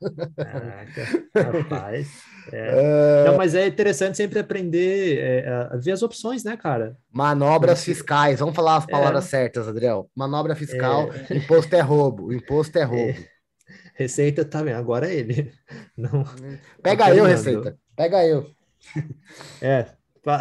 Rapaz. 1.37 2.09
É. 2.09 2.33
É... 2.53 3.25
Não, 3.25 3.37
mas 3.37 3.55
é 3.55 3.69
interessante 3.69 4.17
sempre 4.17 4.41
aprender 4.41 5.19
é, 5.19 5.49
a 5.49 5.77
ver 5.77 5.93
as 5.93 6.03
opções, 6.03 6.43
né, 6.43 6.57
cara? 6.57 6.97
Manobras 7.13 7.85
fiscais. 7.85 8.41
Vamos 8.41 8.57
falar 8.57 8.79
as 8.79 8.87
palavras 8.87 9.27
é. 9.27 9.29
certas, 9.29 9.69
Adriel. 9.69 10.11
Manobra 10.13 10.57
fiscal, 10.57 11.09
é. 11.31 11.37
imposto 11.37 11.77
é 11.77 11.81
roubo. 11.81 12.33
Imposto 12.33 12.77
é 12.79 12.83
roubo. 12.83 13.19
Receita 13.95 14.45
também, 14.45 14.75
tá 14.75 14.81
agora 14.81 15.09
é 15.09 15.15
ele. 15.15 15.53
Não, 15.97 16.25
Pega 16.83 17.15
eu, 17.15 17.25
Receita. 17.25 17.77
Pega 17.95 18.27
eu. 18.27 18.47
É, 19.61 19.87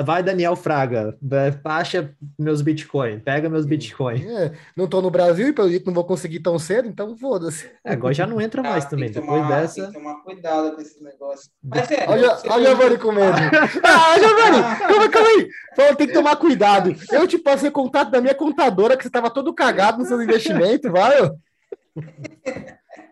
Vai, 0.05 0.21
Daniel 0.21 0.55
Fraga, 0.55 1.17
baixa 1.63 2.13
meus 2.37 2.61
Bitcoin, 2.61 3.19
pega 3.19 3.49
meus 3.49 3.65
Bitcoin. 3.65 4.23
É, 4.27 4.51
não 4.77 4.87
tô 4.87 5.01
no 5.01 5.09
Brasil 5.09 5.47
e 5.47 5.53
pelo 5.53 5.69
jeito 5.69 5.87
não 5.87 5.93
vou 5.93 6.03
conseguir 6.03 6.39
tão 6.39 6.59
cedo, 6.59 6.87
então 6.87 7.17
foda-se. 7.17 7.67
É, 7.83 7.93
agora 7.93 8.13
já 8.13 8.27
não 8.27 8.39
entra 8.39 8.61
mais 8.61 8.85
ah, 8.85 8.89
também. 8.89 9.09
Depois 9.09 9.41
tomar, 9.41 9.61
dessa. 9.61 9.81
Tem 9.81 9.91
que 9.91 9.93
tomar 9.93 10.15
cuidado 10.21 10.75
com 10.75 10.81
esse 10.81 11.03
negócio. 11.03 11.49
Mas 11.63 11.89
é, 11.89 12.05
olha, 12.07 12.37
olha 12.47 12.63
o 12.63 12.75
Giovanni 12.75 12.97
com 12.99 13.11
medo. 13.11 13.37
ah, 13.83 14.19
Giovanni, 14.19 14.61
calma, 14.87 15.09
calma 15.09 15.29
aí. 15.29 15.49
Falou, 15.75 15.95
tem 15.95 16.07
que 16.07 16.13
tomar 16.13 16.35
cuidado. 16.35 16.95
Eu 17.11 17.27
te 17.27 17.39
passei 17.39 17.71
contato 17.71 18.11
da 18.11 18.21
minha 18.21 18.35
contadora, 18.35 18.95
que 18.95 19.03
você 19.03 19.09
tava 19.09 19.31
todo 19.31 19.51
cagado 19.51 19.97
nos 19.97 20.07
seus 20.07 20.21
investimentos, 20.21 20.91
vai. 20.91 21.27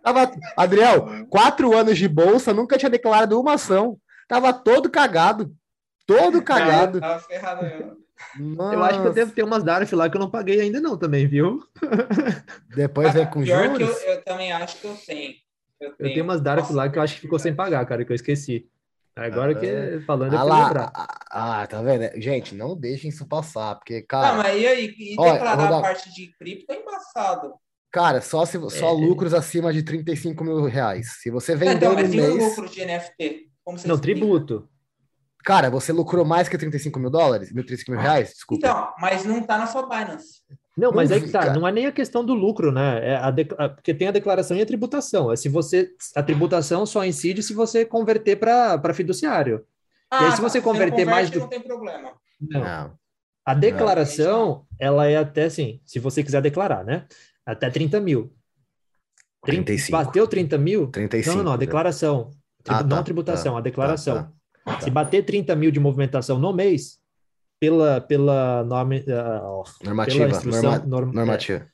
Tava, 0.03 0.31
Adriel, 0.55 1.25
quatro 1.29 1.75
anos 1.75 1.97
de 1.97 2.07
bolsa, 2.07 2.53
nunca 2.53 2.77
tinha 2.77 2.91
declarado 2.91 3.39
uma 3.39 3.53
ação. 3.53 3.97
Tava 4.27 4.53
todo 4.53 4.87
cagado. 4.87 5.51
Todo 6.17 6.41
cagado. 6.41 6.99
Tava 6.99 7.19
ferrado 7.19 7.65
Eu 8.41 8.83
acho 8.83 9.01
que 9.01 9.07
eu 9.07 9.13
devo 9.13 9.31
ter 9.31 9.43
umas 9.43 9.63
DARF 9.63 9.93
lá 9.95 10.09
que 10.09 10.17
eu 10.17 10.21
não 10.21 10.29
paguei 10.29 10.59
ainda 10.59 10.81
não 10.81 10.97
também, 10.97 11.27
viu? 11.27 11.63
Depois 12.75 13.15
é 13.15 13.25
com 13.25 13.43
Pior 13.43 13.65
juros? 13.65 13.99
que 13.99 14.05
eu, 14.05 14.13
eu, 14.13 14.23
também 14.23 14.51
acho 14.51 14.77
que 14.77 14.85
eu 14.85 14.95
tenho. 15.05 15.33
Eu 15.79 15.91
tenho, 15.93 16.09
eu 16.09 16.13
tenho 16.13 16.23
umas 16.23 16.41
DARF 16.41 16.73
lá 16.73 16.89
que 16.89 16.97
eu 16.97 17.03
acho 17.03 17.15
que 17.15 17.21
ficou 17.21 17.37
sem 17.37 17.53
pagar, 17.55 17.85
cara, 17.85 18.03
que 18.03 18.11
eu 18.11 18.15
esqueci. 18.15 18.67
Agora 19.15 19.51
ah, 19.51 19.55
que 19.55 19.65
é. 19.65 19.99
falando 20.01 20.33
ah, 20.33 20.43
lá, 20.43 20.63
lembrar. 20.63 20.91
Ah, 20.95 21.61
ah, 21.61 21.67
tá 21.67 21.81
vendo? 21.81 22.09
Gente, 22.21 22.55
não 22.55 22.75
deixem 22.75 23.09
isso 23.09 23.27
passar, 23.27 23.75
porque, 23.75 24.01
cara... 24.01 24.29
Ah, 24.29 24.33
mas 24.37 24.61
e 24.61 24.65
aí? 24.65 24.95
E 24.97 25.09
declarar 25.15 25.73
a 25.73 25.81
parte 25.81 26.13
de 26.13 26.27
cripto 26.37 26.71
é 26.71 26.81
embaçado. 26.81 27.53
Cara, 27.91 28.21
só, 28.21 28.45
se, 28.45 28.57
só 28.69 28.89
é. 28.89 28.91
lucros 28.91 29.33
acima 29.33 29.73
de 29.73 29.83
35 29.83 30.43
mil 30.43 30.63
reais. 30.65 31.17
Se 31.21 31.29
você 31.29 31.55
vender 31.55 31.75
então, 31.75 31.95
mas 31.95 32.09
no 32.09 32.15
mês... 32.15 32.35
lucro 32.35 32.69
de 32.69 32.85
NFT? 32.85 33.49
Como 33.63 33.77
você 33.77 33.87
não, 33.87 33.95
explica? 33.95 34.19
tributo. 34.19 34.69
Cara, 35.43 35.69
você 35.69 35.91
lucrou 35.91 36.25
mais 36.25 36.49
que 36.49 36.57
35 36.57 36.99
mil 36.99 37.09
dólares? 37.09 37.49
35 37.49 37.91
mil 37.91 37.99
reais? 37.99 38.29
Desculpa. 38.29 38.67
Então, 38.67 38.93
mas 38.99 39.23
não 39.25 39.41
tá 39.41 39.57
na 39.57 39.67
sua 39.67 39.83
Binance. 39.83 40.41
Não, 40.77 40.91
mas 40.91 41.11
aí 41.11 41.21
que 41.21 41.29
tá, 41.29 41.53
não 41.53 41.67
é 41.67 41.71
nem 41.71 41.85
a 41.85 41.91
questão 41.91 42.23
do 42.23 42.33
lucro, 42.33 42.71
né? 42.71 43.09
É 43.09 43.15
a 43.17 43.31
de... 43.31 43.45
Porque 43.45 43.93
tem 43.93 44.07
a 44.07 44.11
declaração 44.11 44.55
e 44.55 44.61
a 44.61 44.65
tributação. 44.65 45.31
É 45.31 45.35
se 45.35 45.49
você. 45.49 45.89
A 46.15 46.23
tributação 46.23 46.85
só 46.85 47.03
incide 47.03 47.43
se 47.43 47.53
você 47.53 47.83
converter 47.83 48.37
para 48.37 48.93
fiduciário. 48.93 49.65
Ah, 50.09 50.23
e 50.23 50.25
aí, 50.25 50.31
se 50.31 50.37
tá. 50.37 50.43
você 50.43 50.61
converter 50.61 51.03
você 51.03 51.11
mais 51.11 51.29
do. 51.29 51.39
Não 51.39 51.47
tem 51.47 51.61
problema. 51.61 52.13
Não. 52.39 52.61
não. 52.61 52.99
A 53.45 53.53
declaração, 53.53 54.47
não. 54.47 54.65
ela 54.79 55.07
é 55.07 55.17
até 55.17 55.45
assim, 55.45 55.81
se 55.85 55.99
você 55.99 56.23
quiser 56.23 56.41
declarar, 56.41 56.83
né? 56.85 57.05
Até 57.45 57.69
30 57.69 57.99
mil. 57.99 58.31
35. 59.43 59.91
Bateu 59.91 60.27
30 60.27 60.57
mil? 60.57 60.87
35. 60.87 61.29
Não, 61.29 61.37
não, 61.37 61.43
não, 61.45 61.53
a 61.53 61.57
declaração. 61.57 62.31
Ah, 62.67 62.83
não 62.83 62.89
tá, 62.89 62.99
a 62.99 63.03
tributação, 63.03 63.53
tá, 63.53 63.59
a 63.59 63.61
declaração. 63.61 64.15
Tá, 64.15 64.31
tá. 64.75 64.81
Se 64.81 64.89
bater 64.89 65.23
30 65.23 65.55
mil 65.55 65.71
de 65.71 65.79
movimentação 65.79 66.39
no 66.39 66.53
mês, 66.53 66.99
pela, 67.59 68.01
pela, 68.01 68.63
norma, 68.63 68.95
uh, 68.95 69.63
normativa, 69.83 70.25
pela 70.25 70.31
instrução 70.31 70.63
norma, 70.63 70.85
norm, 70.85 71.11
normativa. 71.11 71.67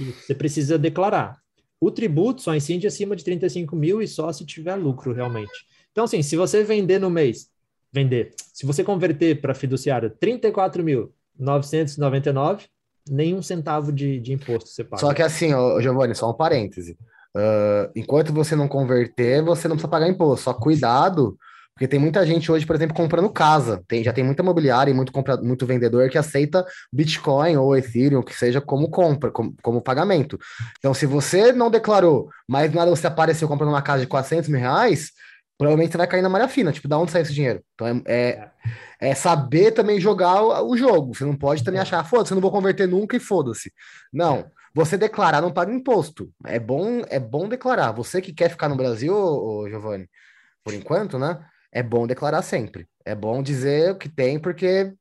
É, 0.00 0.04
você 0.04 0.34
precisa 0.34 0.78
declarar. 0.78 1.38
O 1.80 1.90
tributo 1.90 2.42
só 2.42 2.54
incide 2.54 2.86
acima 2.86 3.14
de 3.14 3.22
35 3.22 3.76
mil 3.76 4.00
e 4.02 4.08
só 4.08 4.32
se 4.32 4.44
tiver 4.44 4.74
lucro 4.74 5.12
realmente. 5.12 5.52
Então, 5.92 6.04
assim, 6.04 6.22
se 6.22 6.36
você 6.36 6.64
vender 6.64 6.98
no 6.98 7.10
mês, 7.10 7.48
vender, 7.92 8.34
se 8.52 8.66
você 8.66 8.82
converter 8.82 9.40
para 9.40 9.54
fiduciário 9.54 10.10
34.999, 10.22 12.62
nenhum 13.08 13.40
centavo 13.42 13.92
de, 13.92 14.18
de 14.18 14.32
imposto 14.32 14.70
você 14.70 14.82
paga. 14.82 15.00
Só 15.00 15.14
que 15.14 15.22
assim, 15.22 15.50
Giovanni, 15.80 16.14
só 16.14 16.30
um 16.30 16.34
parêntese. 16.34 16.98
Uh, 17.36 17.92
enquanto 17.94 18.32
você 18.32 18.56
não 18.56 18.66
converter, 18.66 19.42
você 19.42 19.68
não 19.68 19.76
precisa 19.76 19.90
pagar 19.90 20.08
imposto. 20.08 20.44
Só 20.44 20.54
cuidado 20.54 21.38
porque 21.78 21.86
tem 21.86 22.00
muita 22.00 22.26
gente 22.26 22.50
hoje, 22.50 22.66
por 22.66 22.74
exemplo, 22.74 22.92
comprando 22.92 23.30
casa. 23.30 23.84
Tem, 23.86 24.02
já 24.02 24.12
tem 24.12 24.24
muita 24.24 24.42
imobiliária 24.42 24.90
e 24.90 24.94
muito, 24.94 25.12
compra, 25.12 25.36
muito 25.36 25.64
vendedor 25.64 26.10
que 26.10 26.18
aceita 26.18 26.66
Bitcoin 26.92 27.56
ou 27.56 27.76
Ethereum, 27.76 28.20
que 28.20 28.34
seja 28.34 28.60
como 28.60 28.90
compra, 28.90 29.30
como, 29.30 29.54
como 29.62 29.80
pagamento. 29.80 30.36
Então, 30.80 30.92
se 30.92 31.06
você 31.06 31.52
não 31.52 31.70
declarou, 31.70 32.30
mas 32.48 32.74
nada 32.74 32.90
você 32.90 33.06
apareceu 33.06 33.46
comprando 33.46 33.70
uma 33.70 33.80
casa 33.80 34.00
de 34.00 34.08
400 34.08 34.48
mil 34.48 34.58
reais, 34.58 35.12
provavelmente 35.56 35.92
você 35.92 35.98
vai 35.98 36.08
cair 36.08 36.20
na 36.20 36.28
malha 36.28 36.48
fina. 36.48 36.72
Tipo, 36.72 36.88
da 36.88 36.98
onde 36.98 37.12
sai 37.12 37.22
esse 37.22 37.32
dinheiro? 37.32 37.62
Então, 37.74 37.86
é, 37.86 38.50
é, 39.00 39.10
é 39.10 39.14
saber 39.14 39.70
também 39.70 40.00
jogar 40.00 40.42
o, 40.42 40.72
o, 40.72 40.76
jogo. 40.76 41.14
Você 41.14 41.24
não 41.24 41.36
pode 41.36 41.62
também 41.62 41.80
achar, 41.80 42.04
foda-se, 42.04 42.32
eu 42.32 42.34
não 42.34 42.42
vou 42.42 42.50
converter 42.50 42.88
nunca 42.88 43.16
e 43.16 43.20
foda-se. 43.20 43.72
Não. 44.12 44.50
Você 44.74 44.98
declarar 44.98 45.40
não 45.40 45.52
paga 45.52 45.72
imposto. 45.72 46.28
É 46.44 46.58
bom, 46.58 47.02
é 47.08 47.20
bom 47.20 47.48
declarar. 47.48 47.92
Você 47.92 48.20
que 48.20 48.32
quer 48.32 48.50
ficar 48.50 48.68
no 48.68 48.74
Brasil, 48.74 49.14
ô, 49.14 49.60
ô 49.60 49.68
Giovanni, 49.68 50.10
por 50.64 50.74
enquanto, 50.74 51.20
né? 51.20 51.38
É 51.72 51.82
bom 51.82 52.06
declarar 52.06 52.42
sempre. 52.42 52.86
É 53.04 53.14
bom 53.14 53.42
dizer 53.42 53.92
o 53.92 53.96
que 53.96 54.08
tem, 54.08 54.38
porque 54.38 54.92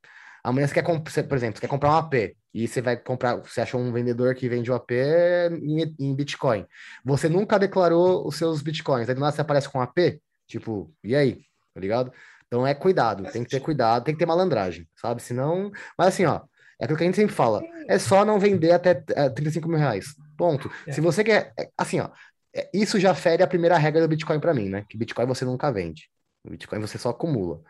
amanhã 0.44 0.68
você 0.68 0.73
quer 0.73 0.84
por 0.84 1.38
exemplo, 1.38 1.57
você 1.57 1.61
quer 1.61 1.68
comprar 1.68 1.91
um 1.91 1.98
AP 1.98 2.35
e 2.53 2.68
você 2.68 2.81
vai 2.81 2.98
comprar, 2.98 3.35
você 3.35 3.61
achou 3.61 3.80
um 3.80 3.91
vendedor 3.91 4.34
que 4.35 4.49
vende 4.49 4.72
o 4.72 4.76
AP 4.76 4.91
em, 4.91 5.95
em 5.99 6.15
Bitcoin. 6.15 6.65
Você 7.03 7.30
nunca 7.30 7.60
declarou 7.60 8.27
os 8.27 8.35
seus 8.35 8.61
Bitcoins, 8.61 9.10
aí 9.10 9.15
do 9.15 9.22
nada 9.22 9.35
você 9.35 9.41
aparece 9.41 9.69
com 9.69 9.81
AP, 9.81 10.19
tipo, 10.48 10.91
e 11.03 11.15
aí? 11.15 11.41
Tá 11.73 11.81
ligado? 11.81 12.11
Então 12.48 12.65
é 12.65 12.73
cuidado, 12.73 13.30
tem 13.31 13.44
que 13.44 13.49
ter 13.49 13.60
cuidado, 13.60 14.03
tem 14.03 14.15
que 14.15 14.19
ter 14.19 14.26
malandragem, 14.26 14.88
sabe? 14.95 15.22
Senão. 15.22 15.72
Mas 15.98 16.07
assim, 16.07 16.26
ó, 16.26 16.41
é 16.80 16.85
aquilo 16.85 16.98
que 16.98 17.03
a 17.03 17.07
gente 17.07 17.15
sempre 17.15 17.35
fala: 17.35 17.61
é 17.88 17.99
só 17.99 18.23
não 18.23 18.39
vender 18.39 18.72
até 18.72 19.03
é, 19.10 19.30
35 19.30 19.68
mil 19.68 19.77
reais. 19.77 20.15
Ponto. 20.38 20.72
É. 20.88 20.91
Se 20.91 21.02
você 21.02 21.23
quer. 21.23 21.53
É, 21.60 21.69
assim, 21.77 21.99
ó, 21.99 22.10
é, 22.56 22.69
isso 22.73 22.99
já 22.99 23.14
fere 23.14 23.44
a 23.44 23.48
primeira 23.48 23.77
regra 23.77 24.02
do 24.02 24.07
Bitcoin 24.07 24.39
para 24.39 24.53
mim, 24.53 24.69
né? 24.69 24.85
Que 24.89 24.98
Bitcoin 24.98 25.26
você 25.26 25.44
nunca 25.44 25.72
vende. 25.72 26.10
O 26.48 26.52
Bitcoin 26.52 26.80
você 26.80 26.98
só 26.98 27.10
acumula. 27.10 27.61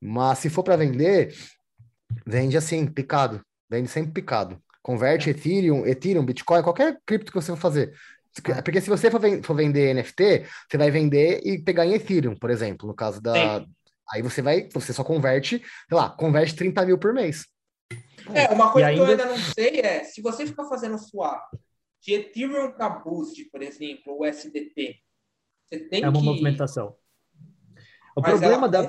Mas 0.00 0.38
se 0.38 0.48
for 0.48 0.62
para 0.62 0.76
vender, 0.76 1.34
vende 2.24 2.56
assim, 2.56 2.86
picado. 2.86 3.44
Vende 3.68 3.88
sempre 3.88 4.12
picado. 4.12 4.60
Converte 4.82 5.30
Ethereum, 5.30 5.86
Ethereum, 5.86 6.24
Bitcoin, 6.24 6.62
qualquer 6.62 6.98
cripto 7.04 7.30
que 7.30 7.40
você 7.40 7.52
for 7.52 7.58
fazer. 7.58 7.92
Porque 8.64 8.80
se 8.80 8.88
você 8.88 9.10
for, 9.10 9.20
for 9.42 9.54
vender 9.54 9.92
NFT, 9.94 10.46
você 10.68 10.78
vai 10.78 10.90
vender 10.90 11.40
e 11.44 11.58
pegar 11.62 11.84
em 11.84 11.94
Ethereum, 11.94 12.36
por 12.36 12.48
exemplo, 12.48 12.86
no 12.86 12.94
caso 12.94 13.20
da. 13.20 13.60
Sim. 13.60 13.66
Aí 14.12 14.22
você 14.22 14.42
vai, 14.42 14.68
você 14.72 14.92
só 14.92 15.04
converte, 15.04 15.58
sei 15.58 15.96
lá, 15.96 16.10
converte 16.10 16.56
30 16.56 16.86
mil 16.86 16.98
por 16.98 17.12
mês. 17.12 17.46
É, 18.34 18.48
uma 18.48 18.72
coisa 18.72 18.88
ainda... 18.88 19.04
que 19.04 19.08
eu 19.08 19.10
ainda 19.12 19.26
não 19.26 19.38
sei 19.38 19.80
é, 19.80 20.04
se 20.04 20.20
você 20.20 20.46
ficar 20.46 20.64
fazendo 20.64 20.98
swap 20.98 21.42
de 22.00 22.14
Ethereum 22.14 22.72
para 22.72 22.88
Boost, 22.88 23.44
por 23.50 23.62
exemplo, 23.62 24.18
o 24.18 24.24
SDT, 24.24 24.96
você 25.68 25.80
tem 25.88 26.02
é 26.02 26.08
uma 26.08 26.18
que... 26.18 26.24
movimentação. 26.24 26.96
O 28.16 28.20
Mas 28.20 28.32
problema 28.32 28.68
da. 28.68 28.82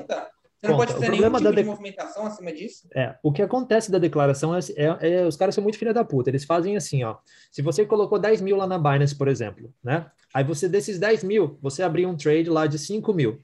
Você 0.61 0.67
não 0.67 0.77
pode 0.77 0.93
fazer 0.93 1.09
nenhum 1.09 1.33
tipo 1.33 1.55
de 1.55 1.63
movimentação 1.63 2.25
acima 2.27 2.51
disso? 2.51 2.87
É, 2.93 3.17
o 3.23 3.31
que 3.31 3.41
acontece 3.41 3.91
da 3.91 3.97
declaração 3.97 4.55
é, 4.55 4.59
é, 4.75 5.13
é, 5.13 5.25
os 5.25 5.35
caras 5.35 5.55
são 5.55 5.63
muito 5.63 5.79
filha 5.79 5.91
da 5.91 6.05
puta. 6.05 6.29
Eles 6.29 6.45
fazem 6.45 6.77
assim, 6.77 7.03
ó. 7.03 7.17
Se 7.51 7.63
você 7.63 7.83
colocou 7.83 8.19
10 8.19 8.41
mil 8.41 8.55
lá 8.55 8.67
na 8.67 8.77
Binance, 8.77 9.15
por 9.15 9.27
exemplo, 9.27 9.73
né? 9.83 10.05
Aí 10.31 10.43
você, 10.43 10.69
desses 10.69 10.99
10 10.99 11.23
mil, 11.23 11.57
você 11.63 11.81
abriu 11.81 12.07
um 12.07 12.15
trade 12.15 12.47
lá 12.47 12.67
de 12.67 12.77
5 12.77 13.11
mil. 13.11 13.41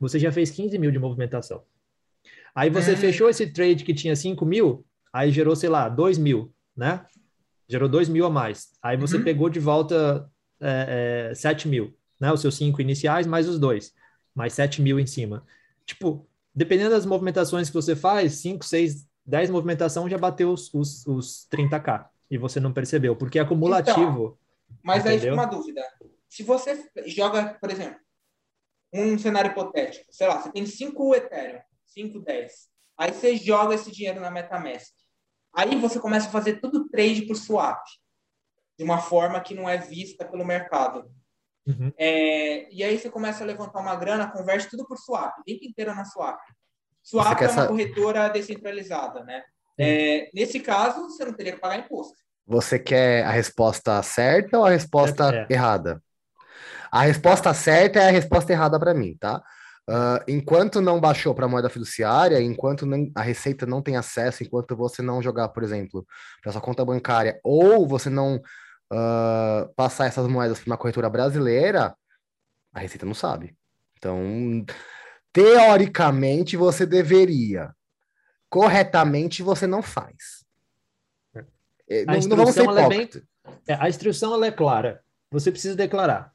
Você 0.00 0.18
já 0.18 0.32
fez 0.32 0.50
15 0.50 0.76
mil 0.76 0.90
de 0.90 0.98
movimentação. 0.98 1.62
Aí 2.52 2.68
você 2.68 2.92
é. 2.92 2.96
fechou 2.96 3.28
esse 3.28 3.46
trade 3.46 3.84
que 3.84 3.94
tinha 3.94 4.16
5 4.16 4.44
mil, 4.44 4.84
aí 5.12 5.30
gerou, 5.30 5.54
sei 5.54 5.68
lá, 5.68 5.88
2 5.88 6.18
mil, 6.18 6.52
né? 6.76 7.06
Gerou 7.68 7.88
2 7.88 8.08
mil 8.08 8.26
a 8.26 8.30
mais. 8.30 8.70
Aí 8.82 8.96
você 8.96 9.18
uhum. 9.18 9.24
pegou 9.24 9.48
de 9.48 9.60
volta 9.60 10.28
é, 10.60 11.28
é, 11.30 11.34
7 11.34 11.68
mil, 11.68 11.96
né? 12.20 12.32
Os 12.32 12.40
seus 12.40 12.56
5 12.56 12.80
iniciais 12.80 13.24
mais 13.24 13.48
os 13.48 13.56
dois 13.56 13.92
mais 14.34 14.52
7 14.54 14.82
mil 14.82 14.98
em 14.98 15.06
cima. 15.06 15.46
Tipo, 15.86 16.26
dependendo 16.54 16.90
das 16.90 17.06
movimentações 17.06 17.68
que 17.68 17.74
você 17.74 17.94
faz, 17.94 18.34
5, 18.34 18.64
6, 18.64 19.06
10 19.24 19.50
movimentações 19.50 20.10
já 20.10 20.18
bateu 20.18 20.50
os, 20.50 20.72
os, 20.72 21.06
os 21.06 21.48
30k 21.50 22.06
e 22.30 22.38
você 22.38 22.58
não 22.60 22.72
percebeu, 22.72 23.14
porque 23.14 23.38
é 23.38 23.42
acumulativo. 23.42 24.38
Então, 24.66 24.78
mas 24.82 25.00
entendeu? 25.00 25.12
aí 25.12 25.20
fica 25.20 25.34
uma 25.34 25.46
dúvida. 25.46 25.82
Se 26.28 26.42
você 26.42 26.90
joga, 27.06 27.54
por 27.60 27.70
exemplo, 27.70 27.98
um 28.92 29.18
cenário 29.18 29.50
hipotético, 29.50 30.06
sei 30.10 30.28
lá, 30.28 30.40
você 30.40 30.50
tem 30.52 30.66
5 30.66 31.14
Ethereum, 31.14 31.60
5, 31.86 32.20
10. 32.20 32.68
Aí 32.96 33.12
você 33.12 33.36
joga 33.36 33.74
esse 33.74 33.90
dinheiro 33.90 34.20
na 34.20 34.30
MetaMask. 34.30 34.92
Aí 35.52 35.76
você 35.76 36.00
começa 36.00 36.28
a 36.28 36.32
fazer 36.32 36.60
tudo 36.60 36.88
trade 36.88 37.22
por 37.22 37.36
swap, 37.36 37.84
de 38.76 38.84
uma 38.84 38.98
forma 38.98 39.40
que 39.40 39.54
não 39.54 39.68
é 39.68 39.78
vista 39.78 40.24
pelo 40.24 40.44
mercado. 40.44 41.10
Uhum. 41.66 41.92
É, 41.98 42.72
e 42.72 42.84
aí 42.84 42.98
você 42.98 43.08
começa 43.08 43.42
a 43.42 43.46
levantar 43.46 43.80
uma 43.80 43.96
grana, 43.96 44.30
converte 44.30 44.68
tudo 44.68 44.86
por 44.86 44.98
swap, 44.98 45.32
limpa 45.46 45.64
inteira 45.64 45.94
na 45.94 46.04
swap. 46.04 46.38
Swap 47.02 47.40
é 47.40 47.44
uma 47.44 47.50
essa... 47.50 47.66
corretora 47.66 48.28
descentralizada, 48.28 49.24
né? 49.24 49.42
É, 49.78 50.30
nesse 50.32 50.60
caso, 50.60 51.02
você 51.02 51.24
não 51.24 51.32
teria 51.32 51.52
que 51.52 51.60
pagar 51.60 51.78
imposto. 51.78 52.14
Você 52.46 52.78
quer 52.78 53.24
a 53.24 53.30
resposta 53.30 54.02
certa 54.02 54.58
ou 54.58 54.64
a 54.64 54.70
resposta 54.70 55.34
é, 55.34 55.46
é. 55.50 55.54
errada? 55.54 56.02
A 56.92 57.02
resposta 57.02 57.52
certa 57.52 57.98
é 57.98 58.08
a 58.08 58.12
resposta 58.12 58.52
errada 58.52 58.78
para 58.78 58.94
mim, 58.94 59.16
tá? 59.18 59.42
Uh, 59.88 60.22
enquanto 60.28 60.80
não 60.80 61.00
baixou 61.00 61.34
para 61.34 61.44
a 61.44 61.48
moeda 61.48 61.68
fiduciária, 61.68 62.40
enquanto 62.40 62.86
nem, 62.86 63.12
a 63.14 63.20
Receita 63.20 63.66
não 63.66 63.82
tem 63.82 63.96
acesso, 63.96 64.42
enquanto 64.42 64.76
você 64.76 65.02
não 65.02 65.22
jogar, 65.22 65.48
por 65.48 65.62
exemplo, 65.62 66.06
para 66.42 66.52
sua 66.52 66.60
conta 66.60 66.84
bancária, 66.84 67.38
ou 67.42 67.86
você 67.86 68.08
não 68.08 68.40
uh, 68.92 69.72
passar 69.74 70.06
essas 70.06 70.26
moedas 70.26 70.58
para 70.58 70.66
uma 70.66 70.78
corretora 70.78 71.08
brasileira, 71.08 71.96
a 72.72 72.80
Receita 72.80 73.06
não 73.06 73.14
sabe. 73.14 73.56
Então, 73.96 74.64
teoricamente, 75.32 76.56
você 76.56 76.84
deveria. 76.84 77.74
Corretamente, 78.48 79.42
você 79.42 79.66
não 79.66 79.82
faz. 79.82 80.44
É, 81.88 82.04
não, 82.04 82.14
não 82.20 82.36
vamos 82.36 82.54
ser 82.54 82.68
é 82.68 82.88
bem, 82.88 83.10
é, 83.68 83.74
A 83.74 83.88
instrução 83.88 84.42
é 84.42 84.50
clara. 84.50 85.02
Você 85.30 85.50
precisa 85.50 85.74
declarar. 85.74 86.32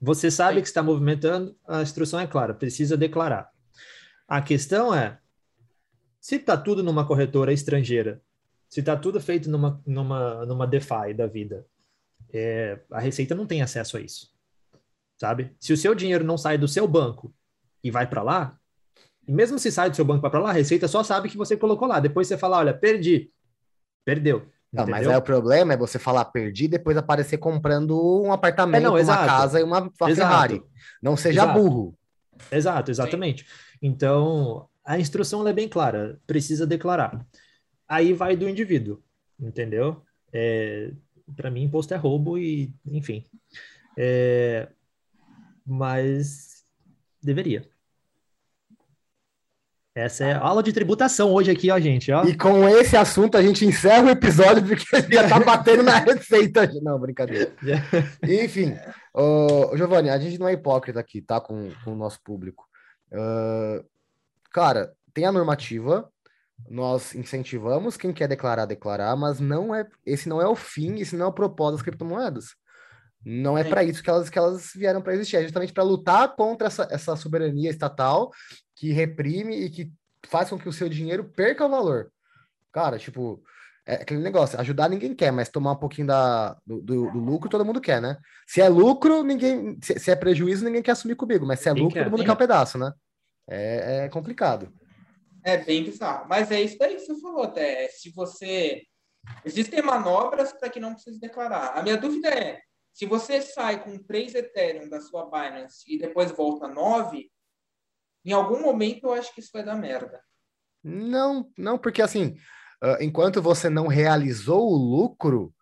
Você 0.00 0.30
sabe 0.30 0.56
Sim. 0.56 0.62
que 0.62 0.68
está 0.68 0.82
movimentando, 0.82 1.56
a 1.66 1.82
instrução 1.82 2.20
é 2.20 2.26
clara, 2.26 2.52
precisa 2.54 2.96
declarar. 2.96 3.50
A 4.28 4.40
questão 4.42 4.94
é, 4.94 5.18
se 6.20 6.36
está 6.36 6.56
tudo 6.56 6.82
numa 6.82 7.06
corretora 7.06 7.52
estrangeira, 7.52 8.20
se 8.74 8.80
está 8.80 8.96
tudo 8.96 9.20
feito 9.20 9.48
numa, 9.48 9.80
numa, 9.86 10.44
numa 10.46 10.66
DeFi 10.66 11.14
da 11.16 11.28
vida, 11.28 11.64
é, 12.32 12.80
a 12.90 12.98
Receita 12.98 13.32
não 13.32 13.46
tem 13.46 13.62
acesso 13.62 13.96
a 13.96 14.00
isso, 14.00 14.34
sabe? 15.16 15.54
Se 15.60 15.72
o 15.72 15.76
seu 15.76 15.94
dinheiro 15.94 16.24
não 16.24 16.36
sai 16.36 16.58
do 16.58 16.66
seu 16.66 16.88
banco 16.88 17.32
e 17.84 17.88
vai 17.88 18.04
para 18.04 18.20
lá, 18.20 18.58
e 19.28 19.32
mesmo 19.32 19.60
se 19.60 19.70
sai 19.70 19.90
do 19.90 19.94
seu 19.94 20.04
banco 20.04 20.28
para 20.28 20.40
lá, 20.40 20.50
a 20.50 20.52
Receita 20.52 20.88
só 20.88 21.04
sabe 21.04 21.28
que 21.28 21.36
você 21.36 21.56
colocou 21.56 21.86
lá. 21.86 22.00
Depois 22.00 22.26
você 22.26 22.36
fala, 22.36 22.58
olha, 22.58 22.74
perdi. 22.74 23.30
Perdeu. 24.04 24.44
Não, 24.72 24.88
mas 24.88 25.06
aí 25.06 25.16
o 25.16 25.22
problema 25.22 25.74
é 25.74 25.76
você 25.76 25.96
falar 25.96 26.24
perdi 26.24 26.66
depois 26.66 26.96
aparecer 26.96 27.38
comprando 27.38 27.96
um 28.24 28.32
apartamento, 28.32 28.82
é, 28.82 28.88
não, 28.88 29.00
uma 29.00 29.24
casa 29.24 29.60
e 29.60 29.62
uma, 29.62 29.82
uma 29.82 30.14
Ferrari. 30.16 30.60
Não 31.00 31.16
seja 31.16 31.44
exato. 31.44 31.60
burro. 31.60 31.96
Exato, 32.50 32.90
exatamente. 32.90 33.44
Sim. 33.44 33.48
Então, 33.80 34.68
a 34.84 34.98
instrução 34.98 35.46
é 35.46 35.52
bem 35.52 35.68
clara, 35.68 36.18
precisa 36.26 36.66
declarar. 36.66 37.24
Aí 37.88 38.12
vai 38.12 38.36
do 38.36 38.48
indivíduo, 38.48 39.02
entendeu? 39.38 40.02
É, 40.32 40.90
Para 41.36 41.50
mim, 41.50 41.62
imposto 41.62 41.94
é 41.94 41.96
roubo 41.96 42.38
e, 42.38 42.72
enfim. 42.86 43.24
É, 43.96 44.68
mas 45.64 46.64
deveria. 47.22 47.68
Essa 49.96 50.24
é 50.24 50.32
a 50.32 50.40
aula 50.40 50.60
de 50.60 50.72
tributação 50.72 51.32
hoje 51.32 51.52
aqui, 51.52 51.70
ó, 51.70 51.78
gente. 51.78 52.10
Ó. 52.10 52.24
E 52.24 52.36
com 52.36 52.68
esse 52.68 52.96
assunto 52.96 53.38
a 53.38 53.42
gente 53.42 53.64
encerra 53.64 54.06
o 54.06 54.10
episódio 54.10 54.66
porque 54.66 55.14
já 55.14 55.28
tá 55.28 55.38
batendo 55.38 55.84
na 55.84 55.98
receita. 55.98 56.68
Não, 56.82 56.98
brincadeira. 56.98 57.54
Enfim, 58.24 58.76
uh, 59.14 59.76
Giovanni, 59.76 60.10
a 60.10 60.18
gente 60.18 60.36
não 60.36 60.48
é 60.48 60.54
hipócrita 60.54 60.98
aqui, 60.98 61.22
tá? 61.22 61.40
Com, 61.40 61.70
com 61.84 61.92
o 61.92 61.96
nosso 61.96 62.20
público. 62.24 62.66
Uh, 63.12 63.86
cara, 64.50 64.92
tem 65.12 65.26
a 65.26 65.32
normativa, 65.32 66.10
nós 66.68 67.14
incentivamos 67.14 67.96
quem 67.96 68.12
quer 68.12 68.28
declarar, 68.28 68.66
declarar, 68.66 69.16
mas 69.16 69.40
não 69.40 69.74
é 69.74 69.86
esse 70.04 70.28
não 70.28 70.40
é 70.40 70.46
o 70.46 70.54
fim, 70.54 70.96
esse 71.00 71.16
não 71.16 71.26
é 71.26 71.28
o 71.28 71.32
propósito 71.32 71.76
das 71.76 71.82
criptomoedas. 71.82 72.54
Não 73.24 73.56
é 73.56 73.64
para 73.64 73.82
isso 73.82 74.02
que 74.02 74.10
elas, 74.10 74.28
que 74.28 74.38
elas 74.38 74.72
vieram 74.74 75.00
para 75.00 75.14
existir, 75.14 75.36
é 75.36 75.42
justamente 75.42 75.72
para 75.72 75.82
lutar 75.82 76.36
contra 76.36 76.66
essa, 76.66 76.86
essa 76.90 77.16
soberania 77.16 77.70
estatal 77.70 78.30
que 78.76 78.92
reprime 78.92 79.64
e 79.64 79.70
que 79.70 79.92
faz 80.26 80.50
com 80.50 80.58
que 80.58 80.68
o 80.68 80.72
seu 80.72 80.88
dinheiro 80.88 81.24
perca 81.24 81.66
valor. 81.66 82.10
Cara, 82.70 82.98
tipo, 82.98 83.42
é 83.86 83.94
aquele 83.94 84.20
negócio, 84.20 84.60
ajudar 84.60 84.90
ninguém 84.90 85.14
quer, 85.14 85.30
mas 85.30 85.48
tomar 85.48 85.72
um 85.72 85.76
pouquinho 85.76 86.06
da, 86.06 86.56
do, 86.66 86.82
do, 86.82 87.10
do 87.12 87.18
lucro 87.18 87.48
todo 87.48 87.64
mundo 87.64 87.80
quer, 87.80 88.00
né? 88.00 88.18
Se 88.46 88.60
é 88.60 88.68
lucro, 88.68 89.22
ninguém. 89.22 89.78
Se, 89.82 89.98
se, 89.98 90.10
é 90.10 90.16
prejuízo, 90.16 90.64
ninguém 90.64 90.82
quer 90.82 90.92
assumir 90.92 91.14
comigo, 91.14 91.46
mas 91.46 91.60
se 91.60 91.68
é 91.68 91.72
lucro, 91.72 91.94
quer, 91.94 92.04
todo 92.04 92.10
mundo 92.10 92.24
quer 92.24 92.32
um 92.32 92.36
pedaço, 92.36 92.76
né? 92.76 92.92
É, 93.48 94.04
é 94.04 94.08
complicado. 94.08 94.72
É 95.44 95.58
bem 95.58 95.84
bizarro. 95.84 96.26
Mas 96.28 96.50
é 96.50 96.60
isso 96.62 96.78
daí 96.78 96.94
que 96.94 97.02
você 97.02 97.20
falou 97.20 97.44
até. 97.44 97.88
Se 97.88 98.10
você. 98.10 98.82
Existem 99.44 99.80
manobras 99.82 100.52
para 100.52 100.68
que 100.68 100.80
não 100.80 100.94
precise 100.94 101.20
declarar. 101.20 101.78
A 101.78 101.82
minha 101.82 101.96
dúvida 101.96 102.28
é: 102.28 102.60
se 102.92 103.06
você 103.06 103.42
sai 103.42 103.82
com 103.82 103.98
3 103.98 104.34
Ethereum 104.34 104.88
da 104.88 105.00
sua 105.00 105.26
Binance 105.26 105.84
e 105.86 105.98
depois 105.98 106.30
volta 106.30 106.68
9, 106.68 107.30
em 108.24 108.32
algum 108.32 108.60
momento 108.60 109.06
eu 109.06 109.12
acho 109.12 109.34
que 109.34 109.40
isso 109.40 109.50
vai 109.52 109.64
dar 109.64 109.74
merda. 109.74 110.22
Não, 110.82 111.50
não, 111.56 111.78
porque 111.78 112.02
assim, 112.02 112.36
uh, 112.82 112.96
enquanto 113.00 113.40
você 113.40 113.68
não 113.68 113.86
realizou 113.86 114.70
o 114.70 114.76
lucro, 114.76 115.54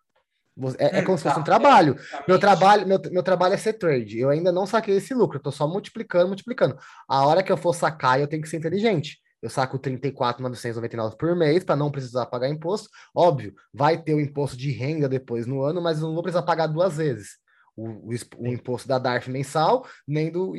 é, 0.77 0.99
é 0.99 1.01
como 1.01 1.17
se 1.17 1.23
fosse 1.23 1.35
tá, 1.35 1.41
um 1.41 1.45
trabalho. 1.45 1.97
É, 2.13 2.23
meu 2.27 2.37
trabalho, 2.37 2.87
meu, 2.87 3.01
meu 3.11 3.23
trabalho 3.23 3.53
é 3.53 3.57
ser 3.57 3.73
trade. 3.73 4.19
Eu 4.19 4.29
ainda 4.29 4.51
não 4.51 4.65
saquei 4.65 4.97
esse 4.97 5.13
lucro, 5.13 5.37
eu 5.37 5.41
tô 5.41 5.51
só 5.51 5.67
multiplicando, 5.67 6.27
multiplicando. 6.27 6.77
A 7.07 7.25
hora 7.25 7.41
que 7.41 7.51
eu 7.51 7.57
for 7.57 7.73
sacar, 7.73 8.19
eu 8.19 8.27
tenho 8.27 8.41
que 8.41 8.49
ser 8.49 8.57
inteligente. 8.57 9.22
Eu 9.43 9.49
saco 9.49 9.77
34,999 9.77 11.17
por 11.17 11.35
mês 11.35 11.65
para 11.65 11.75
não 11.75 11.91
precisar 11.91 12.25
pagar 12.27 12.47
imposto. 12.47 12.89
Óbvio, 13.13 13.53
vai 13.73 14.01
ter 14.01 14.13
o 14.13 14.21
imposto 14.21 14.55
de 14.55 14.71
renda 14.71 15.09
depois 15.09 15.45
no 15.45 15.61
ano, 15.61 15.81
mas 15.81 15.99
eu 15.99 16.07
não 16.07 16.13
vou 16.13 16.23
precisar 16.23 16.43
pagar 16.43 16.67
duas 16.67 16.95
vezes. 16.95 17.31
O, 17.75 17.89
o, 17.89 18.09
o 18.37 18.47
imposto 18.47 18.87
da 18.87 18.97
DARF 18.97 19.29
mensal, 19.29 19.85
nem 20.07 20.31
do 20.31 20.53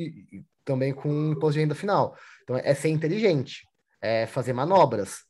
também 0.67 0.93
com 0.93 1.33
imposto 1.33 1.55
de 1.55 1.61
renda 1.61 1.75
final. 1.75 2.15
Então, 2.43 2.57
é 2.57 2.75
ser 2.75 2.91
inteligente, 2.91 3.67
é 4.03 4.27
fazer 4.27 4.53
manobras. 4.53 5.21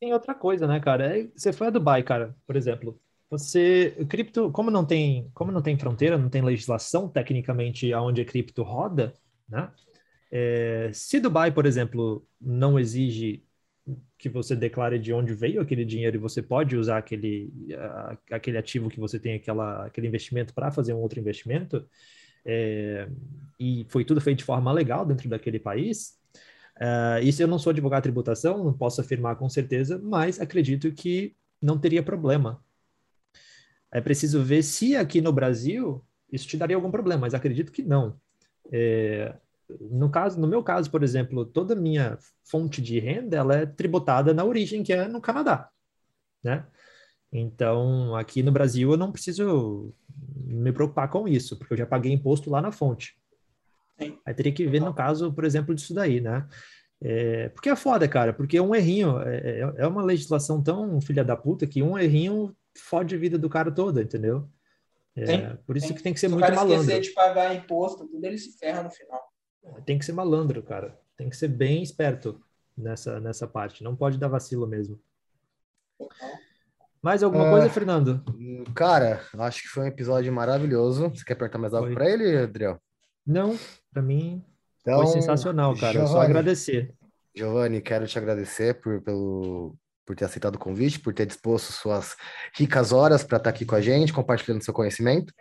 Tem 0.00 0.14
outra 0.14 0.34
coisa, 0.34 0.66
né, 0.66 0.80
cara? 0.80 1.18
É, 1.18 1.28
você 1.36 1.52
foi 1.52 1.66
a 1.66 1.70
Dubai, 1.70 2.02
cara, 2.02 2.34
por 2.46 2.56
exemplo. 2.56 2.98
Você, 3.28 3.94
o 3.98 4.06
cripto, 4.06 4.50
como 4.52 4.70
não 4.70 4.86
tem, 4.86 5.30
como 5.34 5.52
não 5.52 5.60
tem 5.60 5.78
fronteira, 5.78 6.16
não 6.16 6.30
tem 6.30 6.40
legislação 6.40 7.10
tecnicamente 7.10 7.92
aonde 7.92 8.22
a 8.22 8.24
cripto 8.24 8.62
roda, 8.62 9.12
né? 9.46 9.70
É, 10.30 10.90
se 10.92 11.18
Dubai, 11.20 11.50
por 11.52 11.66
exemplo, 11.66 12.26
não 12.40 12.78
exige 12.78 13.42
que 14.16 14.28
você 14.28 14.54
declare 14.54 14.98
de 14.98 15.12
onde 15.12 15.34
veio 15.34 15.60
aquele 15.60 15.84
dinheiro 15.84 16.16
e 16.16 16.20
você 16.20 16.40
pode 16.42 16.76
usar 16.76 16.98
aquele, 16.98 17.52
aquele 18.30 18.58
ativo 18.58 18.88
que 18.88 19.00
você 19.00 19.18
tem, 19.18 19.34
aquela, 19.34 19.86
aquele 19.86 20.06
investimento 20.06 20.54
para 20.54 20.70
fazer 20.70 20.92
um 20.92 20.98
outro 20.98 21.18
investimento, 21.18 21.88
é, 22.44 23.08
e 23.58 23.84
foi 23.88 24.04
tudo 24.04 24.20
feito 24.20 24.38
de 24.38 24.44
forma 24.44 24.72
legal 24.72 25.04
dentro 25.04 25.28
daquele 25.28 25.58
país. 25.58 26.18
Uh, 26.76 27.22
isso 27.22 27.42
eu 27.42 27.48
não 27.48 27.58
sou 27.58 27.70
advogado 27.70 28.00
de 28.00 28.04
tributação, 28.04 28.64
não 28.64 28.72
posso 28.72 29.00
afirmar 29.00 29.36
com 29.36 29.48
certeza, 29.48 29.98
mas 29.98 30.40
acredito 30.40 30.90
que 30.92 31.36
não 31.60 31.78
teria 31.78 32.02
problema. 32.02 32.64
É 33.92 34.00
preciso 34.00 34.42
ver 34.42 34.62
se 34.62 34.96
aqui 34.96 35.20
no 35.20 35.32
Brasil 35.32 36.02
isso 36.32 36.46
te 36.46 36.56
daria 36.56 36.76
algum 36.76 36.90
problema, 36.90 37.22
mas 37.22 37.34
acredito 37.34 37.72
que 37.72 37.82
não. 37.82 38.18
É, 38.72 39.34
no 39.80 40.10
caso, 40.10 40.40
no 40.40 40.46
meu 40.46 40.62
caso, 40.62 40.90
por 40.90 41.02
exemplo, 41.02 41.44
toda 41.44 41.74
minha 41.74 42.18
fonte 42.44 42.80
de 42.80 42.98
renda 42.98 43.36
ela 43.36 43.54
é 43.56 43.66
tributada 43.66 44.32
na 44.34 44.44
origem, 44.44 44.82
que 44.82 44.92
é 44.92 45.06
no 45.06 45.20
Canadá, 45.20 45.68
né? 46.42 46.66
Então, 47.32 48.16
aqui 48.16 48.42
no 48.42 48.50
Brasil 48.50 48.90
eu 48.90 48.96
não 48.96 49.12
preciso 49.12 49.94
me 50.36 50.72
preocupar 50.72 51.08
com 51.08 51.28
isso, 51.28 51.56
porque 51.56 51.74
eu 51.74 51.78
já 51.78 51.86
paguei 51.86 52.12
imposto 52.12 52.50
lá 52.50 52.60
na 52.60 52.72
fonte. 52.72 53.16
Sim. 54.00 54.18
Aí 54.26 54.34
teria 54.34 54.52
que 54.52 54.66
ver 54.66 54.80
no 54.80 54.92
caso, 54.92 55.32
por 55.32 55.44
exemplo, 55.44 55.74
disso 55.74 55.94
daí, 55.94 56.20
né? 56.20 56.48
É, 57.02 57.48
porque 57.50 57.70
é 57.70 57.76
foda, 57.76 58.06
cara, 58.06 58.32
porque 58.32 58.60
um 58.60 58.74
errinho 58.74 59.20
é, 59.22 59.60
é, 59.60 59.74
é 59.78 59.86
uma 59.86 60.02
legislação 60.02 60.62
tão 60.62 61.00
filha 61.00 61.24
da 61.24 61.36
puta 61.36 61.66
que 61.66 61.82
um 61.82 61.98
errinho 61.98 62.54
fode 62.76 63.14
a 63.14 63.18
vida 63.18 63.38
do 63.38 63.48
cara 63.48 63.70
toda, 63.70 64.02
entendeu? 64.02 64.48
É, 65.16 65.54
por 65.66 65.76
isso 65.76 65.92
que 65.94 66.02
tem 66.02 66.12
que 66.12 66.20
ser 66.20 66.28
Se 66.28 66.34
muito 66.34 66.52
malandro. 66.52 66.78
Se 66.78 66.84
o 66.84 66.88
cara 66.88 67.00
de 67.00 67.10
pagar 67.10 67.54
imposto, 67.54 68.06
tudo 68.06 68.24
ele 68.24 68.38
se 68.38 68.56
ferra 68.58 68.82
no 68.82 68.90
final. 68.90 69.29
Tem 69.84 69.98
que 69.98 70.04
ser 70.04 70.12
malandro, 70.12 70.62
cara. 70.62 70.98
Tem 71.16 71.28
que 71.28 71.36
ser 71.36 71.48
bem 71.48 71.82
esperto 71.82 72.40
nessa, 72.76 73.20
nessa 73.20 73.46
parte. 73.46 73.84
Não 73.84 73.94
pode 73.94 74.18
dar 74.18 74.28
vacilo 74.28 74.66
mesmo. 74.66 74.98
Mais 77.02 77.22
alguma 77.22 77.48
uh, 77.48 77.50
coisa, 77.50 77.70
Fernando? 77.70 78.22
Cara, 78.74 79.22
acho 79.38 79.62
que 79.62 79.68
foi 79.68 79.84
um 79.84 79.88
episódio 79.88 80.32
maravilhoso. 80.32 81.08
Você 81.10 81.24
quer 81.24 81.34
apertar 81.34 81.58
mais 81.58 81.74
algo 81.74 81.92
para 81.94 82.08
ele, 82.08 82.36
Adriel? 82.36 82.80
Não, 83.26 83.58
para 83.92 84.02
mim 84.02 84.44
então, 84.80 85.02
foi 85.02 85.12
sensacional, 85.12 85.74
cara. 85.76 85.92
Giovani, 85.92 86.12
Só 86.12 86.20
agradecer. 86.20 86.94
Giovanni, 87.34 87.80
quero 87.80 88.06
te 88.06 88.18
agradecer 88.18 88.80
por, 88.80 89.00
pelo, 89.02 89.76
por 90.04 90.16
ter 90.16 90.24
aceitado 90.24 90.56
o 90.56 90.58
convite, 90.58 91.00
por 91.00 91.14
ter 91.14 91.26
disposto 91.26 91.72
suas 91.72 92.16
ricas 92.56 92.92
horas 92.92 93.22
para 93.22 93.38
estar 93.38 93.50
aqui 93.50 93.64
com 93.64 93.74
a 93.74 93.80
gente, 93.80 94.12
compartilhando 94.12 94.64
seu 94.64 94.74
conhecimento. 94.74 95.32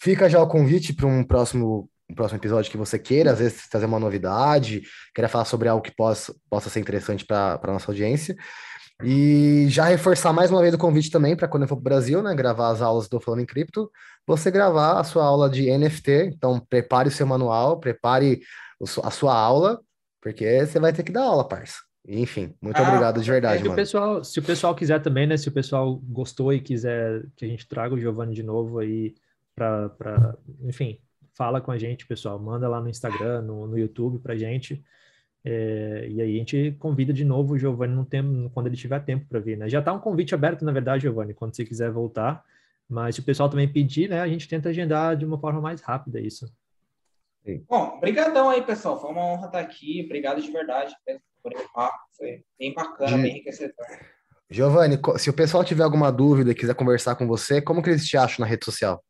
Fica 0.00 0.28
já 0.28 0.40
o 0.40 0.48
convite 0.48 0.92
para 0.92 1.06
um 1.06 1.24
próximo, 1.24 1.90
um 2.10 2.14
próximo 2.14 2.38
episódio 2.38 2.70
que 2.70 2.76
você 2.76 2.98
queira, 2.98 3.32
às 3.32 3.38
vezes 3.38 3.68
trazer 3.68 3.86
uma 3.86 3.98
novidade, 3.98 4.82
queira 5.14 5.28
falar 5.28 5.44
sobre 5.44 5.68
algo 5.68 5.82
que 5.82 5.94
possa, 5.94 6.34
possa 6.50 6.68
ser 6.68 6.80
interessante 6.80 7.24
para 7.24 7.60
a 7.62 7.72
nossa 7.72 7.90
audiência. 7.90 8.36
E 9.04 9.66
já 9.68 9.86
reforçar 9.86 10.32
mais 10.32 10.50
uma 10.50 10.60
vez 10.60 10.72
o 10.74 10.78
convite 10.78 11.10
também 11.10 11.34
para 11.34 11.48
quando 11.48 11.64
eu 11.64 11.68
for 11.68 11.76
para 11.76 11.80
o 11.80 11.84
Brasil, 11.84 12.22
né, 12.22 12.34
gravar 12.34 12.68
as 12.68 12.80
aulas 12.80 13.08
do 13.08 13.20
Falando 13.20 13.40
em 13.40 13.46
Cripto, 13.46 13.90
você 14.26 14.50
gravar 14.50 15.00
a 15.00 15.04
sua 15.04 15.24
aula 15.24 15.50
de 15.50 15.76
NFT. 15.76 16.30
Então, 16.34 16.60
prepare 16.60 17.08
o 17.08 17.12
seu 17.12 17.26
manual, 17.26 17.80
prepare 17.80 18.40
a 19.02 19.10
sua 19.10 19.34
aula, 19.34 19.80
porque 20.20 20.64
você 20.64 20.78
vai 20.78 20.92
ter 20.92 21.02
que 21.02 21.10
dar 21.10 21.24
aula, 21.24 21.46
parça. 21.46 21.78
Enfim, 22.06 22.54
muito 22.60 22.78
ah, 22.78 22.88
obrigado 22.88 23.20
de 23.20 23.30
verdade, 23.30 23.58
se 23.58 23.62
mano. 23.62 23.74
O 23.74 23.76
pessoal, 23.76 24.24
se 24.24 24.38
o 24.38 24.42
pessoal 24.42 24.74
quiser 24.74 25.00
também, 25.00 25.26
né? 25.26 25.36
Se 25.36 25.48
o 25.48 25.52
pessoal 25.52 25.96
gostou 25.96 26.52
e 26.52 26.60
quiser 26.60 27.24
que 27.36 27.44
a 27.44 27.48
gente 27.48 27.66
traga 27.66 27.94
o 27.94 27.98
Giovanni 27.98 28.34
de 28.34 28.42
novo 28.42 28.80
aí 28.80 29.14
para, 29.54 30.36
enfim, 30.62 30.98
fala 31.34 31.60
com 31.60 31.70
a 31.70 31.78
gente, 31.78 32.06
pessoal. 32.06 32.38
Manda 32.38 32.68
lá 32.68 32.80
no 32.80 32.88
Instagram, 32.88 33.42
no, 33.42 33.66
no 33.66 33.78
YouTube 33.78 34.18
pra 34.18 34.36
gente. 34.36 34.82
É, 35.44 36.06
e 36.08 36.20
aí 36.20 36.36
a 36.36 36.38
gente 36.38 36.76
convida 36.78 37.12
de 37.12 37.24
novo 37.24 37.54
o 37.54 37.58
Giovanni 37.58 37.94
no 37.94 38.04
tempo, 38.04 38.50
quando 38.50 38.68
ele 38.68 38.76
tiver 38.76 39.00
tempo 39.00 39.26
para 39.28 39.40
vir, 39.40 39.56
né? 39.56 39.68
Já 39.68 39.80
está 39.80 39.92
um 39.92 39.98
convite 39.98 40.34
aberto, 40.34 40.64
na 40.64 40.72
verdade, 40.72 41.02
Giovanni, 41.02 41.34
quando 41.34 41.54
você 41.54 41.64
quiser 41.64 41.90
voltar. 41.90 42.44
Mas 42.88 43.14
se 43.14 43.20
o 43.20 43.24
pessoal 43.24 43.48
também 43.48 43.72
pedir, 43.72 44.08
né, 44.08 44.20
a 44.20 44.28
gente 44.28 44.48
tenta 44.48 44.68
agendar 44.68 45.16
de 45.16 45.24
uma 45.24 45.38
forma 45.38 45.60
mais 45.60 45.80
rápida 45.80 46.20
isso. 46.20 46.52
Bom, 47.68 47.98
brigadão 47.98 48.50
aí, 48.50 48.62
pessoal. 48.62 49.00
Foi 49.00 49.10
uma 49.10 49.24
honra 49.24 49.46
estar 49.46 49.58
aqui. 49.58 50.02
Obrigado 50.04 50.40
de 50.40 50.50
verdade 50.50 50.94
por 51.42 51.52
Foi 52.16 52.44
bem 52.58 52.72
bacana, 52.72 53.16
de... 53.16 53.22
bem 53.22 53.30
enriquecedor. 53.32 53.74
Giovanni, 54.48 54.98
se 55.18 55.30
o 55.30 55.32
pessoal 55.32 55.64
tiver 55.64 55.82
alguma 55.82 56.12
dúvida 56.12 56.52
e 56.52 56.54
quiser 56.54 56.74
conversar 56.74 57.16
com 57.16 57.26
você, 57.26 57.60
como 57.60 57.82
que 57.82 57.90
eles 57.90 58.06
te 58.06 58.16
acham 58.16 58.44
na 58.44 58.46
rede 58.46 58.64
social? 58.64 59.02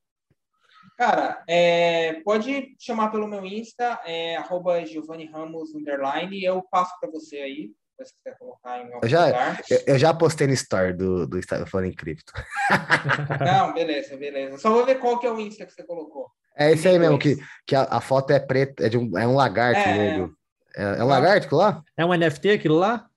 Cara, 1.03 1.43
é, 1.49 2.21
pode 2.25 2.77
chamar 2.79 3.11
pelo 3.11 3.27
meu 3.27 3.45
Insta, 3.45 4.01
é, 4.05 4.37
arroba 4.37 4.87
Giovanni 4.87 5.27
Ramos, 5.27 5.75
underline, 5.75 6.39
e 6.39 6.45
eu 6.45 6.63
passo 6.71 6.95
para 7.01 7.11
você 7.11 7.39
aí, 7.39 7.73
se 8.05 8.15
quiser 8.15 8.39
colocar 8.39 8.79
em 8.79 8.89
eu 9.03 9.09
já, 9.09 9.27
lugar. 9.27 9.61
Eu, 9.69 9.81
eu, 9.85 9.99
já 9.99 10.15
postei 10.15 10.47
no 10.47 10.53
Store 10.53 10.93
do, 10.93 11.27
do 11.27 11.41
Instagram 11.41 11.67
falando 11.67 11.89
em 11.89 11.93
cripto. 11.93 12.33
Não, 13.45 13.75
beleza, 13.75 14.17
beleza. 14.17 14.59
Só 14.59 14.71
vou 14.71 14.87
ver 14.87 15.01
qual 15.01 15.19
que 15.19 15.27
é 15.27 15.33
o 15.33 15.41
Insta 15.41 15.67
que 15.67 15.73
você 15.73 15.83
colocou. 15.83 16.31
É 16.57 16.71
esse 16.71 16.87
aí 16.87 16.97
mesmo, 17.01 17.19
que, 17.19 17.37
que 17.67 17.75
a, 17.75 17.83
a, 17.83 18.01
foto 18.01 18.31
é 18.31 18.39
preta, 18.39 18.87
é, 18.87 18.89
de 18.89 18.97
um, 18.97 19.19
é 19.19 19.27
um 19.27 19.35
lagarto 19.35 19.81
é, 19.81 20.31
É, 20.77 20.83
é 21.01 21.03
um 21.03 21.09
lagarto 21.09 21.47
aquilo 21.47 21.63
lá? 21.63 21.83
É 21.97 22.07
um 22.07 22.15
NFT 22.15 22.51
aquilo 22.51 22.79
lá? 22.79 23.09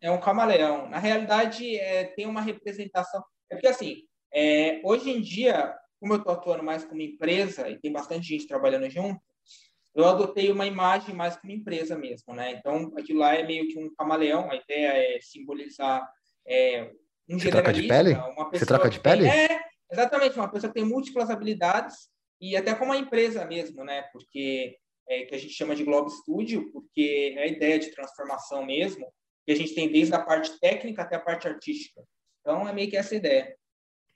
É 0.00 0.10
um 0.10 0.18
camaleão. 0.18 0.88
Na 0.88 0.98
realidade, 0.98 1.78
é, 1.78 2.04
tem 2.04 2.24
uma 2.24 2.40
representação. 2.40 3.22
É 3.50 3.56
porque 3.56 3.68
assim, 3.68 3.98
é, 4.32 4.80
hoje 4.82 5.10
em 5.10 5.20
dia, 5.20 5.74
como 6.04 6.12
eu 6.12 6.18
estou 6.18 6.34
atuando 6.34 6.62
mais 6.62 6.84
como 6.84 7.00
empresa 7.00 7.66
e 7.66 7.78
tem 7.78 7.90
bastante 7.90 8.28
gente 8.28 8.46
trabalhando 8.46 8.90
junto, 8.90 9.18
eu 9.94 10.04
adotei 10.04 10.52
uma 10.52 10.66
imagem 10.66 11.14
mais 11.14 11.34
como 11.34 11.50
empresa 11.50 11.96
mesmo, 11.96 12.34
né? 12.34 12.52
Então, 12.52 12.92
aquilo 12.98 13.20
lá 13.20 13.34
é 13.34 13.42
meio 13.42 13.66
que 13.68 13.78
um 13.78 13.88
camaleão, 13.94 14.50
a 14.50 14.54
ideia 14.54 14.88
é 14.88 15.18
simbolizar 15.22 16.06
é, 16.46 16.92
um 17.26 17.38
Você 17.38 17.50
troca 17.50 17.72
de 17.72 17.88
pele? 17.88 18.12
Uma 18.12 18.50
Você 18.50 18.66
troca 18.66 18.90
de 18.90 19.00
pele? 19.00 19.26
é, 19.26 19.62
exatamente, 19.90 20.36
uma 20.36 20.50
pessoa 20.50 20.70
que 20.70 20.78
tem 20.78 20.86
múltiplas 20.86 21.30
habilidades 21.30 22.10
e 22.38 22.54
até 22.54 22.74
como 22.74 22.92
a 22.92 22.98
empresa 22.98 23.46
mesmo, 23.46 23.82
né? 23.82 24.02
Porque 24.12 24.76
é, 25.08 25.24
que 25.24 25.34
a 25.34 25.38
gente 25.38 25.54
chama 25.54 25.74
de 25.74 25.84
Globo 25.84 26.10
Studio, 26.10 26.70
porque 26.70 27.34
é 27.34 27.44
a 27.44 27.46
ideia 27.46 27.78
de 27.78 27.90
transformação 27.92 28.62
mesmo, 28.66 29.10
que 29.46 29.52
a 29.52 29.56
gente 29.56 29.74
tem 29.74 29.90
desde 29.90 30.14
a 30.14 30.20
parte 30.20 30.60
técnica 30.60 31.00
até 31.00 31.16
a 31.16 31.20
parte 31.20 31.48
artística. 31.48 32.04
Então, 32.42 32.68
é 32.68 32.74
meio 32.74 32.90
que 32.90 32.96
essa 32.98 33.16
ideia. 33.16 33.56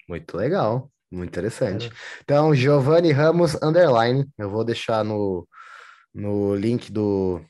Muito 0.06 0.36
legal. 0.36 0.90
Muito 1.10 1.30
interessante. 1.30 1.90
Então, 2.22 2.55
Giovanni 2.55 3.12
Ramos 3.12 3.55
Underline, 3.62 4.28
eu 4.36 4.51
vou 4.51 4.62
deixar 4.62 5.02
no, 5.02 5.48
no 6.14 6.55
link 6.55 6.93
do, 6.93 7.40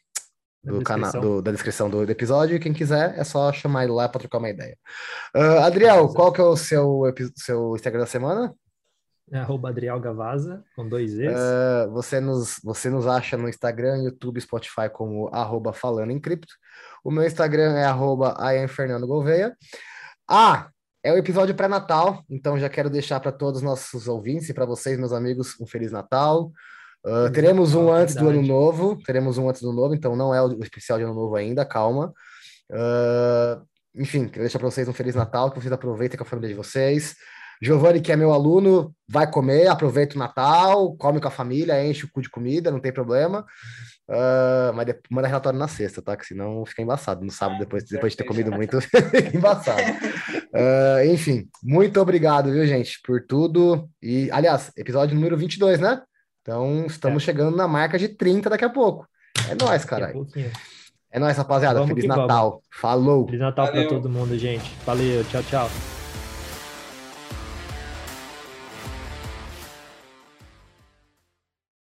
do 0.63 0.83
canal 0.83 1.13
do, 1.13 1.43
da 1.43 1.51
descrição 1.51 1.91
do, 1.91 2.07
do, 2.07 2.13
episódio. 2.13 2.61
Quem 2.61 2.73
quiser 2.73 3.19
é 3.19 3.25
só 3.25 3.53
chamar 3.53 3.85
ele 3.85 3.93
lá 3.93 4.09
para 4.09 4.21
trocar 4.21 4.39
uma 4.39 4.51
ideia. 4.51 4.77
Uh, 5.35 5.61
Adriel, 5.65 6.09
qual 6.09 6.33
que 6.33 6.41
é 6.41 6.45
o 6.45 6.57
seu, 6.57 7.03
seu 7.35 7.75
Instagram 7.75 8.01
da 8.01 8.07
semana? 8.07 8.55
É 9.31 9.39
arroba 9.39 9.69
Adriel 9.69 10.01
Gavaza, 10.01 10.65
com 10.75 10.89
dois 10.89 11.19
E's. 11.19 11.33
Uh, 11.33 11.91
você, 11.93 12.19
nos, 12.19 12.59
você 12.65 12.89
nos 12.89 13.07
acha 13.07 13.37
no 13.37 13.49
Instagram, 13.49 13.99
YouTube, 14.05 14.41
Spotify 14.41 14.89
como 14.91 15.29
arroba 15.29 15.73
Falando 15.73 16.13
em 16.13 16.21
Cripto. 16.21 16.55
O 17.05 17.11
meu 17.11 17.25
Instagram 17.27 17.77
é 17.77 17.85
arroba 17.85 18.35
Gouveia. 19.07 19.55
Ah, 20.27 20.71
é 21.03 21.13
o 21.13 21.17
episódio 21.17 21.55
pré-natal, 21.55 22.25
então 22.29 22.59
já 22.59 22.69
quero 22.69 22.91
deixar 22.91 23.21
para 23.21 23.31
todos 23.31 23.59
os 23.59 23.63
nossos 23.63 24.09
ouvintes 24.09 24.49
e 24.49 24.55
para 24.55 24.67
vocês, 24.67 24.99
meus 24.99 25.13
amigos, 25.13 25.55
um 25.61 25.67
Feliz 25.67 25.93
Natal. 25.93 26.51
Uh, 27.07 27.31
teremos 27.33 27.75
um 27.75 27.93
antes 27.93 28.15
do 28.15 28.29
ano 28.29 28.43
novo, 28.43 28.99
teremos 29.05 29.39
um 29.39 29.49
antes 29.49 29.63
do 29.63 29.73
novo, 29.73 29.95
então 29.95 30.17
não 30.17 30.35
é 30.35 30.43
o 30.43 30.61
especial 30.63 30.99
de 30.99 31.05
ano 31.05 31.15
novo 31.15 31.37
ainda, 31.37 31.65
calma. 31.65 32.13
Uh, 32.71 33.65
enfim, 33.95 34.27
quero 34.27 34.41
deixar 34.41 34.59
para 34.59 34.71
vocês 34.71 34.89
um 34.89 34.93
Feliz 34.93 35.15
Natal, 35.15 35.51
que 35.51 35.61
vocês 35.61 35.73
aproveitem 35.73 36.19
com 36.19 36.25
a 36.25 36.27
família 36.27 36.49
de 36.49 36.55
vocês. 36.55 37.15
Giovanni, 37.61 38.01
que 38.01 38.13
é 38.13 38.17
meu 38.17 38.33
aluno, 38.33 38.95
vai 39.09 39.29
comer, 39.29 39.67
aproveita 39.67 40.15
o 40.15 40.19
Natal, 40.19 40.97
come 40.97 41.21
com 41.21 41.27
a 41.27 41.31
família, 41.31 41.85
enche 41.85 42.05
o 42.05 42.11
cu 42.11 42.23
de 42.23 42.31
comida, 42.31 42.71
não 42.71 42.81
tem 42.81 42.93
problema. 42.93 43.45
Uh, 44.09 44.73
mas 44.75 44.87
depois, 44.87 45.05
manda 45.11 45.29
relatório 45.29 45.59
na 45.59 45.69
sexta, 45.69 46.01
tá? 46.01 46.17
Que 46.17 46.27
senão 46.27 46.65
fica 46.65 46.83
embaçado. 46.83 47.25
No 47.25 47.31
sábado, 47.31 47.59
depois, 47.59 47.85
depois 47.85 48.13
de 48.13 48.17
ter 48.17 48.25
comido 48.25 48.53
muito, 48.53 48.79
embaçado. 49.35 49.83
Uh, 50.53 51.13
enfim, 51.13 51.49
muito 51.63 52.01
obrigado, 52.01 52.51
viu, 52.51 52.67
gente, 52.67 53.01
por 53.05 53.23
tudo. 53.27 53.89
E, 54.03 54.31
aliás, 54.31 54.73
episódio 54.77 55.15
número 55.15 55.37
22, 55.37 55.81
né? 55.81 56.03
Então, 56.43 56.87
estamos 56.87 57.23
é. 57.23 57.27
chegando 57.27 57.57
na 57.57 57.69
marca 57.69 57.99
de 57.99 58.09
30 58.09 58.49
daqui 58.49 58.65
a 58.65 58.71
pouco. 58.71 59.07
É 59.51 59.55
nóis, 59.55 59.85
caralho. 59.85 60.27
É 61.11 61.19
nóis, 61.19 61.37
rapaziada. 61.37 61.81
Vamos 61.81 61.95
Feliz 61.95 62.09
Natal. 62.09 62.51
Vamos. 62.51 62.65
Falou. 62.71 63.27
Feliz 63.27 63.41
Natal 63.41 63.71
para 63.71 63.89
todo 63.89 64.09
mundo, 64.09 64.37
gente. 64.39 64.71
Valeu, 64.85 65.25
tchau, 65.25 65.43
tchau. 65.43 65.98